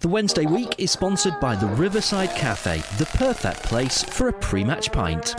The 0.00 0.08
Wednesday 0.08 0.46
week 0.46 0.76
is 0.78 0.92
sponsored 0.92 1.40
by 1.40 1.56
the 1.56 1.66
Riverside 1.66 2.30
Cafe, 2.36 2.78
the 2.98 3.06
perfect 3.18 3.64
place 3.64 4.04
for 4.04 4.28
a 4.28 4.32
pre 4.32 4.62
match 4.62 4.92
pint. 4.92 5.34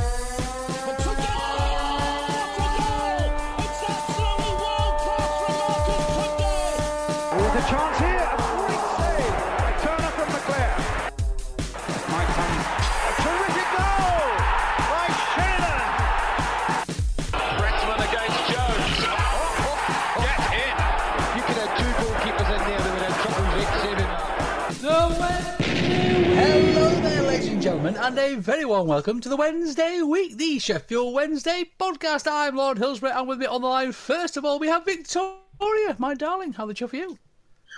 Gentlemen, 27.94 28.20
and 28.20 28.38
a 28.38 28.40
very 28.40 28.66
warm 28.66 28.88
welcome 28.88 29.20
to 29.20 29.30
the 29.30 29.36
Wednesday 29.36 30.02
week, 30.02 30.38
the 30.38 30.59
Sheffield 30.59 31.14
Wednesday 31.14 31.64
podcast. 31.80 32.30
I'm 32.32 32.56
Lord 32.56 32.78
Hillsborough, 32.78 33.18
and 33.18 33.28
with 33.28 33.40
me 33.40 33.48
on 33.48 33.62
the 33.62 33.68
line, 33.68 33.92
first 33.94 34.38
of 34.38 34.45
all, 34.45 34.59
we 34.59 34.68
have 34.68 34.86
Victoria, 34.86 35.95
my 35.98 36.14
darling. 36.14 36.54
How 36.54 36.67
the 36.67 36.73
chuff 36.73 36.94
are 36.94 36.98
you? 36.98 37.17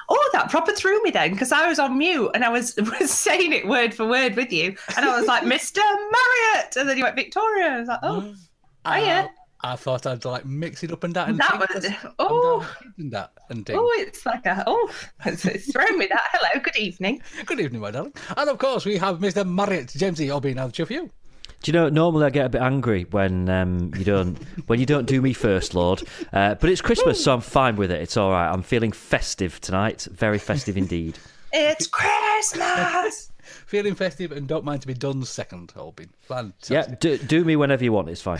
Oh, 0.09 0.29
that 0.33 0.49
proper 0.49 0.73
threw 0.73 1.01
me 1.03 1.11
then 1.11 1.31
because 1.31 1.53
I 1.53 1.67
was 1.67 1.79
on 1.79 1.97
mute 1.97 2.31
and 2.33 2.43
I 2.43 2.49
was, 2.49 2.75
was 2.99 3.11
saying 3.11 3.53
it 3.53 3.67
word 3.67 3.93
for 3.93 4.05
word 4.05 4.35
with 4.35 4.51
you. 4.51 4.75
And 4.97 5.05
I 5.05 5.17
was 5.17 5.27
like, 5.27 5.43
Mr. 5.45 5.77
Marriott. 5.77 6.75
And 6.75 6.89
then 6.89 6.97
you 6.97 7.03
went, 7.03 7.15
Victoria. 7.15 7.67
I 7.67 7.79
was 7.79 7.87
like, 7.87 7.99
oh, 8.03 8.21
mm. 8.21 8.35
oh 8.85 8.95
yeah. 8.95 9.27
I 9.63 9.75
thought 9.75 10.05
I'd 10.07 10.25
like 10.25 10.45
mix 10.45 10.83
it 10.83 10.91
up 10.91 11.03
and 11.03 11.13
that 11.15 11.29
and 11.29 11.39
That 11.39 11.59
was- 11.59 11.67
'cause 11.85 12.13
oh. 12.19 12.61
down 12.61 12.93
and 12.97 13.11
that 13.13 13.31
and 13.49 13.65
ting. 13.65 13.75
Oh, 13.77 13.89
it's 13.99 14.25
like 14.25 14.45
a, 14.45 14.63
oh, 14.65 14.91
it's, 15.25 15.45
it's 15.45 15.71
thrown 15.71 15.97
me 15.99 16.07
that. 16.07 16.23
Hello, 16.31 16.61
good 16.63 16.75
evening. 16.77 17.21
Good 17.45 17.59
evening, 17.59 17.81
my 17.81 17.91
darling. 17.91 18.13
And 18.35 18.49
of 18.49 18.57
course, 18.57 18.85
we 18.85 18.97
have 18.97 19.19
Mr. 19.19 19.47
Marriott, 19.47 19.87
Jamesy 19.87 20.33
Obbie. 20.35 20.53
How 20.53 20.67
the 20.67 20.73
chuff 20.73 20.89
are 20.89 20.93
you? 20.93 21.09
Do 21.63 21.71
you 21.71 21.73
know? 21.73 21.89
Normally, 21.89 22.25
I 22.25 22.29
get 22.31 22.47
a 22.47 22.49
bit 22.49 22.61
angry 22.61 23.03
when 23.11 23.47
um, 23.49 23.91
you 23.95 24.03
don't 24.03 24.35
when 24.67 24.79
you 24.79 24.85
don't 24.87 25.05
do 25.05 25.21
me 25.21 25.31
first, 25.33 25.75
Lord. 25.75 26.01
Uh, 26.33 26.55
but 26.55 26.69
it's 26.71 26.81
Christmas, 26.81 27.23
so 27.23 27.33
I'm 27.33 27.41
fine 27.41 27.75
with 27.75 27.91
it. 27.91 28.01
It's 28.01 28.17
all 28.17 28.31
right. 28.31 28.51
I'm 28.51 28.63
feeling 28.63 28.91
festive 28.91 29.61
tonight. 29.61 30.07
Very 30.11 30.39
festive 30.39 30.75
indeed. 30.77 31.17
It's 31.53 31.85
Christmas. 31.85 33.29
Feeling 33.67 33.93
festive 33.93 34.31
and 34.31 34.47
don't 34.47 34.63
mind 34.63 34.79
to 34.83 34.87
be 34.87 34.93
done 34.93 35.21
second, 35.25 35.73
Obbie. 35.75 36.07
Fantastic. 36.21 36.73
Yeah, 36.73 36.95
do, 36.97 37.17
do 37.17 37.43
me 37.43 37.57
whenever 37.57 37.83
you 37.83 37.91
want. 37.91 38.07
It's 38.07 38.21
fine. 38.21 38.39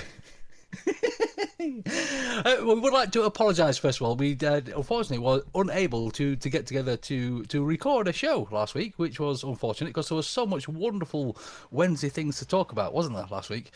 Uh, 2.43 2.55
we 2.61 2.73
would 2.73 2.93
like 2.93 3.11
to 3.11 3.23
apologise 3.23 3.77
first 3.77 3.99
of 3.99 4.07
all. 4.07 4.15
We 4.15 4.35
uh, 4.43 4.61
unfortunately 4.75 5.19
were 5.19 5.43
unable 5.53 6.09
to, 6.11 6.35
to 6.35 6.49
get 6.49 6.65
together 6.65 6.97
to, 6.97 7.43
to 7.43 7.63
record 7.63 8.07
a 8.07 8.13
show 8.13 8.47
last 8.51 8.73
week, 8.73 8.93
which 8.97 9.19
was 9.19 9.43
unfortunate 9.43 9.89
because 9.89 10.09
there 10.09 10.15
was 10.15 10.27
so 10.27 10.47
much 10.47 10.67
wonderful 10.67 11.37
Wednesday 11.69 12.09
things 12.09 12.39
to 12.39 12.45
talk 12.47 12.71
about, 12.71 12.93
wasn't 12.93 13.15
there 13.15 13.27
last 13.29 13.51
week? 13.51 13.71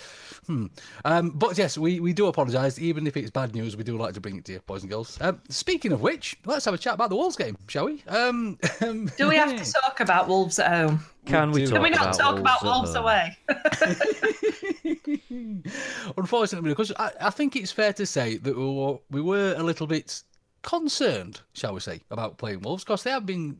Hmm. 0.48 0.68
Um, 1.04 1.32
but 1.32 1.58
yes, 1.58 1.78
we, 1.78 2.00
we 2.00 2.14
do 2.14 2.26
apologise. 2.26 2.80
Even 2.80 3.06
if 3.06 3.16
it's 3.18 3.30
bad 3.30 3.54
news, 3.54 3.78
we 3.78 3.84
do 3.84 3.98
like 3.98 4.16
to 4.16 4.22
bring 4.22 4.38
it 4.38 4.46
to 4.46 4.54
you, 4.54 4.60
boys 4.66 4.82
and 4.82 4.90
girls. 4.90 5.20
Um, 5.22 5.42
speaking 5.50 5.92
of 5.92 6.02
which, 6.02 6.38
let's 6.46 6.66
have 6.66 6.74
a 6.74 6.80
chat 6.80 6.96
about 6.96 7.10
the 7.10 7.16
Wolves 7.16 7.36
game, 7.36 7.58
shall 7.68 7.86
we? 7.86 8.04
Um, 8.08 8.58
Do 9.18 9.28
we 9.28 9.36
have 9.36 9.56
to 9.64 9.74
talk 9.82 10.00
about 10.00 10.28
Wolves 10.28 10.58
at 10.58 10.72
home? 10.72 11.06
Can 11.26 11.52
we, 11.52 11.62
do. 11.62 11.68
talk 11.68 11.76
Can 11.76 11.84
we 11.84 11.90
not 11.90 12.02
about 12.02 12.18
talk 12.18 12.40
about 12.40 12.64
Wolves 12.64 12.94
Wolves 12.94 12.96
away? 12.96 13.38
Unfortunately, 16.18 16.70
because 16.70 16.92
I, 16.98 17.12
I 17.22 17.30
think 17.30 17.56
it's 17.56 17.72
fair 17.72 17.94
to 17.94 18.06
say 18.06 18.38
that 18.38 18.56
we 18.56 18.64
were, 18.64 18.98
we 19.10 19.22
were 19.22 19.56
a 19.58 19.64
little 19.64 19.88
bit 19.88 20.22
concerned, 20.62 21.42
shall 21.54 21.74
we 21.74 21.80
say, 21.80 22.02
about 22.12 22.38
playing 22.38 22.62
Wolves 22.62 22.84
because 22.84 23.04
they 23.04 23.12
have 23.12 23.26
been, 23.26 23.60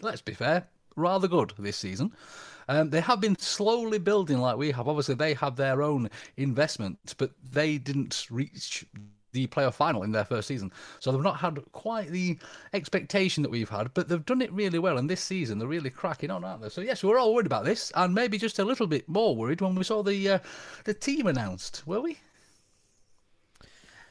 let's 0.00 0.22
be 0.22 0.34
fair, 0.34 0.66
rather 0.96 1.28
good 1.28 1.52
this 1.58 1.76
season. 1.76 2.12
Um, 2.68 2.90
they 2.90 3.00
have 3.00 3.20
been 3.20 3.38
slowly 3.38 3.98
building 3.98 4.38
like 4.38 4.56
we 4.56 4.70
have. 4.72 4.88
Obviously, 4.88 5.14
they 5.14 5.34
have 5.34 5.56
their 5.56 5.82
own 5.82 6.10
investment, 6.36 7.14
but 7.16 7.30
they 7.42 7.78
didn't 7.78 8.26
reach 8.30 8.84
the 9.32 9.46
playoff 9.48 9.74
final 9.74 10.02
in 10.02 10.12
their 10.12 10.24
first 10.24 10.48
season. 10.48 10.72
So 11.00 11.12
they've 11.12 11.20
not 11.20 11.38
had 11.38 11.60
quite 11.72 12.08
the 12.10 12.38
expectation 12.72 13.42
that 13.42 13.50
we've 13.50 13.68
had, 13.68 13.92
but 13.94 14.08
they've 14.08 14.24
done 14.24 14.42
it 14.42 14.52
really 14.52 14.78
well. 14.78 14.98
And 14.98 15.08
this 15.08 15.22
season, 15.22 15.58
they're 15.58 15.68
really 15.68 15.90
cracking 15.90 16.30
on, 16.30 16.44
aren't 16.44 16.62
they? 16.62 16.68
So 16.68 16.80
yes, 16.80 17.02
we're 17.02 17.18
all 17.18 17.34
worried 17.34 17.46
about 17.46 17.64
this, 17.64 17.92
and 17.94 18.14
maybe 18.14 18.38
just 18.38 18.58
a 18.58 18.64
little 18.64 18.86
bit 18.86 19.08
more 19.08 19.36
worried 19.36 19.60
when 19.60 19.74
we 19.74 19.84
saw 19.84 20.02
the 20.02 20.28
uh, 20.28 20.38
the 20.84 20.94
team 20.94 21.26
announced, 21.26 21.86
were 21.86 22.00
we? 22.00 22.18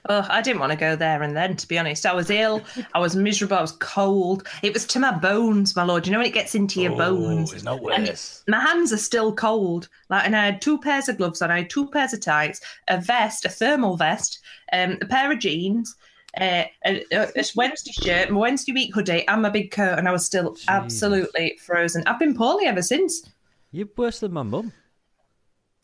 Oh, 0.10 0.26
I 0.30 0.42
didn't 0.42 0.62
want 0.62 0.72
to 0.72 0.78
go 0.78 0.96
there 0.96 1.22
and 1.22 1.36
then, 1.36 1.58
to 1.58 1.68
be 1.68 1.78
honest. 1.78 2.06
I 2.06 2.14
was 2.14 2.30
ill. 2.30 2.64
I 2.94 3.00
was 3.00 3.16
miserable. 3.16 3.58
I 3.58 3.62
was 3.62 3.74
cold. 3.74 4.48
It 4.64 4.74
was 4.74 4.86
to 4.88 5.00
my 5.00 5.12
bones, 5.12 5.76
my 5.76 5.84
lord. 5.84 6.06
You 6.06 6.14
know 6.14 6.20
when 6.20 6.28
it 6.28 6.34
gets 6.34 6.56
into 6.56 6.82
your 6.82 6.96
bones? 6.96 7.52
Oh, 7.52 7.56
it's 7.56 7.64
not 7.64 7.82
worse. 7.82 8.44
my 8.48 8.60
hands 8.60 8.94
are 8.94 8.98
still 8.98 9.34
cold. 9.34 9.90
Like, 10.10 10.26
and 10.26 10.36
I 10.36 10.46
had 10.46 10.62
two 10.62 10.78
pairs 10.78 11.10
of 11.10 11.18
gloves 11.18 11.42
on. 11.42 11.52
I 11.52 11.60
had 11.60 11.70
two 11.70 11.88
pairs 11.90 12.14
of 12.14 12.22
tights, 12.22 12.62
a 12.88 13.02
vest, 13.02 13.44
a 13.44 13.50
thermal 13.50 13.98
vest, 13.98 14.40
um, 14.74 14.98
a 15.02 15.06
pair 15.06 15.32
of 15.32 15.40
jeans, 15.40 15.96
uh, 16.40 16.64
a, 16.86 17.04
a, 17.12 17.32
a 17.36 17.44
Wednesday 17.56 17.92
shirt, 17.92 18.30
my 18.30 18.40
Wednesday 18.40 18.72
week 18.74 18.94
hoodie, 18.94 19.28
and 19.28 19.42
my 19.42 19.50
big 19.50 19.72
coat. 19.72 19.98
And 19.98 20.08
I 20.08 20.12
was 20.12 20.26
still 20.26 20.56
absolutely 20.68 21.58
frozen. 21.64 22.04
I've 22.06 22.20
been 22.20 22.36
poorly 22.36 22.66
ever 22.66 22.82
since. 22.82 23.30
You're 23.72 23.88
worse 23.96 24.20
than 24.20 24.34
my 24.34 24.44
mum. 24.44 24.74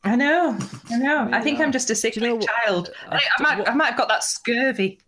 I 0.03 0.15
know. 0.15 0.57
I 0.89 0.97
know. 0.97 1.29
I 1.31 1.41
think 1.41 1.59
I'm 1.59 1.71
just 1.71 1.89
a 1.89 1.93
you 1.93 1.95
sickly 1.95 2.27
know 2.27 2.39
child. 2.39 2.89
I, 3.09 3.21
I 3.37 3.41
might. 3.41 3.69
I 3.69 3.73
might 3.73 3.87
have 3.87 3.97
got 3.97 4.09
that 4.09 4.23
scurvy. 4.23 4.99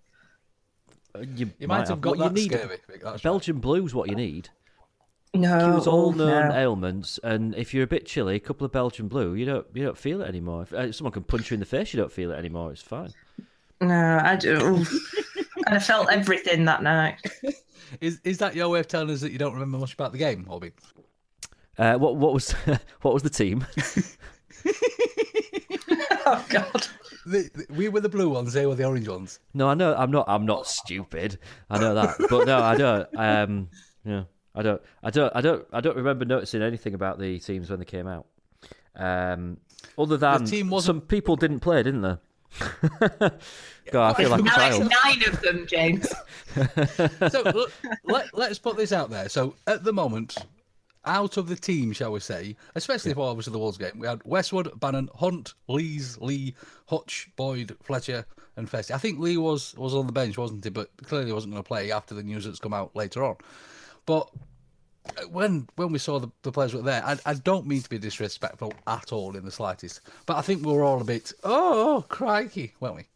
Uh, 1.14 1.20
You, 1.36 1.52
You 1.60 1.68
might 1.68 1.88
have 1.88 2.02
got 2.02 2.18
what 2.18 2.34
that 2.34 2.42
you 2.42 2.50
need. 2.50 2.58
scurvy, 2.58 2.76
Vic, 2.90 3.02
that's 3.04 3.26
right. 3.26 3.62
Blues, 3.62 3.94
what 3.94 4.10
you 4.10 4.16
need. 4.16 4.50
No. 5.34 5.60
Cures 5.60 5.88
all 5.88 6.14
known 6.14 6.48
no. 6.50 6.56
ailments, 6.56 7.20
and 7.22 7.54
if 7.56 7.74
you're 7.74 7.84
a 7.84 7.88
bit 7.88 8.06
chilly, 8.06 8.38
a 8.38 8.40
couple 8.40 8.64
of 8.64 8.72
Belgian 8.72 9.10
blue, 9.10 9.34
you 9.34 9.46
don't 9.46 9.68
you 9.74 9.84
don't 9.84 9.98
feel 9.98 10.22
it 10.22 10.30
anymore. 10.30 10.64
If 10.64 10.74
uh, 10.74 10.94
someone 10.94 11.12
can 11.12 11.24
punch 11.24 11.52
you 11.52 11.56
in 11.56 11.60
the 11.60 11.66
face, 11.66 11.94
you 11.94 12.00
don't 12.00 12.12
feel 12.12 12.32
it 12.32 12.36
anymore. 12.36 12.72
It's 12.72 12.82
fine. 12.82 13.12
No, 13.82 14.20
I 14.24 14.36
do. 14.36 14.86
and 15.68 15.76
I 15.76 15.80
felt 15.80 16.10
everything 16.12 16.66
that 16.66 16.82
night. 16.84 17.18
Is 18.02 18.20
is 18.24 18.38
that 18.40 18.56
your 18.56 18.70
way 18.70 18.80
of 18.80 18.88
telling 18.88 19.10
us 19.12 19.22
that 19.22 19.32
you 19.32 19.38
don't 19.38 19.54
remember 19.54 19.78
much 19.78 19.94
about 19.94 20.12
the 20.12 20.18
game, 20.18 20.46
Hobby? 20.46 20.72
Uh, 21.78 21.96
what 21.98 22.16
what 22.16 22.34
was 22.34 22.52
what 23.02 23.14
was 23.14 23.24
the 23.24 23.30
team? 23.30 23.66
Oh 26.28 26.44
God. 26.50 26.88
The, 27.28 27.50
the- 27.54 27.68
we 27.74 27.88
were 27.90 28.00
the 28.02 28.10
blue 28.10 28.30
ones, 28.30 28.54
they 28.54 28.66
were 28.66 28.74
the 28.76 28.84
orange 28.86 29.08
ones. 29.08 29.40
No, 29.54 29.68
I 29.70 29.74
know 29.76 29.94
I'm 29.96 30.10
not. 30.12 30.26
I'm 30.28 30.46
not 30.46 30.66
stupid. 30.68 31.38
I 31.70 31.78
know 31.80 31.94
that, 31.96 32.16
but 32.30 32.46
no, 32.48 32.60
I 32.60 32.76
don't. 32.76 33.08
Um, 33.16 33.70
yeah, 34.04 34.24
I 34.56 34.62
don't. 34.64 34.82
I 35.04 35.12
don't. 35.12 35.36
I 35.36 35.42
don't. 35.42 35.66
I 35.72 35.82
don't 35.82 35.96
remember 35.96 36.26
noticing 36.26 36.62
anything 36.64 36.94
about 36.96 37.20
the 37.20 37.40
teams 37.40 37.70
when 37.70 37.78
they 37.80 37.86
came 37.86 38.08
out. 38.08 38.26
Um, 38.96 39.58
Other 39.98 40.18
than 40.18 40.46
team 40.46 40.80
some 40.80 41.02
people 41.02 41.36
didn't 41.36 41.60
play, 41.60 41.84
didn't 41.84 42.02
they? 42.02 42.18
God, 43.92 44.12
I 44.12 44.14
feel 44.16 44.30
like 44.30 44.42
a 44.42 44.44
Now 44.44 44.56
child. 44.56 44.84
it's 44.92 45.04
nine 45.06 45.34
of 45.34 45.42
them, 45.42 45.68
James. 45.68 46.10
so 47.32 47.42
l- 47.44 47.68
let, 48.04 48.36
let's 48.38 48.60
put 48.60 48.78
this 48.78 48.92
out 48.92 49.10
there. 49.10 49.30
So 49.30 49.56
at 49.68 49.84
the 49.84 49.94
moment, 49.94 50.38
out 51.06 51.38
of 51.38 51.48
the 51.48 51.56
team, 51.56 51.92
shall 51.94 52.12
we 52.12 52.20
say, 52.20 52.56
especially 52.76 53.14
for 53.14 53.30
obviously 53.30 53.54
the 53.54 53.60
Wolves 53.60 53.78
game, 53.78 54.00
we 54.00 54.08
had 54.08 54.22
Westwood, 54.26 54.80
Bannan, 54.80 55.10
Hunt, 55.16 55.54
Lees, 55.68 56.18
Lee, 56.20 56.56
Hutch, 56.88 57.30
Boyd, 57.36 57.76
Fletcher, 57.84 58.26
and 58.58 58.70
Festi. 58.70 58.92
I 58.92 58.98
think 58.98 59.20
Lee 59.20 59.38
was 59.38 59.76
was 59.78 59.94
on 59.94 60.08
the 60.08 60.14
bench, 60.14 60.38
wasn't 60.38 60.64
he? 60.64 60.70
But 60.70 60.90
clearly 61.04 61.32
wasn't 61.32 61.54
going 61.54 61.64
to 61.64 61.68
play 61.68 61.92
after 61.92 62.16
the 62.16 62.24
news 62.24 62.46
that's 62.46 62.60
come 62.60 62.74
out 62.74 62.96
later 62.96 63.24
on. 63.24 63.36
But 64.06 64.30
when 65.30 65.68
when 65.76 65.92
we 65.92 66.00
saw 66.00 66.20
the, 66.20 66.30
the 66.42 66.52
players 66.52 66.74
were 66.74 66.82
there, 66.82 67.04
I, 67.06 67.18
I 67.26 67.34
don't 67.36 67.68
mean 67.68 67.82
to 67.82 67.90
be 67.90 67.98
disrespectful 67.98 68.74
at 68.88 69.12
all 69.12 69.36
in 69.36 69.46
the 69.46 69.52
slightest, 69.52 70.02
but 70.26 70.38
I 70.38 70.42
think 70.42 70.66
we 70.66 70.72
were 70.72 70.84
all 70.84 71.02
a 71.02 71.06
bit, 71.06 71.34
oh, 71.44 72.06
crikey, 72.10 72.74
weren't 72.80 72.96
we? 72.96 73.08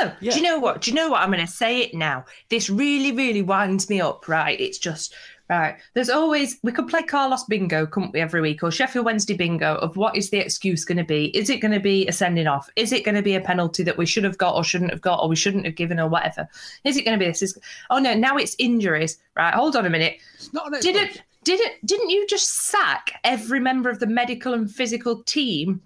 No, 0.00 0.12
do 0.20 0.26
you 0.26 0.42
know 0.42 0.58
what? 0.58 0.82
Do 0.82 0.90
you 0.90 0.94
know 0.94 1.10
what? 1.10 1.22
I'm 1.22 1.30
going 1.30 1.44
to 1.44 1.50
say 1.50 1.80
it 1.80 1.94
now. 1.94 2.24
This 2.50 2.68
really, 2.68 3.12
really 3.12 3.42
winds 3.42 3.88
me 3.88 4.00
up, 4.00 4.28
right? 4.28 4.60
It's 4.60 4.78
just, 4.78 5.14
right. 5.48 5.76
There's 5.94 6.10
always, 6.10 6.58
we 6.62 6.72
could 6.72 6.88
play 6.88 7.02
Carlos 7.02 7.44
bingo, 7.44 7.86
couldn't 7.86 8.12
we, 8.12 8.20
every 8.20 8.40
week, 8.40 8.62
or 8.62 8.70
Sheffield 8.70 9.04
Wednesday 9.04 9.36
bingo 9.36 9.76
of 9.76 9.96
what 9.96 10.16
is 10.16 10.30
the 10.30 10.38
excuse 10.38 10.84
going 10.84 10.98
to 10.98 11.04
be? 11.04 11.26
Is 11.36 11.50
it 11.50 11.60
going 11.60 11.72
to 11.72 11.80
be 11.80 12.06
a 12.06 12.12
sending 12.12 12.46
off? 12.46 12.68
Is 12.76 12.92
it 12.92 13.04
going 13.04 13.14
to 13.14 13.22
be 13.22 13.34
a 13.34 13.40
penalty 13.40 13.82
that 13.82 13.96
we 13.96 14.06
should 14.06 14.24
have 14.24 14.38
got 14.38 14.54
or 14.54 14.64
shouldn't 14.64 14.90
have 14.90 15.00
got 15.00 15.22
or 15.22 15.28
we 15.28 15.36
shouldn't 15.36 15.64
have 15.64 15.74
given 15.74 15.98
or 16.00 16.08
whatever? 16.08 16.48
Is 16.84 16.96
it 16.96 17.04
going 17.04 17.18
to 17.18 17.24
be 17.24 17.28
this? 17.30 17.42
Is, 17.42 17.58
oh 17.90 17.98
no, 17.98 18.14
now 18.14 18.36
it's 18.36 18.56
injuries. 18.58 19.18
Right, 19.36 19.54
hold 19.54 19.76
on 19.76 19.86
a 19.86 19.90
minute. 19.90 20.18
It's 20.34 20.52
not 20.52 20.72
an 20.72 20.80
Didn't, 20.80 21.22
didn't, 21.44 21.72
didn't 21.84 22.10
you 22.10 22.26
just 22.26 22.66
sack 22.66 23.20
every 23.24 23.60
member 23.60 23.90
of 23.90 24.00
the 24.00 24.06
medical 24.06 24.54
and 24.54 24.70
physical 24.70 25.22
team 25.22 25.80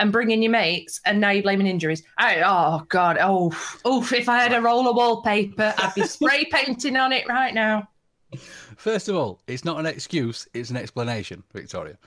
and 0.00 0.10
bring 0.10 0.30
in 0.30 0.42
your 0.42 0.50
mates, 0.50 1.00
and 1.04 1.20
now 1.20 1.30
you're 1.30 1.42
blaming 1.42 1.66
injuries. 1.66 2.02
I, 2.16 2.42
oh 2.44 2.84
God, 2.88 3.18
oh, 3.20 3.48
oof! 3.86 4.12
If 4.12 4.28
I 4.28 4.42
had 4.42 4.54
a 4.54 4.60
roll 4.60 4.88
of 4.88 4.96
wallpaper, 4.96 5.74
I'd 5.76 5.94
be 5.94 6.02
spray 6.06 6.46
painting 6.50 6.96
on 6.96 7.12
it 7.12 7.28
right 7.28 7.54
now. 7.54 7.88
First 8.80 9.08
of 9.10 9.14
all, 9.16 9.38
it's 9.46 9.62
not 9.62 9.78
an 9.78 9.84
excuse, 9.84 10.48
it's 10.54 10.70
an 10.70 10.78
explanation, 10.78 11.42
Victoria. 11.52 11.98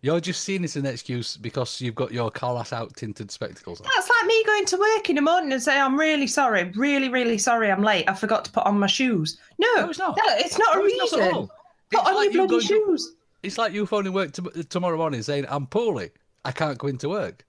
You're 0.00 0.18
just 0.18 0.42
seeing 0.44 0.62
it 0.62 0.64
as 0.64 0.76
an 0.76 0.86
excuse 0.86 1.36
because 1.36 1.78
you've 1.78 1.94
got 1.94 2.10
your 2.10 2.30
Carlos 2.30 2.72
out 2.72 2.96
tinted 2.96 3.30
spectacles 3.30 3.82
on. 3.82 3.86
That's 3.94 4.08
like 4.08 4.26
me 4.26 4.42
going 4.44 4.64
to 4.64 4.78
work 4.78 5.10
in 5.10 5.16
the 5.16 5.20
morning 5.22 5.52
and 5.52 5.62
say, 5.62 5.78
"I'm 5.78 6.00
really 6.00 6.26
sorry, 6.26 6.72
really, 6.74 7.10
really 7.10 7.36
sorry, 7.36 7.70
I'm 7.70 7.82
late. 7.82 8.08
I 8.08 8.14
forgot 8.14 8.46
to 8.46 8.50
put 8.50 8.64
on 8.64 8.78
my 8.78 8.86
shoes." 8.86 9.38
No, 9.58 9.68
No, 9.76 9.90
it's 9.90 9.98
not. 9.98 10.16
No, 10.16 10.22
it's 10.38 10.58
not 10.58 10.74
No, 10.74 10.82
a 10.82 10.86
it's 10.86 10.96
not 11.12 11.20
at 11.20 11.24
reason. 11.26 11.34
all. 11.34 11.46
Put 11.90 12.00
It's 12.00 12.08
on 12.08 12.14
like 12.14 12.32
your 12.32 12.42
you 12.44 12.48
bloody 12.48 12.66
going 12.68 12.86
to- 12.86 12.86
shoes. 12.96 13.14
It's 13.42 13.58
like 13.58 13.72
you 13.74 13.84
phoning 13.84 14.14
work 14.14 14.32
to, 14.32 14.42
tomorrow 14.64 14.96
morning 14.96 15.20
saying, 15.22 15.44
I'm 15.50 15.66
poorly, 15.66 16.12
I 16.46 16.52
can't 16.52 16.78
go 16.78 16.86
into 16.86 17.10
work. 17.10 17.44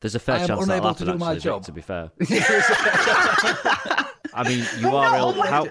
There's 0.00 0.14
a 0.14 0.20
fair 0.20 0.38
chance 0.46 0.50
I 0.50 0.52
am 0.52 0.58
chance 0.58 0.68
unable 0.70 0.88
that'll 0.92 1.06
to 1.06 1.12
do 1.12 1.18
my 1.18 1.32
actually, 1.32 1.34
Vic, 1.34 1.42
job. 1.42 1.64
to 1.64 1.72
be 1.72 1.80
fair. 1.80 2.10
I 4.38 4.48
mean, 4.48 4.64
you 4.78 4.94
are 4.96 5.16
ill. 5.16 5.32
How, 5.42 5.66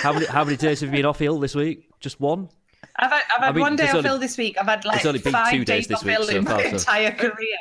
how 0.00 0.12
many 0.12 0.26
how 0.26 0.44
many 0.44 0.56
days 0.56 0.80
have 0.80 0.90
you 0.90 0.96
been 0.96 1.06
off 1.06 1.20
ill 1.20 1.38
this 1.38 1.54
week? 1.54 1.88
Just 2.00 2.20
one? 2.20 2.48
I've 2.96 3.10
had, 3.10 3.22
I've 3.36 3.42
had 3.44 3.48
I 3.50 3.52
mean, 3.52 3.60
one 3.60 3.76
day 3.76 3.84
there's 3.84 3.90
off 3.94 3.98
only- 3.98 4.08
ill 4.10 4.18
this 4.18 4.36
week. 4.36 4.56
I've 4.60 4.66
had 4.66 4.84
like 4.84 5.06
only 5.06 5.20
been 5.20 5.32
five 5.32 5.52
two 5.52 5.64
days 5.64 5.86
days 5.86 5.96
off 5.96 6.06
ill 6.06 6.24
so 6.24 6.36
in 6.36 6.44
far, 6.44 6.56
my 6.56 6.62
so- 6.64 6.76
entire 6.76 7.12
career. 7.12 7.58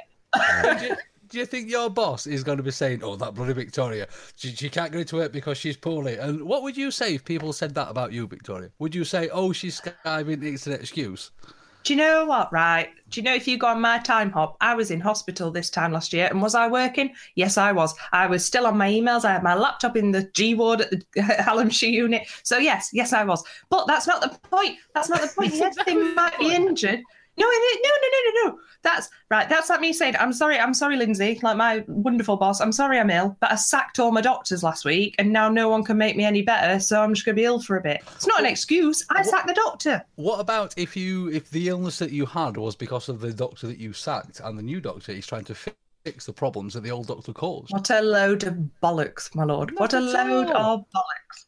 do, 0.79 0.85
you, 0.87 0.95
do 1.29 1.37
you 1.39 1.45
think 1.45 1.69
your 1.69 1.89
boss 1.89 2.25
is 2.27 2.43
going 2.43 2.57
to 2.57 2.63
be 2.63 2.71
saying, 2.71 3.01
"Oh, 3.03 3.15
that 3.15 3.35
bloody 3.35 3.53
Victoria, 3.53 4.07
she, 4.35 4.49
she 4.55 4.69
can't 4.69 4.91
go 4.91 5.03
to 5.03 5.15
work 5.15 5.31
because 5.31 5.57
she's 5.57 5.77
poorly"? 5.77 6.17
And 6.17 6.41
what 6.43 6.63
would 6.63 6.75
you 6.75 6.89
say 6.91 7.15
if 7.15 7.23
people 7.23 7.53
said 7.53 7.75
that 7.75 7.89
about 7.89 8.11
you, 8.11 8.27
Victoria? 8.27 8.69
Would 8.79 8.95
you 8.95 9.03
say, 9.05 9.29
"Oh, 9.31 9.51
she's 9.53 9.79
skiving, 9.79 10.43
it's 10.43 10.65
an 10.67 10.73
excuse"? 10.73 11.31
Do 11.83 11.93
you 11.93 11.97
know 11.97 12.25
what, 12.25 12.51
right? 12.51 12.89
Do 13.09 13.19
you 13.19 13.23
know 13.23 13.33
if 13.33 13.47
you 13.47 13.57
go 13.57 13.67
on 13.67 13.81
my 13.81 13.97
time 13.99 14.31
hop, 14.31 14.57
I 14.61 14.75
was 14.75 14.91
in 14.91 14.99
hospital 14.99 15.49
this 15.49 15.69
time 15.69 15.91
last 15.91 16.13
year, 16.13 16.27
and 16.27 16.41
was 16.41 16.53
I 16.53 16.67
working? 16.67 17.13
Yes, 17.35 17.57
I 17.57 17.71
was. 17.71 17.95
I 18.11 18.27
was 18.27 18.45
still 18.45 18.67
on 18.67 18.77
my 18.77 18.89
emails. 18.91 19.25
I 19.25 19.31
had 19.31 19.43
my 19.43 19.55
laptop 19.55 19.95
in 19.97 20.11
the 20.11 20.29
G 20.33 20.53
ward 20.53 20.81
at 20.81 20.91
the 20.91 21.03
Hallamshire 21.21 21.91
unit. 21.91 22.27
So 22.43 22.57
yes, 22.57 22.89
yes, 22.93 23.13
I 23.13 23.23
was. 23.23 23.43
But 23.69 23.87
that's 23.87 24.07
not 24.07 24.21
the 24.21 24.37
point. 24.49 24.77
That's 24.93 25.09
not 25.09 25.21
the 25.21 25.27
point. 25.35 25.53
Yes, 25.59 25.75
they 25.85 25.95
might 25.95 26.37
be 26.37 26.53
injured. 26.53 27.01
No, 27.39 27.45
no, 27.45 27.51
no, 27.51 27.89
no, 28.01 28.07
no, 28.11 28.19
no, 28.25 28.51
no. 28.51 28.59
That's 28.81 29.09
right. 29.29 29.47
That's 29.47 29.69
like 29.69 29.79
me 29.79 29.93
saying, 29.93 30.15
"I'm 30.19 30.33
sorry, 30.33 30.57
I'm 30.59 30.73
sorry, 30.73 30.97
Lindsay." 30.97 31.39
Like 31.41 31.57
my 31.57 31.83
wonderful 31.87 32.37
boss, 32.37 32.59
I'm 32.59 32.71
sorry, 32.71 32.99
I'm 32.99 33.09
ill, 33.09 33.37
but 33.39 33.51
I 33.51 33.55
sacked 33.55 33.99
all 33.99 34.11
my 34.11 34.21
doctors 34.21 34.63
last 34.63 34.85
week, 34.85 35.15
and 35.19 35.31
now 35.31 35.49
no 35.49 35.69
one 35.69 35.83
can 35.83 35.97
make 35.97 36.15
me 36.15 36.23
any 36.23 36.41
better. 36.41 36.79
So 36.79 37.01
I'm 37.01 37.13
just 37.13 37.25
going 37.25 37.35
to 37.35 37.39
be 37.41 37.45
ill 37.45 37.61
for 37.61 37.77
a 37.77 37.81
bit. 37.81 38.01
It's 38.15 38.27
not 38.27 38.39
an 38.39 38.45
excuse. 38.45 39.05
I 39.09 39.21
sacked 39.21 39.47
the 39.47 39.53
doctor. 39.53 40.03
What 40.15 40.39
about 40.39 40.73
if 40.77 40.95
you 40.95 41.29
if 41.29 41.49
the 41.49 41.69
illness 41.69 41.99
that 41.99 42.11
you 42.11 42.25
had 42.25 42.57
was 42.57 42.75
because 42.75 43.09
of 43.09 43.21
the 43.21 43.33
doctor 43.33 43.67
that 43.67 43.77
you 43.77 43.93
sacked, 43.93 44.41
and 44.43 44.57
the 44.57 44.63
new 44.63 44.81
doctor 44.81 45.11
is 45.11 45.25
trying 45.25 45.45
to 45.45 45.55
fi- 45.55 45.73
fix 46.05 46.25
the 46.25 46.33
problems 46.33 46.73
that 46.73 46.81
the 46.81 46.91
old 46.91 47.07
doctor 47.07 47.33
caused? 47.33 47.71
What 47.71 47.89
a 47.89 48.01
load 48.01 48.43
of 48.43 48.57
bollocks, 48.83 49.33
my 49.35 49.43
lord. 49.43 49.71
what 49.77 49.93
a 49.93 49.99
load 49.99 50.51
all. 50.51 50.73
of 50.73 50.79
bollocks. 50.93 51.45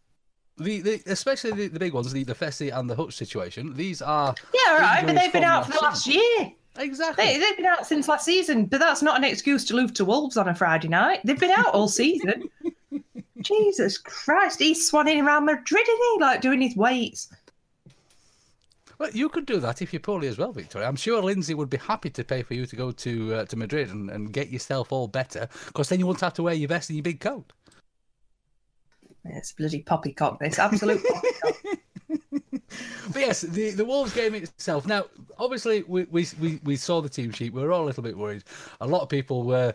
The, 0.63 0.81
the 0.81 1.02
especially 1.08 1.52
the, 1.52 1.68
the 1.68 1.80
big 1.80 1.94
ones, 1.94 2.12
the 2.12 2.24
the 2.24 2.36
Fessy 2.36 2.75
and 2.75 2.90
the 2.90 2.96
Hutch 2.96 3.16
situation. 3.16 3.75
These 3.75 4.02
are 4.02 4.36
Yeah, 4.54 4.78
right, 4.78 5.06
but 5.06 5.16
they've 5.16 5.34
been 5.34 5.44
out 5.44 5.66
for 5.66 5.72
the 5.72 5.80
last 5.81 6.06
season. 6.06 6.22
year. 6.40 6.52
Exactly. 6.78 7.25
They, 7.25 7.38
they've 7.38 7.58
been 7.58 7.66
out 7.66 7.86
since 7.86 8.08
last 8.08 8.25
season, 8.25 8.66
but 8.66 8.80
that's 8.80 9.02
not 9.02 9.18
an 9.18 9.24
excuse 9.24 9.66
to 9.66 9.75
lose 9.75 9.92
to 9.94 10.06
Wolves 10.06 10.38
on 10.38 10.48
a 10.48 10.56
Friday 10.56 10.88
night. 10.88 11.19
They've 11.24 11.40
been 11.40 11.52
out 11.52 11.74
all 11.74 11.88
season. 11.88 12.50
Jesus 13.42 13.98
Christ, 13.98 14.60
he's 14.60 14.90
swanning 14.90 15.25
around 15.25 15.46
Madrid, 15.46 15.84
isn't 15.88 16.00
he? 16.13 16.22
Like 16.22 16.42
doing 16.42 16.62
his 16.62 16.75
weights. 16.75 17.30
Well, 19.00 19.10
you 19.14 19.30
could 19.30 19.48
do 19.48 19.60
that 19.60 19.81
if 19.81 19.94
you're 19.94 20.00
poorly 20.00 20.28
as 20.28 20.38
well, 20.38 20.52
Victoria. 20.52 20.88
I'm 20.88 20.96
sure 20.96 21.24
Lindsay 21.24 21.56
would 21.56 21.72
be 21.72 21.78
happy 21.78 22.12
to 22.12 22.24
pay 22.24 22.44
for 22.44 22.54
you 22.54 22.68
to 22.68 22.75
go 22.75 22.92
to 22.92 23.34
uh, 23.34 23.46
to 23.46 23.56
Madrid 23.56 23.90
and, 23.90 24.12
and 24.12 24.31
get 24.31 24.52
yourself 24.52 24.92
all 24.92 25.07
better, 25.07 25.50
because 25.66 25.90
then 25.90 26.00
you 26.00 26.06
won't 26.06 26.22
have 26.22 26.36
to 26.36 26.44
wear 26.44 26.54
your 26.54 26.68
vest 26.68 26.92
and 26.92 26.98
your 26.98 27.04
big 27.04 27.19
coat. 27.19 27.52
It's 29.25 29.53
bloody 29.53 29.83
poppycock, 29.83 30.39
this. 30.39 30.59
Absolute 30.59 31.03
poppycock. 31.03 31.77
But 33.12 33.21
yes, 33.21 33.41
the, 33.41 33.71
the 33.71 33.85
Wolves 33.85 34.13
game 34.13 34.35
itself. 34.35 34.85
Now, 34.85 35.06
obviously, 35.38 35.83
we, 35.83 36.03
we 36.06 36.27
we 36.39 36.59
we 36.63 36.75
saw 36.75 37.01
the 37.01 37.09
team 37.09 37.31
sheet. 37.31 37.53
We 37.53 37.62
were 37.62 37.71
all 37.71 37.83
a 37.83 37.88
little 37.88 38.03
bit 38.03 38.18
worried. 38.18 38.44
A 38.79 38.88
lot 38.88 39.01
of 39.01 39.09
people 39.09 39.44
were 39.44 39.73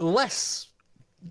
less 0.00 0.68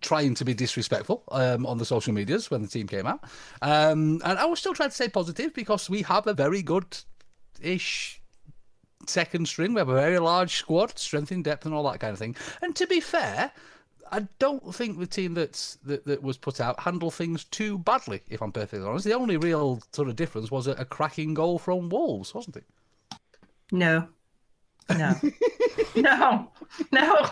trying 0.01 0.35
to 0.35 0.45
be 0.45 0.53
disrespectful 0.53 1.23
um, 1.31 1.65
on 1.65 1.77
the 1.77 1.85
social 1.85 2.13
medias 2.13 2.51
when 2.51 2.61
the 2.61 2.67
team 2.67 2.87
came 2.87 3.07
out, 3.07 3.23
um, 3.61 4.21
and 4.23 4.39
I 4.39 4.45
was 4.45 4.59
still 4.59 4.73
trying 4.73 4.89
to 4.89 4.95
stay 4.95 5.09
positive 5.09 5.53
because 5.53 5.89
we 5.89 6.01
have 6.03 6.27
a 6.27 6.33
very 6.33 6.61
good 6.61 6.97
ish 7.61 8.21
second 9.07 9.47
string. 9.47 9.73
We 9.73 9.79
have 9.79 9.89
a 9.89 9.93
very 9.93 10.19
large 10.19 10.55
squad, 10.55 10.97
strength 10.97 11.31
in 11.31 11.43
depth, 11.43 11.65
and 11.65 11.73
all 11.73 11.89
that 11.91 11.99
kind 11.99 12.13
of 12.13 12.19
thing. 12.19 12.35
And 12.61 12.75
to 12.75 12.87
be 12.87 12.99
fair. 12.99 13.51
I 14.11 14.27
don't 14.39 14.73
think 14.73 14.99
the 14.99 15.07
team 15.07 15.33
that's, 15.33 15.77
that 15.83 16.05
that 16.05 16.21
was 16.23 16.37
put 16.37 16.59
out 16.59 16.79
handled 16.79 17.13
things 17.13 17.43
too 17.45 17.77
badly. 17.79 18.21
If 18.29 18.41
I'm 18.41 18.51
perfectly 18.51 18.87
honest, 18.87 19.05
the 19.05 19.13
only 19.13 19.37
real 19.37 19.81
sort 19.93 20.07
of 20.09 20.15
difference 20.15 20.51
was 20.51 20.67
a, 20.67 20.71
a 20.71 20.85
cracking 20.85 21.33
goal 21.33 21.59
from 21.59 21.89
Wolves, 21.89 22.33
wasn't 22.33 22.57
it? 22.57 22.65
No. 23.71 24.07
No. 24.95 25.13
no. 25.95 26.51
No. 26.91 27.29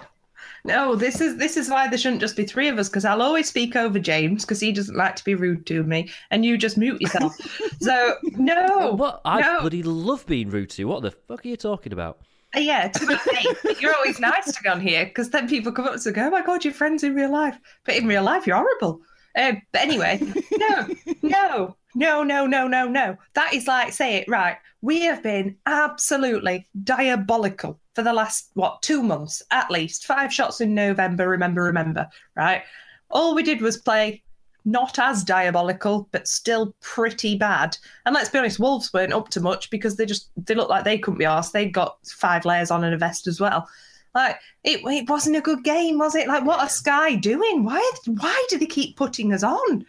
No, 0.66 0.96
this 0.96 1.22
is 1.22 1.38
this 1.38 1.58
is 1.58 1.70
why 1.70 1.88
there 1.88 1.98
shouldn't 1.98 2.22
just 2.22 2.36
be 2.36 2.44
three 2.44 2.68
of 2.68 2.80
us 2.80 2.90
because 2.90 3.06
I'll 3.06 3.22
always 3.22 3.48
speak 3.48 3.76
over 3.76 4.00
James 4.00 4.44
because 4.44 4.60
he 4.60 4.72
doesn't 4.72 4.96
like 4.98 5.16
to 5.16 5.24
be 5.24 5.36
rude 5.36 5.68
to 5.68 5.84
me, 5.84 6.10
and 6.32 6.44
you 6.44 6.58
just 6.58 6.76
mute 6.76 7.00
yourself. 7.00 7.36
so 7.80 8.16
no, 8.24 8.94
What? 8.96 9.22
I 9.26 9.42
no. 9.42 9.62
bloody 9.62 9.84
love 9.84 10.26
being 10.26 10.50
rude 10.50 10.72
to 10.72 10.82
you. 10.82 10.88
What 10.88 11.04
the 11.04 11.12
fuck 11.12 11.46
are 11.46 11.48
you 11.48 11.56
talking 11.56 11.94
about? 11.94 12.20
Uh, 12.56 12.60
Yeah, 12.60 12.88
to 12.88 13.76
you're 13.80 13.96
always 13.96 14.20
nice 14.20 14.52
to 14.52 14.70
on 14.70 14.80
here 14.82 15.06
because 15.06 15.30
then 15.30 15.48
people 15.48 15.72
come 15.72 15.86
up 15.86 16.00
to 16.00 16.10
and 16.10 16.16
go, 16.16 16.28
"Oh 16.28 16.30
my 16.30 16.42
god, 16.42 16.64
you're 16.64 16.74
friends 16.74 17.04
in 17.04 17.16
real 17.16 17.32
life," 17.32 17.58
but 17.86 17.96
in 17.96 18.08
real 18.08 18.24
life, 18.24 18.48
you're 18.48 18.58
horrible. 18.58 19.02
Um, 19.36 19.62
but 19.72 19.82
anyway, 19.82 20.20
no, 20.58 20.88
no, 21.22 21.76
no, 21.94 22.24
no, 22.24 22.46
no, 22.48 22.68
no, 22.68 22.88
no. 22.88 23.18
That 23.34 23.54
is 23.54 23.68
like 23.68 23.94
say 23.94 24.16
it 24.18 24.28
right. 24.28 24.58
We 24.82 25.02
have 25.02 25.24
been 25.24 25.58
absolutely 25.66 26.68
diabolical 26.84 27.80
for 27.96 28.04
the 28.04 28.14
last 28.14 28.52
what 28.54 28.82
two 28.82 29.04
months 29.04 29.42
at 29.52 29.72
least. 29.72 30.06
Five 30.06 30.34
shots 30.34 30.62
in 30.62 30.74
November. 30.74 31.28
Remember, 31.28 31.64
remember, 31.64 32.08
right? 32.36 32.64
All 33.10 33.36
we 33.36 33.44
did 33.44 33.62
was 33.62 33.78
play 33.78 34.24
not 34.66 34.98
as 34.98 35.24
diabolical, 35.24 36.10
but 36.12 36.28
still 36.28 36.76
pretty 36.82 37.38
bad. 37.38 37.78
And 38.06 38.16
let's 38.16 38.30
be 38.30 38.40
honest, 38.40 38.60
Wolves 38.60 38.92
weren't 38.92 39.14
up 39.14 39.30
to 39.30 39.42
much 39.42 39.70
because 39.70 39.96
they 39.96 40.06
just 40.06 40.30
they 40.36 40.56
looked 40.56 40.72
like 40.72 40.84
they 40.84 40.98
couldn't 40.98 41.20
be 41.20 41.26
asked. 41.26 41.54
They'd 41.54 41.72
got 41.72 41.98
five 42.08 42.46
layers 42.46 42.72
on 42.72 42.84
and 42.84 42.94
a 42.94 42.98
vest 42.98 43.28
as 43.28 43.40
well. 43.40 43.70
Like 44.16 44.40
it, 44.64 44.80
it 44.86 45.10
wasn't 45.10 45.36
a 45.36 45.42
good 45.42 45.64
game, 45.66 46.00
was 46.00 46.16
it? 46.16 46.28
Like 46.28 46.46
what 46.46 46.62
are 46.62 46.70
Sky 46.70 47.16
doing? 47.16 47.66
Why 47.66 47.92
why 48.08 48.46
do 48.50 48.58
they 48.58 48.66
keep 48.66 48.96
putting 48.96 49.34
us 49.34 49.44
on? 49.44 49.86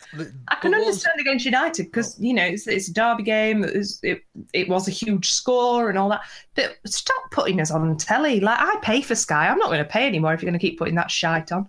I 0.48 0.56
can 0.56 0.72
But 0.72 0.80
Wolves- 0.80 0.86
understand 0.86 1.20
against 1.20 1.44
United 1.44 1.84
because 1.84 2.16
oh. 2.18 2.22
you 2.22 2.34
know 2.34 2.44
it's, 2.44 2.66
it's 2.66 2.88
a 2.88 2.92
derby 2.92 3.22
game. 3.22 3.62
It 3.64 3.76
was, 3.76 4.00
it, 4.02 4.24
it 4.52 4.68
was 4.68 4.88
a 4.88 4.90
huge 4.90 5.30
score 5.30 5.88
and 5.88 5.96
all 5.96 6.08
that. 6.08 6.22
But 6.56 6.76
stop 6.86 7.30
putting 7.30 7.60
us 7.60 7.70
on 7.70 7.96
telly. 7.96 8.40
Like 8.40 8.58
I 8.60 8.76
pay 8.82 9.00
for 9.00 9.14
Sky. 9.14 9.48
I'm 9.48 9.58
not 9.58 9.68
going 9.68 9.78
to 9.78 9.84
pay 9.84 10.06
anymore 10.06 10.34
if 10.34 10.42
you're 10.42 10.50
going 10.50 10.58
to 10.58 10.66
keep 10.66 10.78
putting 10.78 10.96
that 10.96 11.10
shite 11.10 11.52
on. 11.52 11.68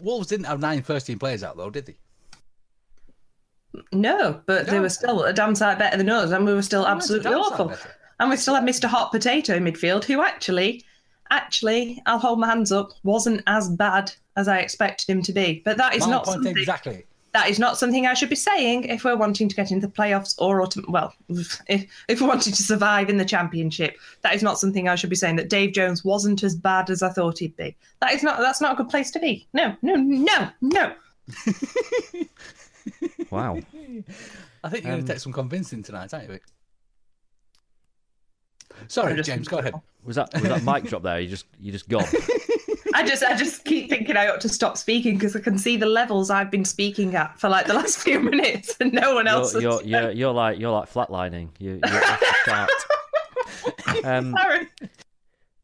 Wolves 0.00 0.28
didn't 0.28 0.46
have 0.46 0.58
nine 0.58 0.82
first 0.82 1.06
team 1.06 1.18
players 1.18 1.44
out 1.44 1.58
though, 1.58 1.68
did 1.68 1.84
they? 1.84 1.96
No, 3.92 4.40
but 4.46 4.66
they 4.66 4.80
were 4.80 4.88
still 4.88 5.24
a 5.24 5.32
damn 5.32 5.54
sight 5.54 5.78
better 5.78 5.96
than 5.96 6.10
us, 6.10 6.30
and 6.30 6.44
we 6.44 6.54
were 6.54 6.62
still 6.62 6.84
They 6.84 6.90
absolutely 6.90 7.32
awful. 7.32 7.72
And 8.18 8.28
we 8.28 8.36
still 8.36 8.54
had 8.54 8.64
Mr. 8.64 8.84
Hot 8.84 9.12
Potato 9.12 9.54
in 9.56 9.64
midfield, 9.64 10.04
who 10.04 10.22
actually, 10.22 10.84
actually, 11.30 12.02
I'll 12.06 12.18
hold 12.18 12.38
my 12.38 12.48
hands 12.48 12.70
up, 12.72 12.90
wasn't 13.02 13.42
as 13.46 13.68
bad 13.68 14.12
as 14.36 14.48
I 14.48 14.58
expected 14.58 15.08
him 15.08 15.22
to 15.22 15.32
be. 15.32 15.62
But 15.64 15.76
that 15.78 15.94
is 15.94 16.06
My 16.06 16.12
not 16.12 16.26
something. 16.26 16.56
exactly. 16.56 17.04
That 17.32 17.48
is 17.48 17.60
not 17.60 17.78
something 17.78 18.06
I 18.06 18.14
should 18.14 18.28
be 18.28 18.34
saying 18.34 18.84
if 18.84 19.04
we're 19.04 19.16
wanting 19.16 19.48
to 19.48 19.54
get 19.54 19.70
into 19.70 19.86
the 19.86 19.92
playoffs 19.92 20.34
or. 20.38 20.66
Well, 20.88 21.14
if, 21.68 22.02
if 22.08 22.20
we're 22.20 22.26
wanting 22.26 22.52
to 22.52 22.62
survive 22.62 23.08
in 23.08 23.18
the 23.18 23.24
championship, 23.24 23.96
that 24.22 24.34
is 24.34 24.42
not 24.42 24.58
something 24.58 24.88
I 24.88 24.96
should 24.96 25.10
be 25.10 25.16
saying. 25.16 25.36
That 25.36 25.48
Dave 25.48 25.72
Jones 25.72 26.04
wasn't 26.04 26.42
as 26.42 26.56
bad 26.56 26.90
as 26.90 27.02
I 27.02 27.10
thought 27.10 27.38
he'd 27.38 27.56
be. 27.56 27.76
That 28.00 28.12
is 28.12 28.22
not. 28.24 28.40
That's 28.40 28.60
not 28.60 28.72
a 28.72 28.76
good 28.76 28.88
place 28.90 29.12
to 29.12 29.20
be. 29.20 29.46
No, 29.52 29.76
no, 29.80 29.94
no, 29.94 30.50
no. 30.60 30.92
Wow. 33.30 33.56
I 34.64 34.68
think 34.68 34.84
you're 34.84 34.90
going 34.92 34.94
Um, 35.00 35.06
to 35.06 35.12
take 35.12 35.20
some 35.20 35.32
convincing 35.32 35.82
tonight, 35.82 36.12
aren't 36.12 36.26
you? 36.26 36.32
Vic? 36.32 36.42
Sorry, 38.88 39.14
just- 39.16 39.28
James. 39.28 39.48
Go 39.48 39.58
ahead. 39.58 39.74
Was 40.04 40.16
that 40.16 40.32
was 40.32 40.42
that 40.44 40.62
mic 40.64 40.84
drop 40.84 41.02
there? 41.02 41.20
You 41.20 41.28
just 41.28 41.44
you 41.60 41.70
just 41.72 41.88
gone. 41.88 42.04
I 42.94 43.06
just, 43.06 43.22
I 43.22 43.36
just 43.36 43.64
keep 43.64 43.88
thinking 43.88 44.16
I 44.16 44.28
ought 44.28 44.40
to 44.40 44.48
stop 44.48 44.76
speaking 44.76 45.14
because 45.14 45.36
I 45.36 45.40
can 45.40 45.56
see 45.58 45.76
the 45.76 45.86
levels 45.86 46.28
I've 46.28 46.50
been 46.50 46.64
speaking 46.64 47.14
at 47.14 47.38
for 47.38 47.48
like 47.48 47.66
the 47.66 47.74
last 47.74 47.98
few 48.02 48.18
minutes, 48.18 48.74
and 48.80 48.92
no 48.92 49.14
one 49.14 49.26
else. 49.28 49.54
You're, 49.54 49.72
has- 49.72 49.84
you're, 49.86 50.00
you're, 50.02 50.10
you're 50.12 50.32
like 50.32 50.58
you're 50.58 50.72
like 50.72 50.90
flatlining. 50.90 51.50
You, 51.58 51.80
you're 51.86 52.04
off 52.04 52.20
the. 52.46 52.68
Um, 54.04 54.34
Sorry. 54.36 54.68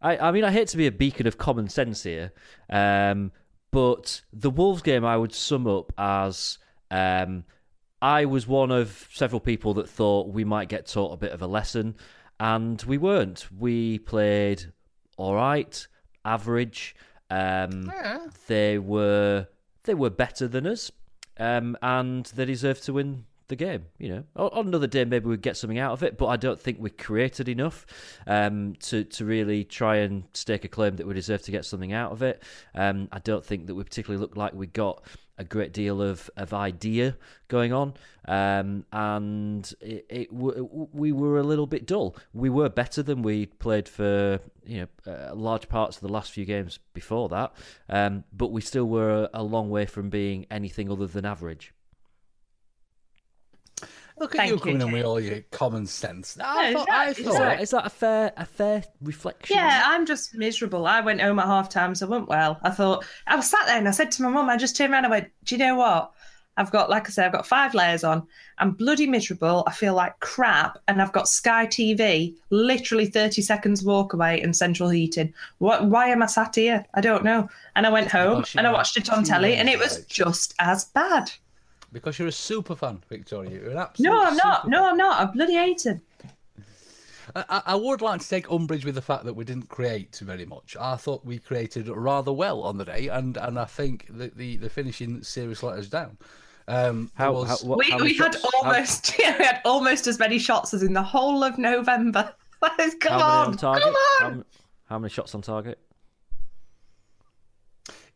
I, 0.02 0.18
I 0.18 0.30
mean, 0.32 0.44
I 0.44 0.50
hate 0.50 0.68
to 0.68 0.76
be 0.76 0.86
a 0.86 0.92
beacon 0.92 1.26
of 1.26 1.38
common 1.38 1.68
sense 1.68 2.02
here, 2.02 2.32
um, 2.68 3.32
but 3.70 4.20
the 4.32 4.50
Wolves 4.50 4.82
game 4.82 5.04
I 5.04 5.16
would 5.16 5.32
sum 5.32 5.66
up 5.66 5.92
as 5.96 6.58
um, 6.90 7.44
I 8.02 8.24
was 8.26 8.46
one 8.46 8.70
of 8.70 9.08
several 9.12 9.40
people 9.40 9.74
that 9.74 9.88
thought 9.88 10.28
we 10.28 10.44
might 10.44 10.68
get 10.68 10.86
taught 10.86 11.12
a 11.12 11.16
bit 11.16 11.32
of 11.32 11.42
a 11.42 11.46
lesson, 11.46 11.96
and 12.38 12.82
we 12.82 12.98
weren't. 12.98 13.46
We 13.56 13.98
played 13.98 14.72
all 15.16 15.34
right, 15.34 15.86
average. 16.24 16.94
Um, 17.30 17.84
They 18.46 18.78
were 18.78 19.48
they 19.84 19.94
were 19.94 20.10
better 20.10 20.46
than 20.46 20.66
us, 20.66 20.90
um, 21.38 21.76
and 21.82 22.26
they 22.26 22.44
deserved 22.44 22.84
to 22.84 22.92
win 22.92 23.24
the 23.48 23.56
game. 23.56 23.86
You 23.98 24.08
know, 24.10 24.24
on 24.36 24.50
on 24.52 24.66
another 24.68 24.86
day 24.86 25.04
maybe 25.04 25.28
we'd 25.28 25.40
get 25.40 25.56
something 25.56 25.78
out 25.78 25.92
of 25.92 26.02
it, 26.02 26.18
but 26.18 26.26
I 26.26 26.36
don't 26.36 26.60
think 26.60 26.78
we 26.80 26.90
created 26.90 27.48
enough 27.48 27.86
um, 28.26 28.74
to 28.80 29.04
to 29.04 29.24
really 29.24 29.64
try 29.64 29.96
and 29.96 30.24
stake 30.34 30.64
a 30.64 30.68
claim 30.68 30.96
that 30.96 31.06
we 31.06 31.14
deserve 31.14 31.42
to 31.42 31.50
get 31.50 31.64
something 31.64 31.92
out 31.92 32.12
of 32.12 32.22
it. 32.22 32.42
Um, 32.74 33.08
I 33.10 33.20
don't 33.20 33.44
think 33.44 33.66
that 33.66 33.74
we 33.74 33.84
particularly 33.84 34.20
looked 34.20 34.36
like 34.36 34.52
we 34.52 34.66
got 34.66 35.02
a 35.38 35.44
great 35.44 35.72
deal 35.72 36.00
of, 36.00 36.30
of 36.36 36.52
idea 36.52 37.16
going 37.48 37.72
on, 37.72 37.94
um, 38.26 38.84
and 38.92 39.72
it, 39.80 40.06
it 40.08 40.32
we 40.32 41.12
were 41.12 41.38
a 41.38 41.42
little 41.42 41.66
bit 41.66 41.86
dull. 41.86 42.16
We 42.32 42.50
were 42.50 42.68
better 42.68 43.02
than 43.02 43.22
we 43.22 43.46
played 43.46 43.88
for 43.88 44.40
you 44.64 44.88
know 45.06 45.12
uh, 45.12 45.34
large 45.34 45.68
parts 45.68 45.96
of 45.96 46.02
the 46.02 46.12
last 46.12 46.32
few 46.32 46.44
games 46.44 46.78
before 46.94 47.28
that, 47.28 47.52
um, 47.88 48.24
but 48.32 48.50
we 48.50 48.60
still 48.60 48.86
were 48.86 49.28
a 49.32 49.42
long 49.42 49.70
way 49.70 49.86
from 49.86 50.10
being 50.10 50.46
anything 50.50 50.90
other 50.90 51.06
than 51.06 51.24
average. 51.24 51.72
Look 54.18 54.34
at 54.34 54.38
Thank 54.38 54.48
you 54.50 54.54
you, 54.56 54.60
coming 54.60 54.80
in 54.80 54.92
with 54.92 55.04
all 55.04 55.20
your 55.20 55.40
common 55.50 55.86
sense. 55.86 56.38
I 56.42 56.72
No, 56.72 56.78
thought, 56.78 56.88
is 56.88 56.94
I 56.94 57.04
that- 57.06 57.18
is 57.20 57.26
Is 57.26 57.38
that, 57.38 57.60
is 57.62 57.70
that 57.70 57.86
a 57.86 57.90
fair 57.90 58.32
a 58.36 58.46
fair 58.46 58.82
reflection? 59.02 59.56
Yeah, 59.56 59.82
I'm 59.84 60.06
just 60.06 60.34
miserable. 60.34 60.86
I 60.86 61.00
went 61.02 61.20
home 61.20 61.38
at 61.38 61.46
half 61.46 61.68
time, 61.68 61.94
so 61.94 62.06
I 62.06 62.10
went 62.10 62.28
well. 62.28 62.58
I 62.62 62.70
thought 62.70 63.04
I 63.26 63.36
was 63.36 63.50
sat 63.50 63.66
there 63.66 63.76
and 63.76 63.86
I 63.88 63.90
said 63.90 64.10
to 64.12 64.22
my 64.22 64.30
mum, 64.30 64.48
I 64.48 64.56
just 64.56 64.74
turned 64.76 64.92
around 64.92 65.04
and 65.04 65.12
I 65.12 65.16
went, 65.18 65.30
Do 65.44 65.54
you 65.54 65.58
know 65.58 65.74
what? 65.74 66.12
I've 66.58 66.70
got, 66.72 66.88
like 66.88 67.06
I 67.06 67.10
said, 67.10 67.26
I've 67.26 67.32
got 67.32 67.46
five 67.46 67.74
layers 67.74 68.02
on. 68.02 68.26
I'm 68.56 68.70
bloody 68.70 69.06
miserable. 69.06 69.62
I 69.66 69.72
feel 69.72 69.92
like 69.92 70.18
crap, 70.20 70.78
and 70.88 71.02
I've 71.02 71.12
got 71.12 71.28
Sky 71.28 71.66
TV, 71.66 72.34
literally 72.48 73.04
30 73.04 73.42
seconds 73.42 73.82
walk 73.84 74.14
away, 74.14 74.40
and 74.40 74.56
central 74.56 74.88
heating. 74.88 75.34
What? 75.58 75.84
Why 75.84 76.08
am 76.08 76.22
I 76.22 76.26
sat 76.26 76.54
here? 76.54 76.86
I 76.94 77.02
don't 77.02 77.24
know. 77.24 77.46
And 77.74 77.86
I 77.86 77.90
went 77.90 78.10
home 78.10 78.46
and 78.56 78.66
I 78.66 78.72
watched 78.72 78.96
it 78.96 79.10
on 79.12 79.22
telly, 79.22 79.56
and 79.56 79.68
it 79.68 79.78
was 79.78 80.06
just 80.06 80.54
as 80.58 80.86
bad. 80.86 81.30
Because 81.92 82.18
you're 82.18 82.28
a 82.28 82.32
super 82.32 82.74
fan, 82.76 83.02
Victoria. 83.08 83.50
You're 83.50 83.70
an 83.70 83.78
absolute. 83.78 84.08
No, 84.10 84.22
I'm 84.24 84.36
not. 84.36 84.62
super 84.62 84.70
No, 84.70 84.88
I'm 84.90 84.96
not. 84.96 85.20
I 85.20 85.24
bloody 85.32 85.54
hate 85.54 85.86
him. 85.86 86.00
I, 87.34 87.44
I- 87.48 87.62
I 87.66 87.74
would 87.74 88.00
like 88.02 88.20
to 88.20 88.28
take 88.28 88.50
umbrage 88.50 88.84
with 88.84 88.94
the 88.94 89.02
fact 89.02 89.24
that 89.24 89.34
we 89.34 89.44
didn't 89.44 89.68
create 89.68 90.16
very 90.22 90.44
much. 90.46 90.76
I 90.80 90.96
thought 90.96 91.24
we 91.24 91.38
created 91.38 91.88
rather 91.88 92.32
well 92.32 92.62
on 92.62 92.78
the 92.78 92.84
day, 92.84 93.08
and, 93.08 93.36
and 93.36 93.58
I 93.58 93.64
think 93.64 94.06
that 94.10 94.36
the, 94.36 94.56
the 94.56 94.70
finishing 94.70 95.22
series 95.22 95.62
let 95.62 95.78
us 95.78 95.88
down. 95.88 96.18
Um, 96.68 97.10
How, 97.14 97.32
was- 97.32 97.62
how, 97.62 97.68
what, 97.68 97.78
we 97.78 97.90
how 97.90 97.98
we 97.98 98.14
had 98.14 98.34
shots- 98.34 98.46
how- 98.52 98.62
almost 98.68 99.14
yeah, 99.18 99.36
we 99.38 99.44
had 99.44 99.60
almost 99.64 100.06
as 100.06 100.18
many 100.18 100.38
shots 100.38 100.74
as 100.74 100.82
in 100.82 100.92
the 100.92 101.02
whole 101.02 101.42
of 101.44 101.58
November. 101.58 102.32
come 103.00 103.20
how, 103.20 103.20
on, 103.20 103.40
many 103.50 103.52
on 103.52 103.56
target? 103.56 103.82
come 103.84 103.94
on. 104.22 104.32
m- 104.32 104.44
how 104.88 104.98
many 104.98 105.10
shots 105.12 105.34
on 105.34 105.42
target? 105.42 105.78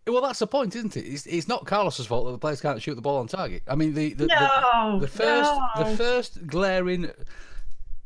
Well, 0.07 0.23
that's 0.23 0.39
the 0.41 0.47
point, 0.47 0.75
isn't 0.75 0.97
it? 0.97 1.05
It's, 1.07 1.27
it's 1.27 1.47
not 1.47 1.67
Carlos's 1.67 2.07
fault 2.07 2.27
that 2.27 2.33
the 2.33 2.39
players 2.39 2.61
can't 2.61 2.81
shoot 2.83 2.95
the 2.95 3.03
ball 3.03 3.19
on 3.19 3.29
target. 3.29 3.63
I 3.69 3.75
mean, 3.75 3.95
the 3.95 4.15
the, 4.15 4.27
No, 4.27 4.99
the, 4.99 5.07
the 5.07 5.13
first 5.13 5.53
no. 5.77 5.85
the 5.85 5.97
first 5.97 6.47
glaring 6.47 7.11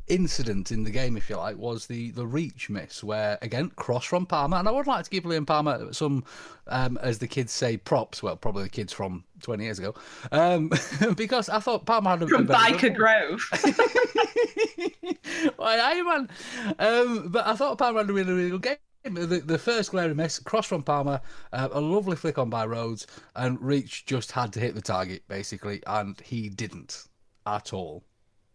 incident 0.06 0.70
in 0.70 0.84
the 0.84 0.90
game, 0.90 1.16
if 1.16 1.30
you 1.30 1.36
like, 1.36 1.56
was 1.56 1.86
the 1.86 2.10
the 2.10 2.26
Reach 2.26 2.68
miss, 2.68 3.02
where 3.02 3.38
again 3.40 3.70
cross 3.76 4.04
from 4.04 4.26
Palmer, 4.26 4.58
and 4.58 4.68
I 4.68 4.70
would 4.70 4.86
like 4.86 5.04
to 5.04 5.10
give 5.10 5.24
Liam 5.24 5.46
Palmer 5.46 5.92
some, 5.94 6.24
um, 6.66 6.98
as 7.00 7.20
the 7.20 7.28
kids 7.28 7.52
say, 7.52 7.76
props. 7.78 8.22
Well, 8.22 8.36
probably 8.36 8.64
the 8.64 8.68
kids 8.70 8.92
from 8.92 9.24
twenty 9.40 9.64
years 9.64 9.78
ago, 9.78 9.94
um, 10.32 10.70
because 11.16 11.48
I 11.48 11.60
thought 11.60 11.86
Palmer 11.86 12.10
had 12.10 12.22
a, 12.22 12.26
From 12.26 12.42
a 12.42 12.44
very 12.44 12.72
good- 12.78 12.92
Byker 12.92 12.96
Grove. 12.96 13.40
Why, 15.56 16.02
man. 16.02 16.28
Um, 16.78 17.28
but 17.28 17.46
I 17.46 17.54
thought 17.54 17.78
Palmer 17.78 18.00
had 18.00 18.10
a 18.10 18.12
really, 18.12 18.32
really 18.32 18.50
good 18.50 18.62
game. 18.62 18.76
The, 19.04 19.42
the 19.44 19.58
first 19.58 19.90
glaring 19.90 20.16
miss, 20.16 20.38
cross 20.38 20.66
from 20.66 20.82
Palmer, 20.82 21.20
uh, 21.52 21.68
a 21.70 21.80
lovely 21.80 22.16
flick 22.16 22.38
on 22.38 22.48
by 22.48 22.64
Rhodes, 22.64 23.06
and 23.36 23.60
Reach 23.60 24.06
just 24.06 24.32
had 24.32 24.50
to 24.54 24.60
hit 24.60 24.74
the 24.74 24.80
target, 24.80 25.22
basically, 25.28 25.82
and 25.86 26.18
he 26.22 26.48
didn't 26.48 27.04
at 27.46 27.74
all. 27.74 28.02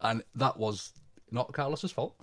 And 0.00 0.24
that 0.34 0.56
was 0.56 0.92
not 1.32 1.52
Carlos's 1.52 1.92
fault. 1.92 2.14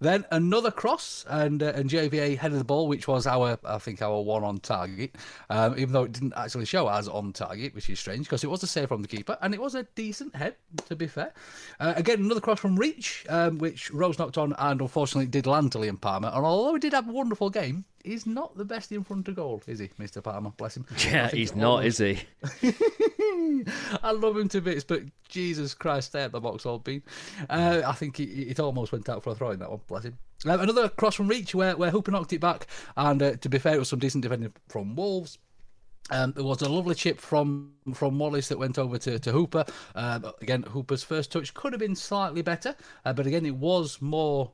Then 0.00 0.24
another 0.30 0.70
cross, 0.70 1.24
and 1.28 1.62
uh, 1.62 1.72
and 1.74 1.88
JVA 1.90 2.38
headed 2.38 2.58
the 2.60 2.64
ball, 2.64 2.88
which 2.88 3.08
was 3.08 3.26
our, 3.26 3.58
I 3.64 3.78
think, 3.78 4.02
our 4.02 4.20
one 4.20 4.44
on 4.44 4.58
target, 4.58 5.14
um, 5.50 5.78
even 5.78 5.92
though 5.92 6.04
it 6.04 6.12
didn't 6.12 6.34
actually 6.36 6.66
show 6.66 6.88
as 6.88 7.08
on 7.08 7.32
target, 7.32 7.74
which 7.74 7.88
is 7.90 7.98
strange 7.98 8.26
because 8.26 8.44
it 8.44 8.50
was 8.50 8.62
a 8.62 8.66
save 8.66 8.88
from 8.88 9.02
the 9.02 9.08
keeper, 9.08 9.38
and 9.40 9.54
it 9.54 9.60
was 9.60 9.74
a 9.74 9.84
decent 9.94 10.34
head, 10.34 10.56
to 10.88 10.96
be 10.96 11.06
fair. 11.06 11.32
Uh, 11.80 11.94
again, 11.96 12.20
another 12.20 12.40
cross 12.40 12.60
from 12.60 12.76
Reach, 12.76 13.24
um, 13.28 13.58
which 13.58 13.90
Rhodes 13.90 14.18
knocked 14.18 14.38
on, 14.38 14.54
and 14.58 14.80
unfortunately 14.80 15.26
did 15.26 15.46
land 15.46 15.72
to 15.72 15.78
Liam 15.78 16.00
Palmer. 16.00 16.28
And 16.28 16.44
although 16.44 16.74
he 16.74 16.80
did 16.80 16.92
have 16.92 17.08
a 17.08 17.12
wonderful 17.12 17.50
game, 17.50 17.84
he's 18.04 18.26
not 18.26 18.56
the 18.56 18.64
best 18.64 18.92
in 18.92 19.02
front 19.02 19.26
of 19.28 19.34
goal, 19.34 19.62
is 19.66 19.80
he, 19.80 19.88
Mr. 19.98 20.22
Palmer? 20.22 20.52
Bless 20.56 20.76
him. 20.76 20.86
Yeah, 21.04 21.28
he's 21.28 21.56
not, 21.56 21.84
is 21.84 21.98
he? 21.98 22.20
I 24.02 24.12
love 24.12 24.36
him 24.36 24.48
to 24.50 24.60
bits, 24.60 24.84
but 24.84 25.02
Jesus 25.28 25.74
Christ, 25.74 26.08
stay 26.08 26.22
at 26.22 26.32
the 26.32 26.40
box 26.40 26.66
all 26.66 26.78
been. 26.78 27.02
Uh, 27.48 27.82
I 27.84 27.92
think 27.92 28.20
it, 28.20 28.30
it 28.30 28.60
almost 28.60 28.92
went 28.92 29.08
out 29.08 29.24
for 29.24 29.30
a 29.30 29.34
throw 29.34 29.50
in 29.50 29.58
that 29.58 29.70
one, 29.70 29.80
bless 29.88 30.04
him. 30.04 30.18
Uh, 30.46 30.58
another 30.58 30.88
cross 30.88 31.14
from 31.14 31.28
Reach 31.28 31.54
where, 31.54 31.76
where 31.76 31.90
Hooper 31.90 32.10
knocked 32.10 32.32
it 32.32 32.40
back, 32.40 32.66
and 32.96 33.22
uh, 33.22 33.36
to 33.36 33.48
be 33.48 33.58
fair, 33.58 33.76
it 33.76 33.78
was 33.78 33.88
some 33.88 33.98
decent 33.98 34.22
defending 34.22 34.52
from 34.68 34.94
Wolves. 34.94 35.38
Um, 36.10 36.32
there 36.32 36.44
was 36.44 36.60
a 36.60 36.68
lovely 36.68 36.94
chip 36.94 37.18
from 37.18 37.72
from 37.94 38.18
Wallace 38.18 38.48
that 38.48 38.58
went 38.58 38.78
over 38.78 38.98
to, 38.98 39.18
to 39.18 39.32
Hooper. 39.32 39.64
Um, 39.94 40.30
again, 40.42 40.62
Hooper's 40.64 41.02
first 41.02 41.32
touch 41.32 41.54
could 41.54 41.72
have 41.72 41.80
been 41.80 41.96
slightly 41.96 42.42
better, 42.42 42.76
uh, 43.06 43.14
but 43.14 43.26
again, 43.26 43.46
it 43.46 43.54
was 43.54 44.02
more 44.02 44.52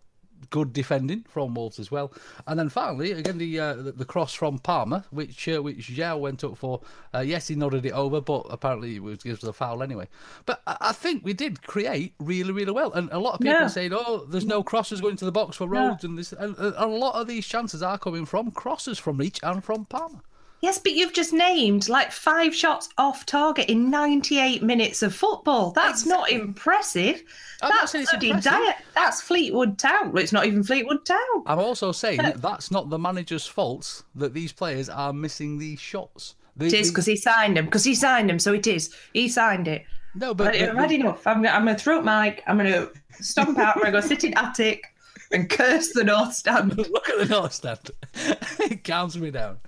good 0.49 0.73
defending 0.73 1.25
from 1.29 1.55
Wolves 1.55 1.79
as 1.79 1.91
well. 1.91 2.13
And 2.47 2.59
then 2.59 2.69
finally, 2.71 3.13
again, 3.13 3.39
the 3.39 3.61
uh, 3.61 3.75
the, 3.75 3.93
the 3.93 4.05
cross 4.05 4.33
from 4.33 4.59
Palmer, 4.59 5.05
which 5.11 5.47
uh, 5.49 5.63
which 5.63 5.89
João 5.89 6.21
went 6.21 6.43
up 6.45 6.57
for. 6.57 6.81
Uh, 7.15 7.19
yes, 7.19 7.49
he 7.49 7.55
nodded 7.55 7.85
it 7.85 7.93
over, 7.93 8.21
but 8.21 8.47
apparently 8.51 8.97
it 8.97 9.03
was, 9.03 9.25
was 9.25 9.45
a 9.45 9.53
foul 9.53 9.83
anyway. 9.83 10.09
But 10.47 10.63
I, 10.67 10.77
I 10.81 10.93
think 10.93 11.25
we 11.25 11.33
did 11.33 11.63
create 11.67 12.15
really, 12.19 12.53
really 12.53 12.73
well. 12.73 12.93
And 12.93 13.11
a 13.13 13.19
lot 13.19 13.35
of 13.35 13.41
people 13.41 13.55
Yeah. 13.61 13.67
saying, 13.67 13.93
"Oh, 13.93 14.25
there's 14.29 14.47
no 14.47 14.63
crosses 14.63 15.01
going 15.01 15.17
to 15.17 15.25
the 15.25 15.33
box 15.33 15.57
for 15.57 15.69
Rhodes," 15.69 16.05
and 16.05 16.17
this. 16.19 16.33
And, 16.33 16.57
and 16.57 16.75
a 16.77 16.87
lot 16.87 17.21
of 17.21 17.27
these 17.27 17.47
chances 17.47 17.83
are 17.83 17.99
coming 17.99 18.25
from 18.25 18.51
crosses 18.51 18.99
from 18.99 19.19
Reach 19.19 19.41
and 19.43 19.63
from 19.63 19.85
Palmer. 19.85 20.21
Yes, 20.63 20.79
but 20.79 20.93
you've 20.93 21.15
just 21.15 21.33
named 21.33 21.89
like 21.89 22.13
five 22.13 22.55
shots 22.55 22.91
off 22.99 23.25
target 23.25 23.71
in 23.71 23.91
98 23.91 24.63
minutes 24.63 25.03
of 25.03 25.15
football. 25.15 25.71
That's 25.71 26.05
not 26.05 26.31
impressive. 26.31 27.23
I'm 27.63 27.71
that's 27.71 27.93
saying 27.93 28.03
it's 28.03 28.11
bloody 28.13 28.29
impressive. 28.31 28.53
diet. 28.53 28.77
That's 28.95 29.23
Fleetwood 29.23 29.79
Town. 29.79 30.17
It's 30.19 30.33
not 30.33 30.45
even 30.45 30.63
Fleetwood 30.63 31.07
Town. 31.07 31.19
I'm 31.47 31.59
also 31.59 31.93
saying 31.93 32.19
that 32.19 32.43
that's 32.43 32.71
not 32.71 32.91
the 32.91 32.99
manager's 32.99 33.47
fault 33.47 34.03
that 34.15 34.35
these 34.35 34.53
players 34.53 34.91
are 34.91 35.13
missing 35.15 35.57
these 35.59 35.81
shots. 35.81 36.35
They- 36.57 36.67
It 36.67 36.75
is 36.75 36.89
they- 36.89 36.91
because 36.93 37.07
he 37.07 37.17
signed 37.17 37.57
them. 37.57 37.65
Because 37.65 37.85
he 37.85 37.95
signed 37.95 38.29
them, 38.29 38.39
so 38.39 38.53
it 38.53 38.67
is. 38.67 38.95
He 39.15 39.29
signed 39.29 39.67
it. 39.67 39.87
no, 40.15 40.35
but, 40.35 40.53
But 40.53 40.61
but- 40.61 40.69
I've 40.71 40.77
had 40.77 40.93
enough. 40.93 41.27
I'm, 41.27 41.47
I'm 41.47 41.65
going 41.65 41.77
to 41.77 41.83
throw 41.83 42.01
up 42.01 42.05
mic. 42.05 42.43
I'm 42.47 42.59
going 42.59 42.71
to 42.71 42.91
stomp 43.13 43.59
out. 43.59 43.77
I'm 43.77 43.83
going 43.83 43.95
to 43.95 44.01
go 44.03 44.07
sit 44.07 44.25
in 44.25 44.35
attic 44.37 44.85
and 45.33 45.49
curse 45.49 45.93
the 45.93 46.05
North 46.05 46.35
Stand. 46.35 46.77
Look 46.77 47.09
at 47.09 47.19
the 47.19 47.27
North 47.27 47.55
Stand. 47.55 47.91
it 48.59 48.85
calms 48.85 49.17
me 49.17 49.31
down. 49.31 49.59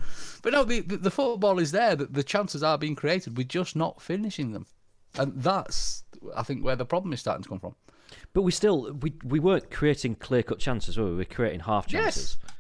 But 0.43 0.53
no, 0.53 0.65
the, 0.65 0.81
the, 0.81 1.11
football 1.11 1.59
is 1.61 1.71
there. 1.71 1.95
The, 1.97 2.07
the 2.07 2.23
chances 2.25 2.63
are 2.63 2.77
being 2.77 2.97
created. 2.97 3.37
We're 3.39 3.45
just 3.45 3.77
not 3.77 4.03
finishing 4.03 4.53
them. 4.53 4.67
And 5.19 5.41
that's, 5.41 6.03
I 6.37 6.43
think, 6.43 6.65
where 6.65 6.75
the 6.77 6.85
problem 6.85 7.13
is 7.13 7.21
starting 7.21 7.45
to 7.45 7.49
come 7.49 7.61
from. 7.61 7.75
But 8.35 8.43
we 8.43 8.53
still 8.53 8.93
we 9.01 9.15
we 9.25 9.41
weren't 9.41 9.71
creating 9.71 10.17
clear 10.17 10.43
cut 10.43 10.59
chances, 10.59 10.99
were 10.99 11.05
we? 11.05 11.11
We 11.13 11.17
were 11.19 11.25
creating 11.25 11.61
half 11.61 11.87
chances. 11.87 12.37
Yes. 12.45 12.53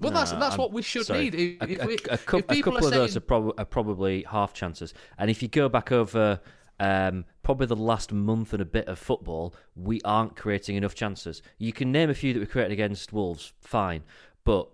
Well, 0.00 0.12
that's 0.12 0.32
No, 0.32 0.38
that's 0.38 0.54
I'm 0.54 0.58
what 0.60 0.72
we 0.72 0.82
should 0.82 1.06
sorry. 1.06 1.30
need. 1.30 1.34
If, 1.34 1.62
A, 1.62 1.72
if 1.72 1.82
a- 1.82 1.86
we, 1.86 1.94
a 1.94 1.96
if 2.12 2.22
a 2.22 2.62
couple 2.62 2.74
are 2.74 2.78
of 2.78 2.90
those 2.92 3.10
saying- 3.12 3.16
are, 3.16 3.20
prob- 3.20 3.54
are 3.58 3.64
probably 3.64 4.24
half 4.30 4.54
chances. 4.54 4.94
And 5.18 5.30
if 5.30 5.42
you 5.42 5.48
go 5.48 5.68
back 5.68 5.90
over 5.90 6.40
um, 6.78 7.24
probably 7.42 7.66
the 7.66 7.74
last 7.76 8.12
month 8.12 8.52
and 8.52 8.62
a 8.62 8.64
bit 8.64 8.86
of 8.86 8.98
football, 9.00 9.54
we 9.74 10.00
aren't 10.04 10.36
creating 10.36 10.76
enough 10.76 10.94
chances. 10.94 11.42
You 11.58 11.72
can 11.72 11.90
name 11.90 12.10
a 12.10 12.14
few 12.14 12.32
that 12.34 12.38
we 12.40 12.46
created 12.46 12.70
against 12.72 13.12
Wolves, 13.12 13.52
fine, 13.60 14.04
but 14.44 14.68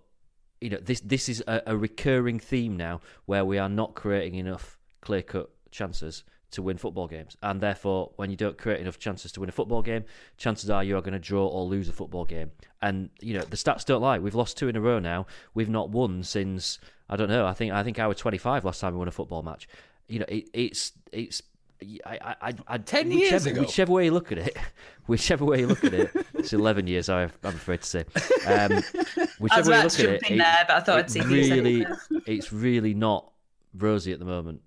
you 0.65 0.71
know 0.71 0.79
this 0.81 0.99
this 1.01 1.29
is 1.29 1.43
a, 1.47 1.61
a 1.67 1.77
recurring 1.77 2.39
theme 2.39 2.75
now 2.75 2.99
where 3.27 3.45
we 3.45 3.59
are 3.59 3.69
not 3.69 3.93
creating 3.93 4.33
enough 4.35 4.79
clear 5.01 5.21
cut 5.21 5.51
chances 5.69 6.23
to 6.49 6.63
win 6.63 6.77
football 6.77 7.07
games, 7.07 7.37
and 7.43 7.61
therefore, 7.61 8.11
when 8.15 8.31
you 8.31 8.35
don't 8.35 8.57
create 8.57 8.79
enough 8.79 8.97
chances 8.97 9.31
to 9.33 9.41
win 9.41 9.49
a 9.49 9.51
football 9.51 9.83
game, 9.83 10.05
chances 10.37 10.69
are 10.71 10.83
you 10.83 10.97
are 10.97 11.01
going 11.01 11.13
to 11.13 11.19
draw 11.19 11.45
or 11.45 11.65
lose 11.65 11.87
a 11.87 11.93
football 11.93 12.25
game. 12.25 12.49
And 12.81 13.09
you 13.21 13.37
know 13.37 13.43
the 13.43 13.57
stats 13.57 13.85
don't 13.85 14.01
lie. 14.01 14.17
We've 14.17 14.33
lost 14.33 14.57
two 14.57 14.67
in 14.67 14.75
a 14.75 14.81
row 14.81 14.97
now. 14.97 15.27
We've 15.53 15.69
not 15.69 15.91
won 15.91 16.23
since 16.23 16.79
I 17.09 17.15
don't 17.15 17.29
know. 17.29 17.45
I 17.45 17.53
think 17.53 17.71
I 17.71 17.83
think 17.83 17.99
I 17.99 18.07
was 18.07 18.17
twenty 18.17 18.39
five 18.39 18.65
last 18.65 18.81
time 18.81 18.93
we 18.93 18.99
won 18.99 19.07
a 19.07 19.11
football 19.11 19.43
match. 19.43 19.67
You 20.07 20.19
know, 20.19 20.25
it, 20.27 20.49
it's 20.53 20.93
it's. 21.11 21.43
I, 22.05 22.17
I, 22.21 22.35
I, 22.49 22.53
I, 22.67 22.77
10 22.77 23.09
whichever, 23.09 23.19
years 23.19 23.45
ago. 23.45 23.61
Whichever 23.61 23.93
way 23.93 24.05
you 24.05 24.11
look 24.11 24.31
at 24.31 24.37
it, 24.37 24.57
whichever 25.07 25.45
way 25.45 25.59
you 25.59 25.67
look 25.67 25.83
at 25.83 25.93
it, 25.93 26.11
it's 26.33 26.53
eleven 26.53 26.87
years. 26.87 27.09
I, 27.09 27.23
I'm 27.23 27.29
afraid 27.43 27.81
to 27.81 27.87
say. 27.87 28.05
Um, 28.47 28.71
whichever 29.39 29.71
way 29.71 29.77
you 29.77 29.83
look 29.83 29.99
at 29.99 30.05
it, 30.05 30.23
it- 30.29 30.37
there, 30.37 30.65
but 30.67 30.75
I 30.77 30.79
thought 30.79 30.99
I'd 30.99 31.11
see 31.11 31.21
really, 31.21 31.85
it's 32.25 32.53
really 32.53 32.93
not 32.93 33.29
rosy 33.77 34.11
at 34.13 34.19
the 34.19 34.25
moment. 34.25 34.61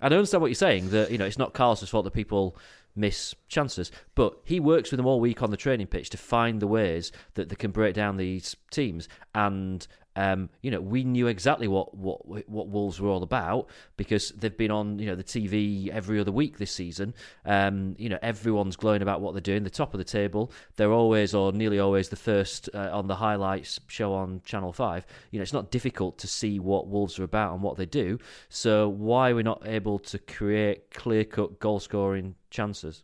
I 0.00 0.08
don't 0.08 0.18
understand 0.18 0.42
what 0.42 0.48
you're 0.48 0.54
saying. 0.54 0.90
That 0.90 1.10
you 1.10 1.18
know, 1.18 1.24
it's 1.26 1.38
not 1.38 1.54
Carlos's 1.54 1.88
fault 1.88 2.04
that 2.04 2.12
people 2.12 2.56
miss 2.96 3.34
chances, 3.48 3.90
but 4.14 4.38
he 4.44 4.60
works 4.60 4.90
with 4.92 4.98
them 4.98 5.06
all 5.06 5.18
week 5.18 5.42
on 5.42 5.50
the 5.50 5.56
training 5.56 5.88
pitch 5.88 6.10
to 6.10 6.16
find 6.16 6.60
the 6.60 6.66
ways 6.66 7.10
that 7.34 7.48
they 7.48 7.56
can 7.56 7.72
break 7.72 7.94
down 7.94 8.16
these 8.16 8.54
teams. 8.70 9.08
And 9.34 9.86
um, 10.16 10.48
you 10.62 10.70
know, 10.70 10.80
we 10.80 11.04
knew 11.04 11.26
exactly 11.26 11.68
what 11.68 11.96
what 11.96 12.48
what 12.48 12.68
Wolves 12.68 13.00
were 13.00 13.08
all 13.08 13.22
about 13.22 13.68
because 13.96 14.30
they've 14.30 14.56
been 14.56 14.70
on 14.70 14.98
you 14.98 15.06
know 15.06 15.14
the 15.14 15.24
TV 15.24 15.88
every 15.88 16.20
other 16.20 16.32
week 16.32 16.58
this 16.58 16.70
season. 16.70 17.14
Um, 17.44 17.96
you 17.98 18.08
know, 18.08 18.18
everyone's 18.22 18.76
glowing 18.76 19.02
about 19.02 19.20
what 19.20 19.34
they're 19.34 19.40
doing. 19.40 19.64
The 19.64 19.70
top 19.70 19.94
of 19.94 19.98
the 19.98 20.04
table. 20.04 20.52
They're 20.76 20.92
always 20.92 21.34
or 21.34 21.52
nearly 21.52 21.80
always 21.80 22.08
the 22.08 22.16
first 22.16 22.68
uh, 22.74 22.90
on 22.92 23.08
the 23.08 23.16
highlights 23.16 23.80
show 23.88 24.12
on 24.14 24.40
Channel 24.44 24.72
Five. 24.72 25.06
You 25.30 25.38
know, 25.38 25.42
it's 25.42 25.52
not 25.52 25.70
difficult 25.70 26.18
to 26.18 26.28
see 26.28 26.58
what 26.58 26.86
Wolves 26.86 27.18
are 27.18 27.24
about 27.24 27.54
and 27.54 27.62
what 27.62 27.76
they 27.76 27.86
do. 27.86 28.18
So 28.48 28.88
why 28.88 29.30
are 29.30 29.34
we 29.34 29.42
not 29.42 29.66
able 29.66 29.98
to 30.00 30.18
create 30.18 30.90
clear 30.90 31.24
cut 31.24 31.58
goal 31.58 31.80
scoring 31.80 32.36
chances? 32.50 33.02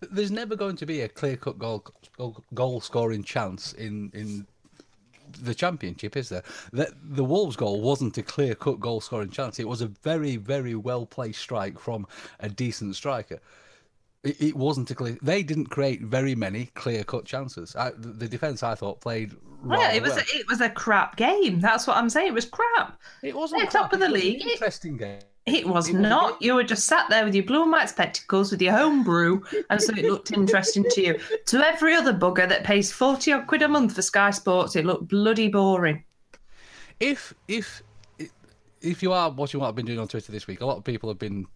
There's 0.00 0.30
never 0.30 0.56
going 0.56 0.76
to 0.76 0.86
be 0.86 1.02
a 1.02 1.08
clear 1.08 1.36
cut 1.36 1.58
goal 1.58 1.84
goal, 2.54 2.80
scoring 2.80 3.22
chance 3.22 3.72
in 3.74 4.10
in 4.14 4.46
the 5.42 5.54
championship, 5.54 6.16
is 6.16 6.28
there? 6.28 6.42
The, 6.72 6.92
the 7.02 7.24
Wolves 7.24 7.56
goal 7.56 7.80
wasn't 7.80 8.18
a 8.18 8.22
clear 8.22 8.54
cut 8.54 8.80
goal 8.80 9.00
scoring 9.00 9.30
chance. 9.30 9.58
It 9.58 9.68
was 9.68 9.80
a 9.80 9.86
very 9.86 10.36
very 10.36 10.74
well 10.74 11.06
placed 11.06 11.40
strike 11.40 11.78
from 11.78 12.06
a 12.40 12.48
decent 12.48 12.96
striker. 12.96 13.40
It, 14.22 14.40
it 14.40 14.56
wasn't 14.56 14.90
a 14.90 14.94
clear. 14.94 15.18
They 15.22 15.42
didn't 15.42 15.66
create 15.66 16.02
very 16.02 16.34
many 16.34 16.66
clear 16.74 17.04
cut 17.04 17.24
chances. 17.24 17.74
I, 17.74 17.92
the, 17.96 18.28
defense 18.28 18.62
I 18.62 18.74
thought 18.74 19.00
played. 19.00 19.34
Yeah, 19.68 19.92
it 19.92 20.02
was 20.02 20.12
well. 20.12 20.20
a, 20.20 20.38
it 20.38 20.48
was 20.48 20.60
a 20.60 20.70
crap 20.70 21.16
game. 21.16 21.60
That's 21.60 21.86
what 21.86 21.96
I'm 21.96 22.10
saying. 22.10 22.28
It 22.28 22.34
was 22.34 22.46
crap. 22.46 23.00
It 23.22 23.34
wasn't 23.34 23.62
They're 23.62 23.70
top 23.70 23.92
of 23.92 24.00
the 24.00 24.06
it 24.06 24.12
was 24.12 24.22
an 24.22 24.28
league. 24.28 24.46
Interesting 24.46 24.96
game. 24.96 25.20
It 25.54 25.66
was 25.66 25.88
It 25.88 25.94
was 25.94 26.04
a 26.04 26.08
not. 26.08 26.42
You 26.42 26.54
were 26.54 26.64
just 26.64 26.86
sat 26.86 27.08
there 27.10 27.24
with 27.24 27.34
your 27.34 27.44
blue 27.44 27.62
and 27.62 27.72
white 27.72 27.88
spectacles 27.88 28.50
with 28.50 28.62
your 28.62 28.72
home 28.72 29.02
brew, 29.02 29.44
and 29.68 29.80
so 29.80 29.92
it 29.94 30.04
looked 30.04 30.32
interesting 30.40 30.84
to 30.90 31.00
you. 31.02 31.18
To 31.46 31.58
every 31.58 31.94
other 31.94 32.14
bugger 32.14 32.48
that 32.48 32.64
pays 32.64 32.92
40 32.92 33.32
odd 33.32 33.46
quid 33.46 33.62
a 33.62 33.68
month 33.68 33.94
for 33.94 34.02
Sky 34.02 34.30
Sports, 34.30 34.76
it 34.76 34.84
looked 34.86 35.08
bloody 35.08 35.48
boring. 35.48 36.04
if 37.00 37.34
if 37.48 37.82
if 38.80 39.02
you 39.02 39.12
are 39.12 39.30
watching 39.30 39.60
what 39.60 39.68
I've 39.68 39.74
been 39.74 39.86
doing 39.86 39.98
on 39.98 40.08
Twitter 40.08 40.32
this 40.32 40.46
week, 40.46 40.60
a 40.60 40.66
lot 40.66 40.78
of 40.78 40.84
people 40.84 41.08
have 41.10 41.18
been 41.18 41.46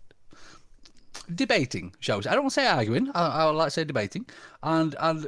debating 1.34 1.94
shows. 2.00 2.26
I 2.26 2.32
don't 2.32 2.42
want 2.42 2.54
to 2.54 2.60
say 2.60 2.66
arguing. 2.66 3.10
I, 3.14 3.26
I 3.26 3.46
would 3.46 3.56
like 3.56 3.68
to 3.68 3.70
say 3.70 3.84
debating, 3.84 4.26
and 4.62 4.94
and 5.00 5.26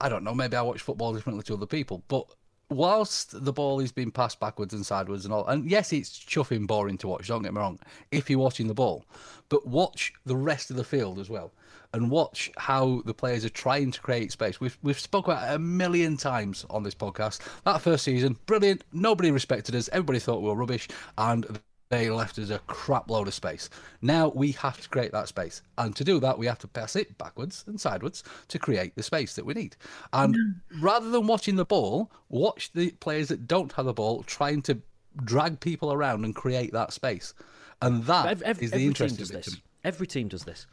I 0.00 0.08
don't 0.08 0.24
know. 0.24 0.34
Maybe 0.34 0.56
I 0.56 0.62
watch 0.62 0.82
football 0.82 1.12
differently 1.14 1.42
to 1.44 1.54
other 1.54 1.66
people, 1.66 2.02
but. 2.08 2.26
Whilst 2.74 3.44
the 3.44 3.52
ball 3.52 3.78
is 3.80 3.92
being 3.92 4.10
passed 4.10 4.40
backwards 4.40 4.74
and 4.74 4.84
sideways 4.84 5.24
and 5.24 5.32
all, 5.32 5.46
and 5.46 5.70
yes, 5.70 5.92
it's 5.92 6.18
chuffing 6.18 6.66
boring 6.66 6.98
to 6.98 7.08
watch. 7.08 7.28
Don't 7.28 7.42
get 7.42 7.54
me 7.54 7.60
wrong. 7.60 7.78
If 8.10 8.28
you're 8.28 8.40
watching 8.40 8.66
the 8.66 8.74
ball, 8.74 9.04
but 9.48 9.66
watch 9.66 10.12
the 10.26 10.36
rest 10.36 10.70
of 10.70 10.76
the 10.76 10.84
field 10.84 11.18
as 11.18 11.30
well, 11.30 11.52
and 11.92 12.10
watch 12.10 12.50
how 12.56 13.02
the 13.04 13.14
players 13.14 13.44
are 13.44 13.50
trying 13.50 13.92
to 13.92 14.00
create 14.00 14.32
space. 14.32 14.60
We've 14.60 14.76
we've 14.82 14.98
spoke 14.98 15.26
about 15.26 15.48
it 15.48 15.54
a 15.54 15.58
million 15.58 16.16
times 16.16 16.66
on 16.68 16.82
this 16.82 16.94
podcast. 16.94 17.40
That 17.64 17.80
first 17.80 18.04
season, 18.04 18.36
brilliant. 18.46 18.82
Nobody 18.92 19.30
respected 19.30 19.76
us. 19.76 19.88
Everybody 19.92 20.18
thought 20.18 20.42
we 20.42 20.48
were 20.48 20.56
rubbish, 20.56 20.88
and 21.16 21.60
they 21.94 22.10
left 22.10 22.38
us 22.38 22.50
a 22.50 22.58
crap 22.66 23.10
load 23.10 23.28
of 23.28 23.34
space. 23.34 23.70
Now 24.02 24.28
we 24.34 24.52
have 24.52 24.80
to 24.80 24.88
create 24.88 25.12
that 25.12 25.28
space, 25.28 25.62
and 25.78 25.94
to 25.96 26.04
do 26.04 26.20
that, 26.20 26.38
we 26.38 26.46
have 26.46 26.58
to 26.60 26.68
pass 26.68 26.96
it 26.96 27.16
backwards 27.18 27.64
and 27.66 27.80
sideways 27.80 28.22
to 28.48 28.58
create 28.58 28.94
the 28.96 29.02
space 29.02 29.34
that 29.36 29.46
we 29.46 29.54
need. 29.54 29.76
And 30.12 30.36
rather 30.80 31.10
than 31.10 31.26
watching 31.26 31.56
the 31.56 31.64
ball, 31.64 32.10
watch 32.28 32.72
the 32.72 32.90
players 32.92 33.28
that 33.28 33.46
don't 33.46 33.72
have 33.72 33.86
the 33.86 33.92
ball 33.92 34.22
trying 34.24 34.62
to 34.62 34.80
drag 35.24 35.60
people 35.60 35.92
around 35.92 36.24
and 36.24 36.34
create 36.34 36.72
that 36.72 36.92
space. 36.92 37.34
And 37.80 38.04
that 38.04 38.26
Ev- 38.26 38.42
ev- 38.42 38.62
is 38.62 38.70
the 38.70 38.76
every 38.76 38.86
interesting 38.86 39.26
bit 39.26 39.44
this. 39.44 39.56
Every 39.84 40.06
team 40.06 40.28
does 40.28 40.44
this, 40.44 40.66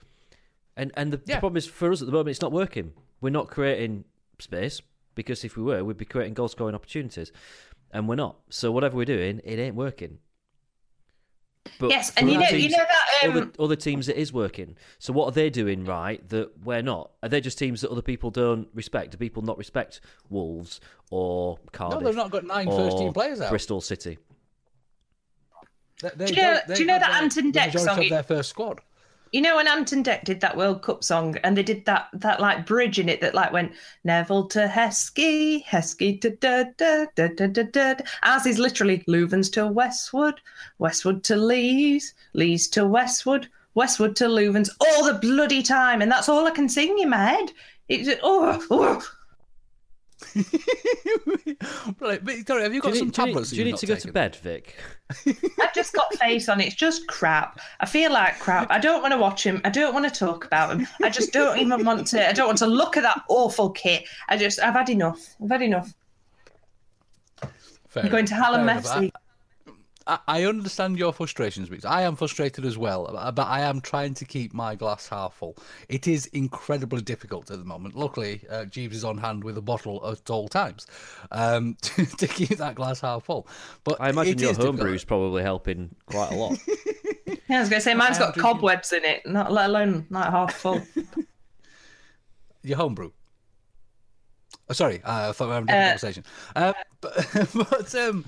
and 0.77 0.91
and 0.95 1.11
the, 1.13 1.17
the 1.17 1.39
problem 1.39 1.57
is 1.57 1.67
for 1.67 1.91
us 1.91 2.01
at 2.01 2.05
the 2.07 2.13
moment, 2.13 2.29
it's 2.29 2.41
not 2.41 2.51
working. 2.51 2.93
We're 3.19 3.29
not 3.29 3.49
creating 3.49 4.05
space 4.39 4.81
because 5.15 5.43
if 5.43 5.57
we 5.57 5.63
were, 5.63 5.83
we'd 5.83 5.97
be 5.97 6.05
creating 6.05 6.33
goal 6.33 6.47
scoring 6.47 6.75
opportunities, 6.75 7.31
and 7.91 8.07
we're 8.07 8.15
not. 8.15 8.37
So 8.49 8.71
whatever 8.71 8.95
we're 8.95 9.05
doing, 9.05 9.41
it 9.43 9.59
ain't 9.59 9.75
working. 9.75 10.19
But 11.79 11.91
Yes, 11.91 12.11
and 12.17 12.27
you 12.29 12.37
other 12.39 12.51
know- 12.51 12.57
you 12.57 12.69
know 12.69 12.77
that, 12.77 13.29
um, 13.29 13.31
other, 13.37 13.51
other 13.59 13.75
teams 13.75 14.09
it 14.09 14.15
is 14.17 14.33
working. 14.33 14.75
So 14.97 15.13
what 15.13 15.25
are 15.27 15.31
they 15.31 15.49
doing 15.51 15.85
right 15.85 16.27
that 16.29 16.51
we're 16.63 16.81
not? 16.81 17.11
Are 17.21 17.29
they 17.29 17.39
just 17.39 17.57
teams 17.59 17.81
that 17.81 17.91
other 17.91 18.01
people 18.01 18.31
don't 18.31 18.67
respect? 18.73 19.11
Do 19.11 19.17
people 19.17 19.43
not 19.43 19.57
respect 19.59 20.01
Wolves 20.29 20.79
or 21.11 21.59
Cardiff? 21.71 21.99
No, 21.99 22.05
they've 22.05 22.15
not 22.15 22.31
got 22.31 22.45
nine 22.45 22.65
first 22.65 22.77
first-team 22.77 23.13
players 23.13 23.41
out. 23.41 23.49
Bristol 23.51 23.79
City. 23.79 24.17
They, 26.01 26.09
they 26.15 26.25
Do 26.25 26.33
you 26.33 26.41
know- 26.41 26.53
don't- 26.53 26.67
they 26.67 26.73
do 26.75 26.79
you 26.81 26.87
know 26.87 26.93
have 26.93 27.01
that 27.03 27.21
Ant 27.23 27.37
and 27.37 27.53
Dec 27.53 27.79
song? 27.79 27.99
of 27.99 28.09
their 28.09 28.23
first 28.23 28.49
squad? 28.49 28.81
You 29.31 29.41
know 29.41 29.55
when 29.55 29.67
Ant 29.67 29.93
and 29.93 30.03
Dec 30.03 30.25
did 30.25 30.41
that 30.41 30.57
World 30.57 30.81
Cup 30.81 31.05
song 31.05 31.37
and 31.43 31.57
they 31.57 31.63
did 31.63 31.85
that 31.85 32.09
that 32.13 32.41
like 32.41 32.65
bridge 32.65 32.99
in 32.99 33.07
it 33.07 33.21
that 33.21 33.33
like 33.33 33.53
went 33.53 33.71
Neville 34.03 34.47
to 34.49 34.67
Heskey, 34.67 35.63
Heskey 35.63 36.19
to 36.19 36.31
da 36.31 36.65
da 36.77 37.05
da 37.15 37.27
da 37.29 37.47
da 37.47 37.63
da. 37.63 37.93
da." 37.93 38.03
Ours 38.23 38.45
is 38.45 38.59
literally 38.59 39.03
Loovens 39.07 39.49
to 39.53 39.67
Westwood, 39.67 40.41
Westwood 40.79 41.23
to 41.23 41.37
Lees, 41.37 42.13
Lees 42.33 42.67
to 42.69 42.85
Westwood, 42.85 43.47
Westwood 43.73 44.17
to 44.17 44.25
Loovens 44.25 44.69
all 44.81 45.05
the 45.05 45.13
bloody 45.13 45.63
time, 45.63 46.01
and 46.01 46.11
that's 46.11 46.27
all 46.27 46.45
I 46.45 46.51
can 46.51 46.67
sing 46.67 46.99
in 46.99 47.09
my 47.09 47.25
head. 47.25 47.53
It's 47.87 48.09
oh, 48.23 48.61
oh. 48.69 49.01
Right, 51.99 52.23
but 52.23 52.35
Victoria, 52.35 52.63
have 52.63 52.73
you 52.73 52.81
got 52.81 52.93
Do 52.93 52.99
you 52.99 52.99
some 52.99 53.07
need, 53.07 53.13
do 53.15 53.21
you 53.21 53.25
need- 53.27 53.33
tablets? 53.33 53.49
do 53.49 53.55
that 53.55 53.61
you 53.61 53.65
you've 53.67 53.73
need 53.73 53.79
to 53.79 53.85
go 53.87 53.95
to 53.95 54.11
bed, 54.11 54.35
Vic? 54.37 54.75
I've 55.61 55.73
just 55.73 55.93
got 55.93 56.13
face 56.15 56.49
on. 56.49 56.59
It's 56.61 56.75
just 56.75 57.05
crap. 57.07 57.59
I 57.79 57.85
feel 57.85 58.11
like 58.11 58.39
crap. 58.39 58.71
I 58.71 58.79
don't 58.79 59.01
want 59.01 59.13
to 59.13 59.17
watch 59.17 59.45
him. 59.45 59.61
I 59.63 59.69
don't 59.69 59.93
want 59.93 60.11
to 60.11 60.19
talk 60.19 60.45
about 60.45 60.71
him. 60.71 60.87
I 61.03 61.09
just 61.09 61.31
don't 61.33 61.57
even 61.59 61.85
want 61.85 62.07
to. 62.07 62.27
I 62.27 62.33
don't 62.33 62.47
want 62.47 62.57
to 62.59 62.67
look 62.67 62.97
at 62.97 63.03
that 63.03 63.21
awful 63.29 63.69
kit. 63.71 64.05
I 64.29 64.37
just. 64.37 64.59
I've 64.59 64.73
had 64.73 64.89
enough. 64.89 65.35
I've 65.43 65.49
had 65.51 65.61
enough. 65.61 65.93
Fair 67.89 68.03
I'm 68.03 68.09
going 68.09 68.25
to 68.25 68.35
Hallam 68.35 68.61
enough. 68.61 68.85
Fair 68.85 69.01
FC. 69.01 69.11
Enough. 70.11 70.21
I, 70.27 70.41
I 70.41 70.45
understand 70.45 70.97
your 70.99 71.13
frustrations 71.13 71.69
because 71.69 71.85
I 71.85 72.01
am 72.03 72.15
frustrated 72.15 72.65
as 72.65 72.77
well, 72.77 73.09
but- 73.11 73.35
but 73.35 73.47
I 73.47 73.61
am 73.61 73.81
trying 73.81 74.13
to 74.15 74.25
keep 74.25 74.53
my 74.53 74.75
glass 74.75 75.07
half 75.07 75.33
full. 75.35 75.57
It 75.89 76.07
is 76.07 76.25
incredibly 76.27 77.01
difficult 77.01 77.49
at 77.51 77.59
the 77.59 77.65
moment. 77.65 77.95
Luckily, 77.95 78.41
uh, 78.49 78.65
Jeeves 78.65 78.97
is 78.97 79.03
on 79.03 79.17
hand 79.17 79.43
with 79.43 79.57
a 79.57 79.61
bottle 79.61 80.05
at 80.09 80.29
all 80.29 80.47
times 80.47 80.87
um, 81.31 81.75
to, 81.81 82.05
to 82.05 82.27
keep 82.27 82.57
that 82.57 82.75
glass 82.75 83.01
half 83.01 83.25
full. 83.25 83.47
But 83.83 83.99
I 83.99 84.09
imagine 84.09 84.33
it 84.33 84.41
your 84.41 84.51
is 84.51 84.57
difficult. 84.57 84.79
homebrew's 84.81 85.03
probably 85.05 85.43
helping 85.43 85.95
quite 86.05 86.31
a 86.31 86.35
lot. 86.35 86.57
Yeah, 87.47 87.57
I 87.57 87.59
was 87.61 87.69
going 87.69 87.79
to 87.81 87.83
say 87.83 87.93
mine's 87.93 88.17
got 88.17 88.37
cobwebs 88.37 88.93
in 88.93 89.03
it. 89.03 89.25
Not 89.25 89.51
let 89.51 89.69
alone 89.69 90.05
not 90.09 90.31
half 90.31 90.53
full. 90.53 90.81
Your 92.63 92.77
homebrew. 92.77 93.11
Oh, 94.69 94.73
sorry, 94.73 95.01
uh, 95.03 95.29
I 95.29 95.31
thought 95.33 95.45
we 95.45 95.47
were 95.47 95.53
having 95.55 95.69
a 95.69 95.73
different 95.73 95.83
Uh, 95.83 95.89
conversation. 95.89 96.23
Uh, 96.55 96.73
but 97.01 97.69
but 97.69 97.95
um, 97.95 98.25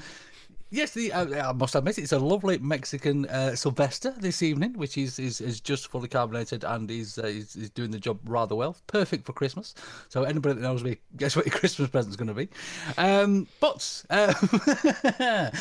yes, 0.73 0.91
the, 0.91 1.13
uh, 1.13 1.49
I 1.49 1.53
must 1.53 1.75
admit 1.75 1.99
it's 1.99 2.11
a 2.11 2.19
lovely 2.19 2.57
Mexican 2.57 3.27
uh, 3.27 3.55
Sylvester 3.55 4.13
this 4.17 4.41
evening, 4.41 4.73
which 4.73 4.97
is, 4.97 5.19
is, 5.19 5.39
is 5.39 5.61
just 5.61 5.87
fully 5.87 6.07
carbonated 6.07 6.63
and 6.63 6.89
is, 6.89 7.19
uh, 7.19 7.27
is 7.27 7.55
is 7.55 7.69
doing 7.69 7.91
the 7.91 7.99
job 7.99 8.19
rather 8.25 8.55
well. 8.55 8.75
Perfect 8.87 9.25
for 9.25 9.33
Christmas. 9.33 9.75
So 10.09 10.23
anybody 10.23 10.55
that 10.55 10.61
knows 10.61 10.83
me, 10.83 10.97
guess 11.17 11.35
what 11.35 11.45
your 11.45 11.55
Christmas 11.55 11.89
present's 11.89 12.17
going 12.17 12.27
to 12.27 12.33
be. 12.33 12.49
Um, 12.97 13.47
but 13.59 14.03
uh, 14.09 14.33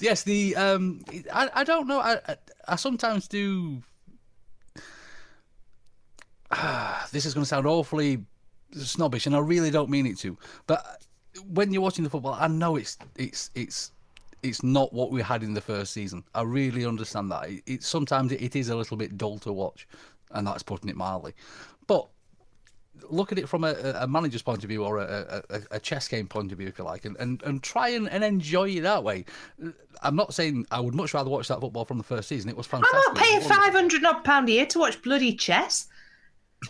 yes, 0.00 0.22
the 0.22 0.56
um, 0.56 1.04
I, 1.32 1.50
I 1.54 1.64
don't 1.64 1.86
know. 1.86 2.00
I, 2.00 2.18
I 2.26 2.36
I 2.68 2.76
sometimes 2.76 3.28
do 3.28 3.82
this 7.12 7.26
is 7.26 7.34
going 7.34 7.42
to 7.42 7.48
sound 7.48 7.66
awfully 7.66 8.24
snobbish, 8.74 9.26
and 9.26 9.36
I 9.36 9.40
really 9.40 9.70
don't 9.70 9.90
mean 9.90 10.06
it 10.06 10.18
to. 10.20 10.38
But 10.66 11.02
when 11.52 11.72
you're 11.72 11.82
watching 11.82 12.04
the 12.04 12.10
football, 12.10 12.36
I 12.40 12.48
know 12.48 12.76
it's 12.76 12.96
it's 13.16 13.50
it's 13.54 13.92
it's 14.42 14.62
not 14.62 14.92
what 14.92 15.10
we 15.10 15.22
had 15.22 15.42
in 15.42 15.54
the 15.54 15.60
first 15.60 15.92
season. 15.92 16.24
I 16.34 16.42
really 16.42 16.84
understand 16.84 17.30
that. 17.30 17.48
It, 17.48 17.62
it 17.66 17.82
sometimes 17.82 18.32
it 18.32 18.56
is 18.56 18.68
a 18.68 18.76
little 18.76 18.96
bit 18.96 19.16
dull 19.16 19.38
to 19.40 19.52
watch, 19.52 19.86
and 20.32 20.46
that's 20.46 20.62
putting 20.62 20.88
it 20.88 20.96
mildly. 20.96 21.34
But 21.86 22.08
look 23.08 23.32
at 23.32 23.38
it 23.38 23.48
from 23.48 23.64
a, 23.64 23.72
a 24.00 24.06
manager's 24.06 24.42
point 24.42 24.62
of 24.62 24.68
view 24.68 24.84
or 24.84 24.98
a, 24.98 25.42
a, 25.50 25.60
a, 25.72 25.80
chess 25.80 26.08
game 26.08 26.26
point 26.26 26.52
of 26.52 26.58
view, 26.58 26.68
if 26.68 26.78
you 26.78 26.84
like, 26.84 27.04
and, 27.04 27.16
and, 27.18 27.42
and 27.42 27.62
try 27.62 27.88
and, 27.88 28.08
and 28.08 28.22
enjoy 28.22 28.68
it 28.68 28.82
that 28.82 29.02
way. 29.02 29.24
I'm 30.02 30.16
not 30.16 30.34
saying 30.34 30.66
I 30.70 30.80
would 30.80 30.94
much 30.94 31.14
rather 31.14 31.30
watch 31.30 31.48
that 31.48 31.60
football 31.60 31.84
from 31.84 31.98
the 31.98 32.04
first 32.04 32.28
season. 32.28 32.50
It 32.50 32.56
was 32.56 32.66
fantastic. 32.66 32.94
I'm 32.94 33.14
not 33.14 33.22
paying 33.22 33.40
five 33.40 33.72
hundred 33.72 34.04
odd 34.04 34.24
pound 34.24 34.48
a 34.48 34.52
year 34.52 34.66
to 34.66 34.78
watch 34.78 35.00
bloody 35.02 35.34
chess. 35.34 35.88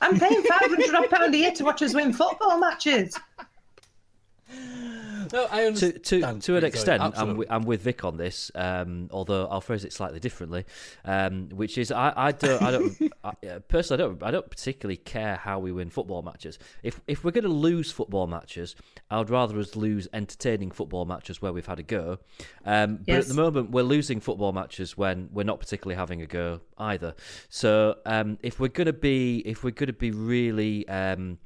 I'm 0.00 0.18
paying 0.18 0.42
five 0.42 0.70
hundred 0.70 0.94
odd 0.94 1.10
pound 1.10 1.34
a 1.34 1.38
year 1.38 1.52
to 1.52 1.64
watch 1.64 1.82
us 1.82 1.94
win 1.94 2.12
football 2.12 2.58
matches. 2.58 3.18
No, 5.32 5.46
I 5.50 5.70
to 5.70 5.98
to 5.98 6.38
to 6.40 6.56
an 6.56 6.64
extent, 6.64 7.02
I'm, 7.02 7.08
Absolutely. 7.08 7.44
wi- 7.46 7.54
I'm 7.54 7.62
with 7.64 7.82
Vic 7.82 8.04
on 8.04 8.16
this. 8.16 8.50
Um, 8.54 9.08
although 9.10 9.46
I'll 9.46 9.60
phrase 9.60 9.84
it 9.84 9.92
slightly 9.92 10.20
differently, 10.20 10.64
um, 11.04 11.48
which 11.50 11.78
is 11.78 11.92
I, 11.92 12.12
I 12.16 12.32
don't 12.32 12.62
I 12.62 12.70
don't 12.70 13.12
I, 13.24 13.28
uh, 13.46 13.58
personally 13.68 14.02
I 14.02 14.06
don't 14.06 14.22
I 14.22 14.30
don't 14.30 14.50
particularly 14.50 14.96
care 14.96 15.36
how 15.36 15.58
we 15.58 15.72
win 15.72 15.90
football 15.90 16.22
matches. 16.22 16.58
If 16.82 17.00
if 17.06 17.24
we're 17.24 17.30
going 17.30 17.44
to 17.44 17.50
lose 17.50 17.90
football 17.92 18.26
matches, 18.26 18.74
I'd 19.10 19.30
rather 19.30 19.58
us 19.58 19.76
lose 19.76 20.08
entertaining 20.12 20.70
football 20.70 21.04
matches 21.04 21.42
where 21.42 21.52
we've 21.52 21.66
had 21.66 21.78
a 21.78 21.82
go. 21.84 22.18
Um, 22.64 22.98
But 23.06 23.14
at 23.16 23.26
the 23.28 23.34
moment, 23.34 23.70
we're 23.70 23.82
losing 23.82 24.20
football 24.20 24.52
matches 24.52 24.96
when 24.96 25.28
we're 25.32 25.44
not 25.44 25.60
particularly 25.60 25.96
having 25.96 26.22
a 26.22 26.26
go 26.26 26.60
either. 26.78 27.14
So 27.48 27.96
um, 28.06 28.38
if 28.42 28.58
we're 28.60 28.68
going 28.68 28.86
to 28.86 28.92
be 28.92 29.38
if 29.46 29.62
we're 29.64 29.70
going 29.70 29.88
to 29.88 29.92
be 29.92 30.10
really 30.10 30.88
um, 30.88 31.38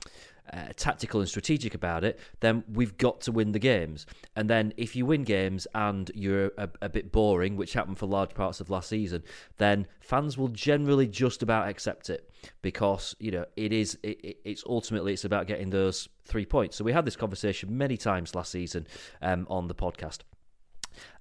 uh, 0.52 0.68
tactical 0.76 1.20
and 1.20 1.28
strategic 1.28 1.74
about 1.74 2.04
it, 2.04 2.18
then 2.40 2.64
we've 2.72 2.96
got 2.98 3.20
to 3.22 3.32
win 3.32 3.52
the 3.52 3.58
games. 3.58 4.06
And 4.34 4.48
then 4.50 4.72
if 4.76 4.96
you 4.96 5.06
win 5.06 5.24
games 5.24 5.66
and 5.74 6.10
you're 6.14 6.52
a, 6.58 6.68
a 6.82 6.88
bit 6.88 7.12
boring, 7.12 7.56
which 7.56 7.72
happened 7.72 7.98
for 7.98 8.06
large 8.06 8.34
parts 8.34 8.60
of 8.60 8.70
last 8.70 8.88
season, 8.88 9.22
then 9.58 9.86
fans 10.00 10.36
will 10.38 10.48
generally 10.48 11.06
just 11.06 11.42
about 11.42 11.68
accept 11.68 12.10
it 12.10 12.30
because 12.62 13.16
you 13.18 13.30
know 13.30 13.44
it 13.56 13.72
is 13.72 13.98
it, 14.02 14.20
it- 14.24 14.36
it's 14.44 14.62
ultimately 14.66 15.12
it's 15.12 15.24
about 15.24 15.46
getting 15.46 15.70
those 15.70 16.08
three 16.24 16.46
points. 16.46 16.76
So 16.76 16.84
we 16.84 16.92
had 16.92 17.04
this 17.04 17.16
conversation 17.16 17.76
many 17.76 17.96
times 17.96 18.34
last 18.34 18.52
season 18.52 18.86
um, 19.22 19.46
on 19.50 19.68
the 19.68 19.74
podcast. 19.74 20.18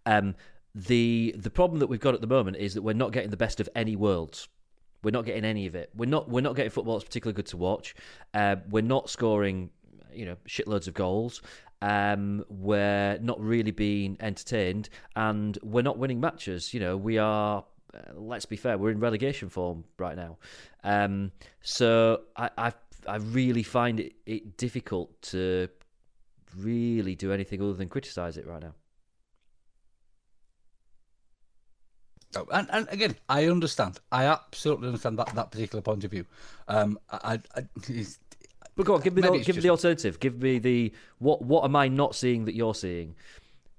Um, 0.05 0.35
the 0.73 1.33
the 1.37 1.49
problem 1.49 1.79
that 1.79 1.87
we've 1.87 1.99
got 1.99 2.13
at 2.13 2.21
the 2.21 2.27
moment 2.27 2.57
is 2.57 2.73
that 2.73 2.81
we're 2.81 2.93
not 2.93 3.11
getting 3.11 3.29
the 3.29 3.37
best 3.37 3.59
of 3.59 3.69
any 3.75 3.95
worlds. 3.95 4.47
We're 5.05 5.11
not 5.11 5.25
getting 5.25 5.45
any 5.45 5.67
of 5.67 5.75
it. 5.75 5.91
We're 5.95 6.09
not 6.09 6.27
we're 6.27 6.41
not 6.41 6.55
getting 6.55 6.71
football 6.71 6.95
that's 6.95 7.05
particularly 7.05 7.35
good 7.35 7.45
to 7.47 7.57
watch. 7.57 7.93
Uh, 8.33 8.55
we're 8.71 8.81
not 8.81 9.07
scoring, 9.07 9.69
you 10.11 10.25
know, 10.25 10.35
shitloads 10.49 10.87
of 10.87 10.95
goals. 10.95 11.43
Um, 11.83 12.43
we're 12.49 13.19
not 13.19 13.39
really 13.39 13.69
being 13.69 14.17
entertained, 14.19 14.89
and 15.15 15.59
we're 15.61 15.83
not 15.83 15.99
winning 15.99 16.19
matches. 16.19 16.73
You 16.73 16.79
know, 16.79 16.97
we 16.97 17.19
are. 17.19 17.63
Uh, 17.93 17.99
let's 18.15 18.47
be 18.47 18.55
fair, 18.55 18.79
we're 18.79 18.89
in 18.89 18.99
relegation 18.99 19.47
form 19.47 19.83
right 19.99 20.15
now. 20.15 20.39
Um, 20.83 21.31
so 21.61 22.21
I, 22.35 22.49
I 22.57 22.73
I 23.07 23.17
really 23.17 23.61
find 23.61 23.99
it, 23.99 24.13
it 24.25 24.57
difficult 24.57 25.21
to 25.33 25.69
really 26.57 27.13
do 27.13 27.31
anything 27.31 27.61
other 27.61 27.73
than 27.73 27.89
criticise 27.89 28.37
it 28.37 28.47
right 28.47 28.63
now. 28.63 28.73
Oh, 32.35 32.45
and, 32.51 32.67
and 32.71 32.87
again, 32.89 33.15
I 33.29 33.45
understand. 33.47 33.99
I 34.11 34.25
absolutely 34.25 34.87
understand 34.87 35.17
that, 35.19 35.33
that 35.35 35.51
particular 35.51 35.81
point 35.81 36.03
of 36.03 36.11
view. 36.11 36.25
Um, 36.67 36.99
I, 37.11 37.39
I, 37.55 37.65
But 38.75 38.85
go 38.85 38.95
on, 38.95 39.01
give 39.01 39.13
me 39.15 39.21
the, 39.21 39.29
give 39.29 39.37
me 39.37 39.43
just- 39.53 39.61
the 39.61 39.69
alternative. 39.69 40.19
Give 40.19 40.41
me 40.41 40.59
the 40.59 40.91
what 41.19 41.41
what 41.41 41.63
am 41.63 41.75
I 41.75 41.87
not 41.87 42.15
seeing 42.15 42.45
that 42.45 42.55
you're 42.55 42.75
seeing? 42.75 43.15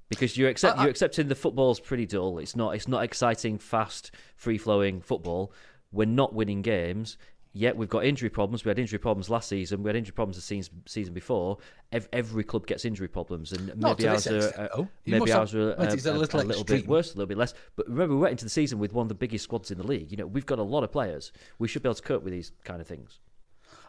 Because 0.08 0.36
you're 0.38 0.48
accept 0.48 0.78
I- 0.78 0.82
you're 0.82 0.90
accepting 0.90 1.28
the 1.28 1.34
football's 1.34 1.80
pretty 1.80 2.06
dull. 2.06 2.38
It's 2.38 2.56
not 2.56 2.74
it's 2.74 2.88
not 2.88 3.02
exciting, 3.04 3.58
fast, 3.58 4.10
free 4.36 4.58
flowing 4.58 5.00
football. 5.00 5.52
We're 5.92 6.06
not 6.06 6.32
winning 6.34 6.62
games. 6.62 7.18
Yet 7.58 7.74
we've 7.74 7.88
got 7.88 8.04
injury 8.04 8.28
problems. 8.28 8.66
We 8.66 8.68
had 8.68 8.78
injury 8.78 8.98
problems 8.98 9.30
last 9.30 9.48
season. 9.48 9.82
We 9.82 9.88
had 9.88 9.96
injury 9.96 10.12
problems 10.12 10.36
the 10.36 10.42
season, 10.42 10.82
season 10.84 11.14
before. 11.14 11.56
Ev- 11.90 12.06
every 12.12 12.44
club 12.44 12.66
gets 12.66 12.84
injury 12.84 13.08
problems, 13.08 13.52
and 13.52 13.68
Not 13.80 13.98
maybe 13.98 14.08
ours 14.08 14.26
are 14.26 14.60
uh, 14.60 14.84
maybe 15.06 15.18
must 15.20 15.32
have- 15.32 15.40
ours 15.40 15.54
are 15.54 15.70
it's 15.94 16.04
a 16.04 16.10
little 16.48 16.64
bit 16.64 16.86
worse, 16.86 17.14
a 17.14 17.16
little 17.16 17.26
bit 17.26 17.38
less. 17.38 17.54
But 17.74 17.88
remember, 17.88 18.14
we 18.14 18.20
went 18.20 18.32
into 18.32 18.44
the 18.44 18.50
season 18.50 18.78
with 18.78 18.92
one 18.92 19.04
of 19.04 19.08
the 19.08 19.14
biggest 19.14 19.44
squads 19.44 19.70
in 19.70 19.78
the 19.78 19.86
league. 19.86 20.10
You 20.10 20.18
know, 20.18 20.26
we've 20.26 20.44
got 20.44 20.58
a 20.58 20.62
lot 20.62 20.84
of 20.84 20.92
players. 20.92 21.32
We 21.58 21.66
should 21.66 21.82
be 21.82 21.88
able 21.88 21.94
to 21.94 22.02
cope 22.02 22.22
with 22.24 22.34
these 22.34 22.52
kind 22.64 22.82
of 22.82 22.86
things. 22.86 23.20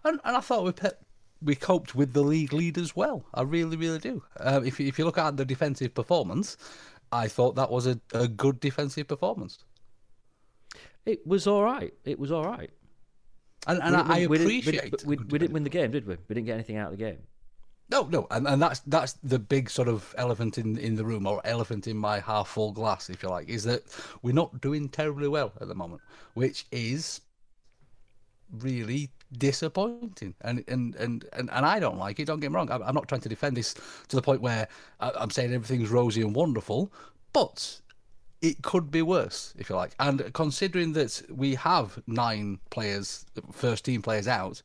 and, 0.06 0.22
and 0.24 0.38
I 0.38 0.40
thought 0.40 0.64
we 0.64 0.72
pe- 0.72 0.92
we 1.42 1.54
coped 1.56 1.94
with 1.94 2.14
the 2.14 2.24
league 2.24 2.54
lead 2.54 2.78
as 2.78 2.96
well. 2.96 3.26
I 3.34 3.42
really, 3.42 3.76
really 3.76 4.00
do. 4.00 4.24
Um, 4.40 4.66
if 4.66 4.80
you- 4.80 4.88
if 4.88 4.98
you 4.98 5.04
look 5.04 5.18
at 5.18 5.36
the 5.36 5.44
defensive 5.44 5.94
performance, 5.94 6.56
I 7.12 7.28
thought 7.28 7.56
that 7.56 7.70
was 7.70 7.86
a, 7.86 8.00
a 8.14 8.30
good 8.30 8.62
defensive 8.62 9.08
performance. 9.10 9.66
It 11.06 11.26
was 11.26 11.48
all 11.48 11.64
right. 11.64 11.94
It 12.06 12.20
was 12.20 12.32
all 12.32 12.44
right. 12.46 12.70
And, 13.68 13.80
and 13.84 13.92
We 13.96 13.98
I, 13.98 14.04
didn't 14.04 14.12
I 14.12 14.28
win- 14.28 14.42
appreciate. 14.42 14.66
we, 14.66 14.82
didn't- 14.82 15.06
we, 15.06 15.18
we 15.18 15.40
didn't 15.40 15.54
win 15.54 15.64
the 15.64 15.70
game, 15.70 15.92
did 15.92 16.08
we? 16.08 16.16
We 16.28 16.34
didn't 16.36 16.46
get 16.48 16.54
anything 16.56 16.78
out 16.78 16.92
of 16.92 16.98
the 16.98 17.04
game. 17.04 17.18
No, 17.90 18.04
no, 18.04 18.28
and, 18.32 18.46
and 18.48 18.62
that's 18.62 18.80
that's 18.82 19.14
the 19.24 19.40
big 19.40 19.70
sort 19.70 19.88
of 19.88 20.14
elephant 20.18 20.58
in, 20.58 20.78
in 20.78 20.96
the 20.96 21.06
room, 21.06 21.26
or 21.26 21.40
elephant 21.46 21.88
in 21.88 21.96
my 21.96 22.20
half 22.20 22.50
full 22.50 22.74
glass, 22.74 23.10
if 23.10 23.24
you 23.24 23.30
like, 23.30 23.48
is 23.48 23.64
that 23.64 23.84
we're 24.22 24.34
not 24.34 24.60
doing 24.60 24.90
terribly 24.90 25.30
well 25.30 25.54
at 25.62 25.70
the 25.70 25.76
moment, 25.76 26.02
which 26.34 26.66
is 26.72 27.22
really 28.60 29.10
disappointing. 29.38 30.34
And 30.42 30.64
and 30.68 30.96
and 30.96 31.26
and, 31.34 31.50
and 31.50 31.66
I 31.66 31.80
don't 31.80 31.98
like 31.98 32.20
it. 32.20 32.26
Don't 32.26 32.40
get 32.42 32.52
me 32.52 32.56
wrong. 32.56 32.70
I'm, 32.72 32.84
I'm 32.84 32.96
not 32.96 33.08
trying 33.08 33.22
to 33.22 33.30
defend 33.30 33.56
this 33.56 33.74
to 34.10 34.16
the 34.18 34.22
point 34.22 34.42
where 34.42 34.68
I'm 35.00 35.30
saying 35.30 35.54
everything's 35.54 35.90
rosy 35.90 36.22
and 36.22 36.36
wonderful, 36.36 36.92
but 37.32 37.80
it 38.42 38.62
could 38.62 38.92
be 38.92 39.02
worse, 39.02 39.54
if 39.58 39.70
you 39.70 39.76
like. 39.76 39.96
And 40.00 40.32
considering 40.34 40.94
that 40.94 41.22
we 41.30 41.56
have 41.56 42.02
nine 42.08 42.60
players, 42.70 43.26
first 43.52 43.86
team 43.86 44.02
players 44.02 44.28
out, 44.28 44.62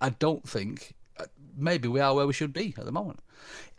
I, 0.00 0.10
don't 0.10 0.46
think 0.46 0.94
uh, 1.18 1.24
maybe 1.56 1.88
we 1.88 2.00
are 2.00 2.14
where 2.14 2.26
we 2.26 2.32
should 2.32 2.52
be 2.52 2.74
at 2.76 2.84
the 2.84 2.92
moment. 2.92 3.20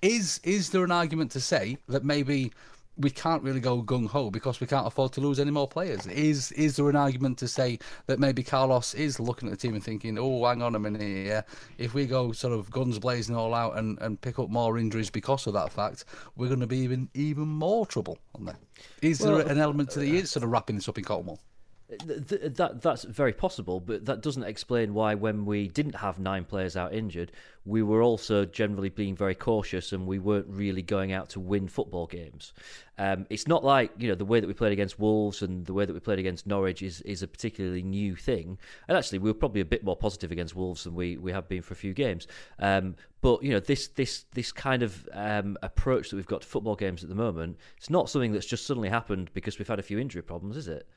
Is 0.02 0.40
is 0.44 0.70
there 0.70 0.84
an 0.84 0.92
argument 0.92 1.32
to 1.32 1.40
say 1.40 1.78
that 1.88 2.04
maybe 2.04 2.52
we 2.98 3.10
can't 3.10 3.44
really 3.44 3.60
go 3.60 3.82
gung 3.82 4.08
ho 4.08 4.30
because 4.30 4.60
we 4.60 4.68
can't 4.68 4.88
afford 4.88 5.12
to 5.14 5.22
lose 5.22 5.40
any 5.40 5.52
more 5.52 5.68
players? 5.68 6.06
Is 6.08 6.52
is 6.54 6.76
there 6.76 6.90
an 6.90 6.96
argument 6.96 7.38
to 7.40 7.48
say 7.48 7.80
that 8.08 8.20
maybe 8.20 8.44
Carlos 8.44 8.94
is 8.94 9.20
looking 9.20 9.50
at 9.50 9.52
the 9.52 9.58
team 9.58 9.74
and 9.74 9.84
thinking, 9.84 10.18
oh, 10.18 10.46
hang 10.46 10.62
on 10.62 10.76
a 10.76 10.80
minute 10.80 11.02
here, 11.02 11.44
if 11.78 11.94
we 11.94 12.06
go 12.06 12.32
sort 12.32 12.54
of 12.54 12.70
guns 12.72 13.00
blazing 13.00 13.36
all 13.36 13.54
out 13.54 13.78
and, 13.78 14.00
and 14.00 14.22
pick 14.22 14.40
up 14.40 14.50
more 14.50 14.78
injuries 14.78 15.10
because 15.10 15.48
of 15.48 15.54
that 15.54 15.72
fact, 15.72 16.06
we're 16.36 16.48
going 16.48 16.60
to 16.60 16.68
be 16.68 16.80
even 16.80 17.10
even 17.14 17.48
more 17.48 17.86
trouble 17.86 18.18
on 18.36 18.46
there. 18.46 18.58
Is 19.02 19.22
Well, 19.22 19.38
there 19.38 19.48
an 19.48 19.58
element 19.58 19.90
to 19.92 20.00
the 20.00 20.06
he 20.06 20.18
is 20.18 20.32
sort 20.32 20.44
of 20.44 20.52
wrapping 20.52 20.76
this 20.76 20.88
up 20.88 20.98
in 20.98 21.04
Cornwall? 21.04 21.40
Th- 21.88 22.28
th- 22.28 22.54
that 22.56 22.82
that's 22.82 23.04
very 23.04 23.32
possible, 23.32 23.80
but 23.80 24.06
that 24.06 24.22
doesn't 24.22 24.42
explain 24.44 24.96
why 24.96 25.14
when 25.14 25.46
we 25.46 25.68
didn't 25.68 25.94
have 25.94 26.18
nine 26.18 26.44
players 26.44 26.76
out 26.76 26.96
injured, 26.96 27.32
we 27.64 27.84
were 27.84 28.02
also 28.02 28.44
generally 28.44 28.90
being 28.90 29.16
very 29.16 29.36
cautious 29.36 29.94
and 29.94 30.08
we 30.08 30.18
weren't 30.18 30.48
really 30.50 30.82
going 30.82 31.12
out 31.12 31.30
to 31.30 31.40
win 31.40 31.68
football 31.68 32.08
games. 32.08 32.54
Um, 32.98 33.28
it's 33.30 33.48
not 33.48 33.64
like 33.64 33.92
you 34.00 34.08
know 34.08 34.16
the 34.16 34.26
way 34.26 34.40
that 34.40 34.48
we 34.48 34.56
played 34.56 34.72
against 34.72 35.00
Wolves 35.00 35.44
and 35.44 35.64
the 35.64 35.74
way 35.74 35.86
that 35.86 35.94
we 35.94 36.00
played 36.00 36.18
against 36.18 36.48
Norwich 36.48 36.82
is 36.82 37.02
is 37.02 37.22
a 37.22 37.28
particularly 37.28 37.84
new 37.84 38.16
thing. 38.16 38.58
And 38.88 38.98
actually, 38.98 39.20
we 39.20 39.30
were 39.30 39.38
probably 39.38 39.62
a 39.62 39.66
bit 39.66 39.84
more 39.84 39.96
positive 39.96 40.32
against 40.32 40.56
Wolves 40.56 40.86
than 40.86 40.96
we, 40.96 41.18
we 41.18 41.32
have 41.34 41.48
been 41.48 41.62
for 41.62 41.76
a 41.76 41.78
few 41.78 41.94
games. 41.94 42.26
Um, 42.58 42.96
but 43.22 43.44
you 43.44 43.52
know 43.52 43.60
this 43.60 43.90
this 43.90 44.26
this 44.34 44.52
kind 44.52 44.82
of 44.82 45.08
um, 45.14 45.56
approach 45.62 46.10
that 46.10 46.16
we've 46.16 46.26
got 46.26 46.42
to 46.42 46.48
football 46.48 46.76
games 46.76 47.04
at 47.04 47.10
the 47.10 47.16
moment, 47.16 47.60
it's 47.78 47.92
not 47.92 48.10
something 48.10 48.32
that's 48.32 48.48
just 48.48 48.66
suddenly 48.66 48.90
happened 48.90 49.30
because 49.36 49.60
we've 49.60 49.68
had 49.68 49.78
a 49.78 49.84
few 49.84 50.00
injury 50.00 50.24
problems, 50.24 50.58
is 50.58 50.68
it? 50.68 50.88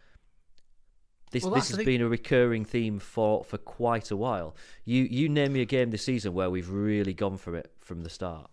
This 1.30 1.44
Well, 1.44 1.52
this 1.54 1.64
that's 1.64 1.70
the 1.72 1.76
has 1.78 1.86
been 1.86 2.00
a 2.00 2.08
recurring 2.08 2.64
theme 2.64 2.98
for, 2.98 3.44
for 3.44 3.58
quite 3.58 4.10
a 4.10 4.16
while. 4.16 4.56
You 4.84 5.02
you 5.04 5.28
name 5.28 5.52
me 5.52 5.60
a 5.60 5.66
game 5.66 5.90
this 5.90 6.02
season 6.04 6.32
where 6.34 6.48
we've 6.50 6.70
really 6.70 7.12
gone 7.14 7.36
from 7.36 7.54
it 7.54 7.70
from 7.80 8.02
the 8.02 8.10
start. 8.10 8.50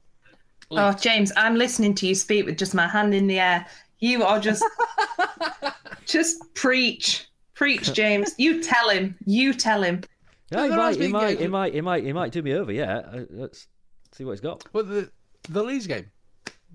Oh, 0.72 0.92
James, 0.94 1.32
I'm 1.38 1.56
listening 1.56 1.94
to 1.96 2.08
you 2.08 2.16
speak 2.16 2.46
with 2.46 2.58
just 2.58 2.74
my 2.74 2.88
hand 2.88 3.14
in 3.14 3.28
the 3.28 3.40
air. 3.40 3.66
You 4.00 4.24
are 4.24 4.40
just, 4.40 4.64
just 6.06 6.38
preach, 6.56 7.28
preach, 7.54 7.94
James. 7.94 8.34
You 8.38 8.62
tell 8.62 8.90
him. 8.90 9.16
You 9.26 9.54
tell 9.54 9.82
him. 9.84 10.02
Yeah, 10.52 10.64
he 10.64 10.70
might, 10.70 10.86
has 10.88 10.96
he 10.98 11.08
might, 11.08 11.28
games- 11.30 11.40
he 11.42 11.48
might, 11.48 11.74
he 11.74 11.82
might, 11.82 12.04
he 12.04 12.14
might 12.14 12.32
do 12.32 12.42
me 12.42 12.54
over. 12.54 12.72
Yeah, 12.72 12.98
Uh, 12.98 13.26
let's 13.30 13.68
see 14.12 14.24
what 14.26 14.32
he's 14.32 14.42
got. 14.42 14.64
Well, 14.74 14.84
the 14.84 15.10
the 15.50 15.64
Leeds 15.64 15.88
game, 15.88 16.06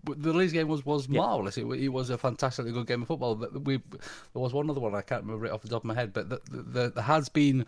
the 0.05 0.33
Leeds 0.33 0.53
game 0.53 0.69
was 0.69 0.85
was 0.85 1.09
marvelous. 1.09 1.59
It, 1.59 1.67
it 1.67 1.89
was 1.89 2.11
a 2.11 2.19
fantastically 2.19 2.73
good 2.73 2.87
game 2.87 3.03
of 3.03 3.09
football. 3.09 3.35
But 3.35 3.63
We 3.63 3.77
there 3.77 4.43
was 4.43 4.53
one 4.53 4.69
other 4.71 4.81
one 4.81 4.95
I 4.95 5.03
can't 5.03 5.23
remember 5.23 5.47
it 5.47 5.53
off 5.53 5.63
the 5.63 5.69
top 5.69 5.83
of 5.83 5.87
my 5.87 5.95
head, 5.95 6.13
but 6.13 6.29
the, 6.29 6.41
the, 6.51 6.63
the, 6.63 6.91
there 6.91 7.05
has 7.05 7.29
been 7.29 7.67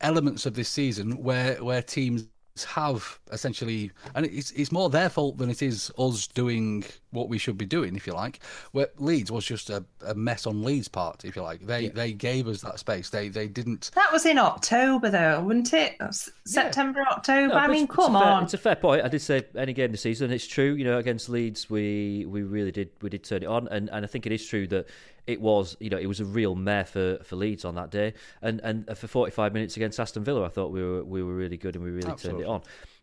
elements 0.00 0.46
of 0.46 0.54
this 0.54 0.68
season 0.68 1.22
where 1.22 1.62
where 1.62 1.82
teams 1.82 2.26
have 2.68 3.18
essentially, 3.32 3.90
and 4.14 4.26
it's 4.26 4.50
it's 4.52 4.70
more 4.70 4.90
their 4.90 5.08
fault 5.08 5.38
than 5.38 5.48
it 5.48 5.62
is 5.62 5.90
us 5.98 6.26
doing 6.26 6.84
what 7.10 7.28
we 7.28 7.38
should 7.38 7.56
be 7.56 7.64
doing, 7.66 7.96
if 7.96 8.06
you 8.06 8.12
like. 8.12 8.40
Where 8.72 8.88
Leeds 8.98 9.30
was 9.32 9.44
just 9.44 9.70
a, 9.70 9.84
a 10.06 10.14
mess 10.14 10.46
on 10.46 10.62
Leeds' 10.62 10.88
part, 10.88 11.24
if 11.24 11.34
you 11.34 11.42
like. 11.42 11.60
They 11.66 11.88
they 11.88 12.12
gave 12.12 12.48
us 12.48 12.60
that 12.60 12.78
space. 12.78 13.08
They 13.10 13.28
they 13.30 13.48
didn't. 13.48 13.90
That 13.94 14.12
was 14.12 14.26
in 14.26 14.38
October, 14.38 15.08
though, 15.10 15.40
wasn't 15.40 15.72
it? 15.72 15.96
S- 16.00 16.30
September, 16.46 17.02
October. 17.10 17.48
No, 17.48 17.54
I 17.54 17.66
mean, 17.68 17.84
it's- 17.84 17.84
it's 17.84 17.94
come 17.96 18.16
a 18.16 18.20
fair- 18.20 18.28
on. 18.28 18.44
It's 18.44 18.54
a 18.54 18.58
fair 18.58 18.76
point. 18.76 19.02
I 19.04 19.08
did 19.08 19.22
say 19.22 19.44
any 19.56 19.72
game 19.72 19.90
this 19.92 20.02
season. 20.02 20.30
It's 20.30 20.46
true. 20.46 20.74
You 20.74 20.84
know, 20.84 20.98
against 20.98 21.28
Leeds, 21.30 21.70
we 21.70 22.26
we 22.28 22.42
really 22.42 22.72
did 22.72 22.90
we 23.00 23.08
did 23.08 23.24
turn 23.24 23.42
it 23.42 23.46
on, 23.48 23.66
and, 23.68 23.88
and 23.90 24.04
I 24.04 24.08
think 24.08 24.26
it 24.26 24.32
is 24.32 24.44
true 24.46 24.66
that 24.68 24.86
it 25.26 25.40
was 25.40 25.76
you 25.80 25.90
know 25.90 25.98
it 25.98 26.06
was 26.06 26.20
a 26.20 26.24
real 26.24 26.54
mare 26.54 26.84
for, 26.84 27.18
for 27.22 27.36
Leeds 27.36 27.64
on 27.64 27.74
that 27.76 27.90
day, 27.90 28.14
and 28.40 28.60
and 28.60 28.86
for 28.96 29.06
forty 29.06 29.30
five 29.30 29.52
minutes 29.52 29.76
against 29.76 30.00
Aston 30.00 30.24
Villa, 30.24 30.44
I 30.44 30.48
thought 30.48 30.70
we 30.70 30.82
were 30.82 31.04
we 31.04 31.22
were 31.22 31.34
really 31.34 31.56
good 31.56 31.76
and 31.76 31.84
we 31.84 31.90
really 31.90 32.10
Absolutely. 32.10 32.44
turned 32.44 32.50
it 32.50 32.54
on. 32.54 32.62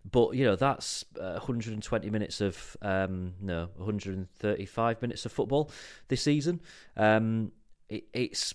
But 0.09 0.35
you 0.35 0.45
know 0.45 0.55
that's 0.55 1.05
uh, 1.19 1.33
120 1.33 2.09
minutes 2.09 2.41
of 2.41 2.77
um, 2.81 3.33
no 3.41 3.69
135 3.75 5.01
minutes 5.01 5.25
of 5.25 5.31
football 5.31 5.71
this 6.07 6.21
season. 6.21 6.61
Um, 6.97 7.51
it, 7.89 8.05
it's 8.13 8.53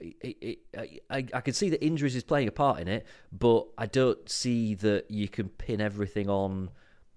it, 0.00 0.58
it, 0.72 1.00
I, 1.10 1.26
I 1.32 1.40
can 1.40 1.54
see 1.54 1.70
that 1.70 1.84
injuries 1.84 2.16
is 2.16 2.24
playing 2.24 2.48
a 2.48 2.52
part 2.52 2.80
in 2.80 2.88
it, 2.88 3.06
but 3.32 3.66
I 3.78 3.86
don't 3.86 4.28
see 4.28 4.74
that 4.74 5.10
you 5.10 5.28
can 5.28 5.48
pin 5.48 5.80
everything 5.80 6.28
on 6.28 6.70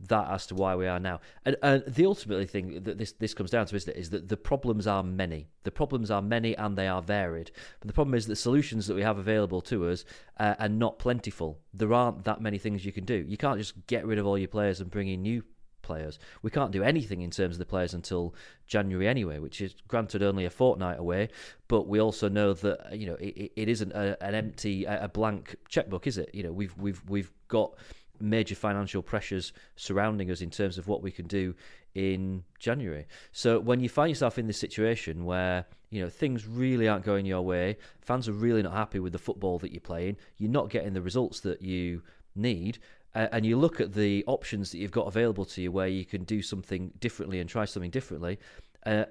that 0.07 0.29
as 0.29 0.47
to 0.47 0.55
why 0.55 0.75
we 0.75 0.87
are 0.87 0.99
now. 0.99 1.19
And, 1.45 1.55
and 1.61 1.83
the 1.87 2.05
ultimately 2.05 2.45
thing 2.45 2.83
that 2.83 2.97
this 2.97 3.11
this 3.13 3.33
comes 3.33 3.51
down 3.51 3.65
to, 3.67 3.75
isn't 3.75 3.95
it, 3.95 3.99
is 3.99 4.09
that 4.11 4.29
the 4.29 4.37
problems 4.37 4.87
are 4.87 5.03
many. 5.03 5.49
The 5.63 5.71
problems 5.71 6.09
are 6.09 6.21
many 6.21 6.55
and 6.57 6.77
they 6.77 6.87
are 6.87 7.01
varied. 7.01 7.51
But 7.79 7.87
the 7.87 7.93
problem 7.93 8.15
is 8.15 8.25
the 8.25 8.35
solutions 8.35 8.87
that 8.87 8.95
we 8.95 9.03
have 9.03 9.17
available 9.17 9.61
to 9.61 9.89
us 9.89 10.05
uh, 10.39 10.55
are 10.59 10.69
not 10.69 10.99
plentiful. 10.99 11.59
There 11.73 11.93
aren't 11.93 12.23
that 12.25 12.41
many 12.41 12.57
things 12.57 12.85
you 12.85 12.91
can 12.91 13.05
do. 13.05 13.25
You 13.27 13.37
can't 13.37 13.59
just 13.59 13.87
get 13.87 14.05
rid 14.05 14.19
of 14.19 14.25
all 14.25 14.37
your 14.37 14.47
players 14.47 14.79
and 14.79 14.89
bring 14.89 15.09
in 15.09 15.21
new 15.21 15.43
players. 15.81 16.19
We 16.43 16.51
can't 16.51 16.71
do 16.71 16.83
anything 16.83 17.21
in 17.21 17.31
terms 17.31 17.55
of 17.55 17.59
the 17.59 17.65
players 17.65 17.93
until 17.93 18.35
January 18.67 19.07
anyway, 19.07 19.39
which 19.39 19.59
is 19.59 19.73
granted 19.87 20.21
only 20.21 20.45
a 20.45 20.49
fortnight 20.49 20.99
away. 20.99 21.29
But 21.67 21.87
we 21.87 21.99
also 21.99 22.29
know 22.29 22.53
that 22.53 22.95
you 22.95 23.07
know 23.07 23.15
it, 23.15 23.51
it 23.55 23.67
isn't 23.67 23.91
a, 23.91 24.23
an 24.23 24.35
empty, 24.35 24.85
a 24.85 25.09
blank 25.09 25.55
checkbook, 25.67 26.07
is 26.07 26.17
it? 26.17 26.29
You 26.33 26.43
know, 26.43 26.51
we've 26.51 26.77
we've 26.77 27.01
we've 27.09 27.31
got 27.47 27.73
major 28.19 28.55
financial 28.55 29.01
pressures 29.01 29.53
surrounding 29.75 30.31
us 30.31 30.41
in 30.41 30.49
terms 30.49 30.77
of 30.77 30.87
what 30.87 31.01
we 31.01 31.11
can 31.11 31.27
do 31.27 31.55
in 31.95 32.43
January. 32.59 33.07
So 33.31 33.59
when 33.59 33.79
you 33.79 33.89
find 33.89 34.09
yourself 34.09 34.37
in 34.37 34.47
this 34.47 34.57
situation 34.57 35.25
where 35.25 35.65
you 35.89 36.01
know 36.01 36.09
things 36.09 36.47
really 36.47 36.87
aren't 36.87 37.05
going 37.05 37.25
your 37.25 37.41
way, 37.41 37.77
fans 38.01 38.29
are 38.29 38.33
really 38.33 38.61
not 38.61 38.73
happy 38.73 38.99
with 38.99 39.13
the 39.13 39.19
football 39.19 39.59
that 39.59 39.71
you're 39.71 39.81
playing, 39.81 40.17
you're 40.37 40.51
not 40.51 40.69
getting 40.69 40.93
the 40.93 41.01
results 41.01 41.39
that 41.41 41.61
you 41.61 42.01
need. 42.35 42.79
Uh, 43.15 43.27
and 43.31 43.43
you 43.43 43.57
look 43.57 43.81
at 43.81 43.93
the 43.93 44.23
options 44.27 44.71
that 44.71 44.77
you've 44.77 44.91
got 44.91 45.07
available 45.07 45.43
to 45.43 45.63
you 45.63 45.71
where 45.71 45.87
you 45.87 46.05
can 46.05 46.23
do 46.25 46.43
something 46.43 46.91
differently 46.99 47.39
and 47.39 47.49
try 47.49 47.65
something 47.65 47.89
differently. 47.89 48.37
Uh, 48.85 49.03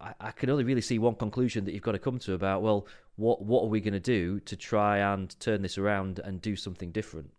I, 0.00 0.14
I 0.20 0.30
can 0.30 0.50
only 0.50 0.62
really 0.62 0.80
see 0.80 1.00
one 1.00 1.16
conclusion 1.16 1.64
that 1.64 1.72
you've 1.72 1.82
got 1.82 1.92
to 1.92 1.98
come 1.98 2.18
to 2.20 2.34
about 2.34 2.62
well, 2.62 2.86
what 3.16 3.42
what 3.42 3.64
are 3.64 3.68
we 3.68 3.80
going 3.80 3.92
to 3.92 4.00
do 4.00 4.40
to 4.40 4.56
try 4.56 4.98
and 4.98 5.38
turn 5.40 5.62
this 5.62 5.78
around 5.78 6.20
and 6.20 6.40
do 6.40 6.56
something 6.56 6.90
different? 6.92 7.30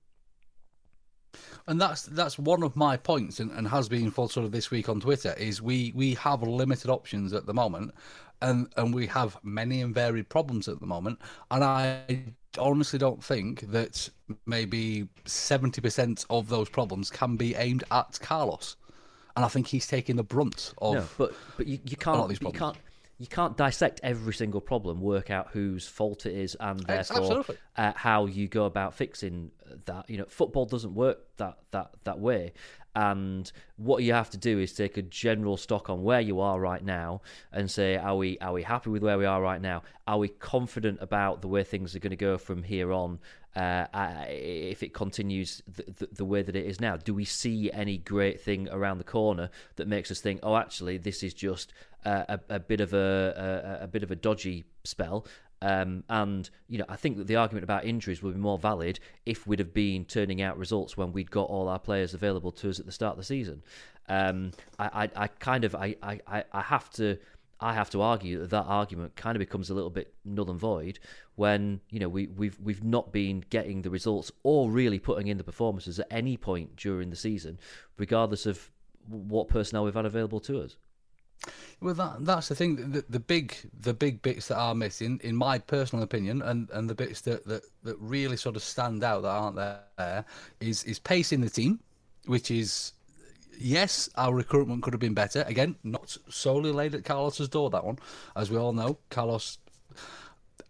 And 1.67 1.79
that's 1.79 2.03
that's 2.03 2.37
one 2.37 2.63
of 2.63 2.75
my 2.75 2.97
points 2.97 3.39
and, 3.39 3.51
and 3.51 3.67
has 3.67 3.87
been 3.87 4.11
for 4.11 4.29
sort 4.29 4.45
of 4.45 4.51
this 4.51 4.71
week 4.71 4.89
on 4.89 4.99
twitter 4.99 5.33
is 5.37 5.61
we 5.61 5.91
we 5.95 6.13
have 6.15 6.41
limited 6.43 6.89
options 6.89 7.33
at 7.33 7.45
the 7.45 7.53
moment 7.53 7.93
and 8.41 8.67
and 8.77 8.93
we 8.93 9.07
have 9.07 9.37
many 9.43 9.81
and 9.81 9.93
varied 9.93 10.27
problems 10.29 10.67
at 10.67 10.79
the 10.79 10.85
moment. 10.85 11.19
And 11.49 11.63
i 11.63 12.03
honestly 12.57 12.99
don't 12.99 13.23
think 13.23 13.61
that 13.71 14.09
maybe 14.45 15.07
70% 15.25 16.25
of 16.29 16.49
those 16.49 16.67
problems 16.67 17.09
can 17.09 17.37
be 17.37 17.55
aimed 17.55 17.85
at 17.91 18.19
carlos. 18.21 18.75
And 19.35 19.45
i 19.45 19.47
think 19.47 19.67
he's 19.67 19.87
taking 19.87 20.17
the 20.17 20.23
brunt 20.23 20.73
of 20.79 20.95
no, 20.95 21.07
but 21.17 21.33
but 21.57 21.67
you, 21.67 21.79
you 21.85 21.95
can't 21.95 22.29
you 22.41 22.51
can't 22.51 22.77
you 23.21 23.27
can't 23.27 23.55
dissect 23.55 23.99
every 24.01 24.33
single 24.33 24.61
problem, 24.61 24.99
work 24.99 25.29
out 25.29 25.49
whose 25.51 25.87
fault 25.87 26.25
it 26.25 26.33
is, 26.33 26.57
and 26.59 26.79
therefore 26.79 27.45
uh, 27.77 27.91
how 27.95 28.25
you 28.25 28.47
go 28.47 28.65
about 28.65 28.95
fixing 28.95 29.51
that. 29.85 30.09
You 30.09 30.17
know, 30.17 30.25
football 30.27 30.65
doesn't 30.65 30.95
work 30.95 31.19
that 31.37 31.59
that 31.69 31.91
that 32.03 32.19
way. 32.19 32.53
And 32.95 33.49
what 33.77 34.03
you 34.03 34.13
have 34.13 34.31
to 34.31 34.37
do 34.37 34.59
is 34.59 34.73
take 34.73 34.97
a 34.97 35.03
general 35.03 35.55
stock 35.55 35.89
on 35.89 36.01
where 36.01 36.19
you 36.19 36.41
are 36.41 36.59
right 36.59 36.83
now 36.83 37.21
and 37.53 37.69
say, 37.69 37.95
are 37.95 38.17
we 38.17 38.39
are 38.39 38.53
we 38.53 38.63
happy 38.63 38.89
with 38.89 39.03
where 39.03 39.19
we 39.19 39.25
are 39.25 39.39
right 39.39 39.61
now? 39.61 39.83
Are 40.07 40.17
we 40.17 40.27
confident 40.27 40.97
about 40.99 41.43
the 41.43 41.47
way 41.47 41.63
things 41.63 41.95
are 41.95 41.99
going 41.99 42.09
to 42.09 42.17
go 42.17 42.39
from 42.39 42.63
here 42.63 42.91
on? 42.91 43.19
Uh, 43.53 43.85
uh, 43.93 44.25
if 44.29 44.81
it 44.81 44.93
continues 44.93 45.61
the, 45.67 45.83
the, 45.97 46.07
the 46.15 46.25
way 46.25 46.41
that 46.41 46.55
it 46.55 46.65
is 46.65 46.79
now, 46.79 46.95
do 46.95 47.13
we 47.13 47.25
see 47.25 47.69
any 47.73 47.97
great 47.97 48.39
thing 48.39 48.69
around 48.69 48.97
the 48.97 49.03
corner 49.03 49.49
that 49.75 49.89
makes 49.89 50.09
us 50.09 50.21
think, 50.21 50.39
oh, 50.41 50.55
actually, 50.55 50.97
this 50.97 51.21
is 51.21 51.33
just 51.33 51.73
a, 52.05 52.39
a 52.49 52.59
bit 52.59 52.81
of 52.81 52.93
a, 52.93 53.77
a 53.79 53.83
a 53.83 53.87
bit 53.87 54.03
of 54.03 54.11
a 54.11 54.15
dodgy 54.15 54.65
spell? 54.83 55.25
Um, 55.63 56.03
and 56.09 56.49
you 56.67 56.79
know, 56.79 56.85
I 56.89 56.95
think 56.95 57.17
that 57.17 57.27
the 57.27 57.35
argument 57.35 57.63
about 57.63 57.85
injuries 57.85 58.23
would 58.23 58.33
be 58.33 58.39
more 58.39 58.57
valid 58.57 58.99
if 59.25 59.45
we'd 59.45 59.59
have 59.59 59.73
been 59.73 60.05
turning 60.05 60.41
out 60.41 60.57
results 60.57 60.97
when 60.97 61.11
we'd 61.11 61.29
got 61.29 61.49
all 61.49 61.67
our 61.67 61.79
players 61.79 62.13
available 62.13 62.51
to 62.53 62.69
us 62.69 62.79
at 62.79 62.87
the 62.87 62.91
start 62.91 63.13
of 63.13 63.17
the 63.19 63.23
season. 63.23 63.61
Um, 64.09 64.51
I, 64.79 65.03
I, 65.03 65.23
I 65.23 65.27
kind 65.27 65.63
of, 65.63 65.75
I, 65.75 65.95
I, 66.01 66.43
I 66.51 66.61
have 66.61 66.89
to, 66.91 67.17
I 67.59 67.73
have 67.73 67.91
to 67.91 68.01
argue 68.01 68.39
that 68.39 68.49
that 68.49 68.65
argument 68.65 69.15
kind 69.15 69.35
of 69.35 69.39
becomes 69.39 69.69
a 69.69 69.75
little 69.75 69.91
bit 69.91 70.13
null 70.25 70.49
and 70.49 70.59
void 70.59 70.97
when 71.35 71.79
you 71.89 71.99
know 71.99 72.09
we, 72.09 72.27
we've 72.27 72.59
we've 72.59 72.83
not 72.83 73.11
been 73.11 73.43
getting 73.51 73.83
the 73.83 73.91
results 73.91 74.31
or 74.43 74.69
really 74.69 74.97
putting 74.97 75.27
in 75.27 75.37
the 75.37 75.43
performances 75.43 75.99
at 75.99 76.07
any 76.09 76.37
point 76.37 76.75
during 76.75 77.11
the 77.11 77.15
season, 77.15 77.59
regardless 77.97 78.47
of 78.47 78.71
what 79.07 79.47
personnel 79.47 79.83
we've 79.83 79.93
had 79.93 80.05
available 80.05 80.39
to 80.39 80.59
us. 80.61 80.75
Well, 81.79 81.95
that 81.95 82.25
that's 82.25 82.49
the 82.49 82.55
thing. 82.55 82.91
The, 82.91 83.03
the 83.09 83.19
big 83.19 83.55
the 83.79 83.93
big 83.93 84.21
bits 84.21 84.49
that 84.49 84.57
are 84.57 84.75
missing, 84.75 85.19
in 85.23 85.35
my 85.35 85.57
personal 85.57 86.03
opinion, 86.03 86.41
and, 86.43 86.69
and 86.71 86.89
the 86.89 86.93
bits 86.93 87.21
that, 87.21 87.45
that, 87.47 87.63
that 87.83 87.97
really 87.99 88.37
sort 88.37 88.55
of 88.55 88.61
stand 88.61 89.03
out 89.03 89.23
that 89.23 89.29
aren't 89.29 89.55
there, 89.55 90.25
is 90.59 90.83
is 90.83 90.99
pace 90.99 91.31
in 91.31 91.41
the 91.41 91.49
team, 91.49 91.79
which 92.25 92.51
is 92.51 92.93
yes, 93.57 94.09
our 94.15 94.33
recruitment 94.33 94.83
could 94.83 94.93
have 94.93 94.99
been 94.99 95.15
better. 95.15 95.43
Again, 95.47 95.75
not 95.83 96.15
solely 96.29 96.71
laid 96.71 96.93
at 96.93 97.03
Carlos's 97.03 97.49
door. 97.49 97.71
That 97.71 97.83
one, 97.83 97.97
as 98.35 98.51
we 98.51 98.57
all 98.57 98.73
know, 98.73 98.99
Carlos 99.09 99.57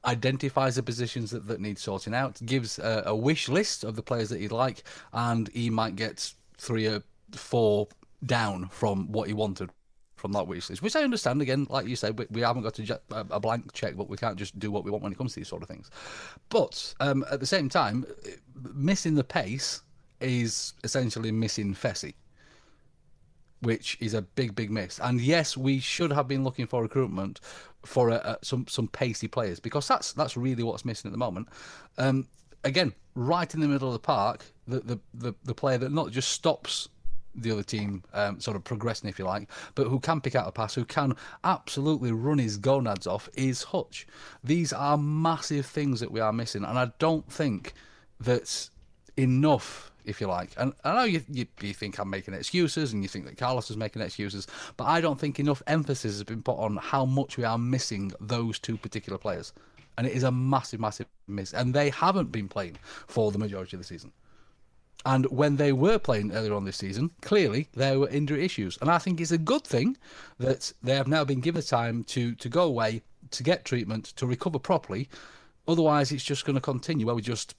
identifies 0.06 0.78
the 0.78 0.84
positions 0.84 1.30
that, 1.32 1.46
that 1.48 1.60
need 1.60 1.78
sorting 1.78 2.14
out, 2.14 2.40
gives 2.46 2.80
a, 2.80 3.04
a 3.08 3.16
wish 3.16 3.50
list 3.50 3.84
of 3.84 3.96
the 3.98 4.02
players 4.02 4.30
that 4.30 4.40
he'd 4.40 4.52
like, 4.52 4.84
and 5.12 5.50
he 5.50 5.70
might 5.70 5.98
get 5.98 6.34
three 6.58 6.88
or 6.88 7.04
four 7.34 7.90
down 8.26 8.70
from 8.70 9.12
what 9.12 9.28
he 9.28 9.34
wanted 9.34 9.70
from 10.22 10.32
that 10.34 10.48
wish 10.48 10.70
list, 10.70 10.82
which 10.82 10.96
I 10.96 11.04
understand. 11.04 11.42
Again, 11.42 11.68
like 11.70 11.88
you 11.88 11.96
said, 11.96 12.18
we, 12.18 12.26
we 12.30 12.42
haven't 12.42 12.64
got 12.64 12.80
a, 12.80 13.02
a 13.12 13.26
a 13.32 13.40
blank 13.40 13.74
check, 13.74 13.96
but 13.98 14.10
we 14.10 14.18
can't 14.18 14.38
just 14.38 14.58
do 14.60 14.72
what 14.72 14.86
we 14.86 14.92
want 14.92 15.04
when 15.04 15.12
it 15.12 15.18
comes 15.18 15.34
to 15.34 15.40
these 15.40 15.48
sort 15.48 15.64
of 15.64 15.68
things. 15.68 15.90
But 16.50 16.94
um, 17.00 17.26
at 17.32 17.40
the 17.40 17.46
same 17.46 17.68
time, 17.68 18.06
missing 18.74 19.16
the 19.16 19.24
pace 19.24 19.82
is 20.22 20.74
essentially 20.84 21.32
missing 21.32 21.74
Fessy 21.74 22.14
which 23.62 23.98
is 24.02 24.14
a 24.14 24.22
big, 24.22 24.56
big 24.56 24.72
miss. 24.72 25.00
And 25.00 25.22
yes, 25.22 25.56
we 25.56 25.80
should 25.80 26.12
have 26.12 26.28
been 26.28 26.44
looking 26.44 26.66
for 26.68 26.82
recruitment 26.82 27.40
for 27.86 28.10
a, 28.10 28.16
a, 28.16 28.38
some 28.42 28.68
some 28.68 28.88
pacey 28.88 29.28
players 29.28 29.60
because 29.60 29.88
that's 29.88 30.14
that's 30.14 30.36
really 30.36 30.64
what's 30.64 30.86
missing 30.86 31.10
at 31.10 31.12
the 31.12 31.18
moment. 31.18 31.48
Um, 31.98 32.28
again, 32.64 32.94
right 33.16 33.52
in 33.54 33.60
the 33.60 33.68
middle 33.68 33.88
of 33.88 33.94
the 33.94 34.00
park, 34.00 34.46
the 34.68 34.80
the, 34.80 35.00
the, 35.14 35.34
the 35.44 35.54
player 35.54 35.78
that 35.78 35.92
not 35.92 36.12
just 36.12 36.30
stops 36.30 36.90
the 37.36 37.52
other 37.52 37.64
team 37.64 38.04
um, 38.14 38.40
sort 38.40 38.58
of 38.58 38.64
progressing, 38.64 39.10
if 39.10 39.20
you 39.20 39.26
like, 39.26 39.50
but 39.76 39.88
who 39.88 40.00
can 40.00 40.22
pick 40.22 40.36
out 40.36 40.48
a 40.48 40.52
pass, 40.52 40.76
who 40.76 40.86
can 40.86 41.16
absolutely 41.44 42.12
run 42.12 42.38
his 42.38 42.58
gonads 42.58 43.08
off, 43.08 43.30
is 43.34 43.64
Hutch. 43.64 44.08
These 44.44 44.74
are 44.74 44.98
massive 44.98 45.66
things 45.66 46.00
that 46.00 46.12
we 46.12 46.20
are 46.20 46.34
missing, 46.34 46.64
and 46.64 46.78
I 46.78 46.92
don't 47.00 47.32
think 47.32 47.74
that's 48.20 48.70
enough 49.18 49.92
if 50.06 50.20
you 50.20 50.28
like. 50.28 50.52
And 50.58 50.74
I 50.84 50.94
know 50.94 51.04
you, 51.04 51.24
you, 51.30 51.46
you 51.62 51.74
think 51.74 52.00
I'm 52.00 52.10
making 52.10 52.34
excuses 52.34 52.94
and 52.94 53.04
you 53.04 53.10
think 53.10 53.26
that 53.26 53.38
Carlos 53.38 53.70
is 53.70 53.78
making 53.78 54.02
excuses, 54.02 54.48
but 54.78 54.86
I 54.86 55.02
don't 55.02 55.20
think 55.20 55.40
enough 55.40 55.62
emphasis 55.68 56.14
has 56.14 56.24
been 56.24 56.42
put 56.42 56.58
on 56.58 56.78
how 56.78 57.06
much 57.06 57.38
we 57.38 57.44
are 57.44 57.58
missing 57.58 58.12
those 58.20 58.60
two 58.60 58.78
particular 58.78 59.18
players. 59.18 59.54
And 59.98 60.08
it 60.08 60.14
is 60.14 60.24
a 60.24 60.32
massive, 60.32 60.80
massive 60.80 61.08
miss. 61.28 61.54
And 61.54 61.74
they 61.74 61.90
haven't 61.90 62.32
been 62.32 62.48
playing 62.48 62.78
for 63.08 63.32
the 63.32 63.38
majority 63.38 63.76
of 63.76 63.82
the 63.82 63.88
season. 63.88 64.12
And 65.06 65.26
when 65.28 65.56
they 65.56 65.72
were 65.72 65.98
playing 65.98 66.32
earlier 66.32 66.54
on 66.54 66.66
this 66.66 66.78
season, 66.78 67.12
clearly 67.22 67.68
there 67.74 68.00
were 68.00 68.10
injury 68.10 68.46
issues. 68.46 68.78
And 68.82 68.90
I 68.90 69.00
think 69.00 69.20
it's 69.20 69.32
a 69.32 69.38
good 69.38 69.64
thing 69.64 69.98
that 70.38 70.74
they 70.84 70.96
have 70.96 71.08
now 71.08 71.24
been 71.24 71.42
given 71.42 71.62
the 71.62 71.68
time 71.68 72.04
to, 72.06 72.36
to 72.36 72.50
go 72.50 72.64
away, 72.64 73.02
to 73.32 73.44
get 73.44 73.66
treatment, 73.66 74.06
to 74.18 74.28
recover 74.28 74.60
properly. 74.60 75.10
Otherwise, 75.68 76.12
it's 76.12 76.24
just 76.24 76.46
going 76.46 76.56
to 76.56 76.62
continue 76.62 77.06
where 77.06 77.16
we 77.16 77.22
just 77.22 77.56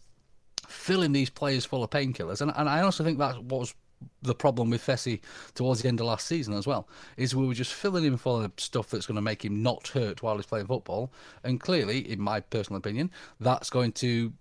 filling 0.69 1.13
these 1.13 1.31
players 1.31 1.65
full 1.65 1.83
of 1.83 1.91
painkillers. 1.91 2.41
And, 2.41 2.53
and 2.57 2.69
I 2.69 2.83
also 2.83 3.03
think 3.03 3.19
that 3.19 3.43
was 3.45 3.75
the 4.23 4.35
problem 4.35 4.71
with 4.71 4.85
Fessy 4.85 5.21
towards 5.55 5.83
the 5.83 5.89
end 5.89 6.01
of 6.01 6.07
last 6.07 6.27
season 6.27 6.55
as 6.55 6.67
well, 6.67 6.89
is 7.17 7.35
we 7.35 7.47
were 7.47 7.55
just 7.55 7.73
filling 7.73 8.05
him 8.05 8.17
full 8.17 8.43
of 8.43 8.53
stuff 8.57 8.91
that's 8.91 9.07
going 9.07 9.17
to 9.17 9.23
make 9.23 9.45
him 9.45 9.63
not 9.63 9.89
hurt 9.89 10.23
while 10.23 10.37
he's 10.37 10.47
playing 10.47 10.67
football. 10.67 11.13
And 11.45 11.61
clearly, 11.61 12.11
in 12.11 12.21
my 12.21 12.41
personal 12.41 12.79
opinion, 12.79 13.11
that's 13.41 13.71
going 13.71 13.93
to 13.93 14.33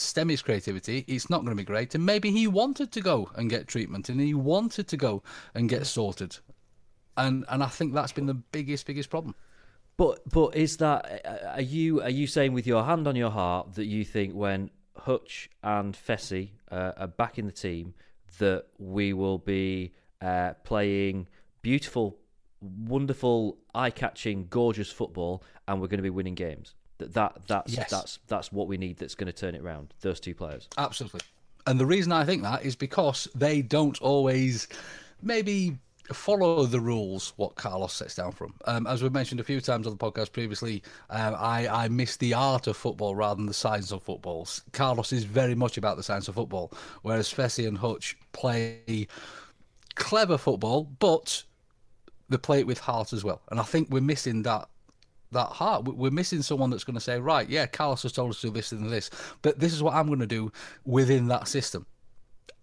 stem 0.00 0.28
his 0.28 0.42
creativity, 0.42 1.04
it's 1.06 1.28
not 1.30 1.38
going 1.38 1.56
to 1.56 1.62
be 1.62 1.64
great. 1.64 1.94
And 1.94 2.04
maybe 2.04 2.30
he 2.30 2.46
wanted 2.46 2.92
to 2.92 3.00
go 3.00 3.30
and 3.36 3.50
get 3.50 3.68
treatment, 3.68 4.08
and 4.08 4.20
he 4.20 4.34
wanted 4.34 4.88
to 4.88 4.96
go 4.96 5.22
and 5.54 5.68
get 5.68 5.86
sorted, 5.86 6.38
and 7.16 7.44
and 7.48 7.62
I 7.62 7.68
think 7.68 7.94
that's 7.94 8.12
been 8.12 8.26
the 8.26 8.34
biggest 8.34 8.86
biggest 8.86 9.10
problem. 9.10 9.34
But 9.96 10.20
but 10.30 10.54
is 10.54 10.76
that 10.76 11.22
are 11.54 11.60
you 11.60 12.00
are 12.02 12.10
you 12.10 12.26
saying 12.26 12.52
with 12.52 12.66
your 12.66 12.84
hand 12.84 13.08
on 13.08 13.16
your 13.16 13.30
heart 13.30 13.74
that 13.74 13.86
you 13.86 14.04
think 14.04 14.34
when 14.34 14.70
Hutch 14.96 15.50
and 15.62 15.94
Fessy 15.94 16.50
uh, 16.70 16.92
are 16.96 17.08
back 17.08 17.38
in 17.38 17.46
the 17.46 17.52
team 17.52 17.94
that 18.38 18.66
we 18.78 19.12
will 19.12 19.38
be 19.38 19.92
uh, 20.20 20.52
playing 20.64 21.26
beautiful, 21.62 22.18
wonderful, 22.60 23.58
eye-catching, 23.74 24.46
gorgeous 24.48 24.90
football, 24.90 25.42
and 25.66 25.80
we're 25.80 25.88
going 25.88 25.98
to 25.98 26.02
be 26.02 26.10
winning 26.10 26.34
games? 26.34 26.74
That 26.98 27.14
that 27.14 27.36
that's 27.46 27.72
Yes. 27.74 27.90
that's 27.90 28.18
that's 28.26 28.52
what 28.52 28.68
we 28.68 28.76
need. 28.76 28.98
That's 28.98 29.14
going 29.14 29.26
to 29.26 29.32
turn 29.32 29.54
it 29.54 29.62
around. 29.62 29.94
Those 30.00 30.20
two 30.20 30.34
players. 30.34 30.68
Absolutely. 30.76 31.20
And 31.66 31.78
the 31.78 31.86
reason 31.86 32.12
I 32.12 32.24
think 32.24 32.42
that 32.42 32.64
is 32.64 32.76
because 32.76 33.28
they 33.34 33.62
don't 33.62 34.00
always 34.00 34.68
maybe 35.22 35.78
follow 36.12 36.64
the 36.64 36.80
rules 36.80 37.34
what 37.36 37.54
Carlos 37.56 37.92
sets 37.92 38.14
down 38.14 38.32
from. 38.32 38.54
Um, 38.64 38.86
as 38.86 39.02
we've 39.02 39.12
mentioned 39.12 39.40
a 39.40 39.44
few 39.44 39.60
times 39.60 39.86
on 39.86 39.94
the 39.94 39.98
podcast 39.98 40.32
previously, 40.32 40.82
um, 41.10 41.34
I, 41.38 41.68
I 41.68 41.88
miss 41.88 42.16
the 42.16 42.32
art 42.32 42.66
of 42.66 42.76
football 42.78 43.14
rather 43.14 43.36
than 43.36 43.44
the 43.46 43.52
science 43.52 43.92
of 43.92 44.02
football. 44.02 44.48
Carlos 44.72 45.12
is 45.12 45.24
very 45.24 45.54
much 45.54 45.76
about 45.76 45.98
the 45.98 46.02
science 46.02 46.26
of 46.28 46.34
football, 46.36 46.72
whereas 47.02 47.28
Fessy 47.32 47.68
and 47.68 47.76
Hutch 47.76 48.16
play 48.32 49.06
clever 49.96 50.38
football, 50.38 50.84
but 50.98 51.42
they 52.30 52.38
play 52.38 52.60
it 52.60 52.66
with 52.66 52.78
heart 52.78 53.12
as 53.12 53.22
well. 53.22 53.42
And 53.50 53.60
I 53.60 53.64
think 53.64 53.90
we're 53.90 54.00
missing 54.00 54.42
that 54.44 54.68
that 55.32 55.46
heart. 55.48 55.84
We- 55.84 55.94
We're 55.94 56.10
missing 56.10 56.42
someone 56.42 56.70
that's 56.70 56.84
going 56.84 56.94
to 56.94 57.00
say, 57.00 57.18
right, 57.20 57.48
yeah, 57.48 57.66
Carlos 57.66 58.02
has 58.02 58.12
told 58.12 58.30
us 58.30 58.40
to 58.40 58.48
do 58.48 58.52
this 58.52 58.72
and 58.72 58.90
this, 58.90 59.10
but 59.42 59.58
this 59.58 59.72
is 59.72 59.82
what 59.82 59.94
I'm 59.94 60.06
going 60.06 60.20
to 60.20 60.26
do 60.26 60.50
within 60.84 61.28
that 61.28 61.48
system. 61.48 61.86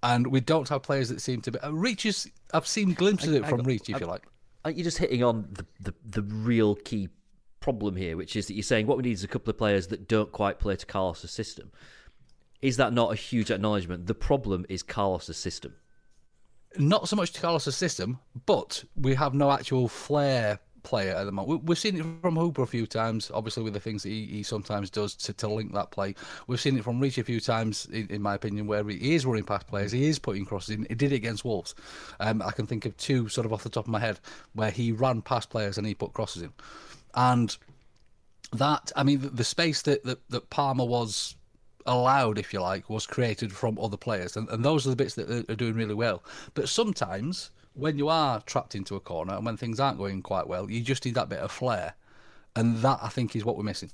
And 0.03 0.27
we 0.27 0.39
don't 0.39 0.69
have 0.69 0.83
players 0.83 1.09
that 1.09 1.21
seem 1.21 1.41
to 1.41 1.51
be. 1.51 1.59
Uh, 1.59 1.71
Reach 1.71 2.05
is. 2.05 2.29
I've 2.53 2.67
seen 2.67 2.93
glimpses 2.93 3.29
of 3.29 3.35
it 3.35 3.43
I- 3.45 3.49
from 3.49 3.61
Reach, 3.63 3.89
if 3.89 3.95
I- 3.95 3.99
you 3.99 4.05
like. 4.05 4.23
Aren't 4.63 4.77
you 4.77 4.83
just 4.83 4.97
hitting 4.97 5.23
on 5.23 5.47
the, 5.51 5.65
the, 5.79 5.93
the 6.09 6.21
real 6.23 6.73
key 6.75 7.09
problem 7.59 7.95
here, 7.95 8.17
which 8.17 8.35
is 8.35 8.47
that 8.47 8.53
you're 8.55 8.63
saying 8.63 8.87
what 8.87 8.97
we 8.97 9.03
need 9.03 9.11
is 9.11 9.23
a 9.23 9.27
couple 9.27 9.51
of 9.51 9.57
players 9.59 9.87
that 9.87 10.07
don't 10.07 10.31
quite 10.31 10.57
play 10.59 10.75
to 10.75 10.85
Carlos's 10.87 11.29
system. 11.31 11.71
Is 12.63 12.77
that 12.77 12.91
not 12.93 13.11
a 13.11 13.15
huge 13.15 13.51
acknowledgement? 13.51 14.07
The 14.07 14.15
problem 14.15 14.65
is 14.69 14.81
Carlos's 14.81 15.37
system. 15.37 15.75
Not 16.77 17.07
so 17.07 17.15
much 17.15 17.31
to 17.33 17.41
Carlos' 17.41 17.75
system, 17.75 18.19
but 18.47 18.83
we 18.95 19.13
have 19.15 19.33
no 19.33 19.51
actual 19.51 19.87
flair 19.87 20.59
player 20.85 21.13
at 21.13 21.25
the 21.25 21.31
moment. 21.31 21.49
We- 21.49 21.65
We've 21.65 21.77
seen 21.77 21.97
it 21.97 22.05
from 22.21 22.37
Hooper 22.37 22.61
a 22.61 22.67
few 22.67 22.87
times, 22.87 23.29
obviously 23.33 23.63
with 23.63 23.73
the 23.73 23.79
things 23.79 24.03
that 24.03 24.09
he, 24.09 24.25
he 24.27 24.43
sometimes 24.43 24.89
does 24.89 25.15
to, 25.15 25.33
to 25.33 25.47
link 25.47 25.73
that 25.73 25.91
play. 25.91 26.15
We've 26.47 26.61
seen 26.61 26.77
it 26.77 26.83
from 26.83 26.99
Reach 26.99 27.17
a 27.17 27.23
few 27.23 27.39
times, 27.39 27.87
in, 27.91 28.07
in 28.09 28.21
my 28.21 28.35
opinion, 28.35 28.67
where 28.67 28.87
he 28.87 29.15
is 29.15 29.25
running 29.25 29.43
past 29.43 29.67
players, 29.67 29.91
he 29.91 30.05
is 30.07 30.19
putting 30.19 30.45
crosses 30.45 30.75
in. 30.75 30.85
He 30.87 30.95
did 30.95 31.11
it 31.11 31.15
against 31.15 31.43
Wolves. 31.43 31.75
Um, 32.19 32.41
I 32.41 32.51
can 32.51 32.67
think 32.67 32.85
of 32.85 32.95
two 32.97 33.27
sort 33.27 33.45
of 33.45 33.51
off 33.51 33.63
the 33.63 33.69
top 33.69 33.85
of 33.85 33.91
my 33.91 33.99
head 33.99 34.19
where 34.53 34.71
he 34.71 34.91
ran 34.91 35.21
past 35.21 35.49
players 35.49 35.77
and 35.77 35.85
he 35.85 35.93
put 35.93 36.13
crosses 36.13 36.43
in. 36.43 36.53
And 37.15 37.57
that, 38.53 38.91
I 38.95 39.03
mean, 39.03 39.21
the, 39.21 39.29
the 39.29 39.43
space 39.43 39.81
that, 39.81 40.03
that, 40.03 40.19
that 40.29 40.49
Palmer 40.49 40.85
was 40.85 41.35
allowed, 41.85 42.37
if 42.37 42.53
you 42.53 42.61
like, 42.61 42.89
was 42.89 43.05
created 43.05 43.51
from 43.51 43.79
other 43.79 43.97
players. 43.97 44.37
And, 44.37 44.49
and 44.49 44.63
those 44.63 44.85
are 44.85 44.91
the 44.91 44.95
bits 44.95 45.15
that 45.15 45.49
are 45.49 45.55
doing 45.55 45.75
really 45.75 45.93
well. 45.93 46.23
But 46.53 46.69
sometimes, 46.69 47.51
when 47.75 47.97
you 47.97 48.09
are 48.09 48.41
trapped 48.41 48.73
into 48.73 48.95
a 48.95 48.99
corner 48.99 49.35
and 49.35 49.45
when 49.45 49.57
things 49.57 49.79
aren't 49.79 49.97
going 49.97 50.21
quite 50.21 50.47
well, 50.47 50.69
you 50.69 50.81
just 50.81 51.05
need 51.05 51.15
that 51.15 51.29
bit 51.29 51.39
of 51.39 51.51
flair. 51.51 51.93
And 52.55 52.77
that, 52.77 52.99
I 53.01 53.09
think, 53.09 53.35
is 53.35 53.43
what 53.43 53.57
we're 53.57 53.63
missing. 53.63 53.91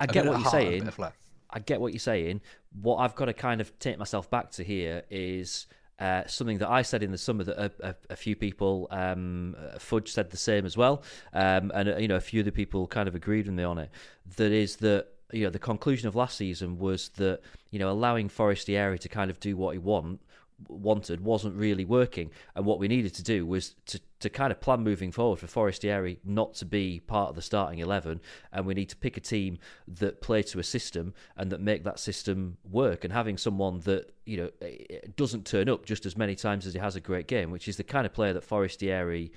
I 0.00 0.06
get 0.06 0.26
what 0.26 0.38
you're 0.38 0.50
heart 0.50 0.54
and 0.54 0.64
a 0.64 0.70
saying. 0.70 0.88
of. 0.88 1.12
I 1.50 1.58
get 1.60 1.80
what 1.80 1.92
you're 1.92 2.00
saying. 2.00 2.42
What 2.82 2.96
I've 2.96 3.14
got 3.14 3.26
to 3.26 3.32
kind 3.32 3.60
of 3.60 3.76
take 3.78 3.98
myself 3.98 4.30
back 4.30 4.50
to 4.52 4.64
here 4.64 5.04
is 5.10 5.66
uh, 5.98 6.26
something 6.26 6.58
that 6.58 6.68
I 6.68 6.82
said 6.82 7.02
in 7.02 7.10
the 7.10 7.18
summer 7.18 7.44
that 7.44 7.58
a, 7.58 7.72
a, 7.80 7.94
a 8.10 8.16
few 8.16 8.36
people, 8.36 8.86
um, 8.90 9.56
uh, 9.58 9.78
Fudge 9.78 10.10
said 10.10 10.30
the 10.30 10.36
same 10.36 10.66
as 10.66 10.76
well, 10.76 11.02
um, 11.32 11.72
and 11.74 11.88
uh, 11.88 11.96
you 11.96 12.06
know 12.06 12.16
a 12.16 12.20
few 12.20 12.42
other 12.42 12.50
people 12.50 12.86
kind 12.86 13.08
of 13.08 13.14
agreed 13.14 13.46
with 13.46 13.54
me 13.54 13.64
on 13.64 13.78
it. 13.78 13.90
That 14.36 14.52
is 14.52 14.76
that 14.76 15.06
you 15.32 15.44
know 15.44 15.50
the 15.50 15.58
conclusion 15.58 16.06
of 16.06 16.14
last 16.14 16.36
season 16.36 16.78
was 16.78 17.08
that 17.16 17.40
you 17.70 17.78
know 17.78 17.90
allowing 17.90 18.28
Forestieri 18.28 18.98
to 18.98 19.08
kind 19.08 19.30
of 19.30 19.40
do 19.40 19.56
what 19.56 19.72
he 19.72 19.78
want 19.78 20.20
wanted 20.66 21.20
wasn't 21.20 21.54
really 21.56 21.84
working. 21.84 22.30
And 22.54 22.64
what 22.64 22.78
we 22.78 22.88
needed 22.88 23.14
to 23.14 23.22
do 23.22 23.46
was 23.46 23.74
to, 23.86 24.00
to 24.20 24.28
kind 24.28 24.50
of 24.50 24.60
plan 24.60 24.80
moving 24.80 25.12
forward 25.12 25.38
for 25.38 25.46
Forestieri 25.46 26.18
not 26.24 26.54
to 26.54 26.64
be 26.64 27.00
part 27.00 27.30
of 27.30 27.36
the 27.36 27.42
starting 27.42 27.78
11 27.78 28.20
and 28.52 28.66
we 28.66 28.74
need 28.74 28.88
to 28.88 28.96
pick 28.96 29.16
a 29.16 29.20
team 29.20 29.58
that 29.86 30.20
play 30.20 30.42
to 30.44 30.58
a 30.58 30.64
system 30.64 31.14
and 31.36 31.52
that 31.52 31.60
make 31.60 31.84
that 31.84 31.98
system 32.00 32.56
work. 32.68 33.04
And 33.04 33.12
having 33.12 33.38
someone 33.38 33.80
that 33.80 34.12
you 34.24 34.36
know 34.36 34.50
eh, 34.62 34.98
doesn't 35.16 35.46
turn 35.46 35.68
up 35.68 35.84
just 35.84 36.06
as 36.06 36.16
many 36.16 36.34
times 36.34 36.66
as 36.66 36.74
he 36.74 36.80
has 36.80 36.96
a 36.96 37.00
great 37.00 37.28
game 37.28 37.50
which 37.50 37.68
is 37.68 37.76
the 37.76 37.84
kind 37.84 38.04
of 38.06 38.12
player 38.12 38.32
that 38.32 38.44
Forestieri 38.44 39.32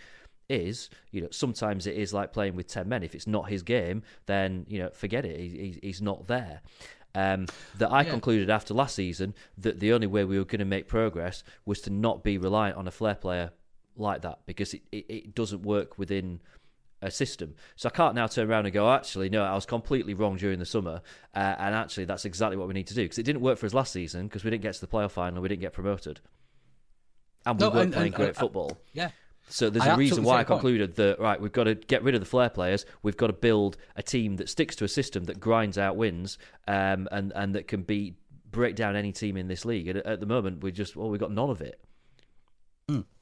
is 0.50 0.90
you 1.12 1.22
know 1.22 1.30
sometimes 1.32 1.88
it 1.88 1.96
is 1.96 2.14
like 2.14 2.34
playing 2.34 2.56
with 2.56 2.68
10 2.68 2.90
men. 2.90 3.04
If 3.04 3.16
it's 3.16 3.28
not 3.28 3.50
his 3.50 3.64
game 3.64 4.02
then 4.26 4.66
you 4.68 4.80
know 4.80 4.90
forget 4.90 5.26
it. 5.26 5.40
He- 5.40 5.80
he's 5.82 6.02
not 6.02 6.28
there 6.28 6.62
um, 7.16 7.48
that 7.78 7.92
I 7.92 8.04
Yeah. 8.04 8.12
concluded 8.12 8.50
after 8.50 8.74
last 8.74 8.96
season 8.96 9.34
that 9.58 9.80
the 9.80 9.92
only 9.94 10.08
way 10.08 10.24
we 10.26 10.38
were 10.38 10.46
going 10.46 10.60
to 10.60 10.66
make 10.66 10.88
progress 10.88 11.44
was 11.66 11.82
to 11.82 11.90
not 11.90 12.24
be 12.24 12.38
reliant 12.38 12.78
on 12.78 12.88
a 12.88 12.92
flair 12.92 13.16
player 13.16 13.52
like 13.98 14.22
that 14.22 14.40
because 14.46 14.74
it, 14.74 14.82
it, 14.92 15.06
it 15.10 15.36
doesn't 15.36 15.62
work 15.64 15.98
within 15.98 16.40
a 17.02 17.10
system. 17.12 17.56
So 17.76 17.90
I 17.90 17.92
can't 17.92 18.14
now 18.16 18.28
turn 18.28 18.50
around 18.50 18.66
and 18.66 18.74
go, 18.74 18.90
actually, 18.92 19.30
no, 19.30 19.44
I 19.44 19.56
was 19.56 19.66
completely 19.66 20.14
wrong 20.14 20.38
during 20.38 20.60
the 20.60 20.66
summer, 20.66 21.02
uh, 21.36 21.56
and 21.58 21.74
actually 21.76 22.06
that's 22.06 22.26
exactly 22.26 22.56
what 22.58 22.68
we 22.68 22.74
need 22.76 22.88
to 22.88 22.94
do 22.94 23.04
because 23.04 23.18
it 23.18 23.24
didn't 23.24 23.42
work 23.42 23.58
for 23.58 23.66
us 23.66 23.74
last 23.74 23.92
season 23.92 24.28
because 24.28 24.44
we 24.44 24.52
didn't 24.52 24.62
get 24.64 24.76
to 24.76 24.82
the 24.82 24.88
playoff 24.88 25.12
final, 25.12 25.42
we 25.42 25.50
didn't 25.50 25.62
get 25.62 25.74
promoted, 25.74 26.22
and 27.46 27.60
we 27.60 27.66
No, 27.66 27.72
weren't 27.72 27.84
and- 27.86 27.94
playing 27.94 28.06
and- 28.08 28.16
great 28.16 28.28
and- 28.30 28.38
football. 28.38 28.78
Yeah. 28.94 29.10
So 29.52 29.70
there's 29.70 29.86
I 29.86 29.94
a 29.94 29.98
reason 29.98 30.24
why 30.24 30.36
I 30.36 30.38
your 30.40 30.46
point. 30.46 30.62
concluded 30.62 30.96
that 30.96 31.20
right, 31.20 31.40
we've 31.40 31.52
got 31.52 31.66
to 31.66 31.76
get 31.76 32.04
rid 32.04 32.16
of 32.16 32.22
the 32.22 32.26
flair 32.26 32.50
players. 32.50 32.86
We've 33.04 33.18
got 33.18 33.28
to 33.28 33.34
build 33.34 33.78
a 33.96 34.04
team 34.04 34.38
that 34.38 34.50
sticks 34.50 34.76
to 34.78 34.86
a 34.86 34.88
system 34.88 35.26
that 35.26 35.40
grinds 35.40 35.78
out 35.78 35.96
wins, 35.96 36.38
um, 36.68 37.08
and 37.12 37.32
and 37.36 37.54
that 37.56 37.68
can 37.68 37.84
be 37.84 38.16
break 38.50 38.76
down 38.76 38.96
any 38.96 39.12
team 39.12 39.38
in 39.38 39.48
this 39.48 39.66
league. 39.66 39.88
And 39.88 40.00
at, 40.00 40.06
at 40.06 40.20
the 40.20 40.26
moment, 40.26 40.64
we 40.64 40.72
just 40.72 40.96
well, 40.96 41.10
we've 41.10 41.20
got 41.20 41.32
none 41.32 41.50
of 41.50 41.62
it. 41.62 41.80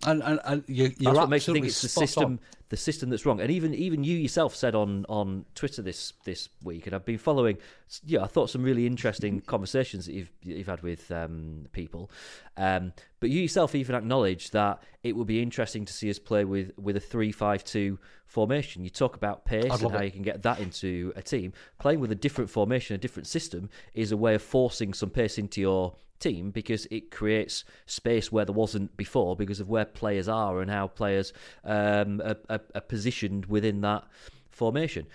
And, 0.06 0.24
and, 0.24 0.40
and 0.46 0.64
you, 0.68 0.92
you're 0.98 1.14
That's 1.14 1.18
what 1.18 1.30
makes 1.30 1.48
me 1.48 1.56
think 1.56 1.66
it's 1.66 1.82
the 1.82 1.90
spot 1.90 2.02
on. 2.02 2.08
system, 2.08 2.40
the 2.70 2.78
system 2.78 3.10
that's 3.10 3.26
wrong. 3.26 3.42
And 3.42 3.52
even 3.52 3.74
even 3.74 4.04
you 4.04 4.18
yourself 4.18 4.56
said 4.56 4.76
on 4.76 5.06
on 5.10 5.46
Twitter 5.56 5.82
this 5.82 6.14
this 6.24 6.50
week, 6.64 6.86
and 6.88 6.96
I've 6.96 7.06
been 7.06 7.18
following. 7.18 7.58
Yeah, 8.06 8.24
I 8.24 8.28
thought 8.28 8.50
some 8.50 8.64
really 8.64 8.86
interesting 8.86 9.42
conversations 9.42 10.06
that 10.06 10.14
you've 10.14 10.32
you've 10.42 10.68
had 10.68 10.82
with 10.82 11.12
um, 11.12 11.66
people. 11.72 12.10
Um, 12.56 12.94
but 13.20 13.30
you 13.30 13.42
yourself 13.42 13.76
even 13.76 13.96
acknowledged 13.96 14.54
that 14.54 14.82
it 15.04 15.16
would 15.16 15.28
be 15.28 15.42
interesting 15.42 15.86
to 15.86 15.94
see 15.94 16.10
us 16.10 16.20
play 16.20 16.46
with 16.46 16.72
with 16.78 16.96
a 16.96 17.02
three 17.02 17.32
five 17.32 17.64
two 17.64 18.00
formation. 18.26 18.84
You 18.84 18.90
talk 18.90 19.16
about 19.16 19.44
pace 19.44 19.66
and 19.66 19.92
how 19.92 19.98
it. 19.98 20.06
you 20.06 20.12
can 20.12 20.22
get 20.22 20.44
that 20.44 20.60
into 20.60 21.12
a 21.16 21.22
team. 21.22 21.52
Playing 21.80 22.00
with 22.00 22.12
a 22.12 22.16
different 22.16 22.50
formation, 22.50 22.96
a 22.96 23.00
different 23.00 23.28
system, 23.28 23.70
is 23.94 24.12
a 24.12 24.18
way 24.18 24.36
of 24.36 24.42
forcing 24.42 24.94
some 24.94 25.10
pace 25.10 25.38
into 25.38 25.60
your 25.62 25.96
team 26.20 26.52
because 26.52 26.86
it 26.92 27.12
creates 27.12 27.64
space 27.86 28.32
where 28.32 28.46
there 28.46 28.54
wasn't 28.54 28.96
before 28.98 29.36
because 29.36 29.60
of 29.60 29.70
where 29.70 29.86
players 29.86 30.28
are 30.28 30.62
and 30.62 30.70
how 30.70 30.88
players 30.88 31.34
um, 31.64 32.22
are, 32.22 32.38
are, 32.50 32.62
are 32.76 32.82
positioned 32.82 33.46
within 33.46 33.82
that 33.82 34.04
formation. 34.50 35.08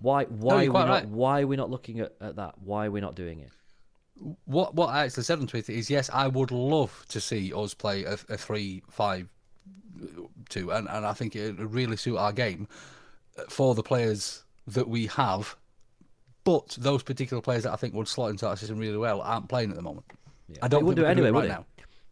Why? 0.00 0.24
Why? 0.24 0.54
are 0.54 0.58
we 0.60 0.66
not, 0.68 0.88
right. 0.88 1.08
Why 1.08 1.42
are 1.42 1.46
we 1.46 1.56
not 1.56 1.70
looking 1.70 2.00
at, 2.00 2.14
at 2.20 2.36
that? 2.36 2.54
Why 2.58 2.86
are 2.86 2.90
we 2.90 3.00
not 3.00 3.16
doing 3.16 3.40
it? 3.40 3.50
What 4.44 4.74
what 4.74 4.88
I 4.90 5.04
actually 5.04 5.24
said 5.24 5.40
on 5.40 5.48
Twitter 5.48 5.72
is 5.72 5.90
yes, 5.90 6.08
I 6.12 6.28
would 6.28 6.52
love 6.52 7.04
to 7.08 7.20
see 7.20 7.52
us 7.52 7.74
play 7.74 8.04
a, 8.04 8.12
a 8.28 8.36
three 8.36 8.82
five 8.88 9.28
two, 10.48 10.70
and, 10.70 10.88
and 10.88 11.04
I 11.04 11.12
think 11.12 11.34
it 11.34 11.58
would 11.58 11.74
really 11.74 11.96
suit 11.96 12.16
our 12.16 12.32
game 12.32 12.68
for 13.48 13.74
the 13.74 13.82
players 13.82 14.44
that 14.66 14.88
we 14.88 15.06
have. 15.06 15.56
But 16.44 16.76
those 16.80 17.02
particular 17.02 17.40
players 17.40 17.62
that 17.64 17.72
I 17.72 17.76
think 17.76 17.94
would 17.94 18.08
slot 18.08 18.30
into 18.30 18.44
that 18.46 18.58
system 18.58 18.78
really 18.78 18.96
well 18.98 19.20
aren't 19.20 19.48
playing 19.48 19.70
at 19.70 19.76
the 19.76 19.82
moment. 19.82 20.06
I 20.60 20.68
don't 20.68 20.82
It 20.82 20.84
would 20.84 20.96
think 20.96 20.96
do 20.96 21.02
we 21.02 21.08
it 21.08 21.10
anyway, 21.10 21.30
right 21.30 21.34
would 21.34 21.44
it? 21.44 21.48
now. 21.48 21.66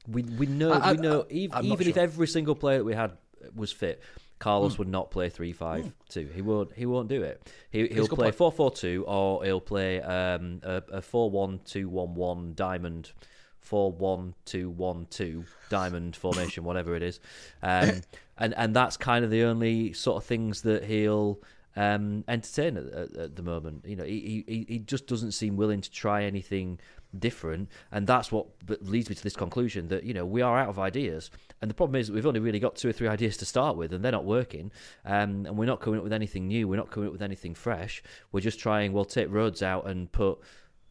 We 0.09 0.23
we 0.23 0.47
know 0.47 0.73
I- 0.73 0.79
I- 0.79 0.93
we 0.93 0.99
know 0.99 1.23
I- 1.23 1.33
even, 1.33 1.57
I'm 1.57 1.69
not 1.69 1.81
if 1.81 1.97
every 1.97 2.27
single 2.27 2.55
player 2.55 2.79
that 2.79 2.85
we 2.85 2.95
had 2.95 3.13
was 3.55 3.71
fit, 3.73 4.01
Carlos 4.39 4.75
Hmm. 4.75 4.79
would 4.83 4.89
not 4.89 5.11
play 5.11 5.29
three 5.29 5.53
five 5.53 5.93
two. 6.09 6.27
He 6.35 6.41
won't 6.43 6.73
he 6.75 6.87
won't 6.87 7.09
do 7.09 7.23
it. 7.23 7.51
He 7.71 7.87
he'll 7.89 8.05
a 8.07 8.09
play 8.09 8.27
point. 8.27 8.35
four 8.37 8.53
four 8.53 8.71
two 8.71 9.05
or 9.07 9.45
he'll 9.45 9.61
play 9.61 10.01
um, 10.01 10.61
a, 10.63 10.83
a 10.93 11.03
four 11.03 11.31
one 11.31 11.61
two 11.65 11.89
one 11.89 12.15
one 12.15 12.55
diamond. 12.55 13.13
Four 13.61 13.93
one 13.93 14.35
two 14.47 14.71
one 14.71 15.07
two 15.11 15.45
diamond 15.69 16.17
formation, 16.17 16.65
whatever 16.65 16.97
it 16.97 17.03
is, 17.03 17.21
um, 17.63 18.01
and 18.39 18.55
and 18.57 18.75
that's 18.75 18.97
kind 18.97 19.23
of 19.23 19.31
the 19.31 19.43
only 19.43 19.93
sort 19.93 20.17
of 20.17 20.25
things 20.27 20.63
that 20.63 20.85
he'll 20.85 21.39
um, 21.77 22.25
entertain 22.29 22.77
at, 22.77 22.87
at, 22.87 23.17
at 23.17 23.37
the 23.37 23.43
moment. 23.43 23.85
You 23.87 23.97
know, 23.97 24.05
he, 24.05 24.45
he 24.47 24.67
he 24.69 24.79
just 24.79 25.07
doesn't 25.07 25.33
seem 25.33 25.57
willing 25.57 25.81
to 25.81 25.91
try 25.91 26.25
anything 26.25 26.79
different, 27.19 27.69
and 27.91 28.07
that's 28.07 28.31
what 28.31 28.47
leads 28.81 29.09
me 29.09 29.15
to 29.15 29.23
this 29.23 29.37
conclusion 29.37 29.89
that 29.89 30.05
you 30.05 30.15
know 30.15 30.25
we 30.25 30.43
are 30.43 30.59
out 30.59 30.69
of 30.69 30.79
ideas, 30.79 31.31
and 31.61 31.71
the 31.71 31.75
problem 31.75 32.01
is 32.01 32.11
we've 32.11 32.27
only 32.27 32.41
really 32.41 32.61
got 32.61 32.77
two 32.77 32.89
or 32.89 32.93
three 32.93 33.09
ideas 33.09 33.37
to 33.39 33.45
start 33.45 33.77
with, 33.77 33.93
and 33.93 34.05
they're 34.05 34.13
not 34.13 34.25
working, 34.25 34.71
um, 35.05 35.47
and 35.47 35.57
we're 35.57 35.67
not 35.67 35.81
coming 35.81 35.99
up 35.99 36.05
with 36.05 36.13
anything 36.13 36.49
new. 36.49 36.69
We're 36.69 36.77
not 36.77 36.91
coming 36.91 37.09
up 37.09 37.13
with 37.13 37.23
anything 37.23 37.55
fresh. 37.55 38.03
We're 38.33 38.41
just 38.41 38.59
trying. 38.59 38.93
We'll 38.93 39.05
take 39.05 39.31
Rhodes 39.31 39.63
out 39.63 39.87
and 39.89 40.11
put 40.11 40.39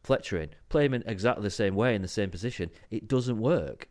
Fletcher 0.04 0.40
in, 0.40 0.50
play 0.70 0.86
him 0.86 0.94
in 0.94 1.04
exactly 1.06 1.44
the 1.44 1.50
same 1.50 1.76
way 1.76 1.96
in 1.96 2.02
the 2.02 2.08
same 2.08 2.30
position. 2.30 2.72
It 2.90 3.08
doesn't 3.08 3.40
work. 3.40 3.88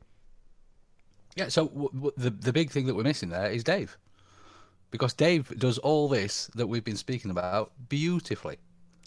Yeah, 1.37 1.49
so 1.49 1.69
w- 1.69 1.91
w- 1.93 2.13
the 2.17 2.31
the 2.31 2.53
big 2.53 2.71
thing 2.71 2.87
that 2.87 2.95
we're 2.95 3.05
missing 3.05 3.29
there 3.29 3.51
is 3.51 3.63
Dave, 3.63 3.97
because 4.91 5.13
Dave 5.15 5.57
does 5.59 5.79
all 5.79 6.09
this 6.09 6.51
that 6.55 6.67
we've 6.67 6.85
been 6.85 6.97
speaking 6.97 7.31
about 7.31 7.73
beautifully, 7.89 8.59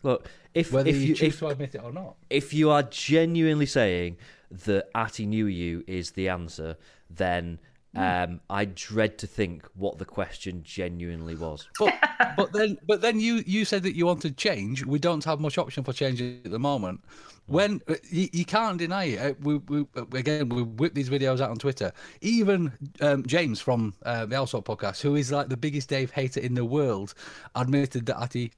Look, 0.03 0.27
if 0.53 0.71
whether 0.71 0.89
if 0.89 0.95
you, 0.97 1.01
you 1.01 1.15
choose 1.15 1.33
if, 1.33 1.39
to 1.39 1.47
admit 1.47 1.75
it 1.75 1.83
or 1.83 1.91
not. 1.91 2.15
if 2.29 2.53
you 2.53 2.69
are 2.71 2.83
genuinely 2.83 3.65
saying 3.65 4.17
that 4.65 4.91
Atdhe 4.93 5.27
Nuhiu 5.27 5.83
is 5.87 6.11
the 6.11 6.29
answer, 6.29 6.75
then 7.09 7.59
um, 7.95 8.39
I 8.49 8.65
dread 8.65 9.17
to 9.19 9.27
think 9.27 9.67
what 9.75 9.97
the 9.97 10.05
question 10.05 10.63
genuinely 10.63 11.35
was. 11.35 11.67
But 11.77 11.93
but 12.37 12.53
then 12.53 12.77
but 12.87 13.01
then 13.01 13.19
you 13.19 13.43
you 13.45 13.65
said 13.65 13.83
that 13.83 13.95
you 13.95 14.05
wanted 14.05 14.37
change. 14.37 14.85
We 14.85 14.99
don't 14.99 15.23
have 15.25 15.39
much 15.39 15.57
option 15.57 15.83
for 15.83 15.93
change 15.93 16.21
at 16.21 16.49
the 16.49 16.59
moment. 16.59 17.01
When 17.47 17.81
uh, 17.87 17.95
you, 18.09 18.29
you 18.31 18.45
can't 18.45 18.77
deny 18.77 19.05
it, 19.05 19.19
Uh, 19.19 19.33
we, 19.41 19.57
we 19.57 19.85
again 20.13 20.49
we 20.49 20.63
whip 20.63 20.93
these 20.93 21.09
videos 21.09 21.41
out 21.41 21.49
on 21.49 21.57
Twitter. 21.57 21.91
Even 22.21 22.71
um, 23.01 23.25
James 23.25 23.59
from 23.59 23.93
uh, 24.03 24.25
the 24.25 24.35
Elswap 24.35 24.65
podcast, 24.65 25.01
who 25.01 25.15
is 25.15 25.31
like 25.31 25.49
the 25.49 25.57
biggest 25.57 25.89
Dave 25.89 26.11
hater 26.11 26.39
in 26.39 26.53
the 26.53 26.65
world, 26.65 27.13
admitted 27.55 28.05
that 28.05 28.17
Atdhe. 28.17 28.51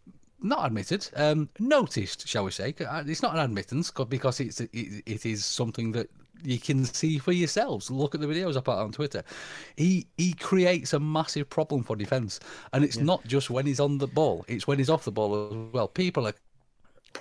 Not 0.46 0.66
admitted, 0.66 1.10
um, 1.16 1.48
noticed, 1.58 2.28
shall 2.28 2.44
we 2.44 2.52
say? 2.52 2.76
Uh, 2.82 3.02
It's 3.08 3.22
not 3.22 3.34
an 3.34 3.40
admittance 3.40 3.90
'cause- 3.90 4.10
because 4.10 4.42
it's 4.42 4.60
it, 4.60 4.70
it 5.06 5.26
is 5.26 5.46
something 5.46 5.94
that 5.94 6.10
you 6.44 6.60
can 6.60 6.84
see 6.84 7.18
for 7.18 7.32
yourselves. 7.32 7.90
Look 7.90 8.14
at 8.14 8.20
the 8.20 8.28
videos 8.28 8.58
I 8.58 8.60
put 8.60 8.76
on 8.76 8.92
Twitter. 8.92 9.24
He 9.78 10.06
he 10.18 10.34
creates 10.34 10.92
a 10.94 11.00
massive 11.00 11.50
problem 11.50 11.82
for 11.82 11.96
defence, 11.96 12.42
and 12.74 12.84
it's 12.84 12.98
not 12.98 13.26
just 13.26 13.50
when 13.50 13.66
he's 13.66 13.80
on 13.80 14.00
the 14.00 14.08
ball; 14.08 14.44
it's 14.50 14.68
when 14.68 14.80
he's 14.80 14.90
off 14.90 15.06
the 15.06 15.14
ball 15.14 15.48
as 15.48 15.74
well. 15.74 15.88
People 15.88 16.28
are 16.28 16.34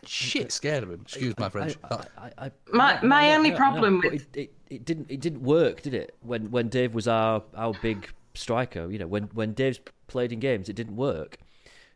shit 0.06 0.52
scared 0.52 0.82
of 0.82 0.90
him. 0.90 1.00
Excuse 1.02 1.34
my 1.38 1.48
French. 1.48 1.76
That- 1.88 2.08
I, 2.18 2.30
I, 2.46 2.50
My- 2.72 3.00
my 3.02 3.28
no, 3.28 3.34
only 3.34 3.50
no, 3.50 3.56
problem 3.56 4.00
no, 4.00 4.10
with- 4.10 4.22
it, 4.36 4.36
it, 4.36 4.52
it 4.70 4.84
didn't 4.84 5.10
it 5.10 5.20
didn't 5.20 5.42
work, 5.42 5.82
did 5.82 5.94
it? 5.94 6.14
When 6.22 6.50
when 6.50 6.68
Dave 6.68 6.94
was 6.94 7.06
our 7.08 7.42
our 7.54 7.74
big 7.82 8.08
striker, 8.34 8.90
you 8.90 8.98
know, 8.98 9.06
when 9.06 9.24
when 9.34 9.52
Dave's 9.52 9.80
played 10.06 10.32
in 10.32 10.40
games, 10.40 10.68
it 10.68 10.76
didn't 10.76 10.96
work. 10.96 11.38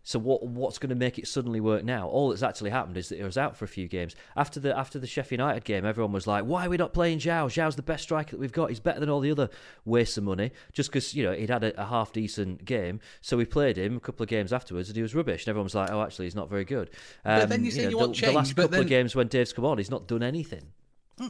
So 0.07 0.21
what 0.21 0.45
what's 0.45 0.79
going 0.79 0.91
to 0.91 0.95
make 0.95 1.19
it 1.19 1.27
suddenly 1.27 1.61
work 1.61 1.83
now? 1.83 2.07
All 2.07 2.29
that's 2.29 2.45
actually 2.45 2.71
happened 2.71 2.97
is 2.97 3.09
that 3.09 3.19
he 3.19 3.25
was 3.25 3.37
out 3.37 3.57
for 3.57 3.65
a 3.65 3.69
few 3.69 3.89
games 3.89 4.15
after 4.37 4.61
the 4.61 4.79
after 4.79 5.01
the 5.01 5.07
Sheffield 5.09 5.41
United 5.41 5.65
game. 5.65 5.85
Everyone 5.85 6.13
was 6.13 6.29
like, 6.29 6.45
"Why 6.45 6.67
are 6.67 6.71
we 6.71 6.77
not 6.77 6.93
playing 6.93 7.19
João? 7.19 7.47
João's 7.47 7.75
the 7.75 7.83
best 7.83 8.05
striker 8.05 8.31
that 8.31 8.39
we've 8.39 8.53
got. 8.53 8.69
He's 8.69 8.79
better 8.79 9.01
than 9.01 9.11
all 9.11 9.19
the 9.19 9.33
other 9.33 9.51
waste 9.85 10.17
of 10.17 10.23
money." 10.23 10.53
Just 10.73 10.91
because 10.91 11.13
you 11.13 11.25
know 11.25 11.33
he'd 11.33 11.51
had 11.51 11.65
a, 11.65 11.83
a 11.83 11.87
half 11.87 12.13
decent 12.13 12.65
game, 12.65 13.01
so 13.21 13.37
we 13.37 13.45
played 13.45 13.77
him 13.77 13.97
a 13.97 14.01
couple 14.01 14.23
of 14.23 14.29
games 14.29 14.53
afterwards, 14.53 14.89
and 14.89 14.95
he 14.95 15.03
was 15.03 15.13
rubbish. 15.13 15.43
And 15.43 15.49
everyone 15.49 15.65
was 15.65 15.75
like, 15.75 15.91
"Oh, 15.91 16.01
actually, 16.01 16.27
he's 16.27 16.37
not 16.37 16.49
very 16.49 16.65
good." 16.65 16.91
Um, 17.25 17.41
But 17.41 17.49
then 17.49 17.65
you 17.65 17.73
say 17.73 17.83
know, 17.83 17.89
you 17.89 17.91
the, 17.91 17.97
want 17.97 18.17
the 18.17 18.27
last 18.31 18.47
change, 18.47 18.55
but 18.55 18.63
couple 18.63 18.81
of 18.83 18.87
games 18.87 19.17
when 19.17 19.27
Dave's 19.27 19.53
come 19.53 19.65
on, 19.65 19.79
he's 19.79 19.91
not 19.91 20.07
done 20.07 20.23
anything. 20.23 20.73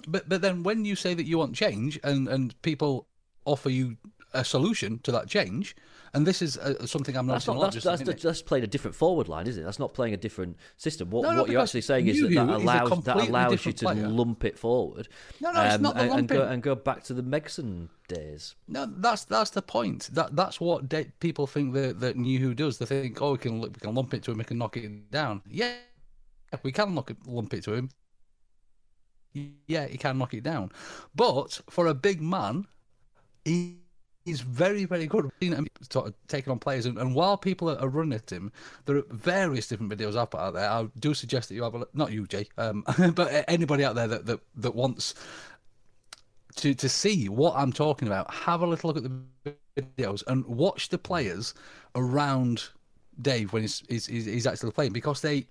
But 0.07 0.29
but 0.29 0.43
then 0.43 0.65
when 0.65 0.85
you 0.85 0.97
say 0.97 1.15
that 1.15 1.25
you 1.25 1.39
want 1.39 1.55
change 1.55 1.99
and 2.05 2.29
and 2.29 2.61
people 2.61 3.09
offer 3.47 3.71
you 3.71 3.97
a 4.37 4.45
solution 4.45 4.99
to 5.01 5.13
that 5.13 5.29
change, 5.29 5.75
and 6.15 6.27
this 6.27 6.41
is 6.41 6.57
uh, 6.59 6.87
something 6.87 7.17
I'm 7.17 7.27
That's 7.27 7.47
not 7.47 7.73
that's, 7.73 7.85
that's, 7.85 8.23
that's 8.23 8.43
playing 8.43 8.65
a 8.65 8.67
different 8.67 8.95
forward 8.95 9.29
line, 9.29 9.47
is 9.47 9.59
it? 9.59 9.65
That's 9.65 9.79
not 9.79 9.93
playing 9.93 10.15
a 10.15 10.17
different 10.17 10.57
system. 10.77 11.11
What, 11.11 11.23
No, 11.23 11.33
no, 11.33 11.43
what 11.43 11.51
you're 11.51 11.61
actually 11.61 11.83
saying 11.83 12.07
is 12.07 12.21
that 12.23 12.31
that 12.31 12.49
allows 12.49 13.05
that 13.05 13.17
allows 13.29 13.67
you 13.67 13.73
to 13.73 13.85
player. 13.85 14.09
lump 14.09 14.45
it 14.45 14.59
forward. 14.59 15.09
No, 15.41 15.53
no, 15.53 15.63
it's 15.63 15.79
not 15.79 15.95
the 15.95 16.03
and, 16.03 16.13
and 16.13 16.29
go 16.29 16.37
lumping. 16.37 16.53
and 16.55 16.63
go 16.63 16.75
back 16.75 17.03
to 17.05 17.15
the 17.15 17.23
Megson 17.23 17.89
days. 18.09 18.55
No, 18.69 18.87
that's 18.87 19.25
that's 19.25 19.51
the 19.51 19.63
point. 19.63 20.09
That 20.13 20.35
that's 20.37 20.61
what 20.61 20.89
de- 20.89 21.13
people 21.21 21.47
think 21.47 21.75
that 21.75 22.01
that 22.01 22.17
Nuhiu 22.17 22.55
does. 22.57 22.79
They 22.79 22.87
think, 22.87 23.21
oh, 23.21 23.33
we 23.33 23.39
can 23.39 23.61
we 23.61 23.69
can 23.69 23.95
lump 23.95 24.15
it 24.15 24.23
to 24.25 24.31
him, 24.31 24.39
we 24.39 24.45
can 24.45 24.59
knock 24.59 24.77
it 24.77 25.11
down. 25.11 25.43
Yeah, 25.47 25.75
we 26.63 26.73
can 26.73 26.95
knock 26.95 27.11
it, 27.11 27.19
lump 27.27 27.53
it 27.53 27.65
to 27.65 27.75
him. 27.75 27.91
Yeah, 29.67 29.87
he 29.87 29.99
can 29.99 30.17
knock 30.17 30.33
it 30.33 30.45
down, 30.45 30.71
but 31.15 31.61
for 31.69 31.89
a 31.89 31.95
big 31.95 32.23
man, 32.23 32.65
he. 33.45 33.81
He's 34.27 34.41
very, 34.41 34.85
very 34.85 35.07
good. 35.07 35.31
Seen 35.41 35.53
him 35.53 35.67
sort 35.89 36.09
of 36.09 36.15
taking 36.27 36.51
on 36.51 36.59
players, 36.59 36.85
and, 36.85 36.99
and 36.99 37.15
while 37.15 37.37
people 37.37 37.71
are, 37.71 37.79
are 37.79 37.89
running 37.89 38.13
at 38.13 38.31
him, 38.31 38.53
there 38.85 38.97
are 38.97 39.05
various 39.11 39.69
different 39.69 39.91
videos 39.91 40.17
I've 40.17 40.31
put 40.31 40.41
out 40.41 40.55
there. 40.55 40.69
I 40.69 40.89
do 40.99 41.15
suggest 41.15 41.49
that 41.49 41.55
you 41.55 41.63
have 41.63 41.75
a 41.75 41.79
look. 41.79 41.95
Not 41.95 42.13
you, 42.13 42.27
Jay, 42.27 42.49
um, 42.59 42.85
but 43.15 43.45
anybody 43.49 43.85
out 43.85 43.95
there 43.95 44.09
that, 44.09 44.27
that, 44.27 44.41
that 44.57 44.75
wants 44.75 45.15
to 46.57 46.75
to 46.75 46.89
see 46.89 47.29
what 47.29 47.55
I'm 47.57 47.73
talking 47.73 48.09
about, 48.09 48.33
have 48.35 48.63
a 48.63 48.67
little 48.67 48.93
look 48.93 49.05
at 49.05 49.11
the 49.45 49.55
videos 49.77 50.25
and 50.27 50.45
watch 50.47 50.89
the 50.89 50.99
players 50.99 51.55
around 51.95 52.65
Dave 53.23 53.53
when 53.53 53.63
he's 53.63 53.83
he's, 53.89 54.07
he's 54.07 54.25
he's 54.25 54.47
actually 54.47 54.73
playing 54.73 54.93
because 54.93 55.21
they 55.21 55.47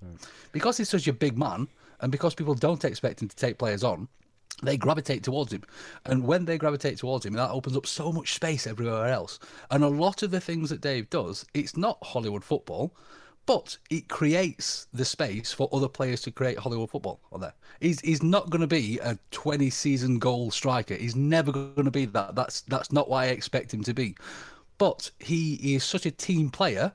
because 0.52 0.78
he's 0.78 0.90
such 0.90 1.08
a 1.08 1.14
big 1.14 1.38
man 1.38 1.68
and 2.02 2.12
because 2.12 2.36
people 2.36 2.54
don't 2.54 2.84
expect 2.84 3.22
him 3.22 3.30
to 3.30 3.36
take 3.36 3.58
players 3.58 3.84
on. 3.84 4.08
They 4.64 4.78
gravitate 4.78 5.24
towards 5.24 5.52
him, 5.52 5.64
and 6.06 6.24
when 6.24 6.46
they 6.46 6.58
gravitate 6.58 6.98
towards 6.98 7.26
him, 7.26 7.34
that 7.34 7.52
opens 7.52 7.76
up 7.76 7.86
so 7.86 8.12
much 8.12 8.34
space 8.34 8.66
everywhere 8.66 9.08
else. 9.08 9.38
And 9.70 9.84
a 9.84 9.90
lot 9.90 10.24
of 10.24 10.32
the 10.32 10.40
things 10.40 10.70
that 10.70 10.80
Dave 10.80 11.10
does, 11.10 11.46
it's 11.54 11.76
not 11.76 11.98
Hollywood 12.02 12.44
football, 12.44 12.96
but 13.46 13.78
it 13.90 14.08
creates 14.08 14.88
the 14.94 15.06
space 15.06 15.54
for 15.54 15.70
other 15.72 15.88
players 15.88 16.22
to 16.22 16.32
create 16.32 16.58
Hollywood 16.58 16.90
football 16.90 17.20
on 17.32 17.42
there. 17.42 17.54
He's 17.80 18.00
he's 18.00 18.24
not 18.24 18.50
going 18.50 18.62
to 18.62 18.68
be 18.68 18.98
a 19.00 19.20
20 19.32 19.70
season 19.70 20.20
goal 20.20 20.52
striker. 20.52 20.96
He's 20.96 21.16
never 21.16 21.52
going 21.52 21.86
to 21.86 21.92
be 21.92 22.06
that. 22.06 22.36
That's 22.36 22.62
that's 22.62 22.92
not 22.92 23.10
what 23.10 23.18
I 23.18 23.26
expect 23.28 23.74
him 23.74 23.84
to 23.84 23.94
be. 23.94 24.16
But 24.78 25.12
he 25.20 25.76
is 25.76 25.84
such 25.84 26.06
a 26.06 26.12
team 26.12 26.50
player 26.50 26.92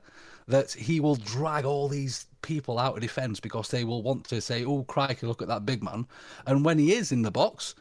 that 0.47 0.71
he 0.71 0.99
will 0.99 1.15
drag 1.15 1.65
all 1.65 1.87
these 1.87 2.25
people 2.41 2.79
out 2.79 2.95
of 2.95 3.01
defence 3.01 3.39
because 3.39 3.69
they 3.69 3.83
will 3.83 4.03
want 4.03 4.25
to 4.25 4.41
say, 4.41 4.65
"Oh, 4.65 4.83
crikey, 4.83 5.27
look 5.27 5.41
at 5.41 5.47
that 5.47 5.65
big 5.65 5.83
man." 5.83 6.07
And 6.45 6.65
when 6.65 6.79
he 6.79 6.93
is 6.93 7.11
in 7.11 7.21
the 7.21 7.31
box, 7.31 7.75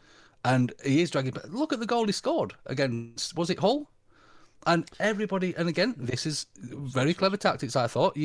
and 0.44 0.72
he 0.84 1.02
is 1.02 1.11
dragging, 1.11 1.32
but 1.32 1.50
look 1.50 1.72
at 1.72 1.80
the 1.80 1.86
goal 1.86 2.06
he 2.06 2.12
scored 2.12 2.54
against. 2.66 3.36
Was 3.36 3.50
it 3.50 3.58
Hull? 3.58 3.90
And 4.66 4.90
everybody, 4.98 5.54
and 5.56 5.68
again, 5.68 5.94
this 5.96 6.26
is 6.26 6.46
very 6.56 7.14
clever 7.14 7.36
tactics. 7.36 7.76
I 7.76 7.86
thought 7.86 8.16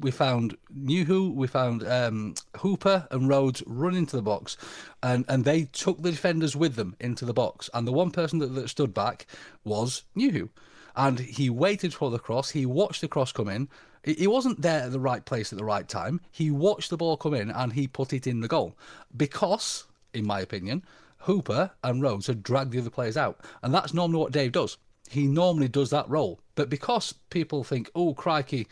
we 0.00 0.10
found 0.10 0.56
Nuhiu, 0.74 1.34
we 1.34 1.46
found 1.46 1.86
um, 1.86 2.34
Hooper 2.58 3.06
and 3.10 3.28
Rhodes 3.28 3.62
run 3.66 3.94
into 3.94 4.16
the 4.16 4.22
box, 4.22 4.56
and 5.02 5.24
and 5.28 5.44
they 5.44 5.64
took 5.64 6.02
the 6.02 6.10
defenders 6.10 6.56
with 6.56 6.76
them 6.76 6.96
into 7.00 7.24
the 7.24 7.34
box. 7.34 7.68
And 7.74 7.86
the 7.86 7.92
one 7.92 8.10
person 8.10 8.38
that, 8.38 8.54
that 8.54 8.68
stood 8.68 8.94
back 8.94 9.26
was 9.64 10.04
Nuhiu, 10.16 10.48
and 10.96 11.18
he 11.18 11.50
waited 11.50 11.92
for 11.92 12.10
the 12.10 12.18
cross. 12.18 12.50
He 12.50 12.66
watched 12.66 13.00
the 13.00 13.08
cross 13.08 13.32
come 13.32 13.48
in. 13.48 13.68
He 14.04 14.26
wasn't 14.26 14.62
there 14.62 14.82
at 14.82 14.92
the 14.92 14.98
right 14.98 15.24
place 15.24 15.52
at 15.52 15.58
the 15.58 15.64
right 15.64 15.86
time. 15.86 16.20
He 16.32 16.50
watched 16.50 16.90
the 16.90 16.96
ball 16.96 17.16
come 17.16 17.34
in 17.34 17.50
and 17.50 17.72
he 17.72 17.86
put 17.86 18.12
it 18.12 18.26
in 18.26 18.40
the 18.40 18.48
goal 18.48 18.76
because, 19.16 19.86
in 20.12 20.26
my 20.26 20.40
opinion, 20.40 20.84
Hooper 21.18 21.70
and 21.84 22.02
Rhodes 22.02 22.26
had 22.26 22.42
dragged 22.42 22.72
the 22.72 22.80
other 22.80 22.90
players 22.90 23.16
out, 23.16 23.40
and 23.62 23.72
that's 23.72 23.94
normally 23.94 24.18
what 24.18 24.32
Dave 24.32 24.52
does. 24.52 24.76
He 25.08 25.26
normally 25.26 25.68
does 25.68 25.90
that 25.90 26.08
role, 26.08 26.40
but 26.56 26.68
because 26.68 27.14
people 27.30 27.62
think, 27.62 27.90
"Oh, 27.94 28.12
crikey, 28.14 28.66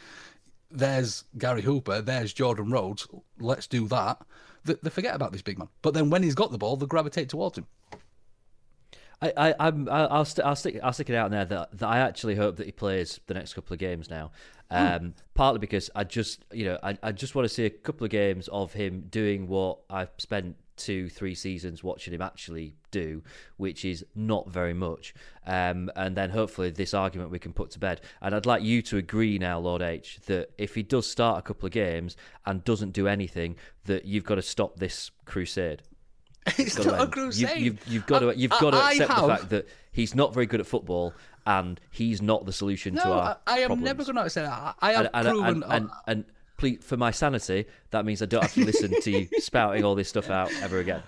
there's 0.71 1.25
Gary 1.39 1.63
Hooper, 1.63 2.01
there's 2.01 2.33
Jordan 2.33 2.71
Rhodes, 2.71 3.07
let's 3.39 3.69
do 3.69 3.87
that," 3.89 4.21
they, 4.65 4.91
forget 4.91 5.15
about 5.15 5.33
this 5.33 5.43
big 5.43 5.59
man. 5.59 5.69
But 5.83 5.95
then 5.95 6.11
when 6.11 6.23
he's 6.23 6.35
got 6.35 6.51
the 6.51 6.59
ball, 6.59 6.77
they 6.77 6.87
gravitate 6.87 7.29
towards 7.29 7.59
him. 7.59 7.67
I, 9.23 9.33
I, 9.37 9.55
I'm, 9.61 9.89
I'll, 9.89 10.25
st- 10.25 10.47
I'll 10.47 10.57
stick, 10.57 10.81
I'll 10.83 10.93
stick 10.93 11.11
it 11.11 11.15
out 11.15 11.31
there 11.31 11.45
that, 11.45 11.79
that 11.79 11.87
I 11.87 11.99
actually 11.99 12.37
hope 12.37 12.57
that 12.57 12.67
he 12.67 12.73
plays 12.73 13.21
the 13.27 13.35
next 13.35 13.53
couple 13.53 13.75
of 13.75 13.79
games 13.79 14.09
now. 14.09 14.33
Um, 14.71 15.15
Partly 15.35 15.59
because 15.59 15.91
I 15.95 16.05
just, 16.05 16.45
you 16.53 16.65
know, 16.67 16.79
I, 16.83 16.99
I 17.03 17.13
just 17.13 17.35
want 17.35 17.49
to 17.49 17.55
see 17.55 17.65
a 17.65 17.71
couple 17.71 18.05
of 18.05 18.11
games 18.11 18.49
of 18.49 18.73
him 18.75 19.07
doing 19.09 19.49
what 19.49 19.79
I've 19.89 20.11
spent 20.19 20.57
two, 20.77 21.09
three 21.09 21.35
seasons 21.35 21.85
watching 21.85 22.15
him 22.15 22.23
actually 22.23 22.75
do, 22.91 23.23
which 23.59 23.85
is 23.85 24.05
not 24.15 24.51
very 24.51 24.73
much. 24.73 25.15
Um, 25.47 25.91
and 25.97 26.17
then 26.17 26.31
hopefully 26.31 26.71
this 26.71 26.95
argument 26.95 27.31
we 27.31 27.39
can 27.39 27.53
put 27.53 27.71
to 27.73 27.79
bed. 27.79 28.01
And 28.23 28.35
I'd 28.35 28.47
like 28.47 28.63
you 28.63 28.83
to 28.83 28.97
agree 28.97 29.39
now, 29.39 29.59
Lord 29.59 29.83
H, 29.83 30.19
that 30.27 30.51
if 30.59 30.75
he 30.75 30.83
does 30.83 31.07
start 31.07 31.39
a 31.39 31.43
couple 31.43 31.67
of 31.67 31.73
games 31.73 32.17
and 32.47 32.65
doesn't 32.65 32.93
do 32.93 33.07
anything, 33.07 33.57
that 33.85 34.05
you've 34.05 34.25
got 34.25 34.37
to 34.37 34.43
stop 34.43 34.79
this 34.79 35.11
crusade. 35.25 35.83
It's 36.59 36.77
not 36.79 36.87
a 36.87 37.01
end. 37.03 37.13
crusade. 37.13 37.59
You, 37.59 37.65
you've, 37.65 37.87
you've 37.89 38.07
got 38.07 38.21
to, 38.21 38.37
you've 38.37 38.53
I- 38.53 38.61
got 38.61 38.71
to 38.71 38.77
I 38.79 38.91
accept 38.93 39.15
the 39.17 39.27
fact 39.29 39.49
that 39.51 39.69
he's 39.93 40.15
not 40.15 40.33
very 40.35 40.47
good 40.47 40.61
at 40.61 40.67
football 40.67 41.13
and 41.47 41.81
he's 41.91 42.21
not 42.23 42.47
the 42.47 42.53
solution 42.53 42.95
to 42.97 43.05
No, 43.05 43.13
our 43.13 43.39
I, 43.47 43.57
I 43.57 43.59
am 43.61 43.67
problems. 43.69 43.85
never 43.85 44.05
going 44.05 44.25
to 44.25 44.31
say 44.31 44.43
that. 44.43 44.77
I 44.81 44.93
have 44.93 45.11
and, 45.15 45.29
proven. 45.29 45.47
and, 45.47 45.65
and, 45.65 45.91
and 46.07 46.25
please, 46.57 46.79
for 46.83 46.97
my 46.97 47.11
sanity, 47.11 47.67
that 47.91 48.05
means 48.05 48.23
I 48.23 48.27
don't 48.27 48.43
have 48.43 48.55
to 48.55 48.65
listen 48.65 48.99
to 49.01 49.11
you 49.11 49.29
spouting 49.39 49.85
all 49.85 49.95
this 49.95 50.09
stuff 50.09 50.31
out 50.31 50.53
ever 50.63 50.79
again. 50.79 51.03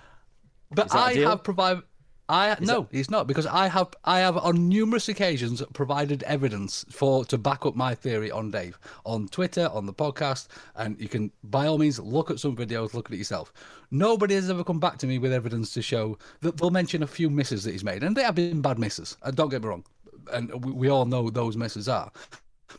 But 0.71 0.87
Is 0.87 0.91
that 0.93 0.97
a 1.17 1.25
I 1.25 1.29
have 1.29 1.43
provided. 1.43 1.83
I 2.29 2.55
no, 2.61 2.87
he's 2.89 3.11
not 3.11 3.27
because 3.27 3.45
I 3.45 3.67
have 3.67 3.89
I 4.05 4.19
have 4.19 4.37
on 4.37 4.69
numerous 4.69 5.09
occasions 5.09 5.61
provided 5.73 6.23
evidence 6.23 6.85
for 6.89 7.25
to 7.25 7.37
back 7.37 7.65
up 7.65 7.75
my 7.75 7.93
theory 7.95 8.31
on 8.31 8.49
Dave 8.49 8.79
on 9.05 9.27
Twitter 9.27 9.69
on 9.73 9.85
the 9.85 9.93
podcast, 9.93 10.47
and 10.75 10.99
you 10.99 11.09
can 11.09 11.31
by 11.43 11.67
all 11.67 11.77
means 11.77 11.99
look 11.99 12.31
at 12.31 12.39
some 12.39 12.55
videos, 12.55 12.93
look 12.93 13.09
at 13.09 13.13
it 13.13 13.17
yourself. 13.17 13.51
Nobody 13.91 14.35
has 14.35 14.49
ever 14.49 14.63
come 14.63 14.79
back 14.79 14.97
to 14.99 15.07
me 15.07 15.17
with 15.17 15.33
evidence 15.33 15.73
to 15.73 15.81
show 15.81 16.17
that 16.41 16.57
they'll 16.57 16.71
mention 16.71 17.03
a 17.03 17.07
few 17.07 17.29
misses 17.29 17.65
that 17.65 17.71
he's 17.71 17.83
made, 17.83 18.03
and 18.03 18.15
they 18.15 18.23
have 18.23 18.35
been 18.35 18.61
bad 18.61 18.79
misses. 18.79 19.17
And 19.23 19.35
don't 19.35 19.49
get 19.49 19.61
me 19.61 19.67
wrong, 19.67 19.83
and 20.31 20.63
we, 20.63 20.71
we 20.71 20.89
all 20.89 21.05
know 21.05 21.29
those 21.29 21.57
misses 21.57 21.89
are. 21.89 22.11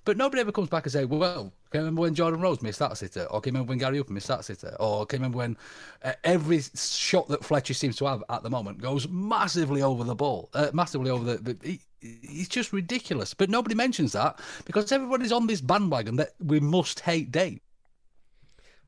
But 0.05 0.17
nobody 0.17 0.41
ever 0.41 0.53
comes 0.53 0.71
back 0.71 0.85
and 0.85 0.93
say, 0.93 1.05
"Well, 1.05 1.53
Can 1.75 1.81
you 1.81 1.87
remember 1.87 2.03
when 2.03 2.15
Jordan 2.15 2.41
Rhodes 2.41 2.63
missed 2.63 2.79
that 2.79 2.97
sitter? 2.97 3.25
Or 3.25 3.41
can 3.41 3.53
you 3.53 3.59
remember 3.59 3.71
when 3.73 3.79
Gary 3.79 3.99
Upton 3.99 4.15
missed 4.15 4.29
that 4.29 4.45
sitter? 4.45 4.77
Or 4.79 5.05
can 5.05 5.19
you 5.19 5.23
remember 5.25 5.39
when 5.39 5.57
uh, 6.05 6.13
every 6.23 6.61
shot 6.77 7.27
that 7.27 7.45
Fletcher 7.45 7.75
seems 7.75 7.97
to 7.97 8.05
have 8.05 8.23
at 8.31 8.45
the 8.45 8.49
moment 8.49 8.81
goes 8.81 9.09
massively 9.09 9.83
over 9.83 10.05
the 10.05 10.15
ball, 10.15 10.51
uh, 10.55 10.71
massively 10.73 11.11
over 11.11 11.35
the. 11.35 11.57
he, 11.65 11.81
it's 12.01 12.49
just 12.49 12.73
ridiculous. 12.73 13.35
But 13.35 13.51
nobody 13.51 13.75
mentions 13.75 14.13
that 14.13 14.39
because 14.67 14.93
everybody's 14.93 15.33
on 15.33 15.49
this 15.49 15.61
bandwagon 15.61 16.15
that 16.15 16.35
we 16.39 16.61
must 16.61 17.01
hate 17.01 17.33
Dave. 17.33 17.59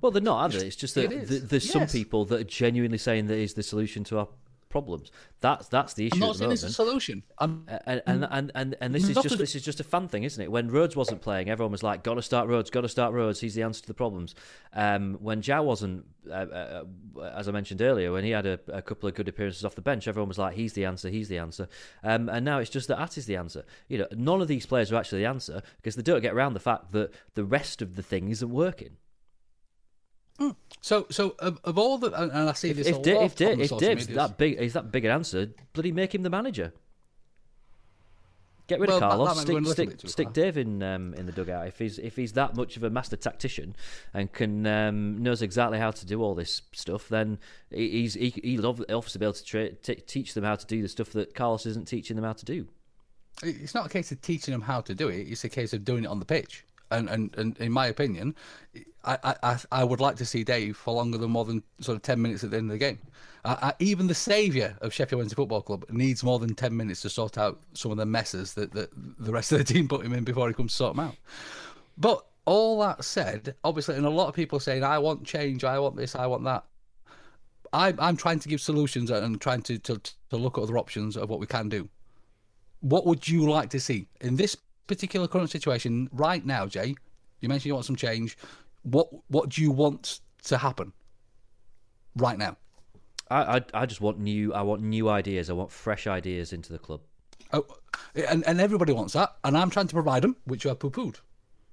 Well, 0.01 0.13
they're 0.13 0.23
not, 0.23 0.55
are 0.55 0.57
they? 0.57 0.69
It's 0.69 0.77
just 0.77 0.95
that 0.95 1.11
It 1.11 1.29
th- 1.29 1.43
there's 1.43 1.69
some 1.69 1.89
people 1.89 2.25
that 2.27 2.41
are 2.41 2.45
genuinely 2.45 2.99
saying 2.99 3.27
that 3.27 3.39
is 3.39 3.55
the 3.55 3.65
solution 3.65 4.05
to 4.05 4.19
our 4.21 4.29
problems. 4.77 5.11
That's 5.41 5.69
that's 5.69 5.95
the 5.95 6.07
issue 6.07 6.17
I'm 6.17 6.21
not 6.21 6.33
the 6.33 6.39
saying 6.39 6.53
it's 6.53 6.63
a 6.63 6.71
solution. 6.71 7.23
I'm, 7.39 7.65
and 7.87 8.03
and 8.07 8.29
and 8.31 8.53
and, 8.55 8.77
and 8.81 8.95
this 8.95 9.09
is 9.09 9.17
just 9.17 9.39
this 9.39 9.55
is 9.55 9.63
just 9.63 9.81
a 9.81 9.85
fun 9.85 10.09
thing, 10.09 10.25
isn't 10.25 10.43
it? 10.43 10.51
When 10.51 10.69
Rhodes 10.71 10.95
wasn't 10.95 11.23
playing, 11.23 11.49
everyone 11.49 11.73
was 11.73 11.83
like, 11.83 12.03
"Got 12.03 12.15
to 12.15 12.23
start 12.23 12.49
Rhodes, 12.49 12.69
got 12.69 12.83
to 12.83 12.89
start 12.89 13.15
Rhodes. 13.15 13.41
He's 13.41 13.55
the 13.55 13.63
answer 13.63 13.81
to 13.81 13.87
the 13.87 13.95
problems." 13.95 14.35
Um, 14.75 15.17
when 15.21 15.41
João 15.41 15.65
wasn't, 15.65 16.05
uh, 16.29 16.33
uh, 16.35 16.85
uh, 17.17 17.21
as 17.41 17.49
I 17.49 17.53
mentioned 17.53 17.81
earlier, 17.81 18.13
when 18.13 18.25
he 18.25 18.31
had 18.31 18.45
a, 18.45 18.59
a 18.69 18.83
couple 18.83 19.09
of 19.09 19.15
good 19.15 19.29
appearances 19.29 19.65
off 19.65 19.75
the 19.75 19.81
bench, 19.81 20.07
everyone 20.09 20.29
was 20.29 20.39
like, 20.39 20.55
"He's 20.55 20.75
the 20.75 20.85
answer, 20.85 21.09
he's 21.09 21.29
the 21.29 21.39
answer." 21.39 21.69
Um, 22.05 22.29
and 22.29 22.45
now 22.45 22.59
it's 22.59 22.71
just 22.71 22.89
that 22.89 23.01
At 23.01 23.17
is 23.17 23.27
the 23.27 23.37
answer. 23.37 23.65
You 23.89 23.99
know, 23.99 24.09
none 24.13 24.43
of 24.43 24.49
these 24.49 24.67
players 24.67 24.93
are 24.93 24.97
actually 24.97 25.21
the 25.23 25.29
answer 25.29 25.63
because 25.79 25.97
they 25.97 26.03
don't 26.03 26.21
get 26.21 26.35
around 26.35 26.53
the 26.53 26.61
fact 26.61 26.93
that 26.93 27.13
the 27.35 27.45
rest 27.45 27.81
of 27.81 27.97
the 27.97 28.03
thing 28.03 28.29
isn't 28.29 28.51
working. 28.51 28.97
So 30.81 31.07
so 31.11 31.35
of, 31.39 31.59
of 31.65 31.79
all 31.79 31.99
the 31.99 32.13
and 32.13 32.33
I 32.33 32.53
see 32.53 32.71
If, 32.71 32.77
this 32.77 32.87
if, 32.89 33.03
Da- 33.03 33.15
lot 33.15 33.25
if, 33.25 33.37
Da- 33.37 33.53
on 33.53 33.61
if 33.61 33.77
Dave's 33.79 34.07
that 34.09 34.37
big, 34.39 34.55
is 34.59 34.73
that 34.75 34.93
big 34.93 35.05
an 35.05 35.11
answer? 35.11 35.51
Bloody 35.73 35.93
make 35.93 36.15
him 36.15 36.23
the 36.23 36.31
manager. 36.31 36.73
Get 38.69 38.81
rid 38.81 38.89
Well, 38.89 38.97
of 38.97 39.01
that- 39.03 39.09
that 39.11 39.17
Carlos. 39.17 39.37
stick 39.37 39.47
going 39.53 39.65
a 39.65 39.69
little 39.69 39.91
stick, 39.99 40.11
stick. 40.11 40.33
Dave 40.33 40.57
in 40.59 40.83
um, 40.83 41.15
in 41.15 41.27
the 41.27 41.33
dugout. 41.33 41.69
If 41.69 41.79
he's 41.79 41.99
if 42.01 42.17
he's 42.17 42.33
that 42.33 42.57
much 42.57 42.77
of 42.77 42.83
a 42.83 42.91
master 42.91 43.15
tactician 43.17 43.77
and 44.13 44.33
can 44.33 44.67
um, 44.67 45.23
knows 45.23 45.41
exactly 45.41 45.79
how 45.79 45.93
to 45.93 46.05
do 46.05 46.21
all 46.21 46.35
this 46.35 46.63
stuff, 46.73 47.09
then 47.09 47.39
he- 47.71 47.91
he's 48.03 48.15
he, 48.15 48.31
he'll 48.43 48.67
ob- 48.67 48.85
obviously 48.91 49.21
be 49.21 49.25
able 49.25 49.35
to 49.35 49.45
tra- 49.45 49.73
t- 49.73 49.95
teach 49.95 50.35
them 50.35 50.43
how 50.43 50.57
to 50.57 50.67
do 50.67 50.83
the 50.83 50.89
stuff 50.89 51.11
that 51.11 51.33
Carlos 51.35 51.65
isn't 51.67 51.87
teaching 51.87 52.17
them 52.17 52.25
how 52.25 52.33
to 52.33 52.45
do. 52.45 52.67
it's 53.45 53.75
not 53.75 53.87
a 53.87 53.89
case 53.89 54.11
of 54.11 54.21
teaching 54.21 54.51
them 54.51 54.63
how 54.63 54.81
to 54.81 54.95
do 54.97 55.09
it. 55.09 55.29
It's 55.29 55.45
a 55.45 55.49
case 55.49 55.73
of 55.73 55.85
doing 55.85 56.03
it 56.03 56.09
on 56.09 56.19
the 56.19 56.25
pitch. 56.27 56.65
And 56.91 57.09
and, 57.09 57.35
and 57.37 57.59
in 57.59 57.73
my 57.73 57.87
opinion, 57.87 58.35
I, 59.05 59.19
I- 59.25 59.37
I 59.43 59.59
I 59.73 59.85
would 59.85 60.01
like 60.01 60.17
to 60.17 60.25
see 60.27 60.45
Dave 60.45 60.77
for 60.77 60.95
longer 60.95 61.19
than 61.19 61.31
more 61.31 61.45
than 61.45 61.63
sort 61.81 61.97
of 61.97 62.03
ten 62.03 62.21
minutes 62.23 62.45
at 62.45 62.51
the 62.51 62.59
end 62.59 62.71
of 62.71 62.73
the 62.75 62.79
game. 62.79 62.99
I, 63.45 63.53
I, 63.69 63.73
even 63.79 64.07
the 64.07 64.15
saviour 64.15 64.77
of 64.81 64.93
Sheffield 64.93 65.19
Wednesday 65.19 65.35
Football 65.37 65.63
Club 65.63 65.85
needs 65.91 66.23
more 66.23 66.39
than 66.39 66.55
ten 66.55 66.77
minutes 66.77 67.03
to 67.03 67.11
sort 67.11 67.39
out 67.39 67.61
some 67.75 67.91
of 67.91 67.97
the 67.97 68.07
messes 68.07 68.55
that, 68.55 68.73
that 68.73 68.91
the 68.95 69.33
rest 69.33 69.53
of 69.53 69.59
the 69.59 69.65
team 69.65 69.89
put 69.89 70.05
him 70.05 70.13
in 70.13 70.25
before 70.25 70.49
he 70.49 70.55
comes 70.55 70.73
to 70.73 70.77
sort 70.77 70.97
them 70.97 71.07
out. 71.07 71.17
But 71.99 72.25
all 72.45 72.81
that 72.81 73.05
said, 73.05 73.55
obviously, 73.65 73.97
and 73.97 74.07
a 74.07 74.11
lot 74.11 74.29
of 74.29 74.35
people 74.35 74.61
saying, 74.61 74.85
"I 74.85 74.99
want 74.99 75.25
change. 75.25 75.65
I 75.65 75.79
want 75.79 75.97
this. 75.97 76.15
I 76.15 76.27
want 76.27 76.45
that." 76.45 76.65
I'm 77.73 77.99
I'm 77.99 78.17
trying 78.17 78.39
to 78.39 78.49
give 78.49 78.61
solutions 78.61 79.11
and 79.11 79.41
trying 79.41 79.63
to, 79.63 79.79
to 79.79 80.01
to 80.31 80.37
look 80.37 80.57
at 80.57 80.63
other 80.63 80.79
options 80.79 81.17
of 81.17 81.29
what 81.29 81.41
we 81.41 81.47
can 81.47 81.69
do 81.69 81.89
what 82.81 83.07
would 83.07 83.27
you 83.27 83.51
like 83.51 83.71
to 83.71 83.81
see 83.81 84.07
in 84.21 84.37
this 84.37 84.57
particular 84.87 85.29
current 85.29 85.51
situation 85.51 86.09
right 86.13 86.45
now, 86.45 86.67
Jay? 86.67 86.95
You 87.41 87.49
mentioned 87.49 87.67
you 87.67 87.75
want 87.75 87.87
some 87.87 87.97
change. 87.97 88.37
What 88.83 89.09
what 89.29 89.49
do 89.51 89.63
you 89.63 89.71
want 89.71 90.21
to 90.45 90.57
happen 90.59 90.93
right 92.17 92.39
now? 92.39 92.57
I, 93.31 93.57
I 93.59 93.63
I 93.83 93.87
just 93.87 94.01
want 94.01 94.19
new. 94.19 94.55
I 94.55 94.63
want 94.63 94.83
new 94.83 95.09
ideas. 95.09 95.51
I 95.51 95.53
want 95.55 95.71
fresh 95.73 96.07
ideas 96.07 96.53
into 96.53 96.73
the 96.73 96.79
club. 96.79 97.01
Oh, 97.53 97.65
and 98.15 98.47
and 98.47 98.61
everybody 98.61 98.93
wants 98.93 99.13
that, 99.15 99.37
and 99.45 99.57
I'm 99.57 99.71
trying 99.71 99.89
to 99.89 99.95
provide 99.95 100.23
them, 100.23 100.37
which 100.45 100.65
you 100.65 100.69
have 100.69 100.79
poo-pooed. 100.79 101.17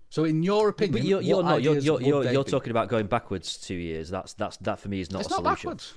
So, 0.10 0.26
in 0.26 0.44
your 0.44 0.70
opinion, 0.70 0.94
But 0.94 1.04
you're, 1.04 1.22
you're 1.22 1.42
not. 1.44 1.64
You're 1.64 1.78
you're 1.80 2.02
you're, 2.02 2.24
you're 2.32 2.44
talking 2.44 2.70
about 2.72 2.88
going 2.88 3.08
backwards 3.08 3.58
two 3.58 3.74
years. 3.76 4.10
That's 4.10 4.34
that's 4.34 4.58
that 4.58 4.80
for 4.80 4.88
me 4.90 5.00
is 5.02 5.12
not 5.12 5.22
It's 5.22 5.28
a 5.30 5.32
not 5.32 5.38
solution. 5.38 5.70
backwards. 5.70 5.94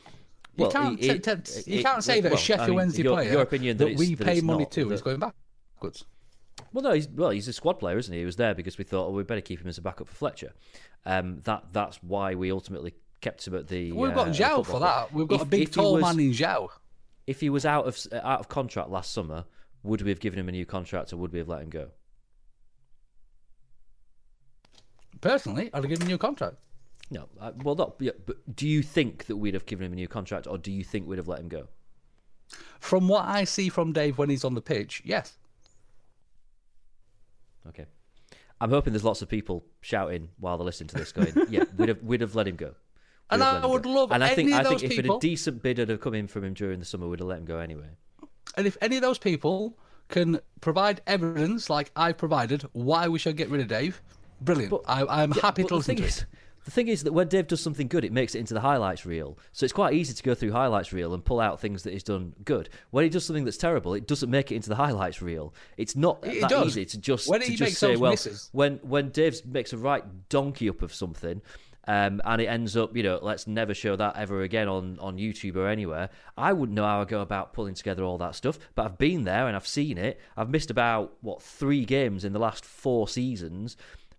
You 0.56 0.62
Well, 0.64 0.70
can't, 0.72 1.00
it- 1.02 1.22
t- 1.22 1.30
it- 1.30 1.66
you 1.66 1.82
can't 1.82 2.02
say 2.02 2.22
that 2.22 2.30
well, 2.32 2.38
a 2.38 2.40
I 2.40 2.42
Sheffield 2.42 2.68
mean, 2.68 2.76
Wednesday 2.76 3.02
your- 3.02 3.12
player 3.14 3.32
your 3.32 3.42
opinion 3.42 3.76
that 3.76 3.84
that 3.88 3.98
we 3.98 4.16
pay 4.16 4.40
money 4.40 4.60
not- 4.64 4.70
to 4.72 4.90
is 4.90 5.00
that- 5.00 5.04
going 5.04 5.18
backwards. 5.20 6.06
Well, 6.76 6.82
no, 6.82 6.92
he's 6.92 7.08
well, 7.08 7.30
he's 7.30 7.48
a 7.48 7.54
squad 7.54 7.78
player, 7.78 7.96
isn't 7.96 8.12
he? 8.12 8.18
He 8.20 8.26
was 8.26 8.36
there 8.36 8.54
because 8.54 8.76
we 8.76 8.84
thought, 8.84 9.06
oh, 9.06 9.10
we 9.12 9.22
better 9.22 9.40
keep 9.40 9.62
him 9.62 9.66
as 9.66 9.78
a 9.78 9.80
backup 9.80 10.08
for 10.08 10.14
Fletcher. 10.14 10.52
Um, 11.06 11.40
that 11.44 11.64
that's 11.72 12.02
why 12.02 12.34
we 12.34 12.52
ultimately 12.52 12.92
kept 13.22 13.46
him 13.46 13.54
at 13.54 13.66
the. 13.68 13.92
We've 13.92 14.10
uh, 14.10 14.14
got 14.14 14.26
the 14.26 14.32
João 14.32 14.66
for 14.66 14.80
that. 14.80 15.10
We've 15.10 15.26
got 15.26 15.36
If- 15.36 15.42
a 15.42 15.46
big 15.46 15.72
tall 15.72 15.94
was- 15.94 16.02
man 16.02 16.20
in 16.20 16.32
João. 16.32 16.68
If 17.26 17.40
he 17.40 17.48
was 17.48 17.64
out 17.64 17.86
of 17.86 17.98
out 18.12 18.40
of 18.40 18.50
contract 18.50 18.90
last 18.90 19.10
summer, 19.12 19.46
would 19.84 20.02
we 20.02 20.10
have 20.10 20.20
given 20.20 20.38
him 20.38 20.50
a 20.50 20.52
new 20.52 20.66
contract 20.66 21.14
or 21.14 21.16
would 21.16 21.32
we 21.32 21.38
have 21.38 21.48
let 21.48 21.62
him 21.62 21.70
go? 21.70 21.88
Personally, 25.22 25.70
I'd 25.72 25.82
have 25.82 25.88
given 25.88 26.02
him 26.02 26.08
a 26.08 26.10
new 26.10 26.18
contract. 26.18 26.56
No, 27.10 27.26
uh, 27.40 27.52
well, 27.64 27.74
not. 27.74 27.94
Yeah, 28.00 28.12
but 28.26 28.36
do 28.54 28.68
you 28.68 28.82
think 28.82 29.24
that 29.28 29.36
we'd 29.36 29.54
have 29.54 29.64
given 29.64 29.86
him 29.86 29.94
a 29.94 29.96
new 29.96 30.08
contract, 30.08 30.46
or 30.46 30.58
do 30.58 30.70
you 30.70 30.84
think 30.84 31.06
we'd 31.08 31.16
have 31.16 31.26
let 31.26 31.40
him 31.40 31.48
go? 31.48 31.68
From 32.80 33.08
what 33.08 33.24
I 33.24 33.44
see 33.44 33.70
from 33.70 33.94
Dave 33.94 34.18
when 34.18 34.28
he's 34.28 34.44
on 34.44 34.52
the 34.52 34.60
pitch, 34.60 35.00
yes. 35.06 35.38
Okay, 37.68 37.86
I'm 38.60 38.70
hoping 38.70 38.92
there's 38.92 39.04
lots 39.04 39.22
of 39.22 39.28
people 39.28 39.64
shouting 39.80 40.28
while 40.38 40.56
they're 40.58 40.64
listening 40.64 40.88
to 40.88 40.96
this, 40.96 41.12
going, 41.12 41.32
"Yeah, 41.48 41.64
we'd 41.76 41.88
have 41.88 42.02
we'd 42.02 42.20
have 42.20 42.34
let 42.34 42.48
him 42.48 42.56
go." 42.56 42.66
We'd 42.66 42.74
And 43.30 43.42
I 43.42 43.66
would 43.66 43.82
go." 43.82 43.90
love 43.90 44.12
And 44.12 44.22
I 44.24 44.34
think 44.34 44.52
I 44.52 44.62
think 44.64 44.82
if 44.82 44.90
people- 44.90 45.16
a 45.16 45.20
decent 45.20 45.62
bid 45.62 45.78
had 45.78 46.00
come 46.00 46.14
in 46.14 46.26
from 46.28 46.44
him 46.44 46.54
during 46.54 46.78
the 46.78 46.84
summer, 46.84 47.08
we'd 47.08 47.20
have 47.20 47.28
let 47.28 47.38
him 47.38 47.44
go 47.44 47.58
anyway. 47.58 47.88
And 48.56 48.66
if 48.66 48.76
any 48.80 48.96
of 48.96 49.02
those 49.02 49.18
people 49.18 49.76
can 50.08 50.40
provide 50.60 51.00
evidence, 51.06 51.68
like 51.68 51.90
I've 51.96 52.16
provided, 52.16 52.62
why 52.72 53.08
we 53.08 53.18
should 53.18 53.36
get 53.36 53.50
rid 53.50 53.60
of 53.60 53.68
Dave, 53.68 54.00
brilliant. 54.40 54.72
I, 54.86 55.04
I'm 55.04 55.32
Yeah, 55.32 55.42
happy 55.42 55.62
but 55.62 55.68
to 55.68 55.76
listen 55.76 55.96
to 55.96 56.04
is, 56.04 56.18
it. 56.18 56.26
The 56.66 56.72
thing 56.72 56.88
is 56.88 57.04
that 57.04 57.12
when 57.12 57.28
Dave 57.28 57.46
does 57.46 57.60
something 57.60 57.86
good, 57.86 58.04
it 58.04 58.10
makes 58.12 58.34
it 58.34 58.40
into 58.40 58.52
the 58.52 58.60
highlights 58.60 59.06
reel. 59.06 59.38
So 59.52 59.62
it's 59.64 59.72
quite 59.72 59.94
easy 59.94 60.12
to 60.14 60.22
go 60.24 60.34
through 60.34 60.50
highlights 60.50 60.92
reel 60.92 61.14
and 61.14 61.24
pull 61.24 61.38
out 61.38 61.60
things 61.60 61.84
that 61.84 61.92
he's 61.92 62.02
done 62.02 62.34
good. 62.44 62.68
When 62.90 63.04
he 63.04 63.08
does 63.08 63.24
something 63.24 63.44
that's 63.44 63.56
terrible, 63.56 63.94
it 63.94 64.08
doesn't 64.08 64.28
make 64.30 64.50
it 64.50 64.56
into 64.56 64.68
the 64.68 64.74
highlights 64.74 65.22
reel. 65.22 65.54
It's 65.76 65.94
not 65.94 66.26
It 66.26 66.40
that 66.40 66.50
does. 66.50 66.66
easy 66.66 66.84
to 66.84 66.98
just 66.98 67.28
When 67.28 67.40
to 67.40 67.54
just 67.54 67.76
say, 67.76 67.94
well, 67.94 68.10
misses. 68.10 68.48
when 68.50 68.78
when 68.82 69.10
Dave 69.10 69.46
makes 69.46 69.72
a 69.72 69.78
right 69.78 70.02
donkey 70.28 70.68
up 70.68 70.82
of 70.82 70.92
something. 70.92 71.40
Um, 71.88 72.20
and 72.24 72.42
it 72.42 72.46
ends 72.46 72.76
up, 72.76 72.96
you 72.96 73.04
know, 73.04 73.20
let's 73.22 73.46
never 73.46 73.72
show 73.72 73.94
that 73.94 74.16
ever 74.16 74.42
again 74.42 74.66
on, 74.66 74.98
on 74.98 75.18
YouTube 75.18 75.54
or 75.54 75.68
anywhere. 75.68 76.10
I 76.36 76.52
wouldn't 76.52 76.74
know 76.74 76.82
how 76.82 77.00
I 77.00 77.04
go 77.04 77.20
about 77.20 77.52
pulling 77.52 77.74
together 77.74 78.02
all 78.02 78.18
that 78.18 78.34
stuff, 78.34 78.58
but 78.74 78.86
I've 78.86 78.98
been 78.98 79.22
there 79.22 79.46
and 79.46 79.54
I've 79.54 79.68
seen 79.68 79.96
it. 79.96 80.18
I've 80.36 80.50
missed 80.50 80.72
about 80.72 81.12
what 81.20 81.40
three 81.42 81.84
games 81.84 82.24
in 82.24 82.32
the 82.32 82.40
last 82.40 82.64
four 82.64 83.06
seasons, 83.06 83.76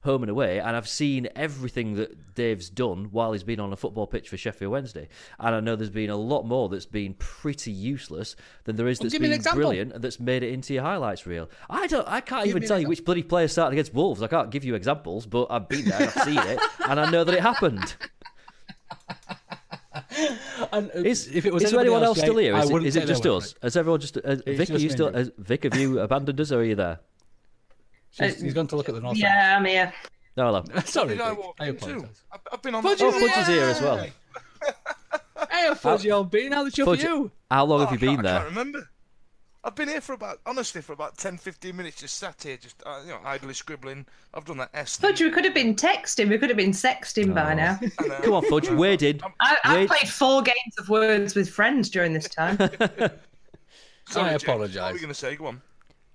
home 0.08 0.24
and 0.24 0.30
away, 0.30 0.60
and 0.60 0.76
I've 0.76 0.88
seen 0.88 1.28
everything 1.36 1.96
that 1.96 2.34
Dave's 2.34 2.70
done 2.70 3.10
while 3.12 3.34
he's 3.34 3.44
been 3.44 3.60
on 3.60 3.74
a 3.74 3.76
football 3.76 4.08
pitch 4.08 4.30
for 4.30 4.38
Sheffield 4.38 4.72
Wednesday. 4.72 5.10
And 5.38 5.54
I 5.54 5.60
know 5.60 5.76
there's 5.76 5.90
been 5.90 6.10
a 6.10 6.16
lot 6.16 6.44
more 6.44 6.70
that's 6.70 6.86
been 6.86 7.14
pretty 7.16 7.72
useless 7.72 8.36
than 8.64 8.78
there 8.78 8.88
is 8.88 9.00
Well, 9.00 9.06
that's 9.06 9.14
give 9.14 9.22
me 9.22 9.34
an 9.34 9.42
been 9.42 9.54
brilliant 9.54 9.94
and 9.94 10.04
that's 10.04 10.20
made 10.20 10.44
it 10.44 10.54
into 10.54 10.74
your 10.74 10.84
highlights 10.84 11.28
reel. 11.28 11.50
I 11.70 11.88
don't, 11.88 12.08
I 12.08 12.22
can't 12.22 12.46
Give 12.46 12.56
even 12.56 12.68
tell 12.68 12.80
you 12.80 12.88
which 12.88 13.04
bloody 13.04 13.24
player 13.24 13.50
started 13.50 13.74
against 13.74 13.94
Wolves. 13.94 14.22
I 14.22 14.28
can't 14.28 14.50
give 14.50 14.64
you 14.64 14.76
examples, 14.76 15.26
but 15.26 15.48
I've 15.50 15.68
been 15.68 15.86
there, 15.86 16.00
I've 16.00 16.24
seen 16.24 16.40
it, 16.40 16.60
and 16.88 17.00
I 17.00 17.12
know 17.12 17.24
that 17.24 17.36
it 17.36 17.42
happened. 17.42 17.96
And, 20.72 20.90
uh, 20.96 21.00
Is, 21.00 21.28
if 21.28 21.46
it 21.46 21.54
was 21.54 21.64
is 21.64 21.72
there 21.72 21.80
anyone 21.80 22.04
else 22.04 22.18
Jay, 22.20 22.26
still 22.26 22.38
here? 22.38 22.56
Is, 22.58 22.70
it, 22.70 22.74
wouldn't 22.74 22.88
is 22.88 22.94
take 22.96 23.04
it 23.04 23.06
their 23.06 23.16
just 23.16 23.26
us? 23.26 23.56
Has 23.62 23.78
everyone 23.78 24.00
just? 24.00 24.18
Uh, 24.18 24.36
Vic, 24.46 24.70
are 24.70 24.78
you 24.78 24.90
still? 24.90 25.14
Has, 25.14 25.32
Vic, 25.38 25.64
have 25.64 25.76
you 25.76 26.00
abandoned 26.00 26.40
us, 26.42 26.52
or 26.52 26.60
are 26.60 26.64
you 26.64 26.76
there? 26.76 27.00
She's, 28.18 28.42
he's 28.42 28.54
gone 28.54 28.68
to 28.68 28.76
look 28.76 28.90
at 28.90 28.96
the 28.96 29.02
north. 29.02 29.18
Yeah, 29.18 29.58
I'm 29.58 29.66
here. 29.66 29.94
No, 30.36 30.46
hello. 30.48 30.64
Sorry, 30.86 31.10
Did 31.10 31.22
I 31.22 31.30
Vic. 31.30 31.40
walk 31.40 31.56
I 31.60 31.68
in 31.70 31.78
too? 31.78 31.86
apologise. 31.86 32.24
I've, 32.32 32.40
I've 32.52 32.62
been 32.62 32.76
on. 32.76 32.84
Fudge 32.84 33.00
that- 33.00 33.08
is 33.08 33.16
Oh, 33.16 33.28
Fudge 33.28 33.38
is 33.38 33.48
here 33.48 33.64
as 33.64 33.82
well. 33.82 33.98
Hey, 35.52 35.74
Fudge, 35.76 36.06
you 36.06 36.14
all 36.14 36.24
been? 36.24 36.52
How's 36.52 36.66
the 36.72 36.76
show 36.76 36.86
Fudge, 36.86 37.02
for 37.02 37.08
you? 37.08 37.32
how 37.52 37.66
long 37.66 37.82
Oh, 37.82 37.86
have 37.86 37.92
you 38.02 38.10
I 38.10 38.12
can't- 38.12 38.18
been 38.24 38.26
I 38.26 38.30
there? 38.32 38.40
can't 38.42 38.50
remember. 38.50 38.90
I've 39.64 39.76
been 39.76 39.90
here 39.90 40.00
for 40.00 40.14
about, 40.14 40.40
honestly, 40.46 40.82
for 40.82 40.94
about 40.94 41.18
10, 41.18 41.38
15 41.38 41.76
minutes, 41.76 42.00
just 42.00 42.16
sat 42.18 42.42
here, 42.42 42.56
just 42.56 42.82
uh, 42.86 43.02
you 43.04 43.10
know, 43.10 43.20
idly 43.26 43.54
scribbling. 43.54 44.06
I've 44.34 44.46
done 44.46 44.58
that 44.60 44.70
S. 44.74 44.96
Fudge, 44.98 45.20
we 45.22 45.30
could 45.30 45.44
have 45.44 45.54
been 45.54 45.76
texting. 45.76 46.30
We 46.30 46.38
could 46.38 46.50
have 46.50 46.56
been 46.58 46.72
sexting 46.72 47.36
by 47.36 47.54
now. 47.54 47.78
Come 48.22 48.34
on, 48.34 48.46
Fudge, 48.46 48.70
wade 48.70 49.04
in. 49.04 49.20
I, 49.42 49.58
I 49.66 49.76
Wade- 49.76 49.90
played 49.90 50.08
four 50.08 50.42
games 50.42 50.78
of 50.80 50.88
words 50.88 51.36
with 51.36 51.50
friends 51.50 51.90
during 51.90 52.14
this 52.14 52.30
time. 52.30 52.58
Sorry, 52.60 52.70
I 54.30 54.38
Jake, 54.38 54.48
What 54.48 54.54
apologise. 54.54 54.78
were 54.84 54.92
you 54.94 55.00
going 55.00 55.08
to 55.10 55.14
say? 55.14 55.36
Go 55.36 55.48
on. 55.48 55.62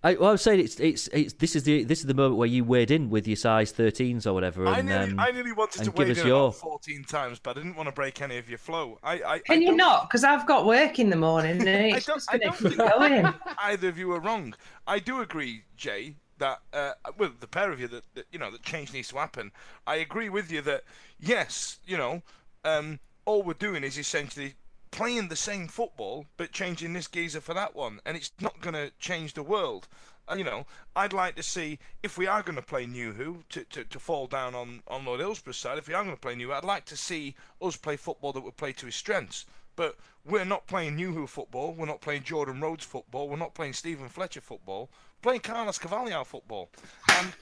I, 0.04 0.14
well, 0.14 0.30
I 0.30 0.32
was 0.32 0.42
saying 0.42 0.60
it's, 0.60 0.80
it's 0.80 1.06
it's 1.08 1.32
this 1.34 1.54
is 1.54 1.62
the 1.62 1.84
this 1.84 2.00
is 2.00 2.06
the 2.06 2.14
moment 2.14 2.36
where 2.36 2.48
you 2.48 2.64
wade 2.64 2.90
in 2.90 3.08
with 3.08 3.26
your 3.28 3.36
size 3.36 3.72
13s 3.72 4.26
or 4.26 4.32
whatever, 4.32 4.66
I 4.66 4.78
and 4.80 4.88
nearly, 4.88 5.10
um, 5.12 5.20
I 5.20 5.30
nearly 5.30 5.52
wanted 5.52 5.74
to 5.74 5.84
and 5.84 5.94
give 5.94 6.08
wade 6.08 6.18
in 6.18 6.26
your. 6.26 6.48
about 6.48 6.56
14 6.56 7.04
times, 7.04 7.38
but 7.38 7.56
I 7.56 7.60
didn't 7.60 7.76
want 7.76 7.88
to 7.88 7.92
break 7.92 8.20
any 8.20 8.36
of 8.38 8.48
your 8.48 8.58
flow. 8.58 8.98
I, 9.04 9.12
I, 9.14 9.32
I 9.34 9.38
Can 9.38 9.62
you 9.62 9.76
don't- 9.76 10.02
Because 10.08 10.24
I've 10.24 10.46
got 10.46 10.66
work 10.66 10.98
in 10.98 11.10
the 11.10 11.16
morning 11.16 11.60
and 11.60 11.68
it's 11.96 12.06
don't- 12.06 12.16
just 12.16 12.32
I 12.32 12.38
don't 12.38 12.56
think- 12.56 12.76
going. 12.78 13.32
either 13.62 13.88
of 13.88 13.96
you 13.98 14.10
are 14.12 14.20
wrong. 14.20 14.54
I 14.88 14.98
do 14.98 15.20
agree, 15.20 15.62
Jay, 15.76 16.16
that 16.38 16.58
uh, 16.72 16.92
well, 17.16 17.30
the 17.38 17.46
pair 17.46 17.70
of 17.70 17.78
you 17.78 17.86
that, 17.88 18.02
that 18.14 18.26
you 18.32 18.38
know 18.40 18.50
that 18.50 18.62
change 18.62 18.92
needs 18.92 19.08
to 19.08 19.18
happen. 19.18 19.52
I 19.86 19.96
agree 19.96 20.28
with 20.30 20.50
you 20.50 20.62
that 20.62 20.82
yes, 21.20 21.78
you 21.86 21.96
know, 21.96 22.22
um, 22.64 22.98
all 23.24 23.44
we're 23.44 23.54
doing 23.54 23.84
is 23.84 23.96
essentially 23.98 24.54
playing 24.92 25.28
the 25.28 25.36
same 25.36 25.66
football 25.66 26.26
but 26.36 26.52
changing 26.52 26.92
this 26.92 27.08
geezer 27.08 27.40
for 27.40 27.54
that 27.54 27.74
one, 27.74 27.98
and 28.06 28.16
it's 28.16 28.30
not 28.40 28.60
going 28.60 28.74
to 28.74 28.92
change 29.00 29.34
the 29.34 29.42
world. 29.42 29.88
And 30.28 30.38
you 30.38 30.44
know, 30.44 30.66
I'd 30.94 31.12
like 31.12 31.34
to 31.36 31.42
see 31.42 31.80
if 32.02 32.16
we 32.16 32.28
are 32.28 32.42
going 32.42 32.56
to 32.56 32.62
play 32.62 32.86
Nuhiu 32.86 33.42
to, 33.48 33.64
to, 33.64 33.84
to 33.84 33.98
fall 33.98 34.28
down 34.28 34.54
on, 34.54 34.82
on 34.86 35.04
Lord 35.04 35.18
Hillsborough's 35.18 35.56
side. 35.56 35.78
If 35.78 35.88
we 35.88 35.94
are 35.94 36.04
going 36.04 36.14
to 36.14 36.20
play 36.20 36.36
New, 36.36 36.52
I'd 36.52 36.62
like 36.62 36.84
to 36.86 36.96
see 36.96 37.34
us 37.60 37.76
play 37.76 37.96
football 37.96 38.32
that 38.34 38.44
would 38.44 38.56
play 38.56 38.72
to 38.74 38.86
his 38.86 38.94
strengths. 38.94 39.46
But 39.74 39.96
we're 40.24 40.44
not 40.44 40.66
playing 40.66 40.96
Nuhiu 40.96 41.28
football. 41.28 41.72
We're 41.72 41.86
not 41.86 42.02
playing 42.02 42.22
Jordan 42.22 42.60
Rhodes 42.60 42.84
football. 42.84 43.28
We're 43.28 43.36
not 43.36 43.54
playing 43.54 43.72
Stephen 43.72 44.08
Fletcher 44.08 44.42
football. 44.42 44.90
We're 45.16 45.30
playing 45.30 45.40
Carlos 45.40 45.78
Carvalhal 45.78 46.26
football. 46.26 46.70
And 47.10 47.32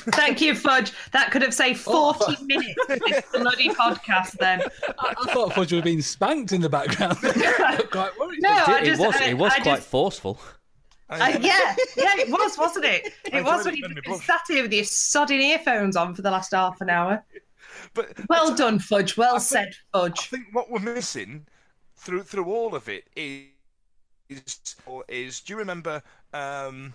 Thank 0.00 0.40
you, 0.40 0.54
Fudge. 0.54 0.92
That 1.12 1.30
could 1.30 1.42
have 1.42 1.54
saved 1.54 1.80
40 1.80 2.44
minutes 2.44 2.74
of 2.88 2.98
this 3.00 3.22
bloody 3.32 3.68
podcast 3.70 4.32
then. 4.38 4.62
I, 4.98 5.14
I 5.24 5.32
thought 5.32 5.54
Fudge 5.54 5.72
would 5.72 5.78
have 5.78 5.84
been 5.84 6.02
spanked 6.02 6.52
in 6.52 6.60
the 6.60 6.68
background. 6.68 7.18
Quite 7.90 8.18
worried. 8.18 8.40
No, 8.42 8.50
I 8.50 8.80
it 8.82 8.84
just, 8.86 9.00
was 9.00 9.16
I, 9.16 9.24
it 9.30 9.38
was 9.38 9.52
I 9.52 9.60
quite 9.60 9.76
just, 9.76 9.88
forceful. 9.88 10.40
I, 11.08 11.30
yeah, 11.38 11.74
yeah, 11.96 12.22
it 12.22 12.30
was, 12.30 12.56
wasn't 12.56 12.84
it? 12.84 13.12
I 13.32 13.38
It 13.38 13.44
was 13.44 13.64
when 13.64 13.74
you 13.76 13.88
made 13.88 14.06
me 14.06 14.18
sat 14.18 14.42
here 14.46 14.62
with 14.62 14.72
your 14.72 14.84
sodding 14.84 15.40
earphones 15.40 15.96
on 15.96 16.14
for 16.14 16.22
the 16.22 16.30
last 16.30 16.52
half 16.52 16.80
an 16.80 16.88
hour. 16.88 17.24
but 17.94 18.12
Well 18.28 18.54
done, 18.54 18.78
Fudge. 18.78 19.16
Well 19.16 19.36
I 19.36 19.38
said, 19.38 19.64
think- 19.64 19.74
Fudge. 19.92 20.18
I 20.20 20.36
think 20.36 20.46
what 20.52 20.70
we're 20.70 20.78
missing 20.78 21.46
through 21.96 22.22
through 22.22 22.44
all 22.46 22.74
of 22.74 22.88
it 22.88 23.04
is 23.16 23.46
is, 24.28 24.76
is 25.08 25.40
do 25.40 25.52
you 25.52 25.58
remember 25.58 26.00
um, 26.32 26.94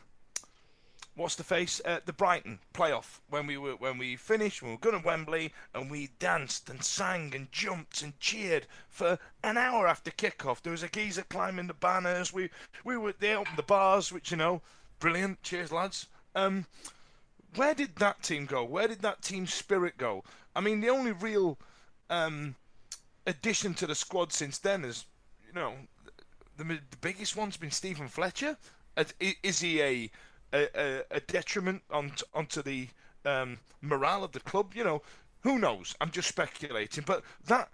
what's 1.15 1.35
the 1.35 1.43
face 1.43 1.81
uh, 1.85 1.99
the 2.05 2.13
Brighton 2.13 2.59
playoff 2.73 3.19
when 3.29 3.47
we 3.47 3.57
were 3.57 3.75
when 3.75 3.97
we 3.97 4.15
finished 4.15 4.61
when 4.61 4.71
we 4.71 4.75
were 4.75 4.91
going 4.91 5.01
to 5.01 5.05
Wembley 5.05 5.53
and 5.73 5.89
we 5.89 6.09
danced 6.19 6.69
and 6.69 6.83
sang 6.83 7.33
and 7.33 7.51
jumped 7.51 8.01
and 8.01 8.19
cheered 8.19 8.67
for 8.89 9.17
an 9.43 9.57
hour 9.57 9.87
after 9.87 10.11
kickoff. 10.11 10.61
There 10.61 10.71
was 10.71 10.83
a 10.83 10.89
geezer 10.89 11.23
climbing 11.23 11.67
the 11.67 11.73
banners. 11.73 12.33
We 12.33 12.49
we 12.83 12.97
were 12.97 13.13
they 13.17 13.33
opened 13.33 13.57
the 13.57 13.63
bars, 13.63 14.11
which 14.11 14.31
you 14.31 14.37
know, 14.37 14.61
brilliant. 14.99 15.41
Cheers, 15.41 15.71
lads. 15.71 16.07
Um, 16.35 16.65
where 17.55 17.73
did 17.73 17.95
that 17.97 18.21
team 18.21 18.45
go? 18.45 18.63
Where 18.63 18.87
did 18.87 19.01
that 19.01 19.21
team 19.21 19.47
spirit 19.47 19.97
go? 19.97 20.23
I 20.55 20.61
mean, 20.61 20.81
the 20.81 20.89
only 20.89 21.13
real 21.13 21.57
um, 22.09 22.55
addition 23.25 23.73
to 23.75 23.87
the 23.87 23.95
squad 23.95 24.33
since 24.33 24.57
then 24.57 24.83
is, 24.83 25.05
you 25.47 25.53
know, 25.53 25.73
the, 26.57 26.63
the 26.65 26.97
biggest 26.99 27.35
one's 27.35 27.57
been 27.57 27.71
Stephen 27.71 28.09
Fletcher. 28.09 28.57
Is, 28.97 29.13
is 29.43 29.59
he 29.59 29.81
a 29.81 30.11
a, 30.53 30.67
a, 30.75 31.03
a 31.11 31.19
detriment 31.21 31.83
on 31.89 32.13
onto 32.33 32.61
the 32.61 32.87
um, 33.25 33.59
morale 33.81 34.23
of 34.23 34.31
the 34.31 34.39
club? 34.39 34.73
You 34.75 34.83
know, 34.83 35.01
who 35.41 35.59
knows? 35.59 35.95
I'm 36.01 36.11
just 36.11 36.27
speculating, 36.27 37.03
but 37.05 37.23
that 37.47 37.69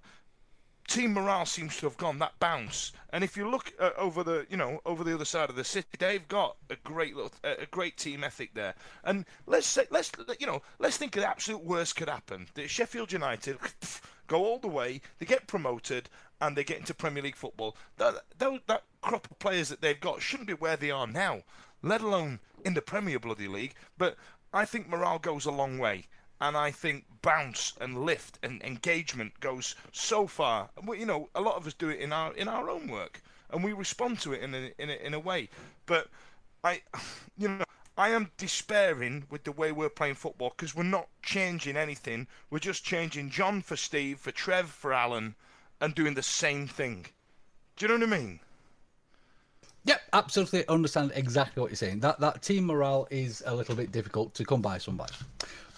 team 0.87 1.13
morale 1.13 1.45
seems 1.45 1.77
to 1.77 1.85
have 1.85 1.95
gone 1.97 2.19
that 2.19 2.37
bounce. 2.39 2.91
And 3.11 3.23
if 3.23 3.37
you 3.37 3.49
look 3.49 3.71
uh, 3.79 3.91
over 3.97 4.23
the, 4.23 4.45
you 4.49 4.57
know, 4.57 4.81
over 4.85 5.03
the 5.03 5.13
other 5.13 5.25
side 5.25 5.49
of 5.49 5.55
the 5.55 5.63
city, 5.63 5.87
they've 5.97 6.27
got 6.27 6.57
a 6.69 6.75
great 6.83 7.15
little, 7.15 7.31
a 7.43 7.65
great 7.67 7.97
team 7.97 8.23
ethic 8.23 8.53
there. 8.53 8.75
And 9.03 9.25
let's 9.45 9.67
say, 9.67 9.85
let's, 9.89 10.11
you 10.39 10.47
know, 10.47 10.61
let's 10.79 10.97
think 10.97 11.15
of 11.15 11.21
the 11.21 11.29
absolute 11.29 11.63
worst 11.63 11.95
could 11.95 12.09
happen. 12.09 12.47
That 12.55 12.69
Sheffield 12.69 13.13
United 13.13 13.57
go 14.27 14.43
all 14.43 14.59
the 14.59 14.67
way, 14.67 15.01
they 15.19 15.25
get 15.25 15.47
promoted, 15.47 16.09
and 16.41 16.57
they 16.57 16.63
get 16.63 16.79
into 16.79 16.93
Premier 16.93 17.23
League 17.23 17.35
football. 17.35 17.77
That 17.97 18.15
that, 18.39 18.67
that 18.67 18.83
crop 19.01 19.29
of 19.29 19.39
players 19.39 19.69
that 19.69 19.81
they've 19.81 19.99
got 19.99 20.21
shouldn't 20.21 20.47
be 20.47 20.53
where 20.53 20.75
they 20.75 20.91
are 20.91 21.07
now, 21.07 21.43
let 21.81 22.01
alone 22.01 22.39
in 22.63 22.73
the 22.73 22.81
Premier 22.81 23.19
Bloody 23.19 23.47
League. 23.47 23.75
But 23.97 24.15
I 24.53 24.65
think 24.65 24.87
morale 24.87 25.19
goes 25.19 25.45
a 25.45 25.51
long 25.51 25.77
way 25.77 26.05
and 26.41 26.57
I 26.57 26.71
think 26.71 27.05
bounce 27.21 27.73
and 27.79 28.03
lift 28.03 28.39
and 28.41 28.61
engagement 28.63 29.39
goes 29.39 29.75
so 29.91 30.25
far. 30.25 30.69
You 30.83 31.05
know, 31.05 31.29
a 31.35 31.41
lot 31.41 31.55
of 31.55 31.67
us 31.67 31.75
do 31.75 31.89
it 31.89 31.99
in 31.99 32.11
our 32.11 32.33
in 32.33 32.47
our 32.47 32.69
own 32.69 32.87
work, 32.87 33.21
and 33.51 33.63
we 33.63 33.73
respond 33.73 34.19
to 34.21 34.33
it 34.33 34.41
in 34.41 34.55
a, 34.55 34.71
in 34.79 34.89
a, 34.89 34.93
in 34.93 35.13
a 35.13 35.19
way. 35.19 35.49
But 35.85 36.07
I, 36.63 36.81
you 37.37 37.47
know, 37.47 37.63
I 37.95 38.09
am 38.09 38.31
despairing 38.37 39.25
with 39.29 39.43
the 39.43 39.51
way 39.51 39.71
we're 39.71 39.89
playing 39.89 40.15
football 40.15 40.49
because 40.49 40.75
we're 40.75 40.83
not 40.83 41.09
changing 41.21 41.77
anything. 41.77 42.27
We're 42.49 42.59
just 42.59 42.83
changing 42.83 43.29
John 43.29 43.61
for 43.61 43.75
Steve, 43.75 44.19
for 44.19 44.31
Trev 44.31 44.71
for 44.71 44.93
Alan, 44.93 45.35
and 45.79 45.93
doing 45.93 46.15
the 46.15 46.23
same 46.23 46.67
thing. 46.67 47.05
Do 47.75 47.85
you 47.85 47.87
know 47.87 48.05
what 48.05 48.13
I 48.13 48.19
mean? 48.19 48.39
Yep, 49.85 50.01
absolutely 50.13 50.67
understand 50.67 51.11
exactly 51.15 51.61
what 51.61 51.71
you're 51.71 51.75
saying. 51.75 52.01
That 52.01 52.19
that 52.19 52.41
team 52.41 52.65
morale 52.65 53.07
is 53.09 53.41
a 53.45 53.55
little 53.55 53.75
bit 53.75 53.91
difficult 53.91 54.33
to 54.35 54.45
come 54.45 54.61
by 54.61 54.77
somebody. 54.77 55.13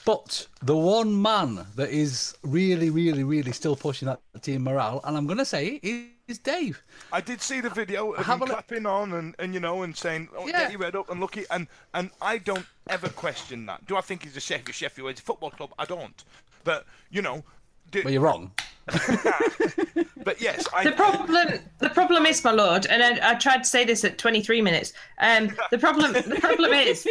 But 0.05 0.47
the 0.61 0.75
one 0.75 1.21
man 1.21 1.65
that 1.75 1.89
is 1.89 2.35
really, 2.43 2.89
really, 2.89 3.23
really 3.23 3.53
still 3.53 3.77
pushing 3.77 4.07
that 4.07 4.19
team 4.41 4.65
morale, 4.65 4.99
and 5.05 5.15
I'm 5.15 5.25
going 5.25 5.37
to 5.37 5.45
say 5.45 5.79
it, 5.81 6.09
is 6.27 6.39
Dave. 6.39 6.83
I 7.11 7.21
did 7.21 7.41
see 7.41 7.61
the 7.61 7.69
video 7.69 8.11
of 8.11 8.25
Have 8.25 8.41
him 8.41 8.47
clapping 8.47 8.85
on 8.85 9.13
and, 9.13 9.35
and 9.39 9.53
you 9.53 9.61
know 9.61 9.83
and 9.83 9.95
saying, 9.95 10.27
"Oh, 10.37 10.45
Yeah. 10.47 10.63
get 10.63 10.71
your 10.71 10.83
head 10.83 10.95
up 10.97 11.09
and 11.09 11.21
look 11.21 11.37
it." 11.37 11.47
And 11.51 11.67
and 11.93 12.09
I 12.21 12.37
don't 12.37 12.65
ever 12.89 13.07
question 13.09 13.65
that. 13.67 13.85
Do 13.85 13.95
I 13.95 14.01
think 14.01 14.23
he's 14.23 14.35
a 14.35 14.41
Sheffield 14.41 14.75
Sheffield 14.75 15.05
Wednesday 15.05 15.23
football 15.25 15.51
club? 15.51 15.71
I 15.79 15.85
don't. 15.85 16.23
But 16.65 16.85
you 17.09 17.21
know, 17.21 17.43
do, 17.91 18.01
Well, 18.03 18.13
you're 18.13 18.21
wrong. 18.21 18.51
but 20.23 20.41
yes, 20.41 20.67
I. 20.73 20.83
The 20.83 20.91
problem, 20.91 21.59
the 21.79 21.89
problem 21.89 22.25
is, 22.25 22.43
my 22.43 22.51
lord, 22.51 22.85
and 22.87 23.01
I, 23.01 23.31
I 23.31 23.35
tried 23.35 23.59
to 23.59 23.65
say 23.65 23.85
this 23.85 24.03
at 24.03 24.17
23 24.17 24.61
minutes. 24.61 24.93
Um, 25.19 25.55
the 25.71 25.77
problem, 25.77 26.13
the 26.13 26.37
problem 26.39 26.73
is 26.73 27.07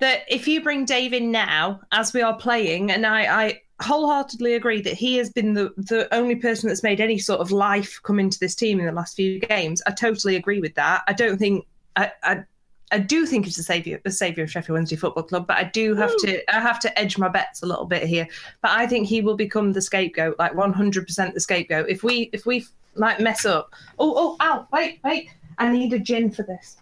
that 0.00 0.22
if 0.28 0.48
you 0.48 0.62
bring 0.62 0.84
Dave 0.84 1.12
in 1.12 1.30
now, 1.30 1.80
as 1.92 2.12
we 2.12 2.22
are 2.22 2.36
playing, 2.36 2.90
and 2.90 3.04
I, 3.06 3.44
I 3.44 3.60
wholeheartedly 3.82 4.54
agree 4.54 4.80
that 4.80 4.94
he 4.94 5.16
has 5.16 5.30
been 5.30 5.52
the 5.52 5.72
the 5.76 6.12
only 6.14 6.36
person 6.36 6.68
that's 6.68 6.82
made 6.82 7.00
any 7.00 7.18
sort 7.18 7.40
of 7.40 7.50
life 7.50 8.00
come 8.02 8.18
into 8.18 8.38
this 8.38 8.54
team 8.54 8.80
in 8.80 8.86
the 8.86 8.92
last 8.92 9.16
few 9.16 9.40
games. 9.40 9.82
I 9.86 9.90
totally 9.90 10.36
agree 10.36 10.60
with 10.60 10.74
that. 10.76 11.02
I 11.06 11.12
don't 11.12 11.38
think 11.38 11.66
I. 11.96 12.10
I 12.22 12.44
I 12.94 12.98
do 12.98 13.26
think 13.26 13.44
he's 13.44 13.56
the 13.56 13.64
savior, 13.64 14.00
the 14.04 14.10
savior 14.12 14.44
of 14.44 14.52
Sheffield 14.52 14.74
Wednesday 14.74 14.94
Football 14.94 15.24
Club, 15.24 15.48
but 15.48 15.56
I 15.56 15.64
do 15.64 15.96
have 15.96 16.16
to, 16.18 16.54
I 16.54 16.60
have 16.60 16.78
to 16.78 16.96
edge 16.96 17.18
my 17.18 17.28
bets 17.28 17.60
a 17.62 17.66
little 17.66 17.86
bit 17.86 18.04
here. 18.04 18.28
But 18.62 18.70
I 18.70 18.86
think 18.86 19.08
he 19.08 19.20
will 19.20 19.34
become 19.34 19.72
the 19.72 19.82
scapegoat, 19.82 20.38
like 20.38 20.52
100% 20.52 21.34
the 21.34 21.40
scapegoat. 21.40 21.88
If 21.88 22.04
we, 22.04 22.30
if 22.32 22.46
we 22.46 22.66
like 22.94 23.18
mess 23.18 23.44
up, 23.44 23.74
oh, 23.98 24.14
oh, 24.16 24.36
ow, 24.40 24.68
wait, 24.72 25.00
wait, 25.02 25.28
I 25.58 25.72
need 25.72 25.92
a 25.92 25.98
gin 25.98 26.30
for 26.30 26.44
this. 26.44 26.76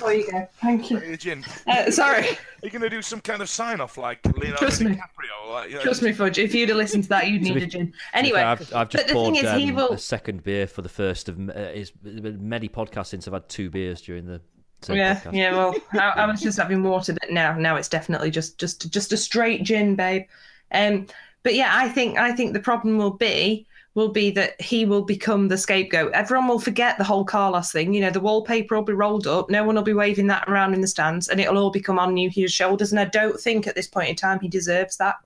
There 0.00 0.14
you 0.14 0.30
go. 0.30 0.48
Thank 0.60 0.90
you. 0.90 0.98
Hey, 0.98 1.16
Jim, 1.16 1.44
Uh, 1.66 1.90
sorry, 1.90 2.28
are 2.28 2.36
you 2.62 2.70
going 2.70 2.82
to 2.82 2.90
do 2.90 3.02
some 3.02 3.20
kind 3.20 3.42
of 3.42 3.48
sign 3.48 3.80
off 3.80 3.98
like 3.98 4.24
Leonardo 4.24 4.58
Trust 4.58 4.80
me. 4.80 4.92
DiCaprio? 4.92 5.50
Like, 5.50 5.70
you 5.70 5.76
know, 5.76 5.82
trust 5.82 6.02
me, 6.02 6.12
Fudge. 6.12 6.38
If 6.38 6.54
you'd 6.54 6.68
have 6.68 6.78
listened 6.78 7.04
to 7.04 7.08
that, 7.10 7.28
you'd 7.28 7.42
need 7.42 7.54
be- 7.54 7.64
a 7.64 7.66
gin. 7.66 7.92
Anyway, 8.12 8.40
I've, 8.40 8.72
I've 8.72 8.90
just 8.90 9.04
but 9.04 9.08
the 9.08 9.12
poured 9.12 9.34
thing 9.34 9.44
is, 9.44 9.52
he 9.52 9.70
um, 9.70 9.76
will. 9.76 9.92
a 9.92 9.98
second 9.98 10.44
beer 10.44 10.66
for 10.66 10.82
the 10.82 10.88
first 10.88 11.28
of 11.28 11.38
uh, 11.48 11.52
is 11.52 11.92
many 12.04 12.68
podcasts 12.68 13.08
since 13.08 13.26
I've 13.26 13.34
had 13.34 13.48
two 13.48 13.70
beers 13.70 14.00
during 14.00 14.26
the 14.26 14.40
same 14.40 14.53
Yeah, 14.88 15.20
podcast. 15.20 15.34
yeah. 15.34 15.52
Well, 15.52 15.74
I, 15.92 16.22
I 16.22 16.26
was 16.26 16.40
just 16.40 16.58
having 16.58 16.82
water, 16.82 17.12
but 17.12 17.30
now, 17.30 17.56
now 17.56 17.76
it's 17.76 17.88
definitely 17.88 18.30
just, 18.30 18.58
just, 18.58 18.90
just 18.90 19.12
a 19.12 19.16
straight 19.16 19.62
gin, 19.62 19.94
babe. 19.94 20.24
Um, 20.72 21.06
but 21.42 21.54
yeah, 21.54 21.70
I 21.72 21.88
think, 21.88 22.18
I 22.18 22.32
think 22.32 22.52
the 22.52 22.60
problem 22.60 22.98
will 22.98 23.12
be, 23.12 23.66
will 23.94 24.08
be 24.08 24.30
that 24.32 24.60
he 24.60 24.84
will 24.84 25.02
become 25.02 25.48
the 25.48 25.58
scapegoat. 25.58 26.12
Everyone 26.12 26.48
will 26.48 26.58
forget 26.58 26.98
the 26.98 27.04
whole 27.04 27.24
Carlos 27.24 27.70
thing. 27.70 27.94
You 27.94 28.00
know, 28.00 28.10
the 28.10 28.20
wallpaper 28.20 28.74
will 28.74 28.82
be 28.82 28.92
rolled 28.92 29.26
up. 29.26 29.50
No 29.50 29.64
one 29.64 29.76
will 29.76 29.82
be 29.82 29.94
waving 29.94 30.26
that 30.28 30.48
around 30.48 30.74
in 30.74 30.80
the 30.80 30.88
stands, 30.88 31.28
and 31.28 31.40
it'll 31.40 31.58
all 31.58 31.70
become 31.70 31.98
on 31.98 32.14
Nuhiu's 32.14 32.52
shoulders. 32.52 32.90
And 32.90 33.00
I 33.00 33.04
don't 33.04 33.38
think 33.38 33.66
at 33.66 33.74
this 33.74 33.86
point 33.86 34.10
in 34.10 34.16
time 34.16 34.40
he 34.40 34.48
deserves 34.48 34.96
that. 34.96 35.16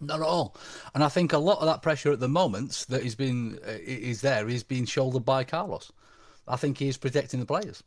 Not 0.00 0.20
at 0.20 0.26
all. 0.26 0.56
And 0.94 1.04
I 1.04 1.08
think 1.08 1.32
a 1.32 1.38
lot 1.38 1.58
of 1.58 1.66
that 1.66 1.82
pressure 1.82 2.12
at 2.12 2.20
the 2.20 2.28
moment 2.28 2.86
that 2.88 3.02
is 3.02 3.14
being 3.14 3.58
uh, 3.66 3.78
is 3.84 4.20
there 4.20 4.48
is 4.48 4.62
being 4.62 4.84
shouldered 4.84 5.24
by 5.24 5.44
Carlos. 5.44 5.92
I 6.46 6.56
think 6.56 6.78
he 6.78 6.88
is 6.88 6.96
protecting 6.96 7.40
the 7.40 7.46
players. 7.46 7.82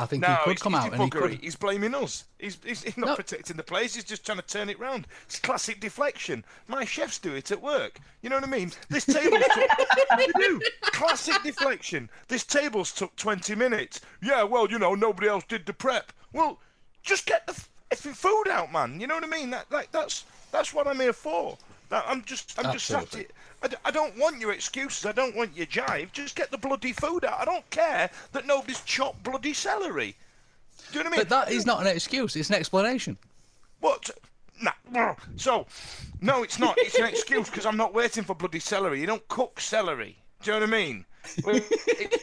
I 0.00 0.06
think 0.06 0.22
No, 0.22 0.28
he 0.28 0.50
could 0.52 0.60
come 0.60 0.76
out 0.76 0.92
and 0.92 1.02
he 1.02 1.10
could. 1.10 1.32
He's 1.40 1.56
blaming 1.56 1.92
us. 1.94 2.24
He's, 2.38 2.56
he's, 2.64 2.84
he's 2.84 2.96
not 2.96 3.06
No. 3.08 3.16
protecting 3.16 3.56
the 3.56 3.64
players. 3.64 3.96
He's 3.96 4.04
just 4.04 4.24
trying 4.24 4.38
to 4.38 4.46
turn 4.46 4.68
it 4.68 4.78
round. 4.78 5.08
It's 5.26 5.40
classic 5.40 5.80
deflection. 5.80 6.44
My 6.68 6.84
chefs 6.84 7.18
do 7.18 7.34
it 7.34 7.50
at 7.50 7.60
work. 7.60 7.98
You 8.22 8.30
know 8.30 8.36
what 8.36 8.44
I 8.44 8.50
mean? 8.50 8.70
This 8.88 9.04
table 9.06 9.38
took. 9.38 10.32
do. 10.38 10.60
Classic 10.82 11.42
deflection. 11.42 12.08
This 12.28 12.44
table's 12.44 12.92
took 12.92 13.14
20 13.16 13.56
minutes. 13.56 14.00
Yeah, 14.22 14.44
well, 14.44 14.70
you 14.70 14.78
know, 14.78 14.94
nobody 14.94 15.28
else 15.28 15.44
did 15.48 15.66
the 15.66 15.72
prep. 15.72 16.12
Well, 16.32 16.60
just 17.02 17.26
get 17.26 17.44
the 17.46 17.52
effing 17.90 18.14
food 18.14 18.48
out, 18.48 18.70
man. 18.72 19.00
You 19.00 19.08
know 19.08 19.16
what 19.16 19.24
I 19.24 19.28
mean? 19.28 19.50
That, 19.50 19.66
like, 19.72 19.90
that's 19.90 20.24
that's 20.52 20.72
what 20.72 20.86
I'm 20.86 21.00
here 21.00 21.12
for. 21.12 21.58
That, 21.90 22.04
I'm 22.06 22.22
just, 22.24 22.58
I'm 22.58 22.72
just 22.72 22.86
sat 22.86 23.02
Absolutely. 23.02 23.20
here. 23.20 23.28
I, 23.62 23.68
d- 23.68 23.76
I 23.84 23.90
don't 23.90 24.16
want 24.18 24.40
your 24.40 24.52
excuses. 24.52 25.06
I 25.06 25.12
don't 25.12 25.34
want 25.34 25.56
your 25.56 25.66
jive. 25.66 26.12
Just 26.12 26.36
get 26.36 26.50
the 26.50 26.58
bloody 26.58 26.92
food 26.92 27.24
out. 27.24 27.40
I 27.40 27.44
don't 27.44 27.68
care 27.70 28.10
that 28.32 28.46
nobody's 28.46 28.80
chopped 28.82 29.22
bloody 29.22 29.52
celery. 29.54 30.14
Do 30.92 30.98
you 30.98 31.04
know 31.04 31.10
what 31.10 31.14
I 31.14 31.16
mean? 31.18 31.26
But 31.28 31.46
that 31.46 31.50
is 31.52 31.66
not 31.66 31.80
an 31.80 31.86
excuse. 31.88 32.36
It's 32.36 32.50
an 32.50 32.54
explanation. 32.56 33.16
What? 33.80 34.10
Nah. 34.90 35.14
So, 35.36 35.66
no, 36.20 36.42
it's 36.42 36.58
not. 36.58 36.74
It's 36.78 36.98
an 36.98 37.04
excuse 37.06 37.48
because 37.48 37.64
I'm 37.66 37.76
not 37.76 37.94
waiting 37.94 38.24
for 38.24 38.34
bloody 38.34 38.58
celery. 38.58 39.00
You 39.00 39.06
don't 39.06 39.26
cook 39.28 39.60
celery. 39.60 40.16
Do 40.42 40.50
you 40.52 40.60
know 40.60 40.66
what 40.66 40.74
I 40.74 40.78
mean? 40.78 41.04
It, 41.46 42.22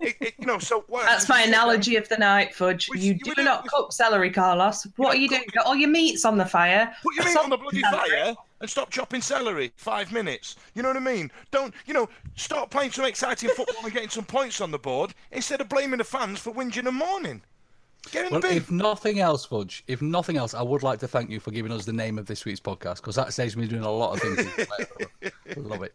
it, 0.00 0.16
it, 0.20 0.34
you 0.38 0.46
know, 0.46 0.58
so 0.58 0.84
what? 0.88 1.04
That's 1.04 1.28
my 1.28 1.42
analogy 1.42 1.96
of 1.96 2.08
the 2.08 2.16
night, 2.16 2.54
Fudge. 2.54 2.88
Which- 2.88 3.00
you 3.00 3.14
do 3.14 3.34
don't- 3.34 3.44
not 3.44 3.66
cook 3.66 3.92
celery, 3.92 4.30
Carlos. 4.30 4.86
What 4.96 5.14
are 5.16 5.18
you 5.18 5.28
doing? 5.28 5.44
Got 5.54 5.66
all 5.66 5.76
your 5.76 5.90
meats 5.90 6.24
on 6.24 6.38
the 6.38 6.46
fire. 6.46 6.92
Put 7.02 7.14
your 7.16 7.24
meat 7.26 7.36
on 7.36 7.50
the 7.50 7.56
bloody 7.56 7.82
fire. 7.82 8.34
And 8.60 8.68
stop 8.68 8.90
chopping 8.90 9.20
celery. 9.20 9.72
Five 9.76 10.12
minutes. 10.12 10.56
You 10.74 10.82
know 10.82 10.88
what 10.88 10.96
I 10.96 11.00
mean? 11.00 11.30
Don't 11.50 11.74
you 11.86 11.94
know? 11.94 12.08
Start 12.36 12.70
playing 12.70 12.92
some 12.92 13.04
exciting 13.04 13.50
football 13.50 13.84
and 13.84 13.92
getting 13.92 14.08
some 14.08 14.24
points 14.24 14.60
on 14.60 14.70
the 14.70 14.78
board 14.78 15.14
instead 15.32 15.60
of 15.60 15.68
blaming 15.68 15.98
the 15.98 16.04
fans 16.04 16.38
for 16.38 16.52
whinging 16.52 16.86
and 16.86 16.96
mourning. 16.96 17.42
Get 18.12 18.26
in 18.26 18.32
Well, 18.32 18.44
if 18.44 18.70
nothing 18.70 19.20
else, 19.20 19.44
Fudge, 19.44 19.84
if 19.86 20.00
nothing 20.00 20.36
else, 20.36 20.54
I 20.54 20.62
would 20.62 20.82
like 20.82 20.98
to 21.00 21.08
thank 21.08 21.28
you 21.28 21.38
for 21.38 21.50
giving 21.50 21.70
us 21.70 21.84
the 21.84 21.92
name 21.92 22.18
of 22.18 22.26
this 22.26 22.44
week's 22.44 22.60
podcast 22.60 22.96
because 22.96 23.14
that 23.16 23.32
saves 23.34 23.56
me 23.56 23.66
doing 23.66 23.82
a 23.82 23.90
lot 23.90 24.14
of 24.14 24.36
things. 24.36 24.68
Love 25.56 25.82
it. 25.82 25.94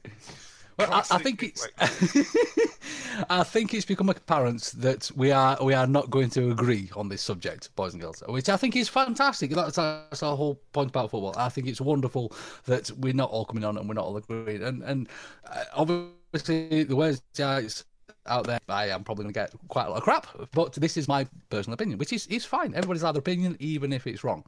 Well, 0.78 0.94
I, 0.94 1.04
I 1.12 1.18
think 1.20 1.44
it's. 1.44 1.68
I 3.30 3.44
think 3.44 3.74
it's 3.74 3.86
become 3.86 4.10
apparent 4.10 4.74
that 4.78 5.10
we 5.16 5.32
are 5.32 5.58
we 5.62 5.74
are 5.74 5.88
not 5.88 6.10
going 6.10 6.30
to 6.32 6.52
agree 6.52 6.90
on 6.96 7.08
this 7.08 7.22
subject, 7.22 7.74
boys 7.76 7.94
and 7.94 8.02
girls, 8.02 8.22
which 8.28 8.50
I 8.50 8.58
think 8.58 8.76
is 8.76 8.90
fantastic. 8.90 9.52
That's, 9.52 9.78
that's 9.78 10.22
our 10.22 10.36
whole 10.36 10.56
point 10.74 10.90
about 10.90 11.12
football. 11.12 11.34
I 11.38 11.50
think 11.50 11.68
it's 11.68 11.80
wonderful 11.80 12.34
that 12.66 12.92
we're 12.98 13.14
not 13.14 13.30
all 13.30 13.46
coming 13.46 13.64
on 13.64 13.78
and 13.78 13.88
we're 13.88 13.96
not 13.96 14.06
all 14.06 14.18
agreeing. 14.18 14.64
And 14.64 14.84
and 14.84 15.10
uh, 15.50 15.64
obviously 15.76 16.84
the 16.84 16.96
words 16.96 17.22
guys 17.38 17.86
out 18.28 18.48
there, 18.48 18.60
I 18.68 18.90
am 18.90 19.04
probably 19.04 19.24
going 19.24 19.34
to 19.34 19.40
get 19.40 19.54
quite 19.68 19.86
a 19.86 19.90
lot 19.90 19.98
of 19.98 20.04
crap. 20.04 20.28
But 20.52 20.74
this 20.74 20.98
is 20.98 21.08
my 21.08 21.28
personal 21.50 21.76
opinion, 21.76 22.00
which 22.00 22.12
is 22.12 22.28
is 22.28 22.46
fine. 22.46 22.74
Everybody's 22.74 23.04
had 23.04 23.14
their 23.14 23.20
opinion, 23.20 23.56
even 23.60 23.94
if 23.94 24.08
it's 24.08 24.24
wrong. 24.24 24.44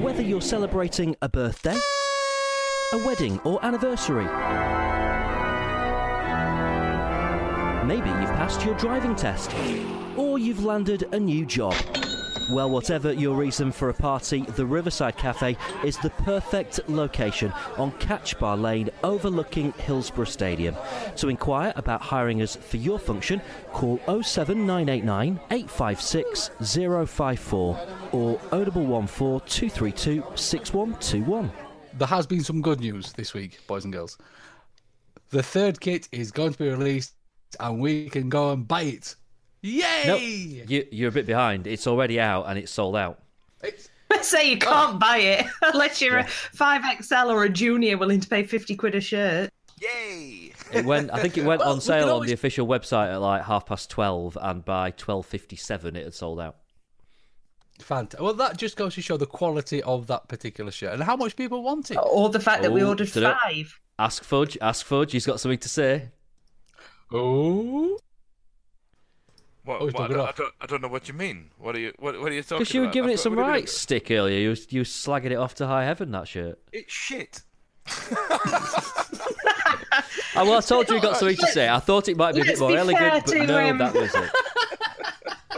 Whether 0.00 0.22
you're 0.22 0.40
celebrating 0.40 1.16
a 1.22 1.28
birthday, 1.28 1.76
a 2.92 2.98
wedding, 3.06 3.38
or 3.44 3.62
anniversary, 3.64 4.24
maybe 7.86 8.08
you've 8.08 8.34
passed 8.36 8.64
your 8.64 8.74
driving 8.76 9.14
test, 9.14 9.54
or 10.16 10.38
you've 10.38 10.64
landed 10.64 11.06
a 11.12 11.20
new 11.20 11.44
job. 11.44 11.74
Well, 12.50 12.70
whatever 12.70 13.12
your 13.12 13.36
reason 13.36 13.72
for 13.72 13.90
a 13.90 13.94
party, 13.94 14.40
the 14.40 14.64
Riverside 14.64 15.18
Cafe 15.18 15.54
is 15.84 15.98
the 15.98 16.08
perfect 16.08 16.80
location 16.88 17.52
on 17.76 17.92
Catch 17.98 18.38
Bar 18.38 18.56
Lane 18.56 18.88
overlooking 19.04 19.72
Hillsborough 19.72 20.24
Stadium. 20.24 20.74
To 21.16 21.28
inquire 21.28 21.74
about 21.76 22.00
hiring 22.00 22.40
us 22.40 22.56
for 22.56 22.78
your 22.78 22.98
function, 22.98 23.42
call 23.74 23.98
07989 24.06 25.38
856 25.50 26.50
054 26.58 27.78
or 28.12 28.38
0114 28.50 29.40
232 29.46 30.24
6121. 30.34 31.67
There 31.98 32.06
has 32.06 32.26
been 32.26 32.44
some 32.44 32.62
good 32.62 32.78
news 32.78 33.12
this 33.12 33.34
week, 33.34 33.58
boys 33.66 33.84
and 33.84 33.92
girls. 33.92 34.18
The 35.30 35.42
third 35.42 35.80
kit 35.80 36.08
is 36.12 36.30
going 36.30 36.52
to 36.52 36.58
be 36.58 36.68
released, 36.68 37.14
and 37.58 37.80
we 37.80 38.08
can 38.08 38.28
go 38.28 38.52
and 38.52 38.66
buy 38.66 38.82
it. 38.82 39.16
Yay! 39.62 40.04
Nope. 40.06 40.70
You, 40.70 40.86
you're 40.92 41.08
a 41.08 41.12
bit 41.12 41.26
behind. 41.26 41.66
It's 41.66 41.88
already 41.88 42.20
out 42.20 42.44
and 42.44 42.56
it's 42.56 42.70
sold 42.70 42.96
out. 42.96 43.20
I 43.64 43.72
say 44.22 44.50
you 44.50 44.58
oh. 44.62 44.64
can't 44.64 45.00
buy 45.00 45.18
it 45.18 45.46
unless 45.62 46.00
you're 46.00 46.18
a 46.18 46.24
5XL 46.24 47.32
or 47.32 47.42
a 47.42 47.48
junior 47.48 47.98
willing 47.98 48.20
to 48.20 48.28
pay 48.28 48.44
50 48.44 48.76
quid 48.76 48.94
a 48.94 49.00
shirt. 49.00 49.50
Yay! 49.82 50.52
It 50.72 50.84
went. 50.84 51.12
I 51.12 51.20
think 51.20 51.36
it 51.36 51.44
went 51.44 51.60
Well, 51.60 51.70
on 51.70 51.76
we 51.78 51.82
sale 51.82 52.06
can 52.06 52.14
on 52.16 52.26
the 52.26 52.32
official 52.32 52.66
website 52.66 53.12
at 53.12 53.20
like 53.20 53.44
half 53.44 53.66
past 53.66 53.90
twelve, 53.90 54.36
and 54.40 54.64
by 54.64 54.90
twelve 54.90 55.24
fifty-seven, 55.24 55.96
it 55.96 56.04
had 56.04 56.14
sold 56.14 56.40
out. 56.40 56.56
Fantastic. 57.80 58.20
Well, 58.20 58.34
that 58.34 58.56
just 58.56 58.76
goes 58.76 58.94
to 58.96 59.02
show 59.02 59.16
the 59.16 59.26
quality 59.26 59.82
of 59.82 60.06
that 60.08 60.28
particular 60.28 60.70
shirt 60.70 60.94
and 60.94 61.02
how 61.02 61.16
much 61.16 61.36
people 61.36 61.62
want 61.62 61.90
it. 61.90 61.96
Or 62.02 62.28
the 62.28 62.40
fact 62.40 62.62
that 62.62 62.72
we 62.72 62.82
Oh, 62.82 62.88
ordered 62.88 63.12
dunno. 63.12 63.34
five. 63.42 63.78
Ask 63.98 64.24
Fudge. 64.24 64.58
Ask 64.60 64.84
Fudge. 64.86 65.12
He's 65.12 65.26
got 65.26 65.40
something 65.40 65.58
to 65.58 65.68
say. 65.68 66.10
Oh, 67.12 67.98
What, 69.64 69.80
Oh, 69.82 69.84
he's 69.86 69.94
what, 69.94 70.02
I, 70.02 70.06
dug 70.08 70.10
it 70.10 70.14
don't, 70.14 70.20
I, 70.20 70.28
off. 70.28 70.36
don't, 70.36 70.54
I 70.60 70.66
don't 70.66 70.82
know 70.82 70.88
what 70.88 71.08
you 71.08 71.14
mean. 71.14 71.50
What 71.58 71.76
are 71.76 71.78
you? 71.80 71.92
What, 71.98 72.20
what 72.20 72.30
are 72.32 72.34
you 72.34 72.42
talking 72.42 72.56
about? 72.56 72.58
Because 72.60 72.74
you 72.74 72.80
were 72.82 72.86
giving 72.88 73.10
I've 73.10 73.14
it 73.14 73.16
got- 73.18 73.22
some 73.22 73.36
what 73.36 73.42
are 73.42 73.46
you 73.46 73.50
right 73.52 73.56
doing? 73.58 73.66
stick 73.66 74.10
earlier. 74.10 74.38
You 74.40 74.48
was, 74.50 74.72
you 74.72 74.80
was 74.80 74.88
slagging 74.88 75.30
it 75.30 75.36
off 75.36 75.54
to 75.56 75.66
high 75.66 75.84
heaven. 75.84 76.10
That 76.12 76.26
shirt. 76.28 76.58
It's 76.72 76.92
shit. 76.92 77.42
Oh, 80.36 80.44
well, 80.44 80.58
I 80.58 80.60
told 80.60 80.88
you 80.88 80.96
you 80.96 81.02
got 81.02 81.16
something 81.16 81.36
to 81.36 81.46
say. 81.48 81.68
I 81.68 81.80
thought 81.80 82.08
it 82.08 82.16
might 82.16 82.32
be 82.34 82.42
a 82.42 82.44
bit 82.44 82.50
Let's 82.50 82.60
more 82.60 82.68
be 82.70 82.76
elegant, 82.76 83.00
fair 83.02 83.20
but 83.22 83.26
to, 83.32 83.46
no, 83.46 83.70
um, 83.70 83.78
that 83.78 83.94
was 83.94 84.14
it. 84.14 84.30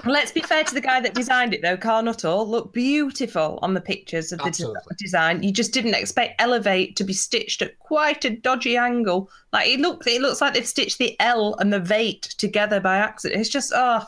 Let's 0.04 0.32
be 0.32 0.40
fair 0.40 0.64
to 0.64 0.74
the 0.74 0.80
guy 0.80 1.00
that 1.00 1.14
designed 1.14 1.54
it, 1.54 1.62
though. 1.62 1.76
Carl 1.76 2.02
Nuttall 2.02 2.48
looked 2.48 2.72
beautiful 2.72 3.58
on 3.62 3.74
the 3.74 3.80
pictures 3.80 4.32
of 4.32 4.38
the 4.38 4.46
Absolutely. 4.46 4.96
design. 4.98 5.42
You 5.42 5.52
just 5.52 5.72
didn't 5.72 5.94
expect 5.94 6.40
Elevate 6.40 6.96
to 6.96 7.04
be 7.04 7.12
stitched 7.12 7.62
at 7.62 7.78
quite 7.78 8.24
a 8.24 8.30
dodgy 8.30 8.76
angle. 8.76 9.30
Like 9.52 9.68
it 9.68 9.80
looks, 9.80 10.06
it 10.06 10.20
looks 10.20 10.40
like 10.40 10.54
they've 10.54 10.66
stitched 10.66 10.98
the 10.98 11.16
L 11.20 11.54
and 11.56 11.72
the 11.72 11.80
Vate 11.80 12.22
together 12.38 12.80
by 12.80 12.96
accident. 12.96 13.40
It's 13.40 13.50
just, 13.50 13.72
oh, 13.74 14.04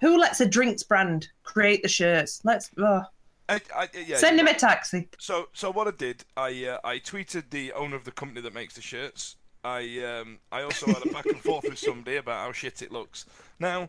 who 0.00 0.18
lets 0.18 0.40
a 0.40 0.46
drinks 0.46 0.82
brand 0.82 1.28
create 1.42 1.82
the 1.82 1.88
shirts? 1.88 2.40
Let's 2.44 2.70
oh, 2.78 3.02
I, 3.48 3.60
I, 3.74 3.88
yeah, 4.06 4.16
send 4.16 4.40
him 4.40 4.46
a 4.46 4.54
taxi. 4.54 5.08
So, 5.18 5.48
so 5.52 5.70
what 5.70 5.86
I 5.86 5.92
did, 5.92 6.24
I 6.36 6.66
uh, 6.66 6.78
I 6.84 6.98
tweeted 6.98 7.50
the 7.50 7.72
owner 7.72 7.96
of 7.96 8.04
the 8.04 8.10
company 8.10 8.40
that 8.40 8.54
makes 8.54 8.74
the 8.74 8.82
shirts. 8.82 9.36
I 9.64 10.00
um, 10.04 10.38
I 10.52 10.62
also 10.62 10.86
had 10.86 11.04
a 11.06 11.10
back 11.10 11.26
and 11.26 11.40
forth 11.40 11.64
with 11.64 11.78
somebody 11.78 12.16
about 12.16 12.44
how 12.44 12.52
shit 12.52 12.82
it 12.82 12.92
looks. 12.92 13.26
Now, 13.58 13.88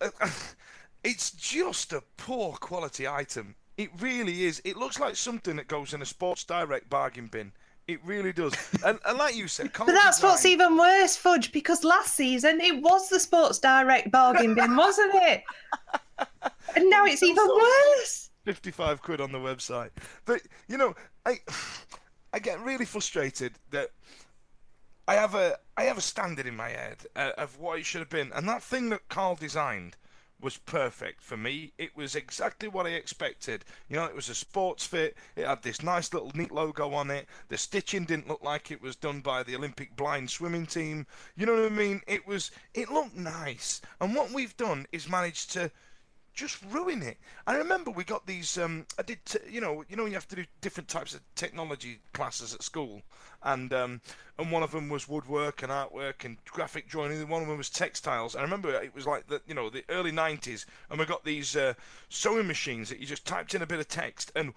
uh, 0.00 0.10
it's 1.04 1.30
just 1.30 1.92
a 1.92 2.02
poor 2.16 2.54
quality 2.54 3.06
item. 3.06 3.54
It 3.76 3.90
really 4.00 4.44
is. 4.44 4.60
It 4.64 4.76
looks 4.76 4.98
like 4.98 5.14
something 5.16 5.56
that 5.56 5.68
goes 5.68 5.94
in 5.94 6.02
a 6.02 6.06
Sports 6.06 6.44
Direct 6.44 6.90
bargain 6.90 7.28
bin. 7.28 7.52
It 7.86 8.04
really 8.04 8.32
does. 8.32 8.54
And, 8.84 8.98
and 9.06 9.18
like 9.18 9.34
you 9.36 9.48
said, 9.48 9.70
But 9.76 9.86
that's 9.86 10.22
what's 10.22 10.44
even 10.44 10.76
worse, 10.76 11.16
Fudge, 11.16 11.52
because 11.52 11.84
last 11.84 12.14
season 12.14 12.60
it 12.60 12.82
was 12.82 13.08
the 13.08 13.18
Sports 13.18 13.58
Direct 13.58 14.10
bargain 14.10 14.54
bin, 14.54 14.76
wasn't 14.76 15.14
it? 15.14 15.42
And 16.76 16.90
now 16.90 17.06
it's 17.06 17.22
even 17.22 17.46
worse. 17.48 18.28
55 18.44 19.00
quid 19.02 19.20
on 19.20 19.32
the 19.32 19.38
website. 19.38 19.90
But 20.26 20.42
you 20.68 20.76
know, 20.76 20.94
I 21.24 21.38
I 22.32 22.40
get 22.40 22.60
really 22.60 22.84
frustrated 22.84 23.52
that 23.70 23.88
I 25.06 25.14
have 25.14 25.34
a 25.34 25.56
I 25.76 25.84
have 25.84 25.96
a 25.96 26.02
standard 26.02 26.46
in 26.46 26.56
my 26.56 26.68
head 26.68 26.98
uh, 27.16 27.32
of 27.38 27.58
what 27.58 27.78
it 27.78 27.86
should 27.86 28.00
have 28.00 28.10
been, 28.10 28.32
and 28.34 28.48
that 28.48 28.62
thing 28.62 28.90
that 28.90 29.08
Carl 29.08 29.36
designed 29.36 29.96
was 30.40 30.56
perfect 30.56 31.22
for 31.22 31.36
me. 31.36 31.72
It 31.78 31.96
was 31.96 32.14
exactly 32.14 32.68
what 32.68 32.86
I 32.86 32.90
expected. 32.90 33.64
You 33.88 33.96
know, 33.96 34.04
it 34.04 34.14
was 34.14 34.28
a 34.28 34.34
sports 34.34 34.86
fit. 34.86 35.16
It 35.36 35.46
had 35.46 35.62
this 35.62 35.82
nice 35.82 36.12
little 36.12 36.30
neat 36.34 36.52
logo 36.52 36.92
on 36.92 37.10
it. 37.10 37.26
The 37.48 37.58
stitching 37.58 38.04
didn't 38.04 38.28
look 38.28 38.42
like 38.42 38.70
it 38.70 38.80
was 38.80 38.96
done 38.96 39.20
by 39.20 39.42
the 39.42 39.56
Olympic 39.56 39.96
blind 39.96 40.30
swimming 40.30 40.66
team. 40.66 41.06
You 41.36 41.46
know 41.46 41.54
what 41.54 41.72
I 41.72 41.74
mean? 41.74 42.02
It 42.06 42.26
was 42.26 42.50
it 42.74 42.90
looked 42.90 43.16
nice. 43.16 43.80
And 44.00 44.14
what 44.14 44.30
we've 44.30 44.56
done 44.56 44.86
is 44.92 45.08
managed 45.08 45.52
to 45.52 45.70
just 46.38 46.62
ruin 46.70 47.02
it. 47.02 47.18
I 47.48 47.56
remember 47.56 47.90
we 47.90 48.04
got 48.04 48.24
these. 48.24 48.56
Um, 48.58 48.86
I 48.96 49.02
did, 49.02 49.18
t- 49.24 49.40
you 49.50 49.60
know, 49.60 49.84
you 49.88 49.96
know, 49.96 50.06
you 50.06 50.14
have 50.14 50.28
to 50.28 50.36
do 50.36 50.44
different 50.60 50.88
types 50.88 51.12
of 51.12 51.20
technology 51.34 51.98
classes 52.12 52.54
at 52.54 52.62
school, 52.62 53.02
and 53.42 53.72
um, 53.74 54.00
and 54.38 54.52
one 54.52 54.62
of 54.62 54.70
them 54.70 54.88
was 54.88 55.08
woodwork 55.08 55.64
and 55.64 55.72
artwork 55.72 56.24
and 56.24 56.36
graphic 56.44 56.88
drawing, 56.88 57.10
and 57.10 57.28
one 57.28 57.42
of 57.42 57.48
them 57.48 57.58
was 57.58 57.68
textiles. 57.68 58.36
I 58.36 58.42
remember 58.42 58.70
it 58.70 58.94
was 58.94 59.04
like 59.04 59.26
the, 59.26 59.42
you 59.48 59.54
know, 59.54 59.68
the 59.68 59.84
early 59.88 60.12
'90s, 60.12 60.64
and 60.88 61.00
we 61.00 61.06
got 61.06 61.24
these 61.24 61.56
uh, 61.56 61.74
sewing 62.08 62.46
machines 62.46 62.88
that 62.88 63.00
you 63.00 63.06
just 63.06 63.26
typed 63.26 63.54
in 63.54 63.62
a 63.62 63.66
bit 63.66 63.80
of 63.80 63.88
text, 63.88 64.30
and 64.36 64.52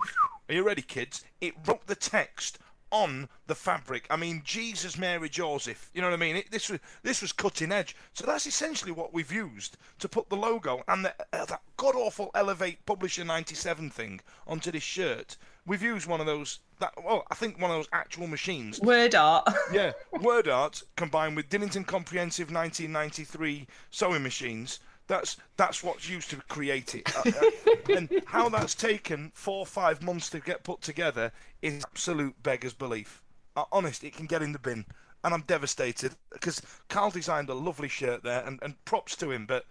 are 0.47 0.53
you 0.53 0.63
ready, 0.63 0.83
kids? 0.83 1.23
It 1.41 1.55
wrote 1.65 1.87
the 1.87 1.95
text 1.95 2.59
on 2.91 3.29
the 3.47 3.55
fabric. 3.55 4.05
I 4.09 4.17
mean, 4.17 4.41
Jesus, 4.43 4.97
Mary, 4.97 5.29
Joseph. 5.29 5.89
You 5.93 6.01
know 6.01 6.07
what 6.07 6.13
I 6.13 6.17
mean? 6.17 6.35
It, 6.35 6.51
this 6.51 6.69
was 6.69 6.79
this 7.03 7.21
was 7.21 7.31
cutting 7.31 7.71
edge. 7.71 7.95
So 8.13 8.25
that's 8.25 8.45
essentially 8.45 8.91
what 8.91 9.13
we've 9.13 9.31
used 9.31 9.77
to 9.99 10.09
put 10.09 10.29
the 10.29 10.35
logo 10.35 10.83
and 10.87 11.05
the, 11.05 11.15
uh, 11.33 11.45
that 11.45 11.61
god 11.77 11.95
awful 11.95 12.31
Elevate 12.35 12.85
Publisher 12.85 13.23
'97 13.23 13.89
thing 13.89 14.21
onto 14.45 14.71
this 14.71 14.83
shirt. 14.83 15.37
We've 15.65 15.81
used 15.81 16.07
one 16.07 16.19
of 16.19 16.25
those. 16.25 16.59
That 16.79 16.93
well, 17.03 17.23
I 17.29 17.35
think 17.35 17.59
one 17.59 17.71
of 17.71 17.77
those 17.77 17.89
actual 17.93 18.27
machines. 18.27 18.79
Word 18.81 19.15
art. 19.15 19.47
Yeah, 19.71 19.93
word 20.11 20.47
art 20.47 20.83
combined 20.95 21.35
with 21.35 21.49
Dillington 21.49 21.85
Comprehensive 21.85 22.51
1993 22.51 23.67
sewing 23.89 24.23
machines. 24.23 24.79
That's 25.11 25.35
that's 25.57 25.83
what's 25.83 26.07
used 26.07 26.29
to 26.29 26.37
create 26.37 26.95
it, 26.95 27.13
Uh, 27.13 27.23
uh, 27.25 27.75
and 27.97 28.23
how 28.27 28.47
that's 28.47 28.73
taken 28.73 29.33
four 29.35 29.59
or 29.59 29.65
five 29.65 30.01
months 30.01 30.29
to 30.29 30.39
get 30.39 30.63
put 30.63 30.79
together 30.81 31.33
is 31.61 31.83
absolute 31.83 32.41
beggar's 32.43 32.73
belief. 32.73 33.21
Uh, 33.57 33.65
honest, 33.73 34.05
it 34.05 34.15
can 34.15 34.25
get 34.25 34.41
in 34.41 34.53
the 34.53 34.59
bin, 34.59 34.85
and 35.25 35.33
I'm 35.33 35.41
devastated 35.41 36.13
because 36.31 36.61
Carl 36.87 37.11
designed 37.11 37.49
a 37.49 37.53
lovely 37.53 37.89
shirt 37.89 38.23
there, 38.23 38.41
and, 38.45 38.57
and 38.61 38.85
props 38.85 39.17
to 39.17 39.31
him. 39.31 39.45
But 39.45 39.65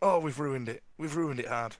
oh, 0.00 0.20
we've 0.20 0.38
ruined 0.38 0.68
it. 0.68 0.84
We've 0.96 1.16
ruined 1.16 1.40
it 1.40 1.48
hard. 1.48 1.74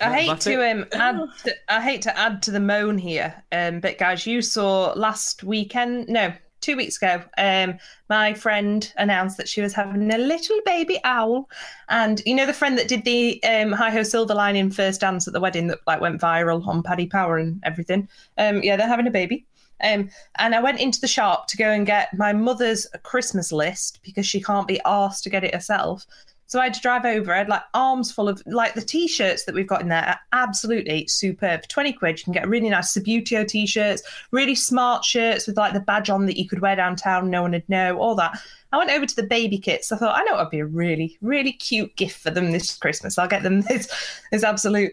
I 0.00 0.20
hate 0.20 0.40
to 0.42 0.70
um 0.70 0.86
add. 0.92 1.28
To, 1.42 1.54
I 1.68 1.82
hate 1.82 2.02
to 2.02 2.16
add 2.16 2.40
to 2.44 2.52
the 2.52 2.60
moan 2.60 2.98
here, 2.98 3.42
um, 3.50 3.80
but 3.80 3.98
guys, 3.98 4.28
you 4.28 4.42
saw 4.42 4.92
last 4.92 5.42
weekend, 5.42 6.08
no, 6.08 6.34
two 6.62 6.76
weeks 6.76 6.96
ago, 6.96 7.22
um, 7.36 7.78
my 8.08 8.32
friend 8.32 8.92
announced 8.96 9.36
that 9.36 9.48
she 9.48 9.60
was 9.60 9.74
having 9.74 10.10
a 10.10 10.18
little 10.18 10.58
baby 10.64 10.98
owl, 11.04 11.50
and 11.88 12.22
you 12.24 12.34
know 12.34 12.46
the 12.46 12.54
friend 12.54 12.78
that 12.78 12.88
did 12.88 13.04
the 13.04 13.42
um 13.44 13.72
Hi 13.72 13.90
Ho 13.90 14.02
Silver 14.02 14.34
Lining 14.34 14.70
first 14.70 15.00
dance 15.00 15.26
at 15.26 15.34
the 15.34 15.40
wedding 15.40 15.66
that 15.66 15.80
like 15.86 16.00
went 16.00 16.20
viral 16.20 16.66
on 16.66 16.82
Paddy 16.82 17.06
Power 17.06 17.36
and 17.36 17.60
everything. 17.64 18.08
Um, 18.38 18.62
yeah, 18.62 18.76
they're 18.76 18.88
having 18.88 19.06
a 19.06 19.10
baby. 19.10 19.44
Um, 19.82 20.10
and 20.38 20.54
I 20.54 20.62
went 20.62 20.80
into 20.80 21.00
the 21.00 21.08
shop 21.08 21.48
to 21.48 21.56
go 21.56 21.70
and 21.70 21.84
get 21.84 22.16
my 22.16 22.32
mother's 22.32 22.86
Christmas 23.02 23.50
list 23.50 23.98
because 24.04 24.26
she 24.26 24.40
can't 24.40 24.68
be 24.68 24.80
asked 24.84 25.24
to 25.24 25.30
get 25.30 25.44
it 25.44 25.54
herself. 25.54 26.06
So 26.52 26.60
I 26.60 26.64
had 26.64 26.74
to 26.74 26.80
drive 26.82 27.06
over. 27.06 27.32
I 27.32 27.38
had 27.38 27.48
like 27.48 27.62
arms 27.72 28.12
full 28.12 28.28
of 28.28 28.42
like 28.44 28.74
the 28.74 28.82
t-shirts 28.82 29.44
that 29.44 29.54
we've 29.54 29.66
got 29.66 29.80
in 29.80 29.88
there 29.88 30.04
are 30.04 30.20
absolutely 30.32 31.06
superb. 31.06 31.62
For 31.62 31.68
20 31.70 31.94
quid, 31.94 32.18
you 32.18 32.24
can 32.24 32.34
get 32.34 32.46
really 32.46 32.68
nice 32.68 32.92
Subbuteo 32.92 33.48
t-shirts, 33.48 34.02
really 34.32 34.54
smart 34.54 35.02
shirts 35.02 35.46
with 35.46 35.56
like 35.56 35.72
the 35.72 35.80
badge 35.80 36.10
on 36.10 36.26
that 36.26 36.38
you 36.38 36.46
could 36.46 36.60
wear 36.60 36.76
downtown, 36.76 37.30
no 37.30 37.40
one 37.40 37.52
would 37.52 37.66
know, 37.70 37.96
all 37.96 38.14
that. 38.16 38.38
I 38.70 38.76
went 38.76 38.90
over 38.90 39.06
to 39.06 39.16
the 39.16 39.22
baby 39.22 39.56
kits. 39.56 39.90
I 39.92 39.96
thought, 39.96 40.14
I 40.14 40.24
know 40.24 40.36
it'd 40.36 40.50
be 40.50 40.58
a 40.58 40.66
really, 40.66 41.16
really 41.22 41.52
cute 41.52 41.96
gift 41.96 42.20
for 42.22 42.30
them 42.30 42.52
this 42.52 42.76
Christmas. 42.76 43.16
I'll 43.16 43.26
get 43.26 43.44
them 43.44 43.60
this 43.68 43.88
this 44.30 44.44
absolute 44.44 44.92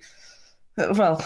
well, 0.78 1.22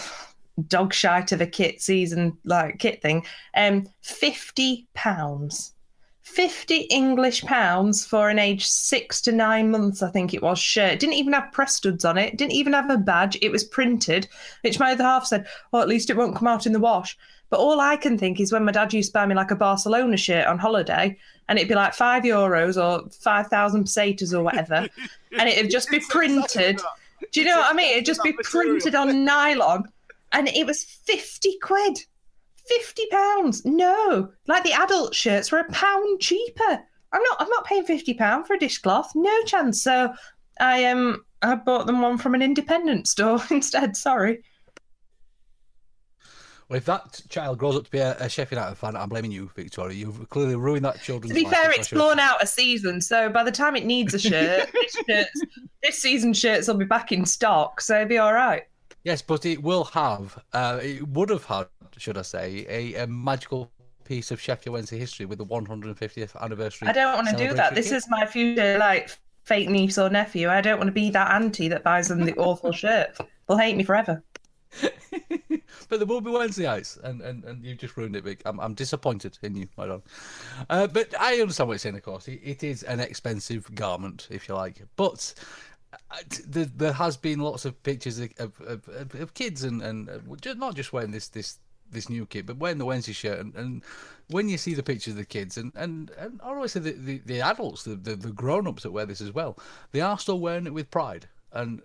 dog 0.66 0.92
shite 0.92 1.30
of 1.30 1.42
a 1.42 1.46
kit 1.46 1.80
season 1.80 2.36
like 2.44 2.80
kit 2.80 3.00
thing. 3.02 3.24
Um, 3.56 3.86
fifty 4.02 4.88
pounds. 4.94 5.73
50 6.24 6.76
English 6.90 7.42
pounds 7.42 8.04
for 8.04 8.30
an 8.30 8.38
age 8.38 8.66
six 8.66 9.20
to 9.20 9.30
nine 9.30 9.70
months, 9.70 10.02
I 10.02 10.10
think 10.10 10.32
it 10.32 10.42
was, 10.42 10.58
shirt. 10.58 10.98
Didn't 10.98 11.14
even 11.14 11.34
have 11.34 11.52
press 11.52 11.74
studs 11.74 12.04
on 12.04 12.16
it, 12.16 12.36
didn't 12.36 12.52
even 12.52 12.72
have 12.72 12.90
a 12.90 12.96
badge. 12.96 13.36
It 13.42 13.52
was 13.52 13.62
printed, 13.62 14.26
which 14.62 14.80
my 14.80 14.92
other 14.92 15.04
half 15.04 15.26
said, 15.26 15.46
well, 15.70 15.82
at 15.82 15.88
least 15.88 16.08
it 16.08 16.16
won't 16.16 16.34
come 16.34 16.48
out 16.48 16.66
in 16.66 16.72
the 16.72 16.80
wash. 16.80 17.16
But 17.50 17.60
all 17.60 17.78
I 17.78 17.96
can 17.96 18.16
think 18.16 18.40
is 18.40 18.52
when 18.52 18.64
my 18.64 18.72
dad 18.72 18.94
used 18.94 19.10
to 19.10 19.12
buy 19.12 19.26
me 19.26 19.34
like 19.34 19.50
a 19.50 19.56
Barcelona 19.56 20.16
shirt 20.16 20.46
on 20.46 20.58
holiday, 20.58 21.16
and 21.48 21.58
it'd 21.58 21.68
be 21.68 21.74
like 21.74 21.92
five 21.92 22.22
euros 22.22 22.82
or 22.82 23.08
5,000 23.10 23.84
pesetas 23.84 24.32
or 24.32 24.42
whatever, 24.42 24.88
and 25.38 25.48
it'd 25.48 25.70
just 25.70 25.90
be 25.90 26.00
printed. 26.08 26.80
Do 27.32 27.40
you 27.40 27.46
know 27.46 27.58
what 27.58 27.70
I 27.70 27.74
mean? 27.74 27.92
It'd 27.92 28.06
just 28.06 28.22
be 28.22 28.32
printed 28.32 28.94
on 28.94 29.24
nylon, 29.24 29.84
and 30.32 30.48
it 30.48 30.66
was 30.66 30.84
50 30.84 31.58
quid. 31.58 31.98
50 32.66 33.06
pounds. 33.10 33.64
No 33.64 34.30
like 34.46 34.64
the 34.64 34.72
adult 34.72 35.14
shirts 35.14 35.52
were 35.52 35.58
a 35.58 35.72
pound 35.72 36.20
cheaper. 36.20 36.80
I'm 37.12 37.22
not 37.22 37.36
i'm 37.38 37.48
not 37.48 37.64
paying 37.64 37.84
50 37.84 38.14
pound 38.14 38.46
for 38.46 38.54
a 38.54 38.58
dishcloth 38.58 39.12
no 39.14 39.42
chance. 39.44 39.82
So 39.82 40.12
i 40.60 40.84
um 40.86 41.24
i 41.42 41.54
bought 41.54 41.86
them 41.86 42.00
one 42.00 42.18
from 42.18 42.34
an 42.34 42.42
independent 42.42 43.06
store 43.06 43.40
instead. 43.50 43.96
Sorry. 43.96 44.42
Well, 46.68 46.78
if 46.78 46.86
that 46.86 47.20
child 47.28 47.58
grows 47.58 47.76
up 47.76 47.84
to 47.84 47.90
be 47.90 47.98
a, 47.98 48.16
a 48.18 48.28
Sheffield 48.28 48.58
United 48.58 48.76
fan, 48.76 48.96
I'm 48.96 49.08
blaming 49.10 49.30
you, 49.30 49.50
Victoria. 49.54 49.94
You've 49.94 50.28
clearly 50.30 50.56
ruined 50.56 50.84
that 50.86 51.00
children's 51.02 51.30
to 51.30 51.34
be 51.34 51.44
life, 51.44 51.54
fair 51.54 51.70
it's 51.72 51.90
blown 51.90 52.18
out 52.18 52.42
a 52.42 52.46
season. 52.46 53.00
So 53.02 53.28
by 53.28 53.44
the 53.44 53.52
time 53.52 53.76
it 53.76 53.84
needs 53.84 54.14
a 54.14 54.18
shirt 54.18 54.70
this, 54.72 54.96
shirt's, 55.06 55.40
this 55.82 55.98
season's 55.98 56.38
shirts 56.38 56.66
will 56.66 56.76
be 56.76 56.86
back 56.86 57.12
in 57.12 57.26
stock. 57.26 57.80
So 57.82 57.96
it'll 57.96 58.08
be 58.08 58.18
all 58.18 58.32
right. 58.32 58.62
Yes, 59.04 59.20
but 59.20 59.44
it 59.44 59.62
will 59.62 59.84
have, 59.84 60.42
uh, 60.54 60.80
it 60.82 61.06
would 61.08 61.28
have 61.28 61.44
had, 61.44 61.66
should 61.98 62.18
I 62.18 62.22
say, 62.22 62.66
a, 62.68 63.04
a 63.04 63.06
magical 63.06 63.70
piece 64.04 64.30
of 64.30 64.40
Sheffield 64.40 64.74
Wednesday 64.74 64.98
history 64.98 65.26
with 65.26 65.38
the 65.38 65.46
150th 65.46 66.40
anniversary. 66.40 66.88
i 66.88 66.92
don't 66.92 67.14
want 67.14 67.28
to 67.28 67.36
do 67.36 67.54
that 67.54 67.74
this 67.74 67.90
is 67.90 68.06
my 68.10 68.26
future 68.26 68.76
like 68.78 69.10
fake 69.44 69.68
niece 69.68 69.96
or 69.98 70.10
nephew 70.10 70.48
i 70.48 70.60
don't 70.60 70.78
want 70.78 70.88
to 70.88 70.92
be 70.92 71.10
that 71.10 71.30
auntie 71.30 71.68
that 71.68 71.82
buys 71.82 72.08
them 72.08 72.24
the 72.24 72.34
awful 72.36 72.70
shirt 72.70 73.16
they'll 73.48 73.56
hate 73.56 73.76
me 73.76 73.82
forever 73.82 74.22
but 75.88 75.98
there 75.98 76.06
will 76.06 76.20
be 76.20 76.30
Wednesdayites, 76.30 77.02
and, 77.04 77.20
and, 77.20 77.44
and 77.44 77.64
you've 77.64 77.78
just 77.78 77.96
ruined 77.96 78.16
it, 78.16 78.24
Vic. 78.24 78.42
I'm, 78.44 78.58
I'm 78.58 78.74
disappointed 78.74 79.38
in 79.42 79.54
you, 79.54 79.68
my 79.76 79.86
don't. 79.86 80.04
Uh, 80.68 80.86
but 80.86 81.14
I 81.20 81.40
understand 81.40 81.68
what 81.68 81.74
you're 81.74 81.78
saying, 81.78 81.96
of 81.96 82.02
course. 82.02 82.26
It, 82.26 82.40
it 82.42 82.64
is 82.64 82.82
an 82.82 83.00
expensive 83.00 83.72
garment, 83.74 84.28
if 84.30 84.48
you 84.48 84.54
like. 84.54 84.82
But 84.96 85.32
uh, 85.92 86.16
there, 86.46 86.64
there 86.64 86.92
has 86.92 87.16
been 87.16 87.40
lots 87.40 87.64
of 87.64 87.80
pictures 87.82 88.18
of, 88.18 88.30
of, 88.38 88.88
of, 88.88 89.14
of 89.14 89.34
kids, 89.34 89.64
and, 89.64 89.82
and 89.82 90.08
uh, 90.08 90.18
ju- 90.40 90.54
not 90.54 90.74
just 90.74 90.92
wearing 90.92 91.12
this 91.12 91.28
this 91.28 91.58
this 91.94 92.10
new 92.10 92.26
kit, 92.26 92.46
but 92.46 92.58
wearing 92.58 92.78
the 92.78 92.84
Wednesday 92.84 93.12
shirt. 93.12 93.38
And, 93.38 93.54
and 93.54 93.82
when 94.28 94.48
you 94.48 94.58
see 94.58 94.74
the 94.74 94.82
pictures 94.82 95.12
of 95.12 95.18
the 95.18 95.24
kids, 95.24 95.56
and, 95.56 95.72
and, 95.74 96.10
and 96.18 96.40
obviously 96.42 96.80
the, 96.80 96.92
the, 96.92 97.22
the 97.24 97.40
adults, 97.40 97.84
the, 97.84 97.94
the, 97.96 98.16
the 98.16 98.32
grown 98.32 98.66
ups 98.66 98.82
that 98.82 98.92
wear 98.92 99.06
this 99.06 99.20
as 99.20 99.32
well, 99.32 99.58
they 99.92 100.00
are 100.00 100.18
still 100.18 100.40
wearing 100.40 100.66
it 100.66 100.74
with 100.74 100.90
pride. 100.90 101.26
And 101.52 101.82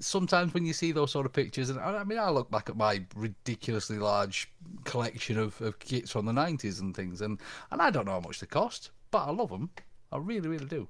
sometimes 0.00 0.54
when 0.54 0.66
you 0.66 0.72
see 0.72 0.92
those 0.92 1.12
sort 1.12 1.26
of 1.26 1.32
pictures, 1.32 1.70
and 1.70 1.78
I 1.78 1.98
I 1.98 2.04
mean, 2.04 2.18
I 2.18 2.30
look 2.30 2.50
back 2.50 2.68
at 2.68 2.76
my 2.76 3.02
ridiculously 3.14 3.98
large 3.98 4.50
collection 4.84 5.38
of, 5.38 5.60
of 5.60 5.78
kits 5.78 6.10
from 6.10 6.26
the 6.26 6.32
90s 6.32 6.80
and 6.80 6.94
things, 6.96 7.20
and, 7.20 7.38
and 7.70 7.80
I 7.80 7.90
don't 7.90 8.06
know 8.06 8.12
how 8.12 8.20
much 8.20 8.40
they 8.40 8.46
cost, 8.46 8.90
but 9.10 9.26
I 9.26 9.30
love 9.30 9.50
them. 9.50 9.70
I 10.10 10.18
really, 10.18 10.48
really 10.48 10.66
do. 10.66 10.88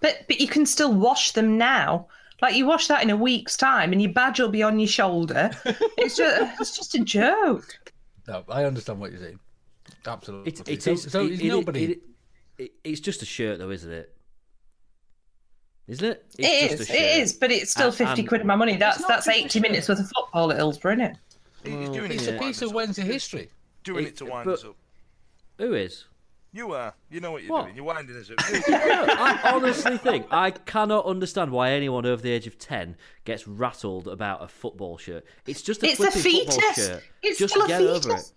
But 0.00 0.24
but 0.26 0.40
you 0.40 0.48
can 0.48 0.66
still 0.66 0.92
wash 0.92 1.32
them 1.32 1.56
now. 1.56 2.08
Like 2.42 2.56
you 2.56 2.66
wash 2.66 2.88
that 2.88 3.02
in 3.02 3.10
a 3.10 3.16
week's 3.16 3.56
time, 3.56 3.92
and 3.92 4.02
your 4.02 4.12
badge 4.12 4.40
will 4.40 4.48
be 4.48 4.62
on 4.62 4.78
your 4.78 4.88
shoulder. 4.88 5.50
It's 5.96 6.16
just 6.16 6.52
it's 6.60 6.76
just 6.76 6.94
a 6.94 6.98
joke. 6.98 7.91
No, 8.28 8.44
I 8.48 8.64
understand 8.64 9.00
what 9.00 9.10
you're 9.12 9.20
saying. 9.20 9.38
Absolutely. 10.06 10.52
It, 10.52 10.68
it 10.68 10.82
so, 10.82 10.92
is. 10.92 11.10
so 11.10 11.24
it- 11.24 11.32
is 11.32 11.40
it- 11.40 11.46
nobody. 11.48 11.84
it- 11.92 12.02
it- 12.58 12.72
it's 12.84 13.00
just 13.00 13.22
a 13.22 13.24
shirt, 13.26 13.58
though, 13.58 13.70
isn't 13.70 13.90
it? 13.92 14.14
Isn't 15.88 16.04
it? 16.12 16.24
It 16.38 16.44
It's 16.44 16.72
is, 16.74 16.78
just 16.78 16.90
a 16.90 16.94
it 16.94 16.98
shirt. 16.98 17.22
is, 17.22 17.32
but 17.34 17.50
it's 17.50 17.70
still 17.72 17.86
And- 17.88 17.94
fifty 17.96 18.20
and- 18.20 18.28
quid 18.28 18.40
of 18.42 18.46
my 18.46 18.54
money. 18.56 18.76
That's 18.76 19.04
that's 19.06 19.26
eighty 19.28 19.58
minutes 19.60 19.88
worth 19.88 19.98
of 20.00 20.08
football 20.14 20.50
at 20.52 20.56
Hillsborough, 20.58 20.92
isn't 20.92 21.04
it? 21.06 21.16
He's 21.64 21.88
doing 21.90 22.12
it's 22.12 22.24
to 22.26 22.36
a 22.36 22.38
piece 22.38 22.62
of. 22.62 22.72
Wednesday 22.72 23.02
history. 23.02 23.50
Doing 23.84 24.04
It- 24.04 24.08
it 24.10 24.16
to 24.18 24.26
wind 24.26 24.44
but- 24.46 24.54
us 24.54 24.64
up. 24.64 24.76
Who 25.58 25.74
is? 25.74 26.04
You 26.54 26.72
are. 26.74 26.92
You 27.10 27.20
know 27.20 27.32
what 27.32 27.42
you're 27.42 27.52
What? 27.52 27.62
doing. 27.64 27.76
You're 27.76 27.84
winding 27.86 28.14
us 28.16 28.30
up. 28.30 28.36
I 28.40 29.52
honestly 29.54 29.96
think 29.96 30.26
I 30.30 30.50
cannot 30.50 31.06
understand 31.06 31.50
why 31.50 31.70
anyone 31.70 32.04
over 32.04 32.20
the 32.20 32.30
age 32.30 32.46
of 32.46 32.58
ten 32.58 32.96
gets 33.24 33.48
rattled 33.48 34.06
about 34.06 34.42
a 34.42 34.48
football 34.48 34.98
shirt. 34.98 35.24
It's 35.46 35.62
just 35.62 35.82
a 35.82 35.86
It's 35.86 35.98
a 36.00 36.10
flipping 36.10 36.44
football 36.46 36.60
fetus. 36.60 36.86
shirt. 36.88 37.02
It's 37.22 37.38
just 37.38 37.54
still 37.54 37.64
a 37.64 37.68
get 37.68 37.80
over 37.80 38.14
it. 38.16 38.32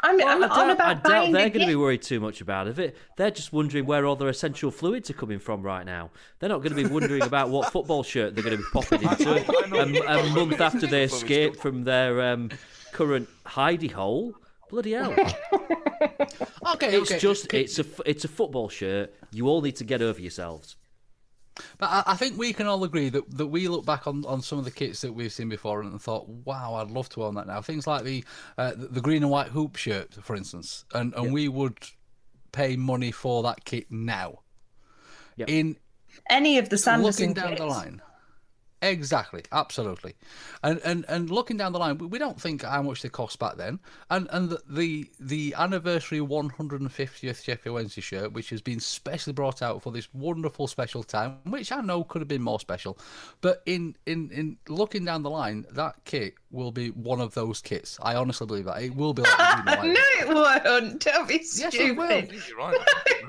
I'm, 0.00 0.16
Well, 0.16 0.28
I'm 0.28 0.36
I 0.42 0.46
not 0.46 0.50
on 0.58 0.66
doubt, 0.68 0.70
about 0.76 0.86
I 0.88 0.94
doubt 0.94 1.02
buying 1.04 1.32
they're 1.32 1.48
going 1.50 1.60
to 1.60 1.66
be 1.66 1.76
worried 1.76 2.02
too 2.02 2.18
much 2.20 2.40
about 2.40 2.66
it. 2.76 2.96
They're 3.16 3.30
just 3.30 3.52
wondering 3.52 3.86
where 3.86 4.04
all 4.04 4.16
their 4.16 4.28
essential 4.28 4.70
fluids 4.72 5.08
are 5.10 5.14
coming 5.14 5.38
from 5.38 5.62
right 5.62 5.84
now. 5.86 6.10
They're 6.40 6.48
not 6.48 6.58
going 6.62 6.74
to 6.76 6.82
be 6.82 6.92
wondering 6.92 7.22
about 7.22 7.50
what 7.50 7.72
football 7.72 8.02
shirt 8.02 8.34
they're 8.34 8.44
going 8.44 8.56
to 8.56 8.62
be 8.62 8.68
popping 8.72 9.02
into 9.02 9.30
I 9.30 10.14
a, 10.16 10.28
a 10.28 10.30
month 10.34 10.60
after 10.60 10.86
they 10.88 11.04
escape 11.04 11.56
from 11.56 11.84
their 11.84 12.32
um, 12.32 12.50
current 12.92 13.28
hidey 13.46 13.90
hole. 13.92 14.34
Bloody 14.70 14.92
hell! 14.92 15.14
Okay, 16.74 16.96
It's 16.96 17.10
okay. 17.10 17.18
just 17.18 17.52
it's 17.54 17.78
a 17.78 17.84
it's 18.04 18.24
a 18.24 18.28
football 18.28 18.68
shirt. 18.68 19.14
You 19.32 19.48
all 19.48 19.60
need 19.62 19.76
to 19.76 19.84
get 19.84 20.02
over 20.02 20.20
yourselves. 20.20 20.76
But 21.78 21.86
I, 21.90 22.02
I 22.12 22.16
think 22.16 22.38
we 22.38 22.52
can 22.52 22.66
all 22.68 22.84
agree 22.84 23.08
that, 23.08 23.28
that 23.36 23.48
we 23.48 23.66
look 23.66 23.84
back 23.84 24.06
on, 24.06 24.24
on 24.26 24.42
some 24.42 24.60
of 24.60 24.64
the 24.64 24.70
kits 24.70 25.00
that 25.00 25.12
we've 25.12 25.32
seen 25.32 25.48
before 25.48 25.80
and 25.80 26.00
thought, 26.00 26.28
wow, 26.28 26.74
I'd 26.74 26.90
love 26.90 27.08
to 27.10 27.24
own 27.24 27.34
that 27.34 27.48
now. 27.48 27.60
Things 27.60 27.84
like 27.86 28.04
the 28.04 28.24
uh, 28.56 28.72
the, 28.76 28.86
the 28.86 29.00
green 29.00 29.22
and 29.24 29.30
white 29.30 29.48
hoop 29.48 29.74
shirt, 29.76 30.14
for 30.22 30.36
instance, 30.36 30.84
and, 30.94 31.12
and 31.14 31.32
we 31.32 31.48
would 31.48 31.78
pay 32.52 32.76
money 32.76 33.10
for 33.10 33.42
that 33.42 33.64
kit 33.64 33.86
now. 33.90 34.40
Yep. 35.36 35.48
In 35.50 35.76
Any 36.30 36.58
of 36.58 36.68
the 36.68 36.78
Sanderson 36.78 37.30
looking 37.30 37.34
down 37.34 37.48
kits. 37.50 37.60
the 37.60 37.66
line. 37.66 38.02
Exactly, 38.80 39.42
absolutely, 39.50 40.14
and 40.62 40.80
and 40.84 41.04
and 41.08 41.30
looking 41.30 41.56
down 41.56 41.72
the 41.72 41.80
line, 41.80 41.98
we- 41.98 42.06
we 42.06 42.18
don't 42.18 42.40
think 42.40 42.62
how 42.62 42.80
much 42.80 43.02
they 43.02 43.08
cost 43.08 43.38
back 43.40 43.56
then, 43.56 43.80
and 44.08 44.28
and 44.30 44.50
the 44.50 44.60
the, 44.68 45.10
the 45.18 45.54
anniversary 45.58 46.20
150th 46.20 47.42
Sheffield 47.42 47.74
Wednesday 47.74 48.00
shirt, 48.00 48.32
which 48.32 48.50
has 48.50 48.62
been 48.62 48.78
specially 48.78 49.32
brought 49.32 49.62
out 49.62 49.82
for 49.82 49.90
this 49.90 50.08
wonderful 50.14 50.68
special 50.68 51.02
time, 51.02 51.38
which 51.44 51.72
I 51.72 51.80
know 51.80 52.04
could 52.04 52.20
have 52.20 52.28
been 52.28 52.42
more 52.42 52.60
special, 52.60 52.98
but 53.40 53.62
in 53.66 53.96
in 54.06 54.30
in 54.30 54.58
looking 54.68 55.04
down 55.04 55.22
the 55.24 55.30
line, 55.30 55.66
that 55.72 55.96
kit 56.04 56.34
will 56.52 56.70
be 56.70 56.90
one 56.90 57.20
of 57.20 57.34
those 57.34 57.60
kits. 57.60 57.98
I 58.00 58.14
honestly 58.14 58.46
believe 58.46 58.66
that 58.66 58.80
it 58.80 58.94
will 58.94 59.12
be 59.12 59.22
like 59.22 59.36
the 59.36 59.62
green 59.64 59.68
and 59.68 59.96
white 59.96 59.98
no, 60.28 60.32
it 60.32 60.68
won't. 60.72 61.00
Don't 61.04 61.28
be 61.28 61.42
stupid. 61.42 61.74
Yes, 61.74 61.90
it 61.90 61.96
will. 61.96 62.24
You're 62.48 62.56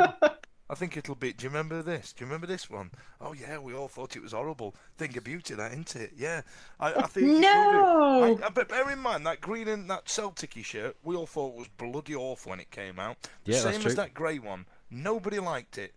right. 0.07 0.35
I 0.69 0.75
think 0.75 0.95
it 0.97 1.07
will. 1.09 1.15
I 1.15 1.15
think 1.15 1.15
it'll 1.15 1.15
be. 1.15 1.33
Do 1.33 1.43
you 1.43 1.49
remember 1.49 1.81
this? 1.81 2.13
Do 2.13 2.23
you 2.23 2.27
remember 2.27 2.47
this 2.47 2.69
one? 2.69 2.91
Oh 3.19 3.33
yeah, 3.33 3.57
we 3.57 3.73
all 3.73 3.87
thought 3.87 4.15
it 4.15 4.21
was 4.21 4.33
horrible. 4.33 4.75
Thing 4.97 5.17
of 5.17 5.23
beauty, 5.23 5.55
that 5.55 5.71
isn't 5.71 5.95
it? 5.95 6.11
Yeah, 6.17 6.41
I, 6.79 6.93
I 6.93 7.07
think. 7.07 7.27
it 7.27 7.31
be. 7.35 7.39
No. 7.39 8.37
I, 8.41 8.45
I, 8.45 8.49
but 8.49 8.69
bear 8.69 8.89
in 8.91 8.99
mind 8.99 9.25
that 9.25 9.41
green 9.41 9.67
and 9.67 9.89
that 9.89 10.07
Celtic 10.07 10.53
shirt, 10.63 10.95
we 11.03 11.15
all 11.15 11.27
thought 11.27 11.55
was 11.55 11.67
bloody 11.77 12.15
awful 12.15 12.51
when 12.51 12.59
it 12.59 12.71
came 12.71 12.99
out. 12.99 13.17
The 13.45 13.53
Yeah, 13.53 13.61
that's 13.61 13.75
same 13.75 13.81
true. 13.81 13.89
as 13.91 13.95
that 13.95 14.13
grey 14.13 14.39
one. 14.39 14.65
Nobody 14.91 15.39
liked 15.39 15.77
it, 15.77 15.93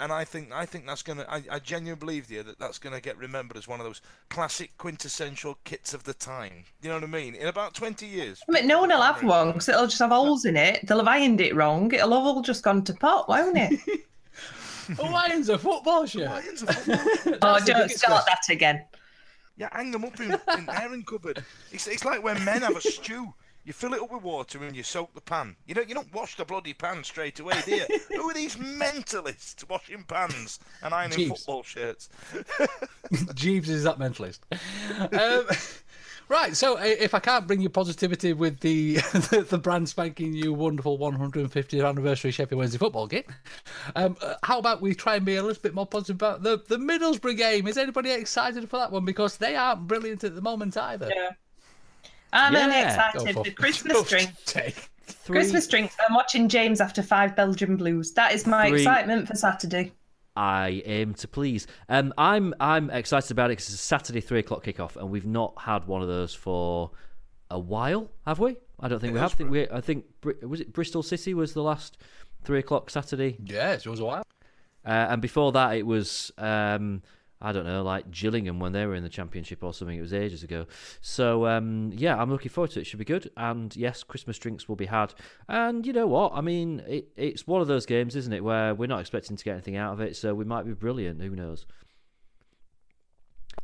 and 0.00 0.10
I 0.10 0.24
think 0.24 0.50
I 0.52 0.66
think 0.66 0.86
that's 0.86 1.02
gonna. 1.02 1.26
I, 1.28 1.42
I 1.50 1.58
genuinely 1.58 1.98
believe 1.98 2.28
here 2.28 2.42
that 2.42 2.58
that's 2.58 2.78
gonna 2.78 3.00
get 3.00 3.18
remembered 3.18 3.56
as 3.56 3.68
one 3.68 3.80
of 3.80 3.86
those 3.86 4.00
classic 4.30 4.76
quintessential 4.78 5.58
kits 5.64 5.94
of 5.94 6.04
the 6.04 6.14
time. 6.14 6.64
You 6.82 6.88
know 6.88 6.96
what 6.96 7.04
I 7.04 7.08
mean? 7.08 7.34
In 7.34 7.48
about 7.48 7.74
twenty 7.74 8.06
years. 8.06 8.42
But 8.48 8.64
no 8.64 8.80
one 8.80 8.88
will 8.88 9.02
have 9.02 9.22
one 9.22 9.48
because 9.48 9.68
it'll 9.68 9.86
just 9.86 9.98
have 10.00 10.10
holes 10.10 10.44
in 10.44 10.56
it. 10.56 10.86
They'll 10.86 10.98
have 10.98 11.08
ironed 11.08 11.40
it 11.40 11.54
wrong. 11.54 11.92
It'll 11.92 12.14
have 12.14 12.24
all 12.24 12.42
just 12.42 12.64
gone 12.64 12.82
to 12.84 12.94
pot, 12.94 13.28
won't 13.28 13.56
it? 13.56 13.78
Hawaiian's 14.96 15.48
a 15.50 15.58
football 15.58 16.06
shirt. 16.06 16.30
Lions 16.30 16.62
are 16.62 16.72
football. 16.72 17.56
oh, 17.56 17.64
don't 17.64 17.76
biggest 17.76 17.98
start 17.98 18.24
that 18.26 18.52
again. 18.52 18.84
Yeah, 19.56 19.68
hang 19.72 19.90
them 19.90 20.06
up 20.06 20.18
in, 20.18 20.32
in 20.32 20.70
airing 20.80 21.04
cupboard. 21.04 21.44
It's, 21.70 21.86
it's 21.86 22.04
like 22.04 22.22
when 22.22 22.42
men 22.46 22.62
have 22.62 22.76
a 22.76 22.80
stew. 22.80 23.34
You 23.64 23.72
fill 23.72 23.94
it 23.94 24.00
up 24.00 24.12
with 24.12 24.22
water 24.22 24.64
and 24.64 24.74
you 24.74 24.82
soak 24.82 25.14
the 25.14 25.20
pan. 25.20 25.56
You 25.66 25.74
don't 25.74 25.88
you 25.88 25.94
don't 25.94 26.12
wash 26.14 26.36
the 26.36 26.44
bloody 26.44 26.72
pan 26.72 27.04
straight 27.04 27.40
away, 27.40 27.60
do 27.64 27.76
you? 27.76 27.86
Who 28.16 28.30
are 28.30 28.34
these 28.34 28.56
mentalists 28.56 29.68
washing 29.68 30.04
pans 30.04 30.58
and 30.82 30.94
ironing 30.94 31.18
Jeeves. 31.18 31.44
football 31.44 31.62
shirts? 31.62 32.08
Jeeves 33.34 33.68
is 33.68 33.84
that 33.84 33.98
mentalist. 33.98 34.40
Um, 35.12 35.46
Right, 36.30 36.56
so 36.56 36.78
if 36.78 37.12
I 37.12 37.18
can't 37.18 37.48
bring 37.48 37.60
you 37.60 37.68
positivity 37.68 38.34
with 38.34 38.60
the 38.60 38.94
the, 38.94 39.44
the 39.50 39.58
brand 39.58 39.88
spanking 39.88 40.30
new 40.30 40.52
wonderful 40.52 40.96
150th 40.96 41.84
anniversary 41.84 42.30
Sheffield 42.30 42.60
Wednesday 42.60 42.78
football 42.78 43.08
game, 43.08 43.24
um, 43.96 44.16
uh, 44.22 44.34
how 44.44 44.60
about 44.60 44.80
we 44.80 44.94
try 44.94 45.16
and 45.16 45.26
be 45.26 45.34
a 45.34 45.42
little 45.42 45.60
bit 45.60 45.74
more 45.74 45.88
positive 45.88 46.14
about 46.14 46.44
the, 46.44 46.62
the 46.68 46.76
Middlesbrough 46.76 47.36
game? 47.36 47.66
Is 47.66 47.76
anybody 47.76 48.12
excited 48.12 48.70
for 48.70 48.76
that 48.76 48.92
one? 48.92 49.04
Because 49.04 49.38
they 49.38 49.56
aren't 49.56 49.88
brilliant 49.88 50.22
at 50.22 50.36
the 50.36 50.40
moment 50.40 50.76
either. 50.76 51.10
Yeah. 51.12 51.30
I'm 52.32 52.54
only 52.56 52.76
Yeah. 52.76 52.88
excited 52.88 53.34
Go 53.34 53.42
for 53.42 53.44
for- 53.44 53.50
Christmas 53.52 53.92
go 53.92 54.04
drinks. 54.04 54.32
Take. 54.44 54.88
Three, 55.06 55.36
Christmas 55.38 55.66
drinks. 55.66 55.96
I'm 56.08 56.14
watching 56.14 56.48
James 56.48 56.80
after 56.80 57.02
five 57.02 57.34
Belgian 57.34 57.76
Blues. 57.76 58.12
That 58.12 58.32
is 58.32 58.46
my 58.46 58.68
Three. 58.68 58.78
excitement 58.82 59.26
for 59.28 59.34
Saturday. 59.34 59.92
I 60.36 60.82
aim 60.86 61.14
to 61.14 61.28
please. 61.28 61.66
Um, 61.88 62.14
I'm 62.16 62.54
I'm 62.60 62.88
excited 62.90 63.30
about 63.32 63.46
it 63.46 63.58
because 63.58 63.66
it's 63.66 63.74
a 63.74 63.86
Saturday 63.86 64.20
three 64.20 64.38
o'clock 64.38 64.64
kickoff, 64.64 64.96
and 64.96 65.10
we've 65.10 65.26
not 65.26 65.54
had 65.58 65.86
one 65.86 66.00
of 66.02 66.08
those 66.08 66.32
for 66.32 66.92
a 67.50 67.58
while, 67.58 68.08
have 68.24 68.38
we? 68.38 68.56
I 68.78 68.86
don't 68.88 69.00
think 69.00 69.12
we 69.14 69.18
have. 69.18 69.32
I 69.32 69.34
think 69.34 69.50
we. 69.50 69.68
I 69.68 69.80
think 69.80 70.04
was 70.42 70.60
it 70.60 70.72
Bristol 70.72 71.02
City 71.02 71.34
was 71.34 71.52
the 71.52 71.62
last 71.62 71.98
three 72.44 72.60
o'clock 72.60 72.88
Saturday, 72.90 73.36
Yes, 73.44 73.84
it 73.84 73.90
was 73.90 73.98
a 74.00 74.04
while. 74.04 74.22
uh, 74.86 74.88
and 75.10 75.20
before 75.20 75.50
that 75.52 75.76
it 75.76 75.84
was 75.84 76.30
um, 76.38 77.02
I 77.40 77.52
don't 77.52 77.64
know, 77.64 77.82
like 77.82 78.10
Gillingham 78.10 78.60
when 78.60 78.72
they 78.72 78.84
were 78.84 78.94
in 78.94 79.02
the 79.02 79.08
Championship 79.08 79.64
or 79.64 79.72
something. 79.72 79.96
It 79.96 80.02
was 80.02 80.12
ages 80.12 80.42
ago. 80.42 80.66
So 81.00 81.46
um, 81.46 81.92
yeah, 81.94 82.20
I'm 82.20 82.30
looking 82.30 82.50
forward 82.50 82.70
to 82.72 82.78
it. 82.78 82.82
it. 82.82 82.84
Should 82.86 82.98
be 82.98 83.04
good. 83.04 83.30
And 83.36 83.74
yes, 83.76 84.02
Christmas 84.02 84.38
drinks 84.38 84.68
will 84.68 84.76
be 84.76 84.86
had. 84.86 85.14
And 85.48 85.86
you 85.86 85.92
know 85.92 86.06
what? 86.06 86.32
I 86.34 86.40
mean, 86.40 86.82
it, 86.86 87.08
it's 87.16 87.46
one 87.46 87.62
of 87.62 87.68
those 87.68 87.86
games, 87.86 88.16
isn't 88.16 88.32
it, 88.32 88.44
where 88.44 88.74
we're 88.74 88.86
not 88.86 89.00
expecting 89.00 89.36
to 89.36 89.44
get 89.44 89.52
anything 89.52 89.76
out 89.76 89.92
of 89.92 90.00
it. 90.00 90.16
So 90.16 90.34
we 90.34 90.44
might 90.44 90.66
be 90.66 90.72
brilliant. 90.72 91.22
Who 91.22 91.30
knows? 91.30 91.66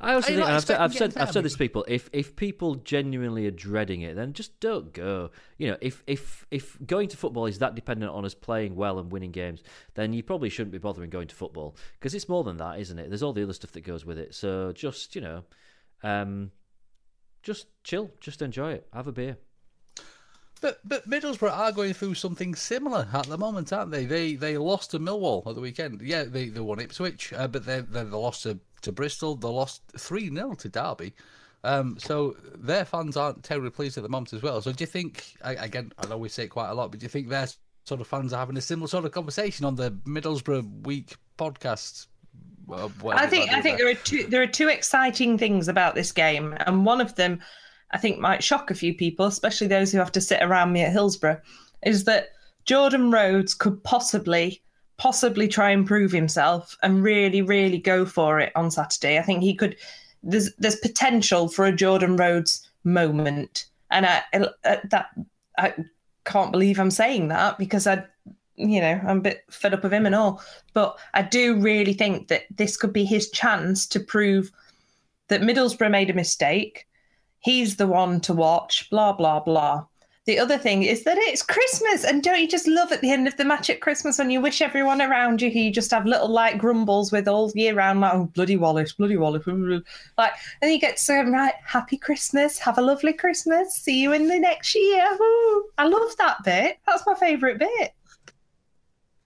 I 0.01 0.15
also 0.15 0.29
think, 0.29 0.43
I've 0.43 0.65
said, 0.65 0.79
I've 0.79 0.95
said, 0.95 1.17
I've 1.17 1.33
said 1.33 1.45
this 1.45 1.53
to 1.53 1.59
people. 1.59 1.85
If 1.89 2.11
if 2.13 2.37
people 2.37 2.75
genuinely 2.75 3.47
are 3.47 3.53
dreading 3.53 4.03
it, 4.03 4.15
then 4.15 4.35
just 4.35 4.59
don't 4.61 4.93
go. 4.93 5.31
You 5.57 5.69
know, 5.69 5.77
if 5.81 6.03
if 6.07 6.45
if 6.51 6.77
going 6.87 7.09
to 7.09 7.17
football 7.17 7.47
is 7.47 7.61
that 7.61 7.75
dependent 7.75 8.13
on 8.13 8.25
us 8.25 8.35
playing 8.35 8.77
well 8.77 8.99
and 8.99 9.11
winning 9.11 9.33
games, 9.33 9.63
then 9.95 10.13
you 10.13 10.23
probably 10.23 10.51
shouldn't 10.51 10.73
be 10.73 10.79
bothering 10.79 11.09
going 11.09 11.29
to 11.29 11.35
football 11.35 11.77
because 11.99 12.15
it's 12.15 12.29
more 12.29 12.45
than 12.45 12.59
that, 12.59 12.79
isn't 12.79 12.99
it? 12.99 13.09
There's 13.09 13.23
all 13.23 13.33
the 13.33 13.43
other 13.43 13.55
stuff 13.55 13.73
that 13.73 13.83
goes 13.83 14.05
with 14.05 14.19
it. 14.19 14.35
So 14.35 14.73
just 14.73 15.15
you 15.15 15.23
know, 15.23 15.45
um, 16.03 16.51
just 17.43 17.67
chill, 17.83 18.11
just 18.21 18.43
enjoy 18.43 18.73
it, 18.73 18.87
have 18.93 19.07
a 19.07 19.13
beer. 19.13 19.39
But 20.61 20.81
but 20.85 21.09
Middlesbrough 21.09 21.53
are 21.53 21.73
going 21.73 21.95
through 21.95 22.15
something 22.15 22.55
similar 22.55 23.09
at 23.13 23.27
the 23.27 23.39
moment, 23.39 23.73
aren't 23.73 23.91
they? 23.91 24.05
They 24.05 24.35
they 24.35 24.57
lost 24.57 24.91
to 24.93 24.99
Millwall 24.99 25.47
at 25.47 25.55
the 25.55 25.61
weekend. 25.61 26.01
Yeah, 26.01 26.25
they, 26.25 26.49
they 26.49 26.61
won 26.61 26.81
Ipswich, 26.81 27.33
uh, 27.33 27.49
but 27.49 27.67
they 27.67 27.81
they 27.81 28.03
they 28.03 28.11
lost 28.11 28.45
to, 28.45 28.59
to 28.83 28.93
Bristol. 28.93 29.37
They 29.37 29.49
lost 29.49 29.83
three 29.97 30.29
0 30.33 30.55
to 30.55 30.69
Derby. 30.69 31.15
Um, 31.65 31.97
so 31.99 32.37
their 32.55 32.85
fans 32.85 33.17
aren't 33.17 33.43
terribly 33.43 33.71
pleased 33.71 33.97
at 33.97 34.03
the 34.03 34.09
moment 34.09 34.33
as 34.33 34.43
well. 34.43 34.61
So 34.61 34.73
do 34.73 34.83
you 34.83 34.87
think 34.87 35.35
again? 35.43 35.93
I 35.99 36.07
know 36.07 36.19
we 36.19 36.29
say 36.29 36.45
it 36.45 36.49
quite 36.49 36.71
a 36.71 36.75
lot, 36.75 36.91
but 36.91 37.01
do 37.01 37.05
you 37.05 37.11
think 37.11 37.29
their 37.29 37.49
sort 37.85 38.01
of 38.01 38.07
fans 38.07 38.33
are 38.33 38.39
having 38.39 38.57
a 38.57 38.61
similar 38.61 38.89
sort 38.89 39.05
of 39.05 39.13
conversation 39.13 39.65
on 39.65 39.75
the 39.75 39.91
Middlesbrough 40.07 40.87
Week 40.87 41.17
podcast? 41.39 42.07
I 42.69 43.27
think 43.27 43.53
I 43.53 43.61
think 43.61 43.79
there? 43.79 43.87
there 43.87 43.89
are 43.89 43.95
two 43.95 44.27
there 44.27 44.43
are 44.43 44.47
two 44.47 44.69
exciting 44.69 45.39
things 45.39 45.69
about 45.69 45.95
this 45.95 46.13
game, 46.13 46.55
and 46.67 46.85
one 46.85 47.01
of 47.01 47.15
them 47.15 47.41
I 47.93 47.99
think 47.99 48.19
might 48.19 48.43
shock 48.43 48.71
a 48.71 48.75
few 48.75 48.95
people, 48.95 49.27
especially 49.27 49.69
those 49.69 49.93
who 49.93 49.99
have 49.99 50.13
to 50.13 50.21
sit 50.21 50.43
around 50.43 50.73
me 50.73 50.83
at 50.83 50.93
Hillsborough, 50.93 51.41
is 51.85 52.05
that 52.05 52.31
Jordan 52.65 53.11
Rhodes 53.11 53.55
could 53.55 53.83
possibly 53.85 54.63
possibly 54.99 55.49
try 55.49 55.71
and 55.71 55.87
prove 55.87 56.13
himself 56.13 56.77
and 56.83 57.03
really 57.03 57.43
really 57.43 57.79
go 57.79 58.05
for 58.05 58.41
it 58.41 58.53
on 58.57 58.71
Saturday. 58.71 59.19
I 59.19 59.23
think 59.23 59.43
he 59.43 59.55
could. 59.55 59.77
There's 60.23 60.55
there's 60.57 60.77
potential 60.77 61.49
for 61.49 61.65
a 61.65 61.77
Jordan 61.77 62.17
Rhodes 62.17 62.69
moment, 62.85 63.67
and 63.91 64.07
I, 64.07 64.23
I 64.33 64.81
that 64.91 65.07
I 65.59 65.75
can't 66.25 66.53
believe 66.53 66.81
I'm 66.81 66.91
saying 66.91 67.29
that 67.29 67.59
because 67.59 67.87
I 67.87 68.05
you 68.57 68.81
know, 68.81 69.01
I'm 69.07 69.19
a 69.19 69.23
bit 69.23 69.45
fed 69.51 69.75
up 69.75 69.85
of 69.85 69.93
him 69.93 70.07
and 70.07 70.15
all. 70.15 70.43
But 70.73 70.99
I 71.15 71.23
do 71.23 71.61
really 71.61 71.93
think 71.93 72.29
that 72.29 72.45
this 72.55 72.77
could 72.77 72.93
be 72.93 73.05
his 73.05 73.31
chance 73.31 73.87
to 73.89 74.01
prove 74.01 74.51
that 75.29 75.43
Middlesbrough 75.43 75.91
made 75.91 76.11
a 76.11 76.15
mistake. 76.15 76.87
He's 77.41 77.77
the 77.77 77.87
one 77.87 78.21
to 78.23 78.33
watch, 78.33 78.89
blah, 78.91 79.13
blah, 79.13 79.41
blah. 79.41 79.85
The 80.27 80.41
other 80.41 80.59
thing 80.59 80.83
is 80.83 81.05
that 81.05 81.17
it's 81.19 81.41
Christmas, 81.41 82.03
and 82.03 82.21
don't 82.21 82.41
you 82.41 82.49
just 82.49 82.67
love 82.67 82.91
at 82.91 83.01
the 83.01 83.13
end 83.13 83.29
of 83.29 83.37
the 83.37 83.45
match 83.45 83.71
at 83.71 83.81
Christmas 83.81 84.19
when 84.19 84.29
you 84.29 84.41
wish 84.41 84.61
everyone 84.61 85.01
around 85.01 85.41
you 85.41 85.51
who 85.51 85.61
you 85.61 85.71
just 85.71 85.93
have 85.93 86.05
little 86.05 86.29
like 86.29 86.59
grumbles 86.59 87.13
with 87.13 87.29
all 87.29 87.53
year 87.55 87.75
round, 87.75 88.01
like, 88.01 88.13
oh, 88.13 88.25
bloody 88.35 88.57
Wallace, 88.57 88.93
bloody 88.93 89.17
Wallace. 89.17 89.47
Like, 90.19 90.33
and 90.61 90.73
you 90.73 90.81
get 90.81 90.97
to 90.97 91.03
say, 91.03 91.23
right, 91.23 91.55
happy 91.65 91.97
Christmas, 91.97 92.59
have 92.59 92.77
a 92.77 92.83
lovely 92.83 93.13
Christmas, 93.13 93.75
see 93.77 94.01
you 94.03 94.13
in 94.15 94.27
the 94.27 94.39
next 94.41 94.75
year. 94.75 95.07
Ooh, 95.21 95.65
I 95.79 95.87
love 95.87 96.17
that 96.19 96.39
bit. 96.45 96.79
That's 96.89 97.07
my 97.07 97.15
favourite 97.15 97.59
bit. 97.61 97.93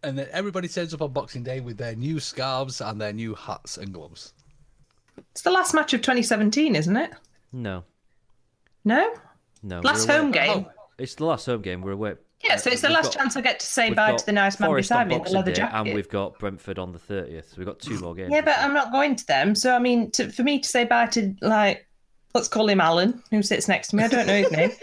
and 0.02 0.18
then 0.18 0.28
everybody 0.32 0.68
turns 0.68 0.92
up 0.92 1.00
on 1.00 1.12
Boxing 1.14 1.42
Day 1.42 1.60
with 1.60 1.78
their 1.78 1.94
new 1.96 2.20
scarves 2.20 2.82
and 2.82 3.00
their 3.00 3.14
new 3.14 3.34
hats 3.34 3.78
and 3.78 3.90
gloves. 3.94 4.34
It's 5.32 5.40
the 5.42 5.50
last 5.50 5.72
match 5.72 5.94
of 5.94 6.02
2017, 6.02 6.76
isn't 6.76 6.96
it? 6.96 7.12
No, 7.52 7.84
No? 8.84 9.14
no. 9.62 9.80
Last 9.80 10.06
we're 10.06 10.14
away. 10.14 10.22
home 10.22 10.30
game. 10.32 10.66
Oh. 10.68 10.72
It's 11.00 11.14
the 11.16 11.24
last 11.24 11.46
home 11.46 11.62
game. 11.62 11.80
We're 11.82 11.92
away. 11.92 12.14
Yeah, 12.44 12.56
so 12.56 12.70
it's 12.70 12.80
the 12.80 12.88
We've 12.88 12.96
last 12.96 13.12
got- 13.14 13.20
chance 13.22 13.36
I 13.36 13.40
get 13.42 13.60
to 13.60 13.66
say 13.66 13.88
we've 13.88 13.96
bye 13.96 14.10
got 14.12 14.18
to 14.20 14.26
the 14.26 14.32
nice 14.32 14.58
man 14.58 14.68
Forest 14.68 14.88
beside 14.88 15.02
on 15.02 15.08
me 15.08 15.14
in 15.14 15.18
the 15.18 15.22
Boxing 15.24 15.36
leather 15.36 15.50
Day, 15.52 15.56
jacket. 15.56 15.76
and 15.76 15.94
we've 15.94 16.08
got 16.08 16.38
Brentford 16.38 16.78
on 16.78 16.92
the 16.92 16.98
thirtieth. 16.98 17.48
So 17.50 17.54
we've 17.58 17.66
got 17.66 17.80
two 17.80 17.98
more 18.00 18.14
games. 18.14 18.30
Yeah, 18.32 18.40
but 18.40 18.56
I'm 18.58 18.72
not 18.72 18.92
going 18.92 19.16
to 19.16 19.26
them. 19.26 19.54
So 19.54 19.74
I 19.74 19.78
mean, 19.78 20.10
to, 20.12 20.30
for 20.30 20.42
me 20.42 20.58
to 20.60 20.68
say 20.68 20.84
bye 20.84 21.06
to 21.08 21.34
like, 21.42 21.86
let's 22.34 22.48
call 22.48 22.68
him 22.68 22.80
Alan, 22.80 23.22
who 23.30 23.42
sits 23.42 23.68
next 23.68 23.88
to 23.88 23.96
me. 23.96 24.04
I 24.04 24.08
don't 24.08 24.26
know 24.26 24.42
his 24.42 24.50
name. 24.52 24.70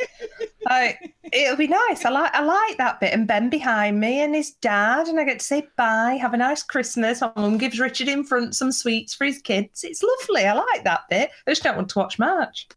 Like, 0.70 1.16
it'll 1.32 1.56
be 1.56 1.68
nice. 1.70 2.04
I 2.04 2.10
like, 2.10 2.34
I 2.36 2.42
like 2.44 2.78
that 2.78 3.00
bit. 3.00 3.14
And 3.14 3.26
Ben 3.26 3.50
behind 3.50 4.02
me 4.02 4.20
and 4.20 4.36
his 4.36 4.52
dad, 4.52 5.08
and 5.08 5.18
I 5.18 5.24
get 5.24 5.40
to 5.40 5.46
say 5.46 5.66
bye. 5.78 6.18
Have 6.20 6.34
a 6.34 6.38
nice 6.38 6.62
Christmas. 6.62 7.22
My 7.22 7.32
mum 7.38 7.58
gives 7.58 7.80
Richard 7.80 8.10
in 8.10 8.26
front 8.26 8.54
some 8.54 8.74
sweets 8.74 9.14
for 9.14 9.24
his 9.24 9.38
kids. 9.42 9.86
It's 9.86 10.04
lovely. 10.04 10.46
I 10.46 10.52
like 10.52 10.84
that 10.84 11.04
bit. 11.10 11.30
I 11.48 11.52
just 11.52 11.64
don't 11.64 11.78
want 11.78 11.88
to 11.92 12.00
watch 12.00 12.20
match. 12.20 12.68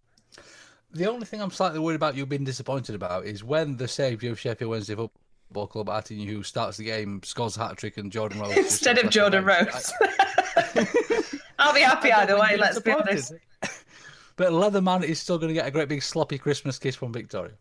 The 0.93 1.09
only 1.09 1.27
thing 1.27 1.41
I'm 1.41 1.51
slightly 1.51 1.79
worried 1.79 1.97
about 1.97 2.17
you 2.17 2.27
being 2.27 2.45
disappointed 2.45 2.95
about 2.95 3.25
is 3.25 3.45
when 3.45 3.77
the 3.77 3.87
saviour 3.87 4.33
of 4.33 4.41
Sheffield 4.41 4.71
Wednesday 4.71 4.97
Football 4.97 5.69
Club, 5.69 5.87
Martin, 5.87 6.19
who 6.19 6.43
starts 6.43 6.77
the 6.77 6.85
game, 6.85 7.23
scores 7.25 7.57
a 7.57 7.61
hat 7.61 7.77
trick, 7.77 7.97
and 7.97 8.11
Jordan 8.11 8.41
Rhodes 8.41 8.57
Instead 8.57 8.99
of 8.99 9.11
Jordan. 9.11 9.45
Rose. 9.45 9.93
I'll 11.59 11.75
be 11.75 11.81
happy 11.81 12.13
either 12.13 12.39
way. 12.39 12.57
Let's 12.57 12.81
be 12.81 12.93
honest. 12.93 13.33
But 14.37 14.53
Leatherman 14.53 15.05
is 15.05 15.19
still 15.19 15.37
going 15.37 15.49
to 15.49 15.55
get 15.55 15.67
a 15.67 15.71
great 15.71 15.91
big 15.91 16.03
sloppy 16.03 16.39
Christmas 16.39 16.79
kiss 16.79 16.97
from 16.97 17.13
Victoria. 17.13 17.53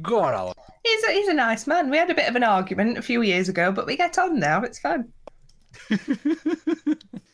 Go 0.00 0.20
on, 0.20 0.32
Alan. 0.32 0.54
He's 0.82 1.04
a, 1.04 1.12
he's 1.12 1.28
a 1.28 1.34
nice 1.34 1.66
man. 1.66 1.90
We 1.90 1.98
had 1.98 2.08
a 2.08 2.14
bit 2.14 2.30
of 2.30 2.34
an 2.34 2.44
argument 2.44 2.96
a 2.96 3.02
few 3.02 3.20
years 3.20 3.50
ago, 3.50 3.70
but 3.70 3.84
we 3.84 3.98
get 3.98 4.16
on 4.16 4.38
now. 4.38 4.62
It's 4.62 4.78
fun. 4.78 5.12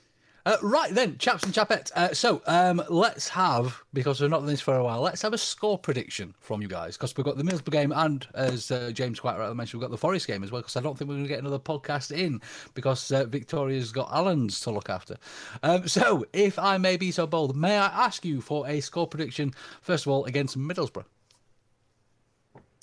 Uh, 0.49 0.57
right 0.63 0.95
then, 0.95 1.19
chaps 1.19 1.43
and 1.43 1.53
chapettes. 1.53 1.93
Uh, 1.93 2.15
so 2.15 2.41
um, 2.47 2.83
let's 2.89 3.29
have, 3.29 3.83
because 3.93 4.19
we've 4.19 4.31
not 4.31 4.39
done 4.39 4.47
this 4.47 4.63
for 4.63 4.77
a 4.77 4.83
while, 4.83 5.03
let's 5.03 5.21
have 5.21 5.35
a 5.35 5.39
score 5.39 5.77
prediction 5.77 6.35
from 6.41 6.63
you 6.63 6.69
guys. 6.69 6.97
Because 6.97 7.15
we've 7.15 7.27
got 7.27 7.37
the 7.37 7.43
Middlesbrough 7.43 7.71
game 7.71 7.93
and, 7.93 8.27
as 8.35 8.71
uh, 8.71 8.91
James 8.95 9.21
quite 9.21 9.39
rightly 9.39 9.55
mentioned, 9.55 9.79
we've 9.79 9.87
got 9.87 9.91
the 9.91 9.99
Forest 9.99 10.27
game 10.27 10.43
as 10.43 10.51
well. 10.51 10.63
Because 10.63 10.77
I 10.77 10.81
don't 10.81 10.97
think 10.97 11.11
we're 11.11 11.17
going 11.17 11.27
to 11.27 11.29
get 11.29 11.41
another 11.41 11.59
podcast 11.59 12.17
in 12.17 12.41
because 12.73 13.13
uh, 13.13 13.25
Victoria's 13.27 13.93
got 13.93 14.11
Allen's 14.11 14.59
to 14.61 14.71
look 14.71 14.89
after. 14.89 15.19
Um, 15.63 15.87
so, 15.87 16.25
if 16.33 16.59
I 16.59 16.79
may 16.79 16.97
be 16.97 17.11
so 17.11 17.27
bold, 17.27 17.55
may 17.55 17.77
I 17.77 18.07
ask 18.07 18.25
you 18.25 18.41
for 18.41 18.67
a 18.67 18.81
score 18.81 19.07
prediction, 19.07 19.53
first 19.83 20.07
of 20.07 20.13
all, 20.13 20.25
against 20.25 20.57
Middlesbrough? 20.57 21.05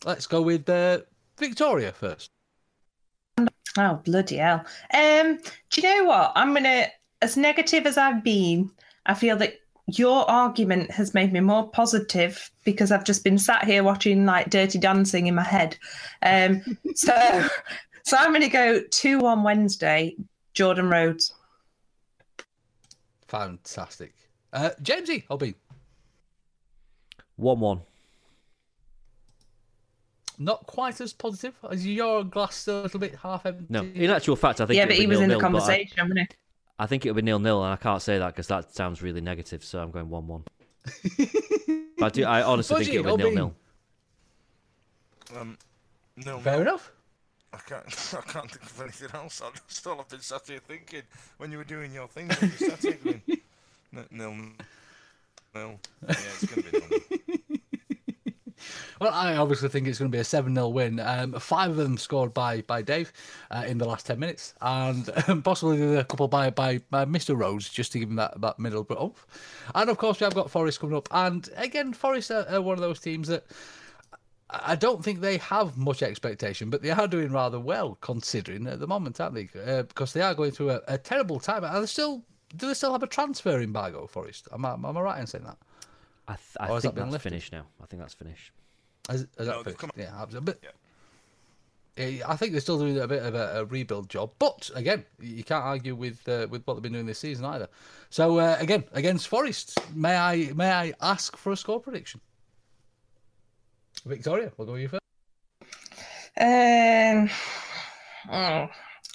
Let's 0.05 0.28
go 0.28 0.43
with 0.43 0.70
uh, 0.70 0.99
Victoria 1.39 1.93
first. 1.93 2.30
Oh 3.76 3.99
bloody 4.05 4.38
hell! 4.38 4.63
Um, 4.93 5.39
do 5.72 5.82
you 5.82 5.84
know 5.84 6.03
what? 6.05 6.32
I'm 6.36 6.53
gonna, 6.53 6.86
as 7.22 7.38
negative 7.38 7.86
as 7.86 7.97
I've 7.97 8.24
been, 8.24 8.72
I 9.05 9.13
feel 9.13 9.38
that 9.38 9.55
your 9.88 10.30
argument 10.30 10.91
has 10.91 11.13
made 11.13 11.32
me 11.32 11.39
more 11.39 11.70
positive 11.70 12.49
because 12.63 12.91
I've 12.91 13.03
just 13.03 13.24
been 13.24 13.38
sat 13.38 13.66
here 13.66 13.84
watching 13.84 14.26
like 14.26 14.49
Dirty 14.49 14.80
Dancing 14.80 15.28
in 15.28 15.36
my 15.36 15.43
head. 15.43 15.78
Um, 16.24 16.61
so, 16.95 17.47
so 18.03 18.18
I'm 18.18 18.34
gonna 18.34 18.49
go 18.49 18.82
two 18.91 19.26
on 19.26 19.43
Wednesday. 19.43 20.16
Jordan 20.53 20.89
Rhodes. 20.89 21.34
Fantastic. 23.28 24.13
Uh, 24.53 24.70
Jamesy, 24.82 25.24
I'll 25.30 25.38
be. 25.38 25.55
One-one. 27.36 27.82
Not 30.38 30.66
quite 30.66 31.01
as 31.01 31.11
positive 31.13 31.53
as 31.70 31.86
your 31.86 32.24
glass 32.24 32.68
a 32.68 32.84
little 32.84 32.99
bit 32.99 33.16
half 33.16 33.45
empty. 33.45 33.66
No, 33.70 33.82
in 33.82 34.09
actual 34.09 34.36
fact, 34.36 34.61
I 34.61 34.66
think. 34.66 34.78
Yeah, 34.78 34.86
but 34.86 34.95
he 34.95 35.07
was 35.07 35.20
in 35.20 35.30
the 35.30 35.38
nil-nil, 35.38 35.51
but 35.51 35.63
I- 35.63 35.68
conversation, 35.68 36.03
wasn't 36.03 36.20
he? 36.20 36.28
I 36.78 36.88
think 36.88 37.06
it'll 37.06 37.16
be 37.16 37.22
nil 37.22 37.40
nil, 37.40 37.64
and 37.64 37.74
I 37.74 37.78
can't 37.78 38.02
say 38.02 38.18
that 38.18 38.28
because 38.28 38.48
that 38.48 38.76
sounds 38.76 39.02
really 39.02 39.22
negative. 39.22 39.64
So 39.64 39.80
I'm 39.80 39.92
going 39.92 40.10
one 40.10 40.28
one. 40.28 40.44
I 42.02 42.10
do. 42.10 42.26
I 42.26 42.44
honestly 42.44 42.84
think 42.84 42.98
it'll 42.98 43.18
be 43.18 43.24
nil 43.24 43.32
nil. 43.34 43.56
Um, 45.36 45.58
no, 46.18 46.40
Fair 46.40 46.62
enough. 46.62 46.92
I 47.54 47.58
can't. 47.58 47.86
I 48.18 48.32
can't 48.32 48.52
think 48.52 48.64
of 48.64 48.82
anything 48.82 49.10
else. 49.14 49.42
I 49.44 49.50
just 49.68 49.88
all 49.88 50.00
I've 50.00 50.10
been 50.10 50.20
sat 50.20 50.42
here 50.48 50.60
thinking 50.60 51.04
when 51.38 51.52
you 51.52 51.58
were 51.58 51.64
doing 51.64 51.94
your 51.94 52.08
thing. 52.08 52.30
You 52.42 52.50
sat 52.50 52.82
here 52.82 52.98
going, 53.04 53.22
"N- 53.30 54.06
nil, 54.12 54.36
nil. 55.54 55.80
Yeah, 56.08 56.10
it's 56.10 56.46
going 56.46 56.64
to 56.64 56.72
be 56.72 56.80
nil. 56.80 57.60
Well, 58.99 59.13
I 59.13 59.36
obviously 59.36 59.70
think 59.70 59.88
it's 59.88 59.99
going 59.99 60.11
to 60.11 60.16
be 60.16 60.22
a 60.22 60.24
7 60.24 60.53
0 60.53 60.70
win. 60.70 60.99
Um, 60.99 61.34
five 61.34 61.72
of 61.72 61.78
them 61.78 61.97
scored 61.97 62.34
by 62.34 62.61
by 62.61 62.82
Dave 62.82 63.11
uh, 63.51 63.63
in 63.68 63.78
the 63.78 63.86
last 63.86 64.05
10 64.05 64.20
minutes, 64.20 64.53
and 64.61 65.09
um, 65.28 65.41
possibly 65.41 65.95
a 65.95 66.03
couple 66.03 66.28
by, 66.28 66.49
by, 66.49 66.80
by 66.89 67.05
Mr. 67.05 67.38
Rhodes 67.38 67.70
just 67.70 67.91
to 67.93 67.99
give 67.99 68.09
him 68.09 68.16
that, 68.16 68.39
that 68.41 68.59
middle 68.59 68.84
bit 68.84 68.97
off. 68.97 69.28
And 69.74 69.89
of 69.89 69.97
course, 69.97 70.20
we 70.20 70.24
have 70.24 70.36
got 70.36 70.49
Forest 70.49 70.80
coming 70.80 70.95
up. 70.95 71.09
And 71.11 71.49
again, 71.57 71.93
Forest 71.93 72.32
are, 72.32 72.47
are 72.49 72.61
one 72.61 72.74
of 72.74 72.82
those 72.82 72.99
teams 72.99 73.28
that 73.28 73.45
I 74.49 74.76
don't 74.76 75.03
think 75.03 75.22
they 75.22 75.38
have 75.38 75.76
much 75.78 76.03
expectation, 76.03 76.70
but 76.70 76.82
they 76.82 76.91
are 76.91 77.07
doing 77.07 77.32
rather 77.32 77.59
well 77.59 77.97
considering 78.01 78.68
at 78.68 78.80
the 78.80 78.88
moment, 78.88 79.20
aren't 79.20 79.36
they? 79.36 79.49
Uh, 79.59 79.84
because 79.84 80.13
they 80.13 80.22
are 80.22 80.36
going 80.36 80.51
through 80.51 80.72
a, 80.72 80.82
a 80.88 80.97
terrible 80.97 81.39
time. 81.39 81.63
Are 81.63 81.80
they 81.80 81.88
still? 81.88 82.24
Do 82.55 82.68
they 82.68 82.74
still 82.74 82.91
have 82.91 83.03
a 83.03 83.07
transfer 83.07 83.59
embargo, 83.59 84.07
Forest? 84.07 84.47
Am 84.53 84.66
I, 84.66 84.74
am 84.74 84.86
I 84.86 85.01
right 85.01 85.20
in 85.20 85.28
saying 85.28 85.43
that? 85.45 85.57
I, 86.28 86.34
th- 86.36 86.42
I 86.60 86.68
Or 86.70 86.74
has 86.76 86.82
think 86.84 86.96
that 86.96 86.96
been 86.96 87.04
that's 87.06 87.14
lifted? 87.14 87.30
finished 87.30 87.52
now. 87.52 87.66
I 87.82 87.86
think 87.86 88.02
that's 88.02 88.14
finished. 88.14 88.52
Has, 89.10 89.28
has 89.38 89.48
No, 89.48 89.64
that 89.64 89.66
they've 89.66 89.76
finished? 89.78 89.80
come- 89.80 89.92
Yeah, 89.96 90.22
absolutely. 90.22 90.54
But 90.54 90.74
eh, 91.98 92.20
I 92.28 92.36
think 92.36 92.52
they're 92.54 92.62
still 92.62 92.80
doing 92.80 92.98
a 93.00 93.08
bit 93.08 93.22
of 93.24 93.36
a, 93.36 93.60
a 93.62 93.66
rebuild 93.66 94.10
job. 94.10 94.32
But 94.40 94.70
again, 94.76 95.06
you 95.22 95.44
can't 95.44 95.64
argue 95.64 95.94
with 95.96 96.28
uh, 96.28 96.48
with 96.50 96.64
what 96.66 96.74
they've 96.76 96.84
been 96.84 96.94
doing 96.94 97.06
this 97.06 97.20
season 97.20 97.46
either. 97.46 97.68
So 98.10 98.40
uh, 98.40 98.58
again, 98.60 98.86
against 98.94 99.28
Forest, 99.28 99.78
may 99.94 100.16
I 100.18 100.52
may 100.56 100.72
I 100.72 100.94
ask 101.02 101.38
for 101.38 101.52
a 101.52 101.58
score 101.58 101.80
prediction? 101.80 102.22
Victoria, 104.06 104.52
we'll 104.58 104.66
go 104.68 104.74
with 104.74 104.82
you 104.82 104.88
first. 104.90 105.02
Um, 106.40 107.30
oh, 108.32 108.68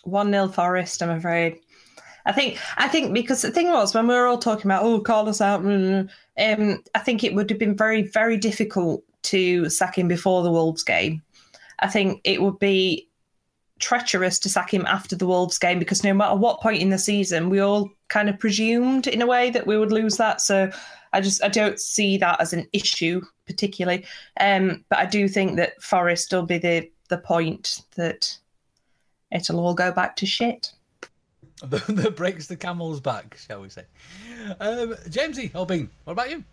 one 0.05 0.31
0 0.33 0.49
Forest. 0.49 1.03
I'm 1.03 1.11
afraid. 1.11 1.61
I 2.27 2.33
think. 2.33 2.59
I 2.77 2.89
think 2.89 3.15
because 3.15 3.43
the 3.43 3.51
thing 3.51 3.69
was 3.69 3.95
when 3.95 4.07
we 4.07 4.15
were 4.15 4.27
all 4.27 4.39
talking 4.39 4.67
about 4.67 4.85
oh 4.85 5.01
call 5.01 5.29
us 5.29 5.41
out. 5.41 5.63
mm, 5.63 6.09
Um, 6.39 6.83
I 6.95 6.99
think 6.99 7.25
it 7.25 7.35
would 7.35 7.51
have 7.51 7.59
been 7.59 7.77
very 7.77 8.03
very 8.03 8.37
difficult 8.37 9.03
to 9.23 9.69
sack 9.69 9.99
him 9.99 10.09
before 10.09 10.43
the 10.43 10.51
Wolves 10.51 10.83
game. 10.83 11.23
I 11.81 11.89
think 11.89 12.21
it 12.25 12.43
would 12.43 12.59
be 12.59 13.09
treacherous 13.79 14.39
to 14.39 14.49
sack 14.49 14.73
him 14.73 14.85
after 14.87 15.17
the 15.17 15.27
Wolves 15.27 15.59
game 15.59 15.79
because 15.79 16.05
no 16.05 16.13
matter 16.13 16.37
what 16.37 16.61
point 16.61 16.83
in 16.83 16.91
the 16.91 16.99
season, 16.99 17.49
we 17.49 17.61
all 17.61 17.91
kind 18.09 18.29
of 18.29 18.39
presumed 18.39 19.07
in 19.07 19.23
a 19.23 19.27
way 19.27 19.51
that 19.51 19.67
we 19.67 19.79
would 19.79 19.93
lose 19.93 20.17
that. 20.19 20.41
So 20.41 20.71
I 21.13 21.21
just 21.21 21.43
I 21.43 21.49
don't 21.49 21.81
see 21.81 22.19
that 22.19 22.41
as 22.41 22.53
an 22.53 22.67
issue 22.73 23.23
particularly. 23.47 24.05
Um, 24.39 24.85
but 24.89 24.99
I 24.99 25.07
do 25.07 25.29
think 25.29 25.57
that 25.57 25.83
Forest 25.83 26.33
will 26.33 26.45
be 26.45 26.59
the 26.59 26.91
the 27.09 27.19
point 27.19 27.83
that 27.97 28.39
it'll 29.33 29.61
all 29.61 29.75
go 29.75 29.91
back 29.93 30.17
to 30.17 30.27
shit. 30.27 30.73
that 31.69 32.17
breaks 32.17 32.47
the 32.47 32.57
camel's 32.57 33.01
back, 33.01 33.37
shall 33.37 33.61
we 33.61 33.69
say? 33.69 33.85
Um, 34.61 34.95
Jamesy, 35.09 35.55
Albin, 35.55 35.91
what 36.05 36.15
about 36.15 36.31
you? 36.31 36.45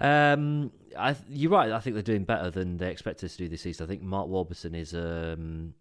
Um, 0.00 0.70
I, 0.96 1.16
you're 1.28 1.50
right. 1.50 1.72
I 1.72 1.80
think 1.80 1.94
they're 1.94 2.02
doing 2.02 2.24
better 2.24 2.50
than 2.50 2.76
they 2.76 2.90
expected 2.90 3.26
us 3.26 3.32
to 3.32 3.38
do 3.38 3.48
this 3.48 3.62
season. 3.62 3.84
I 3.84 3.88
think 3.88 4.02
Mark 4.02 4.28
Warburton 4.28 4.74
is. 4.74 4.94
Um, 4.94 5.74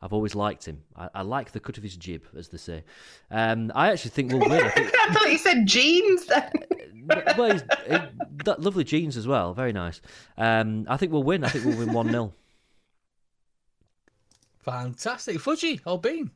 I've 0.00 0.12
always 0.12 0.34
liked 0.34 0.64
him. 0.64 0.82
I, 0.96 1.08
I 1.16 1.22
like 1.22 1.52
the 1.52 1.60
cut 1.60 1.76
of 1.76 1.82
his 1.82 1.96
jib, 1.96 2.24
as 2.36 2.48
they 2.48 2.58
say. 2.58 2.84
Um, 3.30 3.72
I 3.74 3.90
actually 3.90 4.12
think 4.12 4.32
we'll 4.32 4.48
win. 4.48 4.64
I 4.64 4.70
think, 4.70 4.92
I 5.08 5.12
thought 5.12 5.30
you 5.30 5.38
said 5.38 5.66
jeans. 5.66 6.26
then. 6.26 6.52
well, 7.36 7.52
he's, 7.52 7.62
he, 7.86 7.98
that 8.44 8.60
lovely 8.60 8.84
jeans 8.84 9.16
as 9.16 9.26
well. 9.26 9.54
Very 9.54 9.72
nice. 9.72 10.00
Um, 10.36 10.86
I 10.88 10.96
think 10.96 11.12
we'll 11.12 11.24
win. 11.24 11.44
I 11.44 11.48
think 11.48 11.64
we'll 11.64 11.78
win 11.78 11.92
one 11.92 12.10
0 12.10 12.32
Fantastic, 14.60 15.38
Fudgy, 15.38 15.80
Albin. 15.86 16.30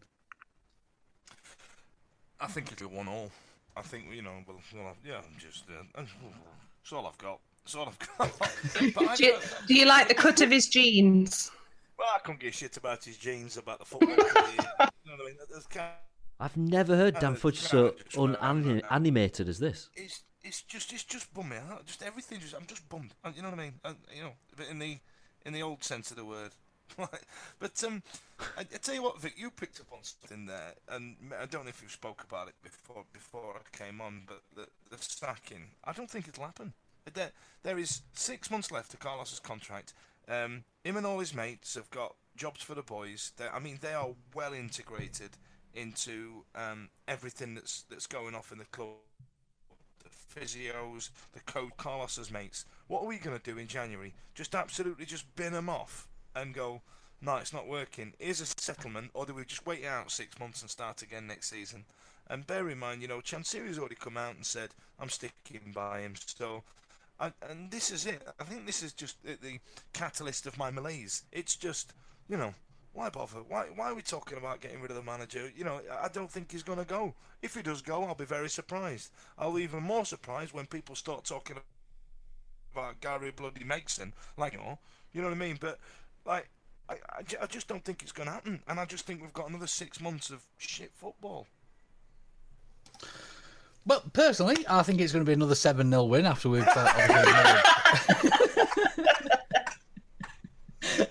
I 2.43 2.47
think 2.49 2.73
it'll 2.73 2.91
one 2.91 3.09
all. 3.09 3.31
I 3.77 3.83
think 3.83 4.05
you 4.13 4.23
know. 4.23 4.33
Well, 4.47 4.59
well 4.75 4.97
yeah. 5.07 5.19
I'm 5.19 5.39
just. 5.39 5.65
Uh, 5.71 5.85
that's 5.97 6.93
all 6.93 7.07
I've 7.07 7.19
got. 7.19 7.39
That's 7.65 7.75
all 7.77 7.87
I've 7.87 7.99
got. 7.99 8.39
but 8.95 9.09
I 9.09 9.17
do, 9.17 9.25
you, 9.25 9.31
don't- 9.33 9.45
do 9.69 9.75
you 9.75 9.87
like 9.87 10.09
the 10.09 10.15
cut 10.15 10.41
of 10.41 10.51
his 10.51 10.69
jeans? 10.69 11.51
well, 11.99 12.09
I 12.15 12.19
couldn't 12.19 12.41
give 12.41 12.51
a 12.53 12.57
shit 12.57 12.77
about 12.77 13.05
his 13.05 13.17
jeans, 13.17 13.57
about 13.57 13.79
the 13.79 13.85
football. 13.85 14.17
career. 14.17 14.45
you 14.49 14.61
know 14.61 14.67
what 14.79 15.21
I 15.21 15.25
mean? 15.27 15.37
There's 15.51 15.67
kind 15.67 15.91
I've 16.41 16.57
never 16.57 16.97
heard 16.97 17.21
Dan 17.21 17.37
Fudge 17.37 17.61
so 17.61 17.95
unanimated 18.19 18.85
animated 18.91 19.49
as 19.49 19.61
this. 19.61 19.89
it's 19.95 20.25
it's 20.43 20.63
just 20.63 20.93
it's 20.93 21.05
just 21.05 21.33
bummed 21.33 21.51
me 21.51 21.57
out. 21.71 21.87
Just 21.87 22.03
everything. 22.03 22.41
Just 22.41 22.55
I'm 22.55 22.67
just 22.67 22.89
bummed. 22.89 23.15
Uh, 23.25 23.31
You 23.35 23.43
know 23.43 23.51
what 23.51 23.61
I 23.61 23.63
mean? 23.63 23.75
Uh, 23.85 23.93
you 24.15 24.23
know, 24.25 24.33
but 24.57 24.67
in 24.69 24.81
the 24.81 24.99
in 25.47 25.53
the 25.53 25.63
old 25.63 25.85
sense 25.85 26.11
of 26.11 26.17
the 26.17 26.25
word. 26.25 26.51
but 27.59 27.85
um, 27.85 28.03
I, 28.57 28.61
I 28.61 28.79
tell 28.83 28.95
you 28.95 29.03
what, 29.03 29.21
Vic, 29.21 29.35
you 29.37 29.51
picked 29.51 29.81
up 29.81 29.93
on 29.93 29.99
something 30.03 30.47
there, 30.47 30.75
and 30.89 31.17
I 31.41 31.47
don't 31.47 31.65
know 31.65 31.71
if 31.71 31.83
you 31.83 31.89
spoke 31.89 32.25
about 32.29 32.49
it 32.49 32.55
before 32.63 33.05
before 33.13 33.57
I 33.57 33.77
came 33.77 34.01
on, 34.01 34.23
but 34.27 34.43
the 34.55 34.69
the 34.91 35.03
sacking. 35.03 35.71
I 35.85 35.93
don't 35.93 36.11
think 36.11 36.29
it'll 36.29 36.45
happen. 36.45 36.73
There 37.13 37.31
there 37.63 37.79
is 37.79 38.03
six 38.15 38.51
months 38.51 38.71
left 38.71 38.91
to 38.93 38.97
Carlos's 38.97 39.41
contract. 39.41 39.95
Um, 40.29 40.65
him 40.85 40.97
and 40.97 41.07
all 41.07 41.19
his 41.19 41.35
mates 41.35 41.75
have 41.75 41.91
got 41.91 42.15
jobs 42.37 42.63
for 42.63 42.75
the 42.75 42.83
boys. 42.83 43.33
They, 43.37 43.49
I 43.49 43.59
mean, 43.59 43.79
they 43.81 43.95
are 43.95 44.11
well 44.35 44.53
integrated 44.53 45.31
into 45.75 46.45
um, 46.55 46.91
everything 47.09 47.55
that's 47.55 47.83
that's 47.91 48.07
going 48.07 48.35
off 48.35 48.53
in 48.53 48.59
the 48.59 48.65
club 48.67 48.89
the 50.03 50.41
physios, 50.41 51.11
the 51.33 51.41
coach, 51.41 51.73
Carlos's 51.77 52.31
mates. 52.31 52.65
What 52.89 53.03
are 53.03 53.07
we 53.07 53.19
going 53.19 53.39
to 53.39 53.43
do 53.43 53.59
in 53.59 53.67
January? 53.67 54.15
Just 54.35 54.55
absolutely 54.55 55.05
just 55.05 55.35
bin 55.37 55.53
them 55.53 55.69
off 55.69 56.09
and 56.35 56.55
go, 56.55 56.83
no, 57.21 57.37
it's 57.37 57.53
not 57.53 57.69
working. 57.69 58.15
Is 58.19 58.41
a 58.41 58.47
settlement, 58.47 59.11
or 59.15 59.27
do 59.27 59.35
we 59.35 59.45
just 59.45 59.67
wait 59.67 59.85
out 59.85 60.11
six 60.11 60.39
months 60.39 60.61
and 60.61 60.71
start 60.71 61.03
again 61.03 61.27
next 61.27 61.51
season? 61.51 61.85
And 62.29 62.47
bear 62.47 62.69
in 62.69 62.79
mind, 62.79 63.03
you 63.03 63.09
know, 63.09 63.21
Chansiri's 63.21 63.79
already 63.79 63.95
come 63.95 64.17
out 64.17 64.35
and 64.35 64.47
said, 64.47 64.71
I'm 64.99 65.09
sticking 65.09 65.73
by 65.75 66.01
him. 66.01 66.15
So, 66.17 66.63
and 67.21 67.71
this 67.71 67.91
is 67.91 68.07
it. 68.07 68.27
I 68.41 68.45
think 68.45 68.67
this 68.67 68.83
is 68.83 68.93
just 68.93 69.23
the, 69.23 69.37
the 69.41 69.59
catalyst 69.93 70.47
of 70.47 70.59
my 70.59 70.71
malaise. 70.71 71.25
It's 71.31 71.57
just, 71.57 71.93
you 72.29 72.37
know, 72.37 72.55
why 72.93 73.09
bother? 73.09 73.41
Why 73.49 73.67
why 73.75 73.91
are 73.91 73.95
we 73.95 74.03
talking 74.03 74.39
about 74.39 74.61
getting 74.61 74.81
rid 74.81 74.91
of 74.91 74.97
the 74.97 75.03
manager? 75.03 75.51
You 75.57 75.65
know, 75.65 75.81
I 76.01 76.09
don't 76.09 76.31
think 76.31 76.53
he's 76.53 76.63
going 76.63 76.79
to 76.79 76.85
go. 76.85 77.15
If 77.41 77.55
he 77.55 77.63
does 77.63 77.83
go, 77.83 78.05
I'll 78.05 78.15
be 78.15 78.25
very 78.25 78.51
surprised. 78.51 79.11
I'll 79.39 79.55
be 79.55 79.63
even 79.63 79.83
more 79.83 80.05
surprised 80.05 80.53
when 80.53 80.67
people 80.67 80.95
start 80.95 81.25
talking 81.25 81.57
about 82.75 83.01
Gary 83.01 83.31
Bloody 83.31 83.65
Megson, 83.65 84.13
like 84.37 84.53
you 84.53 84.59
know, 84.59 84.79
you 85.13 85.23
know 85.23 85.29
what 85.29 85.37
I 85.37 85.41
mean. 85.41 85.59
But 85.61 85.79
like, 86.27 86.49
I, 86.89 86.95
I, 86.95 87.23
I 87.43 87.47
just 87.47 87.69
don't 87.69 87.85
think 87.85 88.03
it's 88.03 88.13
going 88.13 88.27
to 88.29 88.33
happen, 88.33 88.61
and 88.69 88.79
I 88.81 88.85
just 88.85 89.07
think 89.07 89.23
we've 89.23 89.33
got 89.33 89.49
another 89.49 89.67
six 89.67 90.01
months 90.01 90.31
of 90.31 90.43
shit 90.59 90.93
football. 90.95 91.47
Well, 93.87 94.03
personally, 94.13 94.57
I 94.69 94.83
think 94.83 95.01
it's 95.01 95.13
going 95.13 95.25
to 95.25 95.29
be 95.29 95.33
another 95.33 95.55
7 95.57 95.89
0 95.91 96.05
win 96.05 96.25
after 96.27 96.49
we've 96.49 96.63
uh, 96.67 96.93
obviously 96.97 97.33
made- 97.33 98.33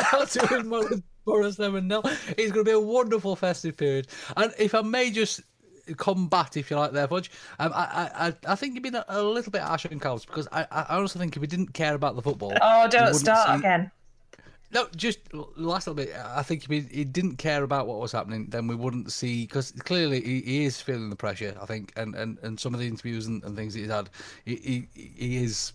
after 0.13 0.39
we've 0.55 0.65
made 0.65 1.03
for 1.25 1.41
a 1.43 1.51
7 1.51 1.89
0. 1.89 2.01
It's 2.37 2.51
going 2.51 2.63
to 2.65 2.69
be 2.69 2.71
a 2.71 2.79
wonderful 2.79 3.35
festive 3.35 3.75
period. 3.77 4.07
And 4.37 4.53
if 4.57 4.73
I 4.73 4.81
may 4.81 5.11
just 5.11 5.41
combat, 5.97 6.55
if 6.57 6.69
you 6.71 6.77
like, 6.77 6.91
there, 6.93 7.07
Fudge, 7.07 7.29
um, 7.59 7.71
I, 7.73 7.83
I, 8.15 8.27
I- 8.27 8.35
I 8.47 8.55
think 8.55 8.75
you've 8.75 8.83
been 8.83 8.95
a, 8.95 9.05
a 9.09 9.21
little 9.21 9.51
bit 9.51 9.61
harsh 9.61 9.85
on 9.85 9.99
Cows 9.99 10.25
because 10.25 10.47
I, 10.51 10.61
I 10.71 10.81
I 10.89 10.95
honestly 10.97 11.19
think 11.19 11.35
if 11.35 11.41
we 11.41 11.47
didn't 11.47 11.73
care 11.73 11.95
about 11.95 12.15
the 12.15 12.21
football. 12.21 12.53
Oh, 12.61 12.87
don't 12.89 13.01
wouldn't 13.03 13.15
start 13.19 13.49
see- 13.49 13.55
again. 13.59 13.91
No, 14.73 14.87
just 14.95 15.19
last 15.33 15.87
little 15.87 16.03
bit. 16.03 16.15
I 16.15 16.43
think 16.43 16.63
if 16.63 16.69
he, 16.69 16.79
he 16.95 17.03
didn't 17.03 17.35
care 17.37 17.63
about 17.63 17.87
what 17.87 17.99
was 17.99 18.13
happening, 18.13 18.47
then 18.49 18.67
we 18.67 18.75
wouldn't 18.75 19.11
see 19.11 19.43
because 19.45 19.71
clearly 19.73 20.21
he, 20.21 20.41
he 20.41 20.65
is 20.65 20.79
feeling 20.81 21.09
the 21.09 21.15
pressure. 21.15 21.57
I 21.61 21.65
think, 21.65 21.91
and, 21.97 22.15
and, 22.15 22.37
and 22.41 22.59
some 22.59 22.73
of 22.73 22.79
the 22.79 22.87
interviews 22.87 23.27
and, 23.27 23.43
and 23.43 23.55
things 23.55 23.73
he's 23.73 23.89
had, 23.89 24.09
he, 24.45 24.87
he 24.93 25.01
he 25.17 25.43
is 25.43 25.73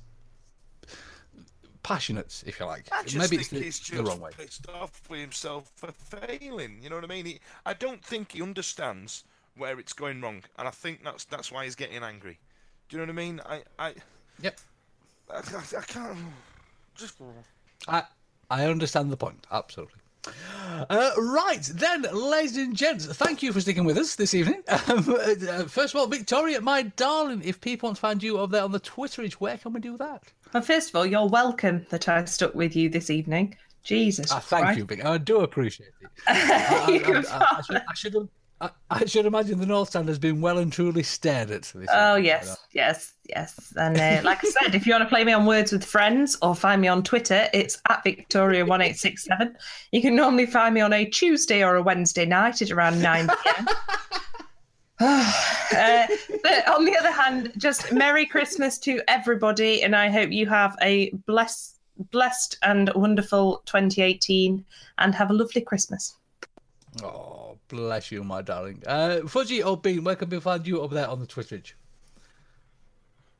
passionate, 1.82 2.42
if 2.46 2.58
you 2.58 2.66
like. 2.66 2.86
I 2.90 3.02
just 3.02 3.16
Maybe 3.16 3.36
think 3.36 3.40
it's 3.42 3.50
the, 3.50 3.60
he's 3.60 3.80
the 3.80 4.02
just 4.02 4.08
wrong 4.08 4.20
way. 4.20 4.30
pissed 4.36 4.68
off 4.70 5.00
with 5.08 5.20
himself 5.20 5.70
for 5.76 5.92
failing. 5.92 6.78
You 6.82 6.88
know 6.90 6.96
what 6.96 7.04
I 7.04 7.08
mean? 7.08 7.26
He, 7.26 7.40
I 7.64 7.74
don't 7.74 8.04
think 8.04 8.32
he 8.32 8.42
understands 8.42 9.24
where 9.56 9.78
it's 9.78 9.92
going 9.92 10.20
wrong, 10.20 10.42
and 10.58 10.66
I 10.66 10.70
think 10.70 11.04
that's 11.04 11.24
that's 11.24 11.52
why 11.52 11.64
he's 11.64 11.74
getting 11.76 12.02
angry. 12.02 12.38
Do 12.88 12.96
you 12.96 12.98
know 13.06 13.12
what 13.12 13.20
I 13.20 13.24
mean? 13.24 13.40
I 13.46 13.62
I 13.78 13.94
Yep, 14.40 14.60
I, 15.30 15.36
I, 15.36 15.78
I 15.78 15.82
can't 15.82 16.18
just. 16.94 17.14
I 17.88 18.02
I 18.50 18.66
understand 18.66 19.10
the 19.10 19.16
point 19.16 19.46
absolutely. 19.50 20.00
Uh, 20.90 21.10
right 21.18 21.62
then, 21.74 22.02
ladies 22.12 22.56
and 22.56 22.74
gents, 22.74 23.06
thank 23.06 23.42
you 23.44 23.52
for 23.52 23.60
sticking 23.60 23.84
with 23.84 23.96
us 23.96 24.16
this 24.16 24.34
evening. 24.34 24.62
Um, 24.88 25.08
uh, 25.08 25.64
first 25.66 25.94
of 25.94 26.00
all, 26.00 26.06
Victoria, 26.08 26.60
my 26.60 26.82
darling, 26.82 27.42
if 27.44 27.60
people 27.60 27.86
want 27.88 27.96
to 27.96 28.00
find 28.00 28.22
you 28.22 28.38
over 28.38 28.50
there 28.52 28.64
on 28.64 28.72
the 28.72 28.80
Twitterage, 28.80 29.34
where 29.34 29.56
can 29.56 29.72
we 29.72 29.80
do 29.80 29.96
that? 29.98 30.24
Well, 30.52 30.62
first 30.62 30.88
of 30.90 30.96
all, 30.96 31.06
you're 31.06 31.28
welcome 31.28 31.86
that 31.90 32.08
I 32.08 32.24
stuck 32.24 32.54
with 32.54 32.74
you 32.76 32.88
this 32.88 33.08
evening. 33.10 33.56
Jesus. 33.84 34.32
Ah, 34.32 34.40
thank 34.40 34.64
Christ. 34.64 34.78
you, 34.78 34.84
Vic. 34.84 35.04
I 35.04 35.18
do 35.18 35.40
appreciate 35.40 35.90
it. 36.00 36.08
I, 36.26 36.86
You 36.90 37.04
I- 37.04 37.18
I- 37.30 37.56
I 37.58 37.62
should, 37.62 37.76
I, 37.76 37.94
should, 37.94 38.28
I, 38.60 38.70
I 38.90 39.04
should 39.04 39.26
imagine 39.26 39.58
the 39.58 39.66
North 39.66 39.90
Stand 39.90 40.08
has 40.08 40.18
been 40.18 40.40
well 40.40 40.58
and 40.58 40.72
truly 40.72 41.02
stared 41.02 41.50
at. 41.50 41.62
This 41.74 41.88
Oh 41.92 42.16
yes, 42.16 42.56
yes, 42.72 43.12
yes. 43.28 43.72
And 43.76 43.98
uh, 43.98 44.20
like 44.24 44.44
I 44.44 44.48
said, 44.48 44.74
if 44.74 44.86
you 44.86 44.92
want 44.92 45.02
to 45.02 45.08
play 45.08 45.24
me 45.24 45.32
on 45.32 45.44
Words 45.44 45.72
with 45.72 45.84
Friends 45.84 46.38
or 46.40 46.54
find 46.54 46.80
me 46.80 46.88
on 46.88 47.02
Twitter, 47.02 47.48
it's 47.52 47.78
at 47.88 48.02
Victoria 48.02 48.64
one 48.64 48.80
eight 48.80 48.96
six 48.96 49.24
seven. 49.24 49.56
You 49.92 50.00
can 50.00 50.16
normally 50.16 50.46
find 50.46 50.74
me 50.74 50.80
on 50.80 50.92
a 50.92 51.04
Tuesday 51.04 51.62
or 51.62 51.76
a 51.76 51.82
Wednesday 51.82 52.24
night 52.24 52.62
at 52.62 52.70
around 52.70 53.02
nine 53.02 53.28
pm. 53.28 53.68
uh, 55.00 56.06
but 56.42 56.68
on 56.68 56.86
the 56.86 56.96
other 56.98 57.10
hand, 57.10 57.52
just 57.58 57.92
Merry 57.92 58.24
Christmas 58.24 58.78
to 58.78 59.02
everybody, 59.08 59.82
and 59.82 59.94
I 59.94 60.08
hope 60.08 60.30
you 60.30 60.46
have 60.46 60.74
a 60.80 61.10
blessed, 61.26 61.76
blessed 62.10 62.56
and 62.62 62.90
wonderful 62.94 63.62
2018, 63.66 64.64
and 64.96 65.14
have 65.14 65.28
a 65.28 65.34
lovely 65.34 65.60
Christmas. 65.60 66.16
Oh, 67.02 67.55
bless 67.68 68.10
you, 68.12 68.22
my 68.24 68.42
darling. 68.42 68.82
Uh, 68.86 69.20
Fudgy 69.24 69.64
or 69.64 69.76
Bean, 69.76 70.04
where 70.04 70.16
can 70.16 70.28
we 70.28 70.40
find 70.40 70.66
you 70.66 70.82
up 70.82 70.90
there 70.90 71.08
on 71.08 71.20
the 71.20 71.26
Twitterage? 71.26 71.72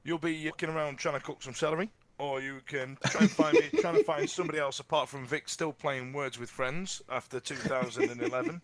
You'll 0.05 0.19
be 0.19 0.45
looking 0.45 0.69
around 0.69 0.99
trying 0.99 1.19
to 1.19 1.21
cook 1.25 1.43
some 1.43 1.55
celery, 1.55 1.91
or 2.19 2.41
you 2.41 2.61
can 2.67 2.97
try 3.07 3.23
and 3.23 3.31
find 3.31 3.55
me 3.55 3.69
trying 3.81 3.97
to 3.97 4.05
find 4.05 4.29
somebody 4.31 4.59
else 4.59 4.79
apart 4.79 5.09
from 5.09 5.27
Vic 5.27 5.49
still 5.49 5.73
playing 5.73 6.13
Words 6.13 6.39
with 6.39 6.49
Friends 6.51 7.03
after 7.09 7.41
2011. 7.41 8.61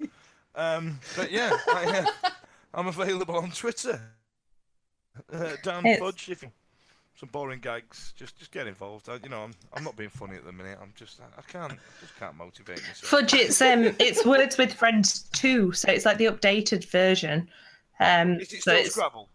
um, 0.55 0.99
but 1.17 1.31
yeah, 1.33 1.57
I, 1.69 2.07
uh, 2.25 2.31
I'm 2.75 2.87
available 2.87 3.37
on 3.37 3.51
Twitter. 3.51 4.01
Uh, 5.33 5.57
Dan 5.63 5.85
It's- 5.85 5.99
Fudge, 5.99 6.29
if 6.31 6.43
you 6.43 6.51
some 7.15 7.29
boring 7.31 7.61
gags, 7.61 8.13
just 8.17 8.37
just 8.39 8.51
get 8.51 8.67
involved. 8.67 9.09
I, 9.09 9.19
you 9.23 9.29
know, 9.29 9.43
I'm 9.43 9.55
I'm 9.73 9.85
not 9.85 9.97
being 9.97 10.11
funny 10.11 10.37
at 10.37 10.45
the 10.45 10.53
minute. 10.53 10.79
I'm 10.81 10.93
just 10.97 11.21
I, 11.21 11.25
I 11.39 11.43
can't 11.43 11.79
just 12.01 12.19
can't 12.19 12.37
motivate 12.37 12.79
myself. 12.79 12.99
Fudge, 12.99 13.35
it's 13.35 13.61
um, 13.63 13.95
it's 13.99 14.25
Words 14.25 14.59
with 14.59 14.73
Friends 14.73 15.23
two, 15.33 15.73
so 15.73 15.91
it's 15.91 16.05
like 16.05 16.19
the 16.19 16.27
updated 16.27 16.85
version. 16.91 17.49
Um, 18.01 18.41
Is 18.41 18.53
it 18.53 18.63
so 18.63 18.77
still 18.77 18.91
Scrabble? 18.91 19.29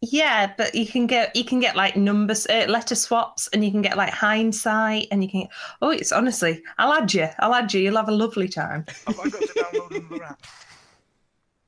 yeah, 0.00 0.52
but 0.56 0.74
you 0.74 0.86
can 0.86 1.06
get 1.06 1.34
you 1.34 1.44
can 1.44 1.60
get 1.60 1.74
like 1.76 1.96
numbers, 1.96 2.46
uh, 2.46 2.66
letter 2.68 2.94
swaps, 2.94 3.48
and 3.48 3.64
you 3.64 3.70
can 3.70 3.82
get 3.82 3.96
like 3.96 4.12
hindsight, 4.12 5.08
and 5.10 5.22
you 5.22 5.28
can. 5.30 5.48
Oh, 5.82 5.90
it's 5.90 6.12
honestly, 6.12 6.62
I'll 6.78 6.92
add 6.92 7.12
you. 7.12 7.28
I'll 7.40 7.54
add 7.54 7.74
you. 7.74 7.80
You'll 7.80 7.96
have 7.96 8.08
a 8.08 8.12
lovely 8.12 8.48
time. 8.48 8.86
Have 9.06 9.18
I 9.18 9.28
got 9.28 9.42
to 9.42 9.48
download 9.48 9.96
another 10.08 10.24
app? 10.24 10.46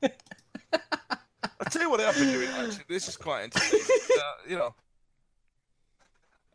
I'll 1.60 1.70
tell 1.70 1.82
you 1.82 1.90
what 1.90 2.00
I've 2.00 2.14
been 2.14 2.32
doing. 2.32 2.48
Actually, 2.48 2.84
this 2.88 3.08
is 3.08 3.16
quite 3.16 3.42
entertaining. 3.42 3.84
Uh, 4.16 4.22
you 4.48 4.56
know, 4.56 4.74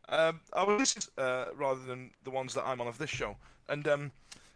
um, 0.09 0.39
I 0.53 0.63
will 0.63 0.77
listen 0.77 1.03
uh, 1.17 1.45
rather 1.55 1.81
than 1.81 2.11
the 2.23 2.31
ones 2.31 2.53
that 2.53 2.65
I'm 2.65 2.81
on 2.81 2.87
of 2.87 2.97
this 2.97 3.09
show. 3.09 3.35
And 3.67 3.87
um, 3.87 4.11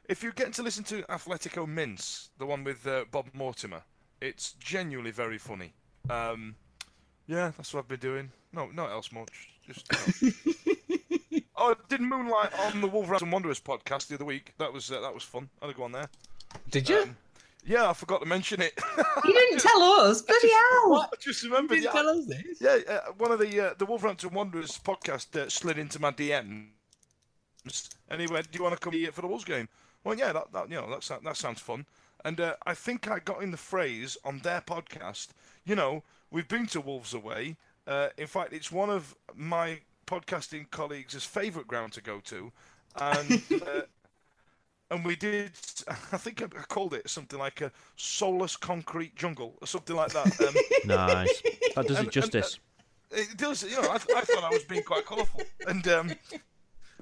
if 0.07 0.23
you're 0.23 0.31
getting 0.31 0.53
to 0.53 0.63
listen 0.63 0.83
to 0.85 1.03
Athletico 1.03 1.67
Mince, 1.67 2.29
the 2.37 2.45
one 2.45 2.63
with 2.63 2.85
uh, 2.85 3.05
Bob 3.11 3.27
Mortimer, 3.33 3.83
it's 4.21 4.53
genuinely 4.53 5.11
very 5.11 5.37
funny. 5.37 5.73
Um, 6.09 6.55
yeah, 7.27 7.51
that's 7.55 7.73
what 7.73 7.81
I've 7.81 7.87
been 7.87 7.99
doing. 7.99 8.31
No, 8.53 8.67
not 8.67 8.89
else 8.89 9.11
much. 9.11 9.49
Just. 9.65 9.87
You 10.21 10.31
know. 10.31 11.41
oh, 11.57 11.71
I 11.71 11.75
did 11.87 12.01
Moonlight 12.01 12.51
on 12.59 12.81
the 12.81 12.87
Wolverhampton 12.87 13.31
Wanderers 13.31 13.59
podcast 13.59 14.07
the 14.07 14.15
other 14.15 14.25
week. 14.25 14.53
That 14.57 14.73
was 14.73 14.91
uh, 14.91 14.99
that 15.01 15.13
was 15.13 15.23
fun. 15.23 15.49
I 15.61 15.65
had 15.65 15.73
to 15.73 15.77
go 15.77 15.83
on 15.83 15.91
there. 15.91 16.09
Did 16.71 16.89
you? 16.89 17.15
Yeah, 17.65 17.89
I 17.89 17.93
forgot 17.93 18.21
to 18.21 18.25
mention 18.25 18.61
it. 18.61 18.79
You 19.25 19.33
didn't 19.33 19.59
tell 19.59 19.81
us, 19.81 20.21
bloody 20.21 20.49
hell! 20.49 20.95
I 20.95 21.07
just 21.19 21.43
remembered. 21.43 21.75
You 21.75 21.81
didn't 21.81 21.95
yeah, 21.95 22.01
tell 22.01 22.09
us 22.09 22.25
this? 22.25 22.61
yeah, 22.61 22.77
uh, 22.87 23.11
one 23.17 23.31
of 23.31 23.39
the 23.39 23.59
uh, 23.59 23.73
the 23.77 23.85
Wolverhampton 23.85 24.33
Wanderers 24.33 24.79
podcast 24.79 25.35
uh, 25.39 25.49
slid 25.49 25.77
into 25.77 25.99
my 25.99 26.11
DMs, 26.11 26.69
and 28.07 28.21
he 28.21 28.27
went, 28.27 28.49
"Do 28.49 28.57
you 28.57 28.63
want 28.63 28.75
to 28.75 28.79
come 28.79 28.93
here 28.93 29.11
for 29.11 29.21
the 29.21 29.27
Wolves 29.27 29.43
game?" 29.43 29.67
Well, 30.03 30.17
yeah, 30.17 30.31
that, 30.33 30.51
that 30.53 30.69
you 30.69 30.75
know 30.75 30.89
that 30.89 31.23
that 31.23 31.37
sounds 31.37 31.59
fun. 31.59 31.85
And 32.25 32.39
uh, 32.39 32.55
I 32.65 32.73
think 32.73 33.09
I 33.09 33.19
got 33.19 33.43
in 33.43 33.51
the 33.51 33.57
phrase 33.57 34.17
on 34.23 34.39
their 34.39 34.61
podcast. 34.61 35.29
You 35.65 35.75
know, 35.75 36.03
we've 36.31 36.47
been 36.47 36.67
to 36.67 36.81
Wolves 36.81 37.13
away. 37.13 37.57
Uh, 37.85 38.09
in 38.17 38.27
fact, 38.27 38.53
it's 38.53 38.71
one 38.71 38.89
of 38.89 39.15
my 39.35 39.79
podcasting 40.07 40.71
colleagues' 40.71 41.23
favourite 41.23 41.67
ground 41.67 41.93
to 41.93 42.01
go 42.01 42.19
to, 42.25 42.51
and. 42.99 43.41
Uh, 43.51 43.81
and 44.91 45.05
we 45.05 45.15
did. 45.15 45.51
I 45.87 46.17
think 46.17 46.41
I 46.41 46.45
I 46.45 46.63
called 46.63 46.93
it 46.93 47.09
something 47.09 47.39
like 47.39 47.61
a 47.61 47.71
soulless 47.95 48.55
concrete 48.55 49.15
jungle 49.15 49.55
or 49.61 49.67
something 49.67 49.95
like 49.95 50.11
that. 50.13 50.39
Um, 50.41 50.53
Nice. 50.85 51.41
That 51.75 51.87
does 51.87 51.97
And- 51.99 52.07
it 52.07 52.11
justice. 52.11 52.59
it 53.11 53.37
does, 53.37 53.63
you 53.63 53.81
know. 53.81 53.89
I, 53.89 53.95
I 53.95 54.21
thought 54.21 54.43
I 54.43 54.49
was 54.49 54.63
being 54.63 54.83
quite 54.83 55.05
colourful, 55.05 55.41
and 55.67 55.87
um, 55.87 56.11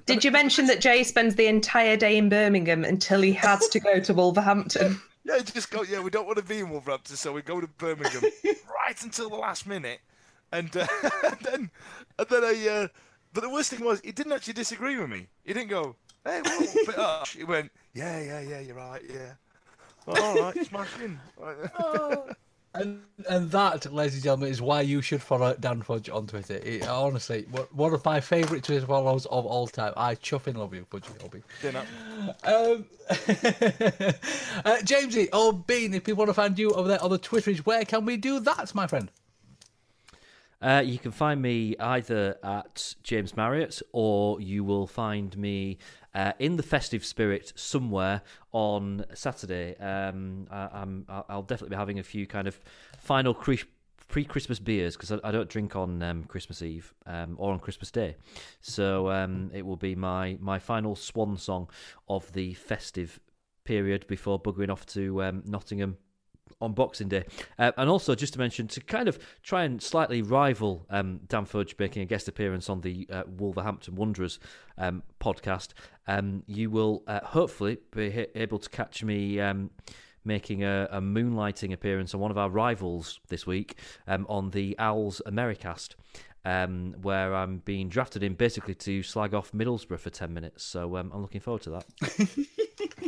Did 0.06 0.24
you 0.24 0.30
mention 0.30 0.66
that 0.66 0.80
Jay 0.80 1.02
spends 1.04 1.34
the 1.34 1.46
entire 1.46 1.96
day 1.96 2.16
in 2.16 2.28
Birmingham 2.28 2.84
until 2.84 3.20
he 3.20 3.32
has 3.34 3.68
to 3.68 3.80
go 3.80 4.00
to 4.00 4.14
Wolverhampton? 4.14 5.00
yeah, 5.24 5.38
just 5.40 5.70
go. 5.70 5.82
Yeah, 5.82 6.00
we 6.00 6.10
don't 6.10 6.26
want 6.26 6.38
to 6.38 6.44
be 6.44 6.58
in 6.60 6.70
Wolverhampton, 6.70 7.16
so 7.16 7.32
we 7.32 7.42
go 7.42 7.60
to 7.60 7.66
Birmingham 7.66 8.22
right 8.44 9.02
until 9.02 9.28
the 9.28 9.36
last 9.36 9.66
minute, 9.66 10.00
and, 10.52 10.74
uh, 10.76 10.86
and 11.24 11.38
then 11.42 11.70
and 12.18 12.28
then 12.28 12.44
I. 12.44 12.68
Uh, 12.68 12.88
but 13.34 13.42
the 13.42 13.50
worst 13.50 13.70
thing 13.70 13.84
was, 13.84 14.00
he 14.00 14.10
didn't 14.12 14.32
actually 14.32 14.54
disagree 14.54 14.96
with 14.96 15.10
me. 15.10 15.26
He 15.44 15.52
didn't 15.52 15.68
go, 15.68 15.96
"Hey, 16.28 16.42
whoa, 16.44 16.66
whoa, 16.92 17.24
bit 17.36 17.48
went, 17.48 17.72
"Yeah, 17.94 18.20
yeah, 18.20 18.40
yeah, 18.40 18.60
you're 18.60 18.76
right, 18.76 19.02
yeah." 19.08 19.32
Well, 20.06 20.22
all 20.38 20.42
right, 20.42 20.66
smash 20.66 20.88
in. 21.02 21.18
And 22.74 23.02
and 23.28 23.50
that, 23.50 23.90
ladies 23.92 24.14
and 24.14 24.22
gentlemen, 24.24 24.50
is 24.50 24.60
why 24.60 24.82
you 24.82 25.00
should 25.00 25.22
follow 25.22 25.54
Dan 25.58 25.80
Fudge 25.82 26.10
on 26.10 26.26
Twitter. 26.26 26.60
It, 26.62 26.86
honestly, 26.86 27.46
one- 27.50 27.66
one 27.72 27.94
of 27.94 28.04
my 28.04 28.20
favourite 28.20 28.62
Twitter 28.62 28.86
follows 28.86 29.24
of 29.26 29.46
all 29.46 29.66
time. 29.66 29.94
I 29.96 30.14
chuff 30.16 30.46
in 30.48 30.56
love 30.56 30.74
you, 30.74 30.86
Fudgy 30.90 31.20
Hobby. 31.20 31.42
Dinner. 31.62 31.82
Um, 32.44 32.84
uh, 34.64 34.76
Jamesy 34.84 35.28
or 35.32 35.54
Bean, 35.54 35.94
if 35.94 36.04
people 36.04 36.18
want 36.18 36.28
to 36.28 36.34
find 36.34 36.58
you 36.58 36.70
over 36.72 36.88
there 36.88 37.02
on 37.02 37.10
the 37.10 37.18
Twitterage, 37.18 37.60
where 37.60 37.84
can 37.86 38.04
we 38.04 38.18
do 38.18 38.38
that, 38.40 38.74
my 38.74 38.86
friend? 38.86 39.10
Uh, 40.60 40.82
you 40.84 40.98
can 40.98 41.12
find 41.12 41.40
me 41.40 41.76
either 41.78 42.36
at 42.42 42.94
James 43.02 43.36
Marriott 43.36 43.80
or 43.92 44.40
you 44.40 44.64
will 44.64 44.88
find 44.88 45.36
me 45.38 45.78
uh, 46.14 46.32
in 46.38 46.56
the 46.56 46.62
festive 46.62 47.04
spirit 47.04 47.52
somewhere 47.56 48.22
on 48.52 49.04
Saturday. 49.14 49.76
Um, 49.76 50.46
I, 50.50 50.68
I'm, 50.72 51.04
I'll 51.08 51.26
I'll 51.28 51.42
definitely 51.42 51.74
be 51.74 51.78
having 51.78 51.98
a 51.98 52.02
few 52.02 52.26
kind 52.26 52.48
of 52.48 52.58
final 52.98 53.34
pre-Christmas 54.08 54.58
beers 54.58 54.96
because 54.96 55.12
I, 55.12 55.18
I 55.22 55.30
don't 55.30 55.48
drink 55.48 55.76
on 55.76 56.02
um, 56.02 56.24
Christmas 56.24 56.62
Eve 56.62 56.94
um, 57.06 57.36
or 57.38 57.52
on 57.52 57.60
Christmas 57.60 57.90
Day. 57.90 58.16
So 58.60 59.10
um, 59.10 59.50
it 59.54 59.64
will 59.64 59.76
be 59.76 59.94
my, 59.94 60.36
my 60.40 60.58
final 60.58 60.96
swan 60.96 61.36
song 61.36 61.68
of 62.08 62.32
the 62.32 62.54
festive 62.54 63.20
period 63.64 64.06
before 64.06 64.40
buggering 64.40 64.70
off 64.70 64.86
to 64.86 65.22
um, 65.22 65.42
Nottingham 65.46 65.98
on 66.60 66.72
Boxing 66.72 67.08
Day. 67.08 67.24
Uh, 67.58 67.72
and 67.76 67.88
also, 67.88 68.14
just 68.14 68.32
to 68.34 68.38
mention, 68.38 68.66
to 68.68 68.80
kind 68.80 69.08
of 69.08 69.18
try 69.42 69.64
and 69.64 69.82
slightly 69.82 70.22
rival 70.22 70.86
um, 70.90 71.20
Dan 71.28 71.44
Fudge 71.44 71.74
making 71.78 72.02
a 72.02 72.06
guest 72.06 72.28
appearance 72.28 72.68
on 72.68 72.80
the 72.80 73.06
uh, 73.12 73.22
Wolverhampton 73.26 73.94
Wanderers 73.94 74.38
um, 74.76 75.02
podcast, 75.20 75.68
um, 76.06 76.42
you 76.46 76.70
will 76.70 77.02
uh, 77.06 77.20
hopefully 77.22 77.78
be 77.92 78.26
able 78.34 78.58
to 78.58 78.68
catch 78.68 79.02
me. 79.02 79.40
Um, 79.40 79.70
Making 80.24 80.62
a, 80.62 80.88
a 80.90 81.00
moonlighting 81.00 81.72
appearance 81.72 82.12
on 82.12 82.20
one 82.20 82.30
of 82.30 82.36
our 82.36 82.50
rivals 82.50 83.18
this 83.28 83.46
week 83.46 83.78
um, 84.06 84.26
on 84.28 84.50
the 84.50 84.76
Owls 84.78 85.22
Americast, 85.24 85.94
um, 86.48 86.94
where 87.02 87.34
I'm 87.34 87.58
being 87.58 87.90
drafted 87.90 88.22
in 88.22 88.32
basically 88.32 88.74
to 88.76 89.02
slag 89.02 89.34
off 89.34 89.52
Middlesbrough 89.52 89.98
for 89.98 90.08
10 90.08 90.32
minutes. 90.32 90.64
So 90.64 90.96
um, 90.96 91.10
I'm 91.14 91.20
looking 91.20 91.42
forward 91.42 91.62
to 91.62 91.70
that. 91.70 91.84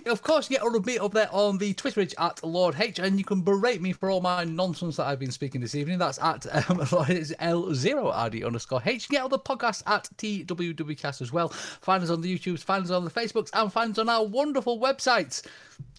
Of 0.07 0.23
course, 0.23 0.49
you 0.49 0.57
get 0.57 0.65
all 0.65 0.75
of 0.75 0.87
me 0.87 0.99
up 0.99 1.13
there 1.13 1.29
on 1.31 1.59
the 1.59 1.75
Twitterage 1.75 2.15
at 2.19 2.43
Lord 2.43 2.75
H, 2.79 2.99
and 2.99 3.19
you 3.19 3.25
can 3.25 3.43
berate 3.43 3.83
me 3.83 3.93
for 3.93 4.11
all 4.11 4.21
my 4.21 4.45
nonsense 4.45 4.97
that 4.97 5.07
I've 5.07 5.19
been 5.19 5.31
speaking 5.31 5.61
this 5.61 5.75
evening. 5.75 5.99
That's 5.99 6.19
at 6.19 6.47
um, 6.71 6.81
it's 7.09 7.33
L0RD 7.33 8.45
underscore 8.45 8.83
H. 8.85 9.09
Get 9.09 9.23
all 9.23 9.29
the 9.29 9.39
podcasts 9.39 9.83
at 9.87 10.09
TWWcast 10.17 11.21
as 11.21 11.33
well. 11.33 11.49
Find 11.49 12.03
us 12.03 12.11
on 12.11 12.23
the 12.23 12.37
YouTubes, 12.37 12.61
find 12.61 12.85
us 12.85 12.91
on 12.91 13.05
the 13.05 13.11
Facebooks, 13.11 13.51
and 13.53 13.73
find 13.73 13.93
us 13.93 13.99
on 13.99 14.09
our 14.09 14.25
wonderful 14.25 14.81
websites. 14.81 15.47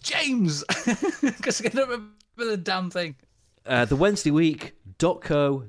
James! 0.02 0.64
Because 1.20 1.64
I 1.64 1.68
don't 1.68 1.88
remember 1.88 2.12
the 2.36 2.56
damn 2.56 2.90
thing. 2.90 3.14
Uh, 3.64 3.84
the 3.84 3.96
Wednesday 3.96 4.32
week.co.uk. 4.32 5.68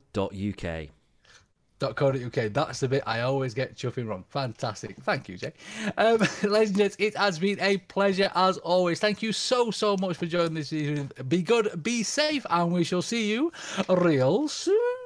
.co.uk. 1.84 2.54
That's 2.54 2.80
the 2.80 2.88
bit 2.88 3.04
I 3.06 3.22
always 3.22 3.54
get 3.54 3.76
chuffing 3.76 4.08
wrong. 4.08 4.24
Fantastic. 4.30 4.96
Thank 5.02 5.30
you, 5.30 5.38
Jay. 5.38 5.54
Um, 5.98 6.18
ladies 6.44 6.70
and 6.70 6.78
gents, 6.78 6.96
it 7.00 7.16
has 7.18 7.40
been 7.40 7.60
a 7.60 7.78
pleasure 7.78 8.32
as 8.36 8.58
always. 8.60 9.00
Thank 9.00 9.22
you 9.22 9.32
so, 9.32 9.72
so 9.72 9.98
much 9.98 10.18
for 10.18 10.26
joining 10.26 10.54
this 10.54 10.74
evening. 10.74 11.12
Be 11.28 11.42
good, 11.42 11.84
be 11.84 12.04
safe, 12.04 12.46
and 12.50 12.72
we 12.72 12.84
shall 12.84 13.02
see 13.02 13.30
you 13.30 13.52
real 13.90 14.48
soon. 14.48 15.03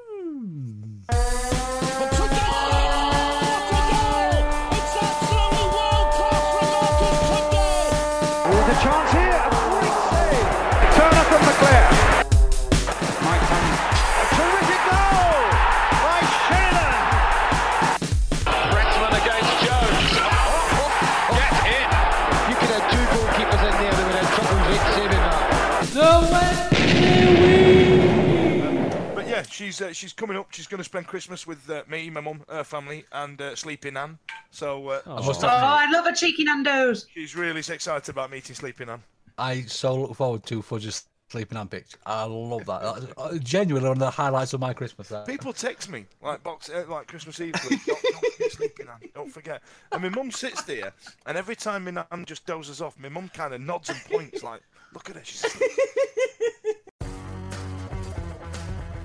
She's 29.57 29.81
uh, 29.81 29.91
she's 29.91 30.13
coming 30.13 30.37
up. 30.37 30.47
She's 30.53 30.67
going 30.67 30.77
to 30.79 30.83
spend 30.83 31.07
Christmas 31.07 31.47
with 31.47 31.69
uh, 31.69 31.83
me, 31.89 32.09
my 32.09 32.21
mum, 32.21 32.43
her 32.47 32.63
family, 32.63 33.05
and 33.11 33.41
uh, 33.41 33.55
Sleepy 33.55 33.91
Nan. 33.91 34.17
So 34.51 34.89
uh, 34.89 35.01
must 35.25 35.43
Oh, 35.43 35.47
I 35.49 35.89
love 35.91 36.05
a 36.05 36.15
cheeky 36.15 36.43
Nando's. 36.43 37.07
she's 37.13 37.35
really 37.35 37.59
excited 37.59 38.09
about 38.09 38.31
meeting 38.31 38.55
Sleepy 38.55 38.85
Nan. 38.85 39.01
I 39.37 39.61
so 39.63 39.95
look 39.95 40.15
forward 40.15 40.45
to 40.45 40.61
Fudge's 40.61 41.05
sleeping 41.29 41.57
on 41.57 41.67
pitch. 41.67 41.91
I 42.05 42.23
love 42.23 42.65
that. 42.65 43.15
That's 43.17 43.39
genuinely 43.39 43.89
one 43.89 43.97
of 43.97 43.99
the 43.99 44.09
highlights 44.09 44.53
of 44.53 44.61
my 44.61 44.73
Christmas. 44.73 45.09
That. 45.09 45.27
People 45.27 45.53
text 45.53 45.89
me 45.89 46.05
like 46.21 46.41
box 46.43 46.69
uh, 46.69 46.85
like 46.87 47.07
Christmas 47.07 47.39
Eve. 47.41 47.53
Don't, 47.53 47.85
don't 47.85 47.99
forget 48.33 48.51
sleeping 48.51 48.87
on. 48.87 48.99
Don't 49.13 49.31
forget. 49.31 49.61
And 49.91 50.03
my 50.03 50.09
mum 50.09 50.31
sits 50.31 50.63
there, 50.63 50.93
and 51.25 51.37
every 51.37 51.55
time 51.55 51.85
my 51.85 51.91
nan 51.91 52.25
just 52.25 52.45
dozes 52.45 52.81
off, 52.81 52.97
my 52.99 53.09
mum 53.09 53.29
kind 53.33 53.53
of 53.53 53.61
nods 53.61 53.89
and 53.89 53.99
points 54.05 54.43
like, 54.43 54.61
"Look 54.93 55.09
at 55.09 55.15
her, 55.17 55.23
she's 55.23 55.43
asleep." 55.43 55.71